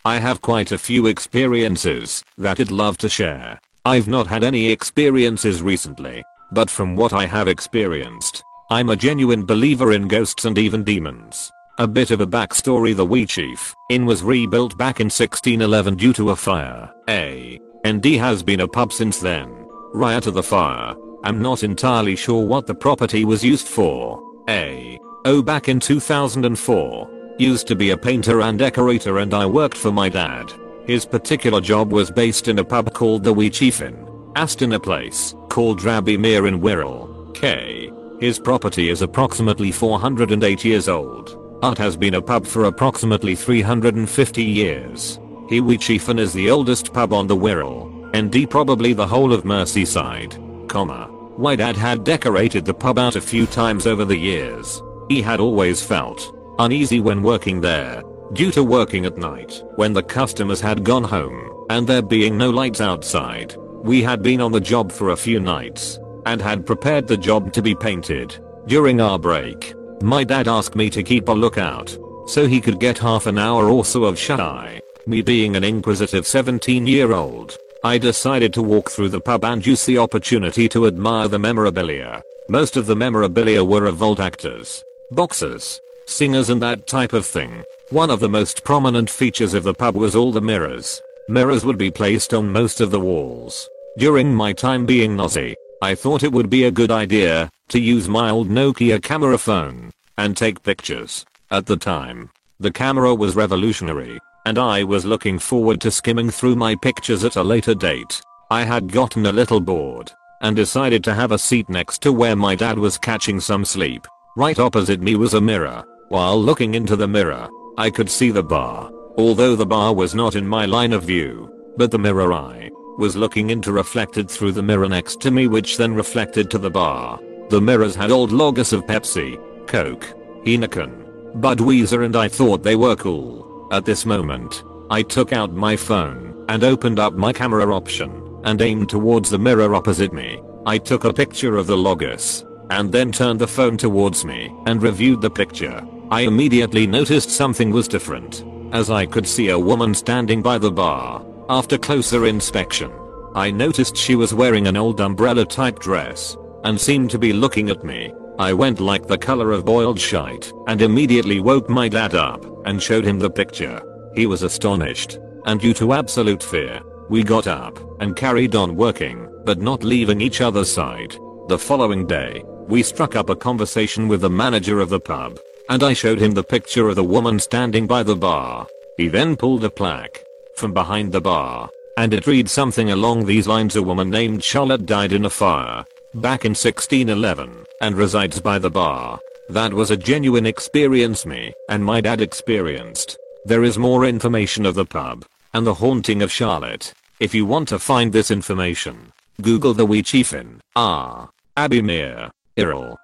I 0.07 0.19
have 0.19 0.39
quite 0.39 0.71
a 0.71 0.77
few 0.77 1.07
experiences 1.07 2.23
that 2.37 2.59
I'd 2.59 2.69
love 2.69 2.95
to 2.99 3.09
share. 3.09 3.59
I've 3.85 4.07
not 4.07 4.27
had 4.27 4.43
any 4.43 4.67
experiences 4.67 5.63
recently, 5.63 6.23
but 6.51 6.69
from 6.69 6.95
what 6.95 7.11
I 7.11 7.25
have 7.25 7.47
experienced, 7.47 8.43
I'm 8.69 8.91
a 8.91 8.95
genuine 8.95 9.47
believer 9.47 9.93
in 9.93 10.07
ghosts 10.07 10.45
and 10.45 10.59
even 10.59 10.83
demons. 10.83 11.51
A 11.79 11.87
bit 11.87 12.11
of 12.11 12.21
a 12.21 12.27
backstory 12.27 12.95
the 12.95 13.05
Wheatsheaf 13.05 13.73
Inn 13.89 14.05
was 14.05 14.21
rebuilt 14.21 14.77
back 14.77 14.99
in 14.99 15.07
1611 15.07 15.95
due 15.95 16.13
to 16.13 16.29
a 16.29 16.35
fire. 16.35 16.93
A. 17.09 17.59
and 17.83 17.99
D 17.99 18.15
has 18.15 18.43
been 18.43 18.59
a 18.59 18.67
pub 18.67 18.93
since 18.93 19.17
then. 19.17 19.65
Prior 19.91 20.21
to 20.21 20.29
the 20.29 20.43
fire, 20.43 20.93
I'm 21.23 21.41
not 21.41 21.63
entirely 21.63 22.15
sure 22.15 22.45
what 22.45 22.67
the 22.67 22.75
property 22.75 23.25
was 23.25 23.43
used 23.43 23.67
for. 23.67 24.21
A. 24.49 24.99
Oh 25.25 25.41
back 25.41 25.67
in 25.67 25.79
2004. 25.79 27.14
Used 27.37 27.67
to 27.67 27.75
be 27.75 27.89
a 27.89 27.97
painter 27.97 28.41
and 28.41 28.57
decorator 28.57 29.17
and 29.19 29.33
I 29.33 29.45
worked 29.45 29.75
for 29.75 29.91
my 29.91 30.07
dad. 30.07 30.53
His 30.85 31.05
particular 31.05 31.59
job 31.59 31.91
was 31.91 32.09
based 32.09 32.47
in 32.47 32.59
a 32.59 32.63
pub 32.63 32.93
called 32.93 33.25
the 33.25 33.33
Wheatsheaf 33.33 33.85
Inn, 33.85 34.07
Aston 34.37 34.71
a 34.71 34.79
place 34.79 35.35
called 35.49 35.83
Raby 35.83 36.15
Mere 36.15 36.47
in 36.47 36.61
Wirral, 36.61 37.33
K. 37.35 37.91
His 38.21 38.39
property 38.39 38.89
is 38.89 39.01
approximately 39.01 39.69
408 39.69 40.63
years 40.63 40.87
old. 40.87 41.59
Art 41.61 41.77
has 41.77 41.97
been 41.97 42.13
a 42.13 42.21
pub 42.21 42.45
for 42.45 42.65
approximately 42.65 43.35
350 43.35 44.41
years. 44.41 45.19
He 45.49 45.59
Wheatsheaf 45.59 46.07
Inn 46.07 46.19
is 46.19 46.31
the 46.31 46.49
oldest 46.49 46.93
pub 46.93 47.11
on 47.11 47.27
the 47.27 47.35
Wirral, 47.35 48.09
and 48.13 48.49
probably 48.49 48.93
the 48.93 49.07
whole 49.07 49.33
of 49.33 49.43
Merseyside, 49.43 50.69
comma. 50.69 51.11
My 51.37 51.57
dad 51.57 51.75
had 51.75 52.05
decorated 52.05 52.63
the 52.63 52.73
pub 52.73 52.97
out 52.97 53.17
a 53.17 53.21
few 53.21 53.45
times 53.45 53.85
over 53.85 54.05
the 54.05 54.17
years. 54.17 54.81
He 55.09 55.21
had 55.21 55.41
always 55.41 55.83
felt 55.83 56.34
uneasy 56.59 56.99
when 56.99 57.21
working 57.21 57.61
there 57.61 58.03
Due 58.33 58.51
to 58.51 58.63
working 58.63 59.05
at 59.05 59.17
night, 59.17 59.63
when 59.75 59.93
the 59.93 60.01
customers 60.01 60.59
had 60.59 60.83
gone 60.83 61.03
home, 61.03 61.65
and 61.69 61.87
there 61.87 62.01
being 62.01 62.37
no 62.37 62.49
lights 62.49 62.81
outside, 62.81 63.55
we 63.83 64.01
had 64.01 64.23
been 64.23 64.41
on 64.41 64.51
the 64.51 64.59
job 64.59 64.91
for 64.91 65.11
a 65.11 65.15
few 65.15 65.39
nights, 65.39 65.99
and 66.25 66.41
had 66.41 66.65
prepared 66.65 67.07
the 67.07 67.15
job 67.15 67.53
to 67.53 67.61
be 67.61 67.75
painted. 67.75 68.35
During 68.65 68.99
our 68.99 69.19
break, 69.19 69.75
my 70.01 70.23
dad 70.23 70.47
asked 70.47 70.75
me 70.75 70.89
to 70.89 71.03
keep 71.03 71.29
a 71.29 71.31
lookout, 71.31 71.95
so 72.25 72.47
he 72.47 72.59
could 72.59 72.79
get 72.79 72.97
half 72.97 73.27
an 73.27 73.37
hour 73.37 73.69
or 73.69 73.85
so 73.85 74.05
of 74.05 74.17
shut 74.17 74.39
eye. 74.39 74.81
Me 75.05 75.21
being 75.21 75.55
an 75.55 75.63
inquisitive 75.63 76.25
17 76.25 76.87
year 76.87 77.13
old, 77.13 77.55
I 77.83 77.99
decided 77.99 78.53
to 78.53 78.63
walk 78.63 78.89
through 78.89 79.09
the 79.09 79.21
pub 79.21 79.45
and 79.45 79.65
use 79.65 79.85
the 79.85 79.99
opportunity 79.99 80.67
to 80.69 80.87
admire 80.87 81.27
the 81.27 81.37
memorabilia. 81.37 82.23
Most 82.49 82.75
of 82.75 82.87
the 82.87 82.95
memorabilia 82.95 83.63
were 83.63 83.85
of 83.85 83.97
vault 83.97 84.19
actors, 84.19 84.83
boxers, 85.11 85.79
singers 86.05 86.49
and 86.49 86.61
that 86.61 86.87
type 86.87 87.13
of 87.13 87.25
thing. 87.25 87.63
One 87.89 88.09
of 88.09 88.19
the 88.19 88.29
most 88.29 88.63
prominent 88.63 89.09
features 89.09 89.53
of 89.53 89.63
the 89.63 89.73
pub 89.73 89.95
was 89.95 90.15
all 90.15 90.31
the 90.31 90.41
mirrors. 90.41 91.01
Mirrors 91.27 91.65
would 91.65 91.77
be 91.77 91.91
placed 91.91 92.33
on 92.33 92.51
most 92.51 92.81
of 92.81 92.91
the 92.91 92.99
walls. 92.99 93.67
During 93.97 94.33
my 94.33 94.53
time 94.53 94.85
being 94.85 95.15
nosy, 95.15 95.55
I 95.81 95.95
thought 95.95 96.23
it 96.23 96.31
would 96.31 96.49
be 96.49 96.65
a 96.65 96.71
good 96.71 96.91
idea 96.91 97.49
to 97.69 97.79
use 97.79 98.07
my 98.07 98.29
old 98.29 98.49
Nokia 98.49 99.01
camera 99.01 99.37
phone 99.37 99.91
and 100.17 100.35
take 100.35 100.63
pictures. 100.63 101.25
At 101.51 101.65
the 101.65 101.77
time, 101.77 102.29
the 102.59 102.71
camera 102.71 103.13
was 103.13 103.35
revolutionary, 103.35 104.19
and 104.45 104.57
I 104.57 104.83
was 104.83 105.05
looking 105.05 105.39
forward 105.39 105.81
to 105.81 105.91
skimming 105.91 106.29
through 106.29 106.55
my 106.55 106.75
pictures 106.75 107.23
at 107.23 107.35
a 107.35 107.43
later 107.43 107.73
date. 107.73 108.21
I 108.51 108.63
had 108.63 108.91
gotten 108.91 109.25
a 109.25 109.31
little 109.31 109.59
bored 109.59 110.11
and 110.41 110.55
decided 110.55 111.03
to 111.03 111.13
have 111.13 111.31
a 111.31 111.39
seat 111.39 111.69
next 111.69 112.01
to 112.03 112.13
where 112.13 112.35
my 112.35 112.55
dad 112.55 112.77
was 112.77 112.97
catching 112.97 113.39
some 113.39 113.65
sleep. 113.65 114.05
Right 114.35 114.59
opposite 114.59 115.01
me 115.01 115.15
was 115.15 115.33
a 115.33 115.41
mirror. 115.41 115.83
While 116.09 116.39
looking 116.39 116.75
into 116.75 116.95
the 116.95 117.07
mirror, 117.07 117.49
I 117.77 117.89
could 117.89 118.11
see 118.11 118.29
the 118.29 118.43
bar, 118.43 118.91
although 119.17 119.55
the 119.55 119.65
bar 119.65 119.93
was 119.93 120.13
not 120.13 120.35
in 120.35 120.47
my 120.47 120.65
line 120.65 120.93
of 120.93 121.03
view, 121.03 121.51
but 121.77 121.89
the 121.89 121.97
mirror 121.97 122.31
I 122.31 122.69
was 122.97 123.15
looking 123.15 123.49
into 123.49 123.71
reflected 123.71 124.29
through 124.29 124.51
the 124.51 124.63
mirror 124.63 124.87
next 124.87 125.19
to 125.21 125.31
me 125.31 125.47
which 125.47 125.77
then 125.77 125.95
reflected 125.95 126.51
to 126.51 126.57
the 126.59 126.69
bar. 126.69 127.19
The 127.49 127.59
mirrors 127.59 127.95
had 127.95 128.11
old 128.11 128.31
logos 128.31 128.71
of 128.71 128.85
Pepsi, 128.85 129.37
Coke, 129.67 130.05
Heineken, 130.45 131.41
Budweiser 131.41 132.05
and 132.05 132.15
I 132.15 132.27
thought 132.27 132.61
they 132.61 132.75
were 132.75 132.95
cool. 132.95 133.67
At 133.71 133.85
this 133.85 134.05
moment, 134.05 134.63
I 134.91 135.01
took 135.01 135.33
out 135.33 135.51
my 135.51 135.75
phone 135.75 136.45
and 136.49 136.63
opened 136.63 136.99
up 136.99 137.13
my 137.13 137.33
camera 137.33 137.75
option 137.75 138.39
and 138.43 138.61
aimed 138.61 138.89
towards 138.89 139.31
the 139.31 139.39
mirror 139.39 139.73
opposite 139.73 140.13
me. 140.13 140.39
I 140.67 140.77
took 140.77 141.03
a 141.03 141.13
picture 141.13 141.57
of 141.57 141.65
the 141.65 141.75
logos 141.75 142.45
and 142.69 142.91
then 142.91 143.11
turned 143.11 143.39
the 143.39 143.47
phone 143.47 143.75
towards 143.75 144.23
me 144.23 144.55
and 144.67 144.81
reviewed 144.81 145.21
the 145.21 145.29
picture. 145.29 145.85
I 146.11 146.21
immediately 146.21 146.85
noticed 146.85 147.29
something 147.29 147.71
was 147.71 147.87
different 147.87 148.43
as 148.71 148.89
I 148.89 149.05
could 149.05 149.27
see 149.27 149.49
a 149.49 149.59
woman 149.59 149.93
standing 149.93 150.41
by 150.41 150.57
the 150.57 150.71
bar. 150.71 151.25
After 151.49 151.77
closer 151.77 152.25
inspection, 152.25 152.91
I 153.33 153.51
noticed 153.51 153.95
she 153.95 154.15
was 154.15 154.33
wearing 154.33 154.67
an 154.67 154.77
old 154.77 155.01
umbrella 155.01 155.45
type 155.45 155.79
dress 155.79 156.37
and 156.63 156.79
seemed 156.79 157.09
to 157.11 157.19
be 157.19 157.33
looking 157.33 157.69
at 157.69 157.83
me. 157.83 158.13
I 158.37 158.53
went 158.53 158.79
like 158.79 159.07
the 159.07 159.17
color 159.17 159.51
of 159.51 159.65
boiled 159.65 159.99
shite 159.99 160.51
and 160.67 160.81
immediately 160.81 161.39
woke 161.39 161.69
my 161.69 161.87
dad 161.87 162.15
up 162.15 162.45
and 162.65 162.81
showed 162.81 163.05
him 163.05 163.19
the 163.19 163.29
picture. 163.29 163.81
He 164.13 164.25
was 164.25 164.43
astonished 164.43 165.19
and 165.45 165.59
due 165.59 165.73
to 165.75 165.93
absolute 165.93 166.43
fear, 166.43 166.81
we 167.09 167.23
got 167.23 167.47
up 167.47 167.79
and 168.01 168.15
carried 168.15 168.55
on 168.55 168.75
working, 168.75 169.29
but 169.45 169.59
not 169.59 169.83
leaving 169.83 170.21
each 170.21 170.41
other's 170.41 170.71
side. 170.71 171.15
The 171.47 171.59
following 171.59 172.07
day, 172.07 172.43
we 172.67 172.81
struck 172.81 173.15
up 173.15 173.29
a 173.29 173.35
conversation 173.35 174.07
with 174.07 174.21
the 174.21 174.29
manager 174.29 174.79
of 174.79 174.89
the 174.89 174.99
pub, 174.99 175.39
and 175.69 175.83
I 175.83 175.93
showed 175.93 176.19
him 176.19 176.31
the 176.31 176.43
picture 176.43 176.89
of 176.89 176.95
the 176.95 177.03
woman 177.03 177.39
standing 177.39 177.87
by 177.87 178.03
the 178.03 178.15
bar. 178.15 178.67
He 178.97 179.07
then 179.07 179.35
pulled 179.35 179.63
a 179.63 179.69
plaque 179.69 180.23
from 180.55 180.73
behind 180.73 181.11
the 181.11 181.21
bar, 181.21 181.69
and 181.97 182.13
it 182.13 182.27
read 182.27 182.49
something 182.49 182.91
along 182.91 183.25
these 183.25 183.47
lines 183.47 183.75
a 183.75 183.81
woman 183.81 184.09
named 184.09 184.43
Charlotte 184.43 184.85
died 184.85 185.13
in 185.13 185.25
a 185.25 185.29
fire 185.29 185.85
back 186.15 186.45
in 186.45 186.51
1611 186.51 187.65
and 187.81 187.95
resides 187.95 188.39
by 188.39 188.57
the 188.57 188.69
bar. 188.69 189.19
That 189.49 189.73
was 189.73 189.91
a 189.91 189.97
genuine 189.97 190.45
experience 190.45 191.25
me 191.25 191.53
and 191.69 191.83
my 191.83 192.01
dad 192.01 192.21
experienced. 192.21 193.17
There 193.43 193.63
is 193.63 193.77
more 193.77 194.05
information 194.05 194.65
of 194.65 194.75
the 194.75 194.85
pub 194.85 195.25
and 195.53 195.67
the 195.67 195.73
haunting 195.73 196.21
of 196.21 196.31
Charlotte. 196.31 196.93
If 197.19 197.35
you 197.35 197.45
want 197.45 197.67
to 197.69 197.79
find 197.79 198.11
this 198.11 198.31
information, 198.31 199.11
Google 199.41 199.73
the 199.73 199.85
Wheatsheaf 199.85 200.33
Inn, 200.33 200.61
ah, 200.75 201.29
Abbey 201.57 201.81
Mere, 201.81 202.31
Wirral. 202.57 202.95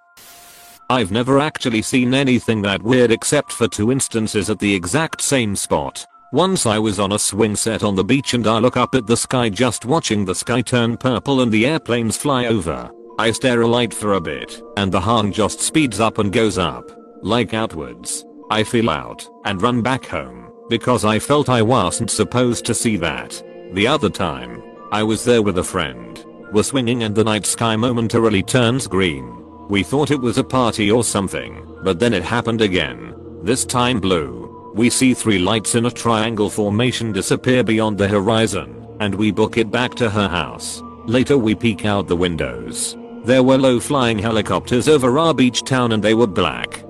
I've 0.91 1.09
never 1.09 1.39
actually 1.39 1.83
seen 1.83 2.13
anything 2.13 2.61
that 2.63 2.83
weird 2.83 3.11
except 3.11 3.53
for 3.53 3.65
two 3.65 3.93
instances 3.93 4.49
at 4.49 4.59
the 4.59 4.75
exact 4.75 5.21
same 5.21 5.55
spot. 5.55 6.05
Once 6.33 6.65
I 6.65 6.79
was 6.79 6.99
on 6.99 7.13
a 7.13 7.17
swing 7.17 7.55
set 7.55 7.81
on 7.81 7.95
the 7.95 8.03
beach 8.03 8.33
and 8.33 8.45
I 8.45 8.59
look 8.59 8.75
up 8.75 8.93
at 8.93 9.07
the 9.07 9.15
sky 9.15 9.47
just 9.47 9.85
watching 9.85 10.25
the 10.25 10.35
sky 10.35 10.59
turn 10.59 10.97
purple 10.97 11.39
and 11.39 11.49
the 11.49 11.65
airplanes 11.65 12.17
fly 12.17 12.47
over. 12.47 12.91
I 13.17 13.31
stare 13.31 13.61
a 13.61 13.67
light 13.67 13.93
for 13.93 14.15
a 14.15 14.19
bit 14.19 14.61
and 14.75 14.91
the 14.91 14.99
hang 14.99 15.31
just 15.31 15.61
speeds 15.61 16.01
up 16.01 16.17
and 16.17 16.29
goes 16.29 16.57
up, 16.57 16.91
like 17.21 17.53
outwards. 17.53 18.25
I 18.49 18.65
feel 18.65 18.89
out 18.89 19.25
and 19.45 19.61
run 19.61 19.81
back 19.81 20.05
home 20.07 20.51
because 20.67 21.05
I 21.05 21.19
felt 21.19 21.47
I 21.47 21.61
wasn't 21.61 22.11
supposed 22.11 22.65
to 22.65 22.73
see 22.73 22.97
that. 22.97 23.41
The 23.71 23.87
other 23.87 24.09
time, 24.09 24.61
I 24.91 25.03
was 25.03 25.23
there 25.23 25.41
with 25.41 25.57
a 25.57 25.63
friend. 25.63 26.21
We're 26.51 26.63
swinging 26.63 27.03
and 27.03 27.15
the 27.15 27.23
night 27.23 27.45
sky 27.45 27.77
momentarily 27.77 28.43
turns 28.43 28.87
green. 28.87 29.40
We 29.71 29.83
thought 29.83 30.11
it 30.11 30.19
was 30.19 30.37
a 30.37 30.43
party 30.43 30.91
or 30.91 31.01
something, 31.01 31.65
but 31.81 31.97
then 31.97 32.13
it 32.13 32.23
happened 32.23 32.59
again. 32.59 33.15
This 33.41 33.63
time 33.63 34.01
blue. 34.01 34.73
We 34.75 34.89
see 34.89 35.13
three 35.13 35.39
lights 35.39 35.75
in 35.75 35.85
a 35.85 35.89
triangle 35.89 36.49
formation 36.49 37.13
disappear 37.13 37.63
beyond 37.63 37.97
the 37.97 38.09
horizon, 38.09 38.85
and 38.99 39.15
we 39.15 39.31
book 39.31 39.55
it 39.55 39.71
back 39.71 39.95
to 39.95 40.09
her 40.09 40.27
house. 40.27 40.83
Later 41.05 41.37
we 41.37 41.55
peek 41.55 41.85
out 41.85 42.09
the 42.09 42.17
windows. 42.17 42.97
There 43.23 43.43
were 43.43 43.57
low 43.57 43.79
flying 43.79 44.19
helicopters 44.19 44.89
over 44.89 45.17
our 45.17 45.33
beach 45.33 45.63
town 45.63 45.93
and 45.93 46.03
they 46.03 46.15
were 46.15 46.27
black. 46.27 46.83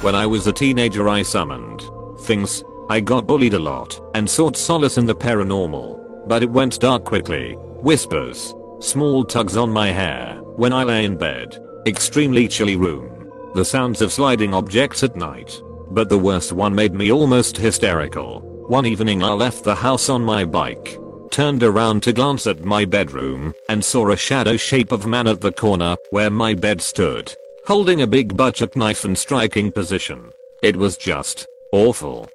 When 0.00 0.14
I 0.14 0.24
was 0.24 0.46
a 0.46 0.52
teenager 0.52 1.10
I 1.10 1.20
summoned 1.20 1.82
things 2.20 2.64
I 2.88 3.00
got 3.00 3.26
bullied 3.26 3.52
a 3.52 3.58
lot 3.58 4.00
and 4.14 4.30
sought 4.30 4.56
solace 4.56 4.96
in 4.96 5.04
the 5.04 5.14
paranormal, 5.14 6.26
but 6.26 6.42
it 6.42 6.50
went 6.50 6.80
dark 6.80 7.04
quickly. 7.04 7.52
Whispers, 7.82 8.54
small 8.80 9.26
tugs 9.26 9.58
on 9.58 9.70
my 9.70 9.88
hair 9.88 10.38
when 10.56 10.72
I 10.72 10.84
lay 10.84 11.04
in 11.04 11.18
bed, 11.18 11.58
extremely 11.86 12.48
chilly 12.48 12.76
room, 12.76 13.30
the 13.54 13.64
sounds 13.64 14.00
of 14.02 14.12
sliding 14.12 14.54
objects 14.54 15.02
at 15.02 15.16
night. 15.16 15.60
But 15.90 16.08
the 16.08 16.18
worst 16.18 16.52
one 16.52 16.74
made 16.74 16.94
me 16.94 17.12
almost 17.12 17.56
hysterical. 17.56 18.40
One 18.68 18.86
evening 18.86 19.22
I 19.22 19.32
left 19.32 19.64
the 19.64 19.74
house 19.74 20.08
on 20.08 20.24
my 20.24 20.44
bike, 20.44 20.98
turned 21.30 21.62
around 21.62 22.02
to 22.04 22.12
glance 22.12 22.46
at 22.46 22.64
my 22.64 22.84
bedroom, 22.84 23.54
and 23.68 23.84
saw 23.84 24.10
a 24.10 24.16
shadow 24.16 24.56
shape 24.56 24.92
of 24.92 25.06
man 25.06 25.26
at 25.26 25.40
the 25.40 25.52
corner 25.52 25.96
where 26.10 26.30
my 26.30 26.54
bed 26.54 26.80
stood, 26.80 27.34
holding 27.66 28.00
a 28.00 28.06
big 28.06 28.36
butcher 28.36 28.68
knife 28.74 29.04
in 29.04 29.16
striking 29.16 29.70
position. 29.70 30.30
It 30.62 30.76
was 30.76 30.96
just 30.96 31.46
awful. 31.72 32.30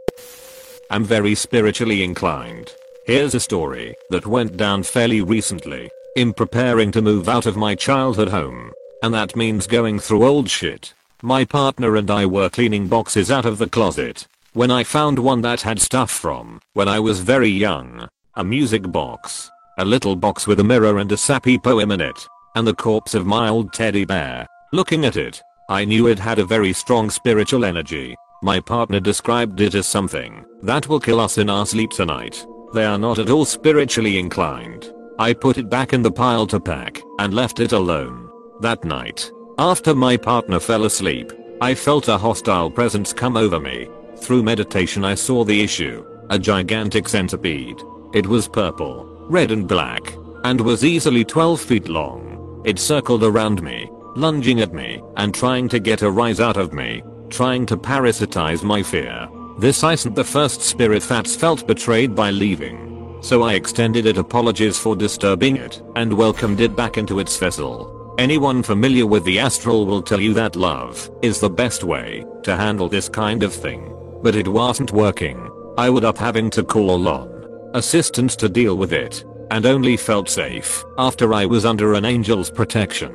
I'm 0.90 1.04
very 1.04 1.34
spiritually 1.34 2.04
inclined. 2.04 2.74
Here's 3.06 3.34
a 3.34 3.40
story 3.40 3.96
that 4.10 4.28
went 4.28 4.58
down 4.58 4.84
fairly 4.84 5.22
recently. 5.22 5.90
In 6.16 6.34
preparing 6.34 6.92
to 6.94 7.02
move 7.02 7.30
out 7.30 7.46
of 7.46 7.56
my 7.56 7.76
childhood 7.76 8.30
home. 8.30 8.72
And 9.04 9.14
that 9.14 9.36
means 9.36 9.68
going 9.68 10.00
through 10.00 10.26
old 10.26 10.50
shit. 10.50 10.94
My 11.22 11.46
partner 11.46 11.96
and 11.96 12.10
I 12.10 12.26
were 12.26 12.50
cleaning 12.50 12.88
boxes 12.88 13.32
out 13.32 13.46
of 13.46 13.58
the 13.58 13.70
closet. 13.70 14.28
When 14.54 14.72
I 14.72 14.84
found 14.84 15.20
one 15.20 15.42
that 15.42 15.62
had 15.62 15.80
stuff 15.80 16.12
from 16.12 16.60
when 16.74 16.88
I 16.88 17.00
was 17.00 17.20
very 17.20 17.50
young. 17.50 18.08
A 18.36 18.44
music 18.44 18.92
box. 18.92 19.50
A 19.78 19.86
little 19.86 20.16
box 20.16 20.48
with 20.48 20.60
a 20.60 20.64
mirror 20.64 20.98
and 20.98 21.12
a 21.12 21.18
sappy 21.18 21.58
poem 21.58 21.92
in 21.92 22.02
it. 22.02 22.28
And 22.56 22.68
the 22.68 22.74
corpse 22.74 23.14
of 23.14 23.26
my 23.26 23.50
old 23.50 23.74
teddy 23.74 24.06
bear. 24.06 24.48
Looking 24.74 25.06
at 25.06 25.16
it, 25.16 25.42
I 25.70 25.86
knew 25.86 26.08
it 26.08 26.20
had 26.20 26.40
a 26.40 26.46
very 26.46 26.74
strong 26.74 27.10
spiritual 27.10 27.66
energy. 27.66 28.16
My 28.42 28.60
partner 28.60 29.00
described 29.00 29.60
it 29.62 29.76
as 29.76 29.88
something 29.88 30.46
that 30.62 30.88
will 30.88 31.00
kill 31.00 31.20
us 31.20 31.38
in 31.38 31.50
our 31.50 31.66
sleep 31.66 31.92
tonight. 31.92 32.46
They 32.74 32.86
are 32.86 32.98
not 32.98 33.20
at 33.20 33.30
all 33.30 33.46
spiritually 33.46 34.20
inclined. 34.20 34.94
I 35.20 35.34
put 35.34 35.58
it 35.58 35.70
back 35.70 35.94
in 35.94 36.02
the 36.04 36.12
pile 36.12 36.46
to 36.48 36.60
pack 36.60 37.02
and 37.20 37.34
left 37.34 37.60
it 37.60 37.72
alone. 37.72 38.27
That 38.62 38.84
night, 38.84 39.32
after 39.58 39.96
my 39.96 40.18
partner 40.18 40.60
fell 40.60 40.86
asleep, 40.86 41.32
I 41.62 41.76
felt 41.76 42.08
a 42.08 42.18
hostile 42.18 42.70
presence 42.72 43.14
come 43.14 43.38
over 43.38 43.60
me. 43.60 43.88
Through 44.18 44.44
meditation 44.44 45.06
I 45.06 45.16
saw 45.16 45.44
the 45.44 45.62
issue, 45.62 46.06
a 46.30 46.40
gigantic 46.40 47.08
centipede. 47.08 47.82
It 48.14 48.28
was 48.28 48.48
purple, 48.48 49.06
red 49.30 49.52
and 49.52 49.68
black, 49.68 50.14
and 50.44 50.60
was 50.62 50.84
easily 50.84 51.24
12 51.24 51.62
feet 51.62 51.88
long. 51.88 52.62
It 52.66 52.80
circled 52.80 53.24
around 53.24 53.62
me, 53.62 53.90
lunging 54.16 54.62
at 54.62 54.74
me 54.74 55.02
and 55.18 55.34
trying 55.34 55.70
to 55.70 55.80
get 55.80 56.02
a 56.02 56.12
rise 56.12 56.40
out 56.40 56.58
of 56.58 56.74
me 56.74 57.04
trying 57.30 57.66
to 57.68 57.78
parasitize 57.78 58.64
my 58.64 58.82
fear. 58.82 59.28
This 59.60 59.84
isn't 59.84 60.16
the 60.16 60.24
first 60.24 60.62
spirit 60.62 61.04
that's 61.04 61.36
felt 61.36 61.68
betrayed 61.68 62.16
by 62.16 62.32
leaving. 62.32 63.18
So 63.22 63.44
I 63.44 63.54
extended 63.54 64.06
it 64.06 64.18
apologies 64.18 64.78
for 64.78 64.96
disturbing 64.96 65.58
it 65.58 65.82
and 65.96 66.14
welcomed 66.14 66.62
it 66.62 66.76
back 66.76 66.98
into 66.98 67.20
its 67.20 67.38
vessel. 67.38 67.97
Anyone 68.18 68.64
familiar 68.64 69.06
with 69.06 69.24
the 69.26 69.38
astral 69.38 69.86
will 69.86 70.02
tell 70.02 70.20
you 70.20 70.34
that 70.34 70.56
love 70.56 71.12
is 71.22 71.40
the 71.40 71.50
best 71.50 71.84
way 71.84 72.26
to 72.42 72.56
handle 72.56 72.90
this 72.90 73.08
kind 73.08 73.44
of 73.44 73.54
thing. 73.54 73.96
But 74.24 74.36
it 74.36 74.48
wasn't 74.48 74.92
working. 74.92 75.52
I 75.78 75.92
would 75.92 76.04
up 76.04 76.18
having 76.18 76.50
to 76.52 76.64
call 76.64 77.08
on 77.08 77.38
assistants 77.76 78.36
to 78.38 78.50
deal 78.50 78.76
with 78.76 78.92
it 78.92 79.24
and 79.52 79.68
only 79.68 79.98
felt 79.98 80.30
safe 80.30 80.84
after 80.98 81.32
I 81.32 81.46
was 81.46 81.64
under 81.64 81.94
an 81.94 82.06
angel's 82.06 82.50
protection. 82.50 83.14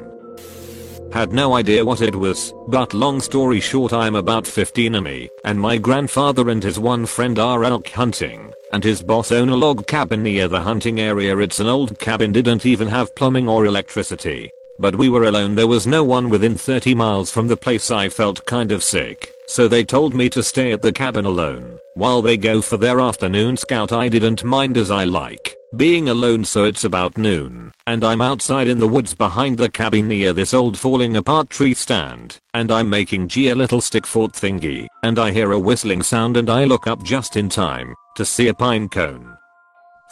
Had 1.13 1.33
no 1.33 1.55
idea 1.55 1.85
what 1.85 2.01
it 2.01 2.15
was, 2.15 2.55
but 2.69 2.95
long 2.95 3.21
story 3.21 3.59
short 3.59 3.93
I'm 3.93 4.15
about 4.15 4.47
15 4.47 4.95
and 4.95 5.05
me 5.05 5.29
and 5.45 5.61
my 5.61 5.79
grandfather 5.79 6.49
and 6.49 6.63
his 6.63 6.79
one 6.79 7.07
friend 7.07 7.41
are 7.41 7.65
elk 7.65 7.89
hunting 7.89 8.53
and 8.73 8.85
his 8.85 9.03
boss 9.03 9.33
own 9.33 9.49
a 9.49 9.57
log 9.57 9.85
cabin 9.89 10.23
near 10.23 10.47
the 10.47 10.61
hunting 10.61 11.01
area 11.01 11.37
it's 11.39 11.59
an 11.59 11.67
old 11.67 11.99
cabin 11.99 12.31
didn't 12.31 12.65
even 12.65 12.87
have 12.87 13.15
plumbing 13.17 13.49
or 13.49 13.67
electricity. 13.67 14.53
But 14.83 14.97
we 14.97 15.09
were 15.09 15.25
alone. 15.25 15.55
There 15.55 15.69
was 15.69 15.87
no 15.87 16.03
one 16.03 16.29
within 16.29 16.57
30 16.57 16.97
miles 16.97 17.31
from 17.31 17.47
the 17.47 17.57
place. 17.57 17.93
I 17.93 18.09
felt 18.09 18.45
kind 18.47 18.73
of 18.73 18.83
sick. 18.83 19.33
So 19.47 19.69
they 19.69 19.85
told 19.85 20.13
me 20.13 20.29
to 20.31 20.43
stay 20.43 20.73
at 20.73 20.83
the 20.83 20.93
cabin 20.93 21.25
alone. 21.25 21.79
While 21.95 22.21
they 22.21 22.37
go 22.37 22.61
for 22.61 22.77
their 22.77 23.01
afternoon 23.01 23.57
scout 23.57 23.93
I 23.93 24.09
didn't 24.09 24.43
mind 24.43 24.77
as 24.77 24.91
I 24.91 25.05
like 25.05 25.55
being 25.77 26.11
alone 26.11 26.45
so 26.45 26.65
it's 26.65 26.85
about 26.85 27.17
noon, 27.17 27.73
and 27.87 28.05
I'm 28.05 28.21
outside 28.21 28.69
in 28.69 28.79
the 28.79 28.87
woods 28.87 29.15
behind 29.15 29.57
the 29.57 29.71
cabin 29.71 30.07
near 30.07 30.35
this 30.35 30.53
old 30.53 30.79
falling 30.79 31.17
apart 31.17 31.49
tree 31.49 31.73
stand, 31.73 32.39
and 32.53 32.71
I'm 32.71 32.91
making 32.91 33.29
G 33.29 33.49
a 33.49 33.55
little 33.55 33.81
stick 33.81 34.07
fort 34.07 34.33
thingy, 34.33 34.87
and 35.03 35.19
I 35.19 35.31
hear 35.31 35.53
a 35.53 35.59
whistling 35.59 36.03
sound 36.03 36.37
and 36.37 36.51
I 36.51 36.65
look 36.65 36.87
up 36.87 37.03
just 37.03 37.39
in 37.39 37.49
time 37.49 37.95
to 38.17 38.25
see 38.27 38.49
a 38.49 38.55
pine 38.55 38.91
cone 38.91 39.35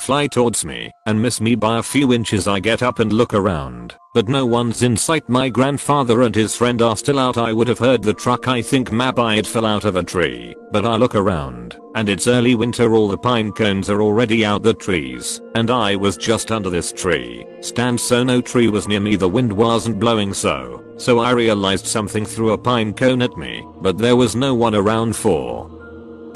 fly 0.01 0.27
towards 0.27 0.65
me 0.65 0.91
and 1.07 1.21
miss 1.21 1.41
me 1.41 1.55
by 1.55 1.79
a 1.79 1.83
few 1.83 2.13
inches. 2.13 2.49
I 2.49 2.59
get 2.59 2.83
up 2.83 2.99
and 2.99 3.13
look 3.13 3.35
around, 3.35 3.95
but 4.15 4.29
no 4.29 4.47
one's 4.47 4.83
in 4.83 4.97
sight. 4.97 5.29
My 5.29 5.49
grandfather 5.49 6.23
and 6.23 6.35
his 6.35 6.57
friend 6.57 6.81
are 6.83 6.97
still 6.97 7.19
out. 7.19 7.37
I 7.37 7.53
would 7.53 7.69
have 7.69 7.79
heard 7.79 8.03
the 8.03 8.15
truck 8.15 8.49
I 8.49 8.63
think 8.63 8.91
maybe 8.91 9.39
it 9.39 9.47
fell 9.47 9.67
out 9.67 9.85
of 9.85 9.97
a 9.97 10.03
tree, 10.03 10.55
but 10.73 10.87
I 10.87 10.97
look 10.97 11.15
around, 11.15 11.77
and 11.95 12.09
it's 12.09 12.27
early 12.27 12.55
winter. 12.55 12.95
All 12.95 13.09
the 13.09 13.19
pine 13.19 13.53
cones 13.53 13.91
are 13.91 14.01
already 14.01 14.45
out 14.45 14.63
the 14.63 14.75
trees, 14.75 15.41
and 15.55 15.71
I 15.71 15.97
was 15.97 16.17
just 16.17 16.51
under 16.51 16.71
this 16.71 16.93
tree, 16.93 17.47
stand 17.61 18.01
so 18.01 18.25
no 18.25 18.41
tree 18.41 18.69
was 18.69 18.89
near 18.89 19.01
me. 19.01 19.17
The 19.17 19.29
wind 19.29 19.53
wasn't 19.53 20.01
blowing 20.01 20.33
so, 20.33 20.83
so 20.97 21.19
I 21.19 21.33
realized 21.33 21.87
something 21.87 22.25
threw 22.25 22.53
a 22.53 22.59
pine 22.59 22.95
cone 22.95 23.23
at 23.23 23.37
me, 23.37 23.65
but 23.81 23.99
there 23.99 24.17
was 24.17 24.35
no 24.35 24.55
one 24.55 24.75
around 24.75 25.15
for 25.15 25.69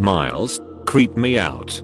miles, 0.00 0.60
creep 0.86 1.16
me 1.16 1.38
out. 1.38 1.80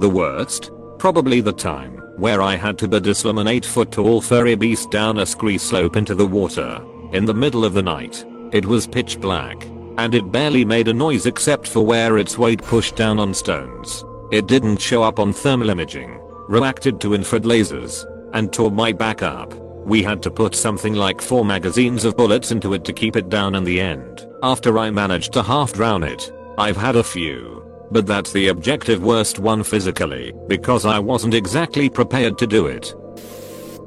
The 0.00 0.10
worst? 0.10 0.70
Probably 1.04 1.42
the 1.42 1.52
time 1.52 1.98
where 2.16 2.40
I 2.40 2.56
had 2.56 2.78
to 2.78 2.88
bedislam 2.88 3.38
an 3.38 3.46
8 3.46 3.66
foot 3.66 3.92
tall 3.92 4.22
furry 4.22 4.54
beast 4.54 4.90
down 4.90 5.18
a 5.18 5.26
scree 5.26 5.58
slope 5.58 5.96
into 5.96 6.14
the 6.14 6.26
water. 6.26 6.82
In 7.12 7.26
the 7.26 7.34
middle 7.34 7.62
of 7.62 7.74
the 7.74 7.82
night. 7.82 8.24
It 8.52 8.64
was 8.64 8.86
pitch 8.86 9.20
black. 9.20 9.66
And 9.98 10.14
it 10.14 10.32
barely 10.32 10.64
made 10.64 10.88
a 10.88 10.94
noise 10.94 11.26
except 11.26 11.68
for 11.68 11.84
where 11.84 12.16
its 12.16 12.38
weight 12.38 12.62
pushed 12.62 12.96
down 12.96 13.18
on 13.18 13.34
stones. 13.34 14.02
It 14.32 14.46
didn't 14.46 14.78
show 14.78 15.02
up 15.02 15.18
on 15.18 15.34
thermal 15.34 15.68
imaging. 15.68 16.18
Reacted 16.48 17.02
to 17.02 17.12
infrared 17.12 17.44
lasers. 17.44 18.06
And 18.32 18.50
tore 18.50 18.70
my 18.70 18.90
back 18.90 19.22
up. 19.22 19.52
We 19.84 20.02
had 20.02 20.22
to 20.22 20.30
put 20.30 20.54
something 20.54 20.94
like 20.94 21.20
4 21.20 21.44
magazines 21.44 22.06
of 22.06 22.16
bullets 22.16 22.50
into 22.50 22.72
it 22.72 22.82
to 22.86 22.94
keep 22.94 23.14
it 23.14 23.28
down 23.28 23.56
in 23.56 23.64
the 23.64 23.78
end. 23.78 24.26
After 24.42 24.78
I 24.78 24.90
managed 24.90 25.34
to 25.34 25.42
half 25.42 25.74
drown 25.74 26.02
it. 26.02 26.32
I've 26.56 26.78
had 26.78 26.96
a 26.96 27.04
few. 27.04 27.62
But 27.94 28.08
that's 28.08 28.32
the 28.32 28.48
objective 28.48 29.04
worst 29.04 29.38
one 29.38 29.62
physically, 29.62 30.32
because 30.48 30.84
I 30.84 30.98
wasn't 30.98 31.32
exactly 31.32 31.88
prepared 31.88 32.36
to 32.38 32.46
do 32.46 32.66
it. 32.66 32.92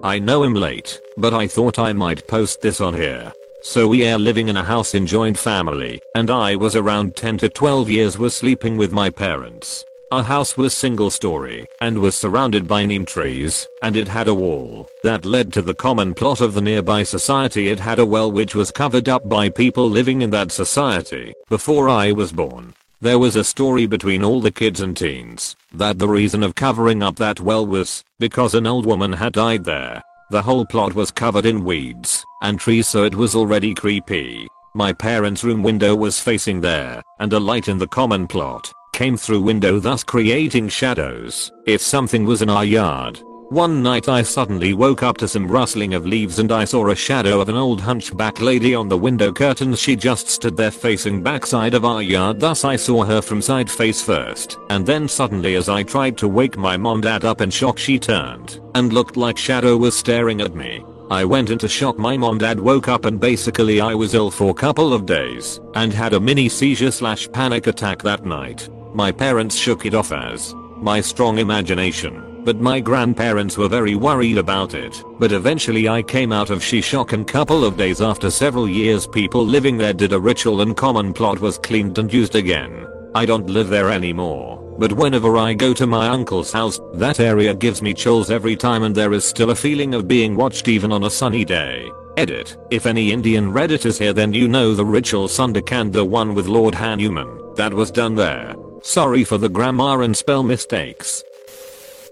I 0.02 0.18
know 0.18 0.46
I'm 0.46 0.54
late, 0.54 1.02
but 1.18 1.34
I 1.34 1.46
thought 1.46 1.78
I 1.78 1.92
might 1.92 2.26
post 2.26 2.62
this 2.62 2.80
on 2.80 2.94
here. 2.94 3.34
So 3.64 3.86
we 3.86 4.08
are 4.08 4.18
living 4.18 4.48
in 4.48 4.56
a 4.56 4.64
house 4.64 4.96
in 4.96 5.06
joint 5.06 5.38
family, 5.38 6.00
and 6.16 6.30
I 6.32 6.56
was 6.56 6.78
around 6.78 7.18
10 7.18 7.40
to 7.40 7.50
12 7.50 7.90
years 7.90 8.18
was 8.18 8.34
sleeping 8.34 8.78
with 8.78 8.94
my 8.94 9.10
parents. 9.10 9.84
Our 10.14 10.24
house 10.24 10.56
was 10.56 10.74
single 10.74 11.10
story 11.10 11.66
and 11.82 12.00
was 12.00 12.16
surrounded 12.16 12.66
by 12.66 12.86
neem 12.86 13.06
trees 13.06 13.68
and 13.84 13.98
it 13.98 14.08
had 14.08 14.30
a 14.30 14.34
wall 14.34 14.88
that 15.04 15.26
led 15.26 15.52
to 15.52 15.62
the 15.62 15.74
common 15.74 16.14
plot 16.14 16.40
of 16.40 16.54
the 16.54 16.62
nearby 16.62 17.04
society 17.04 17.68
it 17.68 17.82
had 17.82 18.00
a 18.00 18.06
well 18.06 18.32
which 18.32 18.56
was 18.56 18.72
covered 18.72 19.10
up 19.10 19.28
by 19.28 19.50
people 19.50 19.90
living 19.90 20.22
in 20.22 20.30
that 20.30 20.54
society 20.54 21.34
before 21.50 21.90
I 21.90 22.14
was 22.14 22.32
born. 22.32 22.74
There 23.00 23.20
was 23.20 23.36
a 23.36 23.44
story 23.44 23.86
between 23.86 24.24
all 24.24 24.42
the 24.42 24.52
kids 24.52 24.82
and 24.82 24.98
teens 24.98 25.56
that 25.72 26.00
the 26.00 26.08
reason 26.08 26.42
of 26.42 26.56
covering 26.56 27.04
up 27.04 27.16
that 27.18 27.40
well 27.40 27.64
was 27.64 28.04
because 28.18 28.56
an 28.56 28.66
old 28.66 28.88
woman 28.88 29.14
had 29.14 29.34
died 29.34 29.64
there. 29.64 30.02
The 30.32 30.42
whole 30.42 30.66
plot 30.66 30.96
was 30.96 31.12
covered 31.12 31.46
in 31.46 31.64
weeds 31.64 32.26
and 32.42 32.60
trees 32.60 32.88
so 32.88 33.04
it 33.04 33.14
was 33.14 33.36
already 33.36 33.76
creepy. 33.76 34.48
My 34.74 34.94
parents' 34.94 35.44
room 35.44 35.62
window 35.62 35.96
was 35.96 36.20
facing 36.20 36.60
there 36.60 37.04
and 37.20 37.32
a 37.34 37.40
light 37.40 37.68
in 37.68 37.78
the 37.78 37.88
common 37.88 38.26
plot 38.26 38.74
came 38.94 39.16
through 39.16 39.42
window 39.42 39.80
thus 39.80 40.04
creating 40.04 40.68
shadows 40.68 41.52
if 41.68 41.82
something 41.82 42.26
was 42.26 42.42
in 42.42 42.50
our 42.50 42.66
yard. 42.66 43.22
One 43.50 43.82
night 43.82 44.10
I 44.10 44.24
suddenly 44.24 44.74
woke 44.74 45.04
up 45.04 45.16
to 45.20 45.28
some 45.28 45.48
rustling 45.48 45.94
of 45.94 46.06
leaves 46.06 46.40
and 46.40 46.52
I 46.52 46.66
saw 46.66 46.90
a 46.90 46.96
shadow 46.96 47.40
of 47.40 47.48
an 47.48 47.56
old 47.56 47.80
hunchback 47.80 48.42
lady 48.42 48.76
on 48.76 48.90
the 48.90 48.98
window 48.98 49.32
curtains. 49.32 49.80
She 49.80 49.96
just 49.96 50.28
stood 50.28 50.58
there 50.58 50.70
facing 50.70 51.24
backside 51.24 51.74
of 51.74 51.86
our 51.86 52.02
yard. 52.02 52.42
Thus 52.42 52.66
I 52.66 52.76
saw 52.76 53.06
her 53.06 53.22
from 53.22 53.42
side 53.42 53.72
face 53.72 54.02
first. 54.02 54.58
And 54.70 54.86
then 54.86 55.08
suddenly 55.08 55.56
as 55.56 55.70
I 55.70 55.84
tried 55.84 56.18
to 56.18 56.28
wake 56.28 56.58
my 56.58 56.76
mom 56.76 57.00
dad 57.00 57.24
up 57.24 57.40
in 57.40 57.50
shock 57.50 57.78
she 57.78 57.98
turned 57.98 58.60
and 58.76 58.92
looked 58.92 59.16
like 59.16 59.38
shadow 59.38 59.78
was 59.78 59.98
staring 59.98 60.42
at 60.42 60.54
me. 60.54 60.84
I 61.10 61.24
went 61.24 61.50
into 61.50 61.70
shock. 61.70 61.98
My 61.98 62.18
mom 62.18 62.40
dad 62.40 62.60
woke 62.60 62.90
up 62.90 63.06
and 63.06 63.18
basically 63.18 63.80
I 63.80 63.96
was 63.96 64.14
ill 64.14 64.30
for 64.30 64.54
couple 64.54 64.94
of 64.94 65.06
days 65.06 65.62
and 65.74 65.94
had 65.94 66.12
a 66.12 66.20
mini 66.20 66.50
seizure 66.50 66.92
slash 66.92 67.32
panic 67.32 67.68
attack 67.68 68.02
that 68.02 68.26
night. 68.26 68.68
My 68.94 69.10
parents 69.10 69.56
shook 69.56 69.86
it 69.86 69.94
off 69.94 70.12
as 70.12 70.54
my 70.76 71.00
strong 71.00 71.40
imagination, 71.40 72.37
but 72.48 72.62
my 72.62 72.80
grandparents 72.80 73.58
were 73.58 73.68
very 73.68 73.96
worried 73.96 74.38
about 74.38 74.74
it. 74.74 75.04
But 75.20 75.34
eventually 75.34 75.90
I 75.90 76.02
came 76.02 76.32
out 76.32 76.50
of 76.50 76.64
she 76.64 76.80
shock 76.80 77.12
and 77.12 77.28
couple 77.28 77.66
of 77.66 77.76
days 77.76 78.00
after 78.00 78.32
several 78.32 78.70
years 78.70 79.06
people 79.06 79.46
living 79.46 79.78
there 79.78 79.92
did 79.92 80.14
a 80.14 80.20
ritual 80.20 80.62
and 80.62 80.74
common 80.74 81.12
plot 81.12 81.42
was 81.42 81.58
cleaned 81.58 81.98
and 81.98 82.12
used 82.14 82.36
again. 82.36 82.88
I 83.14 83.26
don't 83.26 83.50
live 83.50 83.68
there 83.68 83.90
anymore, 83.90 84.78
but 84.80 84.94
whenever 84.94 85.36
I 85.36 85.56
go 85.56 85.74
to 85.74 85.86
my 85.86 86.08
uncle's 86.08 86.54
house, 86.54 86.80
that 86.94 87.20
area 87.20 87.54
gives 87.54 87.82
me 87.82 87.94
chills 87.94 88.32
every 88.32 88.56
time 88.56 88.84
and 88.84 88.96
there 88.96 89.12
is 89.12 89.26
still 89.26 89.50
a 89.50 89.56
feeling 89.56 89.94
of 89.94 90.08
being 90.08 90.38
watched 90.38 90.70
even 90.70 90.94
on 90.94 91.04
a 91.04 91.10
sunny 91.10 91.44
day. 91.44 91.92
Edit. 92.16 92.56
If 92.72 92.86
any 92.86 93.12
Indian 93.12 93.52
Reddit 93.52 93.86
is 93.86 94.00
here 94.00 94.14
then 94.14 94.32
you 94.32 94.48
know 94.48 94.74
the 94.74 94.86
ritual 94.86 95.28
Sunderkand 95.28 95.92
the 95.92 96.06
one 96.06 96.34
with 96.34 96.48
Lord 96.48 96.76
Hanuman, 96.76 97.56
that 97.56 97.74
was 97.74 97.92
done 97.92 98.16
there. 98.16 98.56
Sorry 98.84 99.26
for 99.26 99.38
the 99.38 99.50
grammar 99.50 100.04
and 100.04 100.16
spell 100.16 100.44
mistakes. 100.44 101.26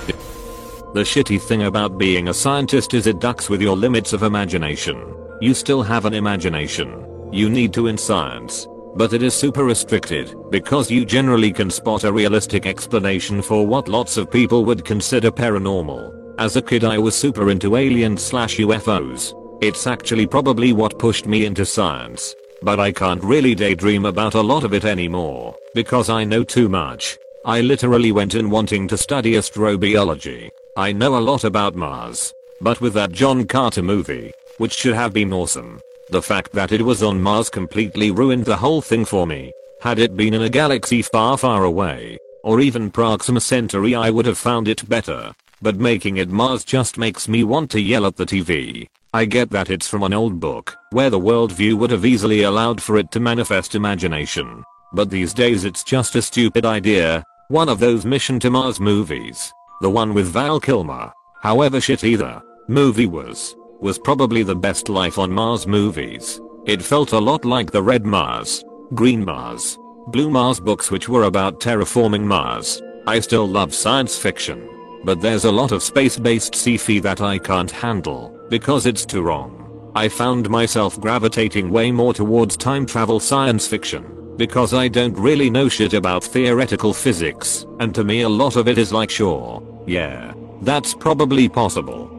The 0.92 1.02
shitty 1.02 1.40
thing 1.40 1.62
about 1.62 1.98
being 1.98 2.28
a 2.28 2.34
scientist 2.34 2.94
is 2.94 3.06
it 3.06 3.20
ducks 3.20 3.48
with 3.48 3.62
your 3.62 3.76
limits 3.76 4.12
of 4.12 4.24
imagination. 4.24 5.14
You 5.40 5.54
still 5.54 5.82
have 5.82 6.04
an 6.04 6.14
imagination. 6.14 7.06
You 7.32 7.48
need 7.48 7.72
to 7.74 7.86
in 7.86 7.96
science. 7.96 8.66
But 8.96 9.12
it 9.12 9.22
is 9.22 9.34
super 9.34 9.64
restricted 9.64 10.34
because 10.50 10.90
you 10.90 11.04
generally 11.04 11.52
can 11.52 11.70
spot 11.70 12.02
a 12.02 12.12
realistic 12.12 12.66
explanation 12.66 13.40
for 13.40 13.64
what 13.64 13.88
lots 13.88 14.16
of 14.16 14.30
people 14.30 14.64
would 14.64 14.84
consider 14.84 15.30
paranormal. 15.30 16.34
As 16.38 16.56
a 16.56 16.62
kid 16.62 16.82
I 16.82 16.98
was 16.98 17.14
super 17.14 17.50
into 17.50 17.76
aliens 17.76 18.24
slash 18.24 18.56
UFOs. 18.56 19.32
It's 19.62 19.86
actually 19.86 20.26
probably 20.26 20.72
what 20.72 20.98
pushed 20.98 21.26
me 21.26 21.44
into 21.44 21.64
science. 21.64 22.34
But 22.62 22.78
I 22.78 22.92
can't 22.92 23.22
really 23.24 23.54
daydream 23.54 24.04
about 24.04 24.34
a 24.34 24.40
lot 24.40 24.64
of 24.64 24.74
it 24.74 24.84
anymore 24.84 25.56
because 25.74 26.10
I 26.10 26.24
know 26.24 26.44
too 26.44 26.68
much. 26.68 27.16
I 27.44 27.62
literally 27.62 28.12
went 28.12 28.34
in 28.34 28.50
wanting 28.50 28.86
to 28.88 28.98
study 28.98 29.32
astrobiology. 29.32 30.50
I 30.76 30.92
know 30.92 31.16
a 31.16 31.20
lot 31.20 31.44
about 31.44 31.74
Mars. 31.74 32.34
But 32.60 32.82
with 32.82 32.92
that 32.94 33.12
John 33.12 33.46
Carter 33.46 33.82
movie, 33.82 34.32
which 34.58 34.74
should 34.74 34.94
have 34.94 35.14
been 35.14 35.32
awesome, 35.32 35.80
the 36.10 36.20
fact 36.20 36.52
that 36.52 36.72
it 36.72 36.82
was 36.82 37.02
on 37.02 37.22
Mars 37.22 37.48
completely 37.48 38.10
ruined 38.10 38.44
the 38.44 38.56
whole 38.56 38.82
thing 38.82 39.06
for 39.06 39.26
me. 39.26 39.52
Had 39.80 39.98
it 39.98 40.14
been 40.14 40.34
in 40.34 40.42
a 40.42 40.50
galaxy 40.50 41.00
far 41.00 41.38
far 41.38 41.64
away, 41.64 42.18
or 42.44 42.60
even 42.60 42.90
Proxima 42.90 43.40
Centauri 43.40 43.94
I 43.94 44.10
would 44.10 44.26
have 44.26 44.36
found 44.36 44.68
it 44.68 44.86
better. 44.86 45.32
But 45.62 45.76
making 45.76 46.16
it 46.16 46.30
Mars 46.30 46.64
just 46.64 46.96
makes 46.96 47.28
me 47.28 47.44
want 47.44 47.70
to 47.72 47.80
yell 47.80 48.06
at 48.06 48.16
the 48.16 48.24
TV. 48.24 48.86
I 49.12 49.24
get 49.24 49.50
that 49.50 49.70
it's 49.70 49.88
from 49.88 50.02
an 50.04 50.14
old 50.14 50.40
book, 50.40 50.76
where 50.90 51.10
the 51.10 51.20
worldview 51.20 51.74
would 51.74 51.90
have 51.90 52.06
easily 52.06 52.42
allowed 52.42 52.80
for 52.80 52.96
it 52.96 53.10
to 53.10 53.20
manifest 53.20 53.74
imagination. 53.74 54.64
But 54.92 55.10
these 55.10 55.34
days 55.34 55.64
it's 55.64 55.84
just 55.84 56.16
a 56.16 56.22
stupid 56.22 56.64
idea, 56.64 57.24
one 57.48 57.68
of 57.68 57.78
those 57.78 58.06
Mission 58.06 58.40
to 58.40 58.50
Mars 58.50 58.80
movies. 58.80 59.52
The 59.80 59.90
one 59.90 60.14
with 60.14 60.28
Val 60.28 60.60
Kilmer. 60.60 61.12
However 61.42 61.78
shitty 61.78 62.16
the 62.16 62.42
movie 62.68 63.06
was, 63.06 63.56
was 63.80 63.98
probably 63.98 64.42
the 64.42 64.54
best 64.54 64.88
Life 64.88 65.18
on 65.18 65.30
Mars 65.32 65.66
movies. 65.66 66.40
It 66.66 66.82
felt 66.82 67.12
a 67.12 67.18
lot 67.18 67.44
like 67.44 67.70
the 67.70 67.82
Red 67.82 68.06
Mars, 68.06 68.64
Green 68.94 69.24
Mars, 69.24 69.76
Blue 70.08 70.30
Mars 70.30 70.60
books 70.60 70.90
which 70.90 71.08
were 71.08 71.24
about 71.24 71.60
terraforming 71.60 72.22
Mars. 72.22 72.80
I 73.06 73.20
still 73.20 73.48
love 73.48 73.74
science 73.74 74.16
fiction. 74.16 74.68
But 75.04 75.20
there's 75.20 75.44
a 75.44 75.52
lot 75.52 75.72
of 75.72 75.82
space-based 75.82 76.54
sci-fi 76.54 77.00
that 77.00 77.20
I 77.20 77.38
can't 77.38 77.70
handle 77.70 78.38
because 78.48 78.86
it's 78.86 79.06
too 79.06 79.22
wrong. 79.22 79.92
I 79.94 80.08
found 80.08 80.48
myself 80.48 81.00
gravitating 81.00 81.70
way 81.70 81.90
more 81.90 82.14
towards 82.14 82.56
time 82.56 82.86
travel 82.86 83.18
science 83.18 83.66
fiction 83.66 84.34
because 84.36 84.72
I 84.72 84.88
don't 84.88 85.18
really 85.18 85.50
know 85.50 85.68
shit 85.68 85.94
about 85.94 86.24
theoretical 86.24 86.94
physics 86.94 87.66
and 87.80 87.94
to 87.94 88.04
me 88.04 88.22
a 88.22 88.28
lot 88.28 88.56
of 88.56 88.68
it 88.68 88.78
is 88.78 88.92
like 88.92 89.10
sure, 89.10 89.62
yeah, 89.86 90.32
that's 90.62 90.94
probably 90.94 91.48
possible. 91.48 92.10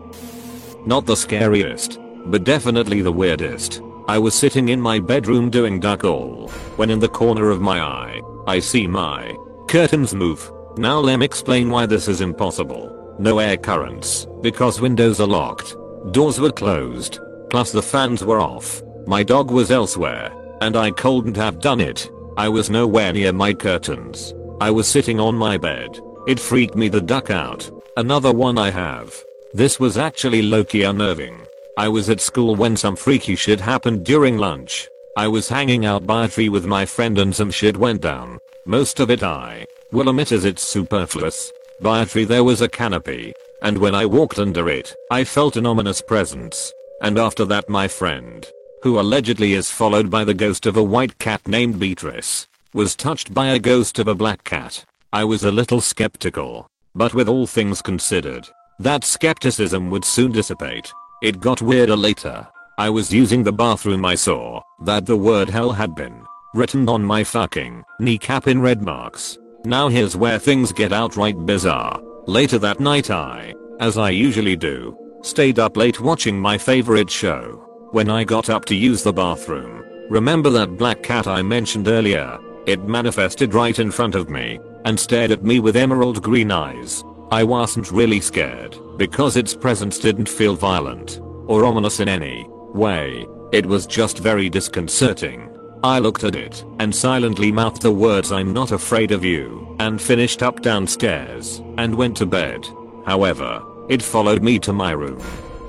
Not 0.86 1.06
the 1.06 1.16
scariest, 1.16 2.00
but 2.26 2.44
definitely 2.44 3.02
the 3.02 3.12
weirdest. 3.12 3.82
I 4.08 4.18
was 4.18 4.36
sitting 4.36 4.70
in 4.70 4.82
my 4.82 5.00
bedroom 5.00 5.50
doing 5.50 5.80
duck 5.80 6.04
all 6.04 6.50
when 6.76 6.90
in 6.90 7.00
the 7.00 7.08
corner 7.08 7.50
of 7.50 7.62
my 7.62 7.80
eye, 7.80 8.22
I 8.48 8.60
see 8.60 8.88
my 8.88 9.36
curtains 9.68 10.14
move. 10.14 10.52
Now 10.78 11.00
lem 11.00 11.22
explain 11.22 11.70
why 11.70 11.86
this 11.86 12.08
is 12.08 12.22
impossible. 12.22 13.16
No 13.20 13.40
air 13.40 13.58
currents, 13.58 14.28
because 14.42 14.82
windows 14.82 15.20
are 15.20 15.28
locked. 15.28 15.76
Doors 16.12 16.40
were 16.40 16.52
closed. 16.52 17.20
Plus 17.50 17.72
the 17.72 17.82
fans 17.82 18.24
were 18.24 18.40
off. 18.40 18.82
My 19.06 19.22
dog 19.24 19.52
was 19.52 19.72
elsewhere. 19.72 20.32
And 20.62 20.76
I 20.76 20.92
couldn't 20.92 21.36
have 21.36 21.60
done 21.60 21.82
it. 21.82 22.10
I 22.38 22.48
was 22.48 22.70
nowhere 22.70 23.12
near 23.12 23.34
my 23.34 23.54
curtains. 23.54 24.34
I 24.62 24.72
was 24.72 24.88
sitting 24.88 25.20
on 25.20 25.36
my 25.36 25.58
bed. 25.58 26.00
It 26.28 26.40
freaked 26.40 26.76
me 26.76 26.88
the 26.88 27.02
duck 27.02 27.30
out. 27.30 27.70
Another 27.98 28.32
one 28.32 28.58
I 28.58 28.70
have. 28.70 29.14
This 29.54 29.80
was 29.80 29.98
actually 29.98 30.42
low-key 30.42 30.84
unnerving. 30.84 31.42
I 31.78 31.90
was 31.90 32.10
at 32.10 32.22
school 32.22 32.56
when 32.56 32.78
some 32.78 32.96
freaky 32.96 33.36
shit 33.36 33.60
happened 33.60 34.06
during 34.06 34.38
lunch. 34.38 34.88
I 35.18 35.28
was 35.28 35.50
hanging 35.50 35.86
out 35.86 36.06
by 36.06 36.26
a 36.26 36.28
tree 36.30 36.48
with 36.48 36.66
my 36.66 36.86
friend 36.86 37.18
and 37.20 37.36
some 37.36 37.52
shit 37.52 37.76
went 37.76 38.02
down. 38.02 38.40
Most 38.66 39.00
of 39.00 39.12
it 39.12 39.24
I 39.24 39.66
will 39.92 40.10
admit 40.10 40.32
as 40.32 40.46
it's 40.46 40.64
superfluous. 40.64 41.52
By 41.82 42.02
a 42.02 42.06
tree 42.06 42.26
there 42.26 42.44
was 42.44 42.62
a 42.62 42.70
canopy. 42.70 43.34
And 43.62 43.78
when 43.78 43.94
I 43.94 44.06
walked 44.06 44.40
under 44.40 44.70
it, 44.70 44.94
I 45.12 45.24
felt 45.24 45.56
an 45.56 45.66
ominous 45.66 46.02
presence. 46.02 46.72
And 47.02 47.18
after 47.18 47.46
that 47.46 47.70
my 47.70 47.88
friend, 47.88 48.48
who 48.84 49.00
allegedly 49.00 49.54
is 49.54 49.70
followed 49.70 50.10
by 50.10 50.24
the 50.24 50.34
ghost 50.34 50.66
of 50.66 50.78
a 50.78 50.84
white 50.84 51.18
cat 51.20 51.48
named 51.48 51.80
Beatrice, 51.80 52.48
was 52.74 52.96
touched 52.96 53.34
by 53.34 53.48
a 53.48 53.60
ghost 53.60 54.00
of 54.00 54.08
a 54.08 54.16
black 54.16 54.44
cat. 54.44 54.84
I 55.14 55.24
was 55.24 55.44
a 55.44 55.52
little 55.52 55.82
skeptical. 55.82 56.68
But 56.96 57.14
with 57.14 57.30
all 57.30 57.48
things 57.48 57.82
considered, 57.82 58.48
that 58.80 59.04
skepticism 59.04 59.90
would 59.90 60.04
soon 60.04 60.32
dissipate. 60.32 60.92
It 61.22 61.40
got 61.40 61.62
weirder 61.62 61.96
later. 61.96 62.48
I 62.78 62.90
was 62.90 63.14
using 63.14 63.44
the 63.44 63.54
bathroom 63.54 64.06
I 64.06 64.16
saw 64.16 64.62
that 64.86 65.06
the 65.06 65.18
word 65.18 65.50
hell 65.50 65.72
had 65.72 65.94
been 65.96 66.26
written 66.54 66.90
on 66.90 67.04
my 67.04 67.24
fucking 67.24 67.84
kneecap 68.00 68.48
in 68.48 68.62
red 68.62 68.82
marks. 68.82 69.38
Now 69.64 69.90
here's 69.90 70.18
where 70.18 70.40
things 70.40 70.72
get 70.72 70.92
outright 70.92 71.46
bizarre. 71.46 72.02
Later 72.26 72.58
that 72.60 72.80
night 72.80 73.12
I, 73.12 73.54
as 73.80 73.96
I 73.96 74.10
usually 74.10 74.56
do, 74.56 74.98
stayed 75.22 75.60
up 75.60 75.78
late 75.78 76.02
watching 76.02 76.40
my 76.40 76.58
favorite 76.58 77.10
show. 77.12 77.68
When 77.92 78.10
I 78.10 78.24
got 78.24 78.50
up 78.50 78.66
to 78.66 78.76
use 78.76 79.04
the 79.04 79.14
bathroom, 79.14 79.84
remember 80.10 80.50
that 80.50 80.78
black 80.78 81.04
cat 81.04 81.28
I 81.28 81.44
mentioned 81.44 81.88
earlier? 81.88 82.40
It 82.66 82.88
manifested 82.88 83.54
right 83.54 83.78
in 83.78 83.92
front 83.92 84.16
of 84.16 84.30
me 84.30 84.60
and 84.86 85.00
stared 85.00 85.30
at 85.30 85.44
me 85.44 85.60
with 85.60 85.76
emerald 85.76 86.24
green 86.24 86.52
eyes. 86.52 87.04
I 87.32 87.44
wasn't 87.44 87.92
really 87.92 88.20
scared 88.20 88.76
because 88.98 89.38
its 89.38 89.56
presence 89.56 90.00
didn't 90.00 90.28
feel 90.30 90.56
violent 90.56 91.20
or 91.46 91.66
ominous 91.66 92.00
in 92.00 92.10
any 92.10 92.48
way. 92.74 93.28
It 93.52 93.66
was 93.68 93.86
just 93.86 94.20
very 94.20 94.50
disconcerting. 94.50 95.51
I 95.84 95.98
looked 95.98 96.24
at 96.24 96.36
it 96.36 96.64
and 96.80 96.96
silently 96.96 97.52
mouthed 97.52 97.82
the 97.82 97.92
words 97.92 98.32
I'm 98.32 98.54
not 98.54 98.72
afraid 98.72 99.12
of 99.12 99.26
you 99.26 99.76
and 99.80 100.00
finished 100.00 100.44
up 100.44 100.62
downstairs 100.62 101.60
and 101.80 101.96
went 101.96 102.18
to 102.18 102.28
bed. 102.28 102.68
However, 103.06 103.64
it 103.90 104.04
followed 104.04 104.44
me 104.44 104.60
to 104.60 104.74
my 104.74 104.92
room. 104.92 105.20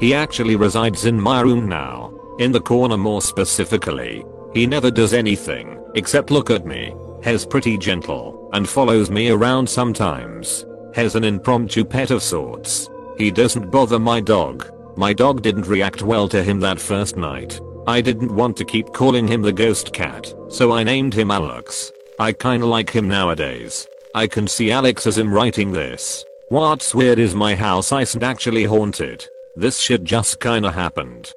He 0.01 0.13
actually 0.13 0.57
resides 0.57 1.07
in 1.07 1.19
my 1.19 1.41
room 1.41 1.67
now, 1.67 2.13
in 2.39 2.53
the 2.53 2.61
corner 2.61 2.99
more 2.99 3.23
specifically. 3.23 4.23
He 4.53 4.67
never 4.67 4.91
does 4.91 5.15
anything 5.15 5.83
except 5.95 6.31
look 6.31 6.51
at 6.51 6.67
me. 6.67 6.95
He's 7.25 7.47
pretty 7.47 7.79
gentle 7.79 8.51
and 8.53 8.69
follows 8.69 9.11
me 9.11 9.31
around 9.31 9.67
sometimes. 9.67 10.67
Has 10.95 11.15
an 11.15 11.25
impromptu 11.25 11.87
pet 11.87 12.11
of 12.11 12.23
sorts. 12.23 12.91
He 13.17 13.31
doesn't 13.31 13.71
bother 13.71 13.99
my 13.99 14.21
dog. 14.21 14.71
My 14.95 15.15
dog 15.15 15.41
didn't 15.41 15.69
react 15.69 16.03
well 16.03 16.29
to 16.29 16.43
him 16.43 16.61
that 16.61 16.79
first 16.79 17.17
night. 17.17 17.59
I 17.87 18.01
didn't 18.01 18.35
want 18.35 18.57
to 18.59 18.65
keep 18.65 18.93
calling 18.93 19.27
him 19.27 19.43
the 19.43 19.53
ghost 19.53 19.93
cat, 19.93 20.33
so 20.49 20.71
I 20.71 20.85
named 20.85 21.15
him 21.15 21.33
Alex. 21.33 21.91
I 22.19 22.33
kinda 22.33 22.65
like 22.65 22.91
him 22.91 23.09
nowadays. 23.09 23.89
I 24.15 24.29
can 24.29 24.47
see 24.47 24.71
Alex 24.71 25.05
as 25.07 25.19
him 25.19 25.35
writing 25.35 25.73
this. 25.73 26.25
What's 26.49 26.95
weird 26.95 27.19
is 27.19 27.35
my 27.35 27.57
house 27.57 27.91
isn't 27.91 28.23
actually 28.23 28.65
haunted. 28.65 29.27
This 29.57 29.81
shit 29.81 30.05
just 30.05 30.39
kinda 30.39 30.71
happened. 30.71 31.33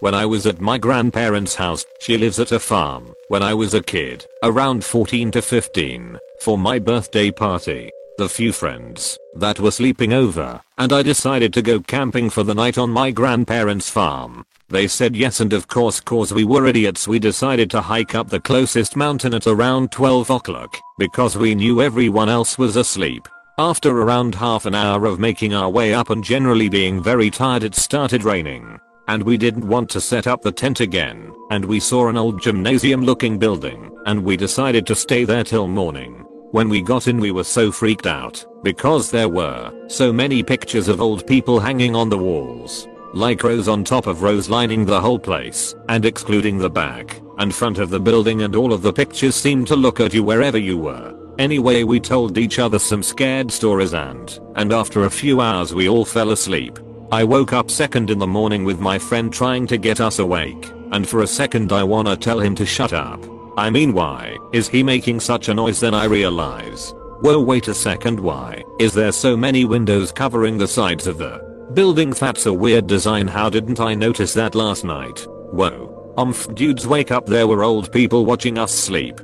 When 0.00 0.12
I 0.12 0.26
was 0.26 0.44
at 0.44 0.60
my 0.60 0.76
grandparents' 0.76 1.54
house, 1.54 1.86
she 2.00 2.18
lives 2.18 2.40
at 2.40 2.50
a 2.50 2.58
farm, 2.58 3.14
when 3.28 3.42
I 3.42 3.54
was 3.54 3.74
a 3.74 3.82
kid, 3.82 4.26
around 4.42 4.84
14 4.84 5.30
to 5.30 5.40
15, 5.40 6.18
for 6.40 6.58
my 6.58 6.80
birthday 6.80 7.30
party, 7.30 7.90
the 8.18 8.28
few 8.28 8.52
friends 8.52 9.16
that 9.36 9.60
were 9.60 9.70
sleeping 9.70 10.12
over, 10.12 10.60
and 10.78 10.92
I 10.92 11.02
decided 11.02 11.54
to 11.54 11.62
go 11.62 11.78
camping 11.78 12.28
for 12.28 12.42
the 12.42 12.54
night 12.54 12.76
on 12.76 12.90
my 12.90 13.12
grandparents' 13.12 13.88
farm. 13.88 14.44
They 14.68 14.88
said 14.88 15.14
yes 15.14 15.40
and 15.40 15.52
of 15.52 15.68
course 15.68 16.00
cause 16.00 16.32
we 16.32 16.44
were 16.44 16.66
idiots 16.66 17.06
we 17.06 17.18
decided 17.18 17.70
to 17.70 17.82
hike 17.82 18.14
up 18.14 18.30
the 18.30 18.40
closest 18.40 18.96
mountain 18.96 19.34
at 19.34 19.46
around 19.46 19.92
12 19.92 20.30
o'clock 20.30 20.76
because 20.98 21.36
we 21.36 21.54
knew 21.54 21.82
everyone 21.82 22.30
else 22.30 22.56
was 22.56 22.76
asleep. 22.76 23.28
After 23.58 23.90
around 23.90 24.34
half 24.34 24.64
an 24.64 24.74
hour 24.74 25.04
of 25.04 25.20
making 25.20 25.54
our 25.54 25.68
way 25.68 25.92
up 25.92 26.10
and 26.10 26.24
generally 26.24 26.68
being 26.68 27.02
very 27.02 27.30
tired 27.30 27.62
it 27.62 27.74
started 27.74 28.24
raining. 28.24 28.80
And 29.06 29.22
we 29.22 29.36
didn't 29.36 29.68
want 29.68 29.90
to 29.90 30.00
set 30.00 30.26
up 30.26 30.40
the 30.40 30.50
tent 30.50 30.80
again, 30.80 31.30
and 31.50 31.62
we 31.62 31.78
saw 31.78 32.08
an 32.08 32.16
old 32.16 32.40
gymnasium 32.40 33.02
looking 33.02 33.38
building, 33.38 33.94
and 34.06 34.24
we 34.24 34.36
decided 34.36 34.86
to 34.86 34.96
stay 34.96 35.24
there 35.24 35.44
till 35.44 35.68
morning. 35.68 36.24
When 36.52 36.70
we 36.70 36.80
got 36.80 37.06
in 37.06 37.20
we 37.20 37.32
were 37.32 37.44
so 37.44 37.70
freaked 37.70 38.06
out, 38.06 38.44
because 38.62 39.10
there 39.10 39.28
were 39.28 39.70
so 39.88 40.10
many 40.10 40.42
pictures 40.42 40.88
of 40.88 41.02
old 41.02 41.26
people 41.26 41.60
hanging 41.60 41.94
on 41.94 42.08
the 42.08 42.18
walls 42.18 42.88
like 43.14 43.42
rows 43.42 43.68
on 43.68 43.84
top 43.84 44.06
of 44.06 44.22
rows 44.22 44.48
lining 44.50 44.84
the 44.84 45.00
whole 45.00 45.18
place, 45.18 45.74
and 45.88 46.04
excluding 46.04 46.58
the 46.58 46.70
back 46.70 47.20
and 47.38 47.54
front 47.54 47.78
of 47.78 47.90
the 47.90 48.00
building 48.00 48.42
and 48.42 48.54
all 48.54 48.72
of 48.72 48.82
the 48.82 48.92
pictures 48.92 49.34
seemed 49.34 49.66
to 49.66 49.76
look 49.76 50.00
at 50.00 50.14
you 50.14 50.22
wherever 50.22 50.58
you 50.58 50.76
were. 50.76 51.14
Anyway 51.38 51.82
we 51.82 51.98
told 51.98 52.38
each 52.38 52.58
other 52.58 52.78
some 52.78 53.02
scared 53.02 53.50
stories 53.50 53.94
and, 53.94 54.38
and 54.56 54.72
after 54.72 55.04
a 55.04 55.10
few 55.10 55.40
hours 55.40 55.74
we 55.74 55.88
all 55.88 56.04
fell 56.04 56.30
asleep. 56.30 56.78
I 57.10 57.24
woke 57.24 57.52
up 57.52 57.70
second 57.70 58.10
in 58.10 58.18
the 58.18 58.26
morning 58.26 58.64
with 58.64 58.80
my 58.80 58.98
friend 58.98 59.32
trying 59.32 59.66
to 59.68 59.76
get 59.76 60.00
us 60.00 60.18
awake, 60.18 60.70
and 60.92 61.08
for 61.08 61.22
a 61.22 61.26
second 61.26 61.72
I 61.72 61.82
wanna 61.82 62.16
tell 62.16 62.40
him 62.40 62.54
to 62.56 62.66
shut 62.66 62.92
up. 62.92 63.24
I 63.56 63.70
mean 63.70 63.92
why 63.92 64.36
is 64.52 64.68
he 64.68 64.82
making 64.82 65.20
such 65.20 65.48
a 65.48 65.54
noise 65.54 65.80
then 65.80 65.94
I 65.94 66.04
realize. 66.04 66.92
Whoa 67.20 67.40
wait 67.40 67.68
a 67.68 67.74
second 67.74 68.18
why 68.18 68.62
is 68.78 68.92
there 68.92 69.12
so 69.12 69.36
many 69.36 69.64
windows 69.64 70.12
covering 70.12 70.58
the 70.58 70.68
sides 70.68 71.06
of 71.06 71.18
the 71.18 71.53
building 71.72 72.10
that's 72.10 72.46
a 72.46 72.52
weird 72.52 72.86
design 72.86 73.26
how 73.26 73.48
didn't 73.48 73.80
I 73.80 73.94
notice 73.94 74.34
that 74.34 74.54
last 74.54 74.84
night. 74.84 75.26
Whoa. 75.52 76.12
Umph 76.16 76.54
dudes 76.54 76.86
wake 76.86 77.10
up 77.10 77.26
there 77.26 77.46
were 77.46 77.64
old 77.64 77.90
people 77.92 78.24
watching 78.24 78.58
us 78.58 78.72
sleep. 78.72 79.20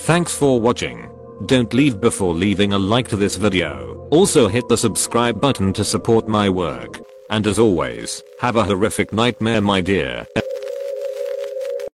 Thanks 0.00 0.34
for 0.36 0.60
watching. 0.60 1.10
Don't 1.46 1.72
leave 1.72 2.00
before 2.00 2.34
leaving 2.34 2.72
a 2.72 2.78
like 2.78 3.08
to 3.08 3.16
this 3.16 3.36
video. 3.36 4.06
Also 4.10 4.48
hit 4.48 4.68
the 4.68 4.76
subscribe 4.76 5.40
button 5.40 5.72
to 5.72 5.84
support 5.84 6.28
my 6.28 6.48
work. 6.48 7.00
And 7.30 7.46
as 7.46 7.58
always, 7.58 8.22
have 8.40 8.56
a 8.56 8.64
horrific 8.64 9.12
nightmare 9.12 9.60
my 9.60 9.80
dear. 9.80 10.26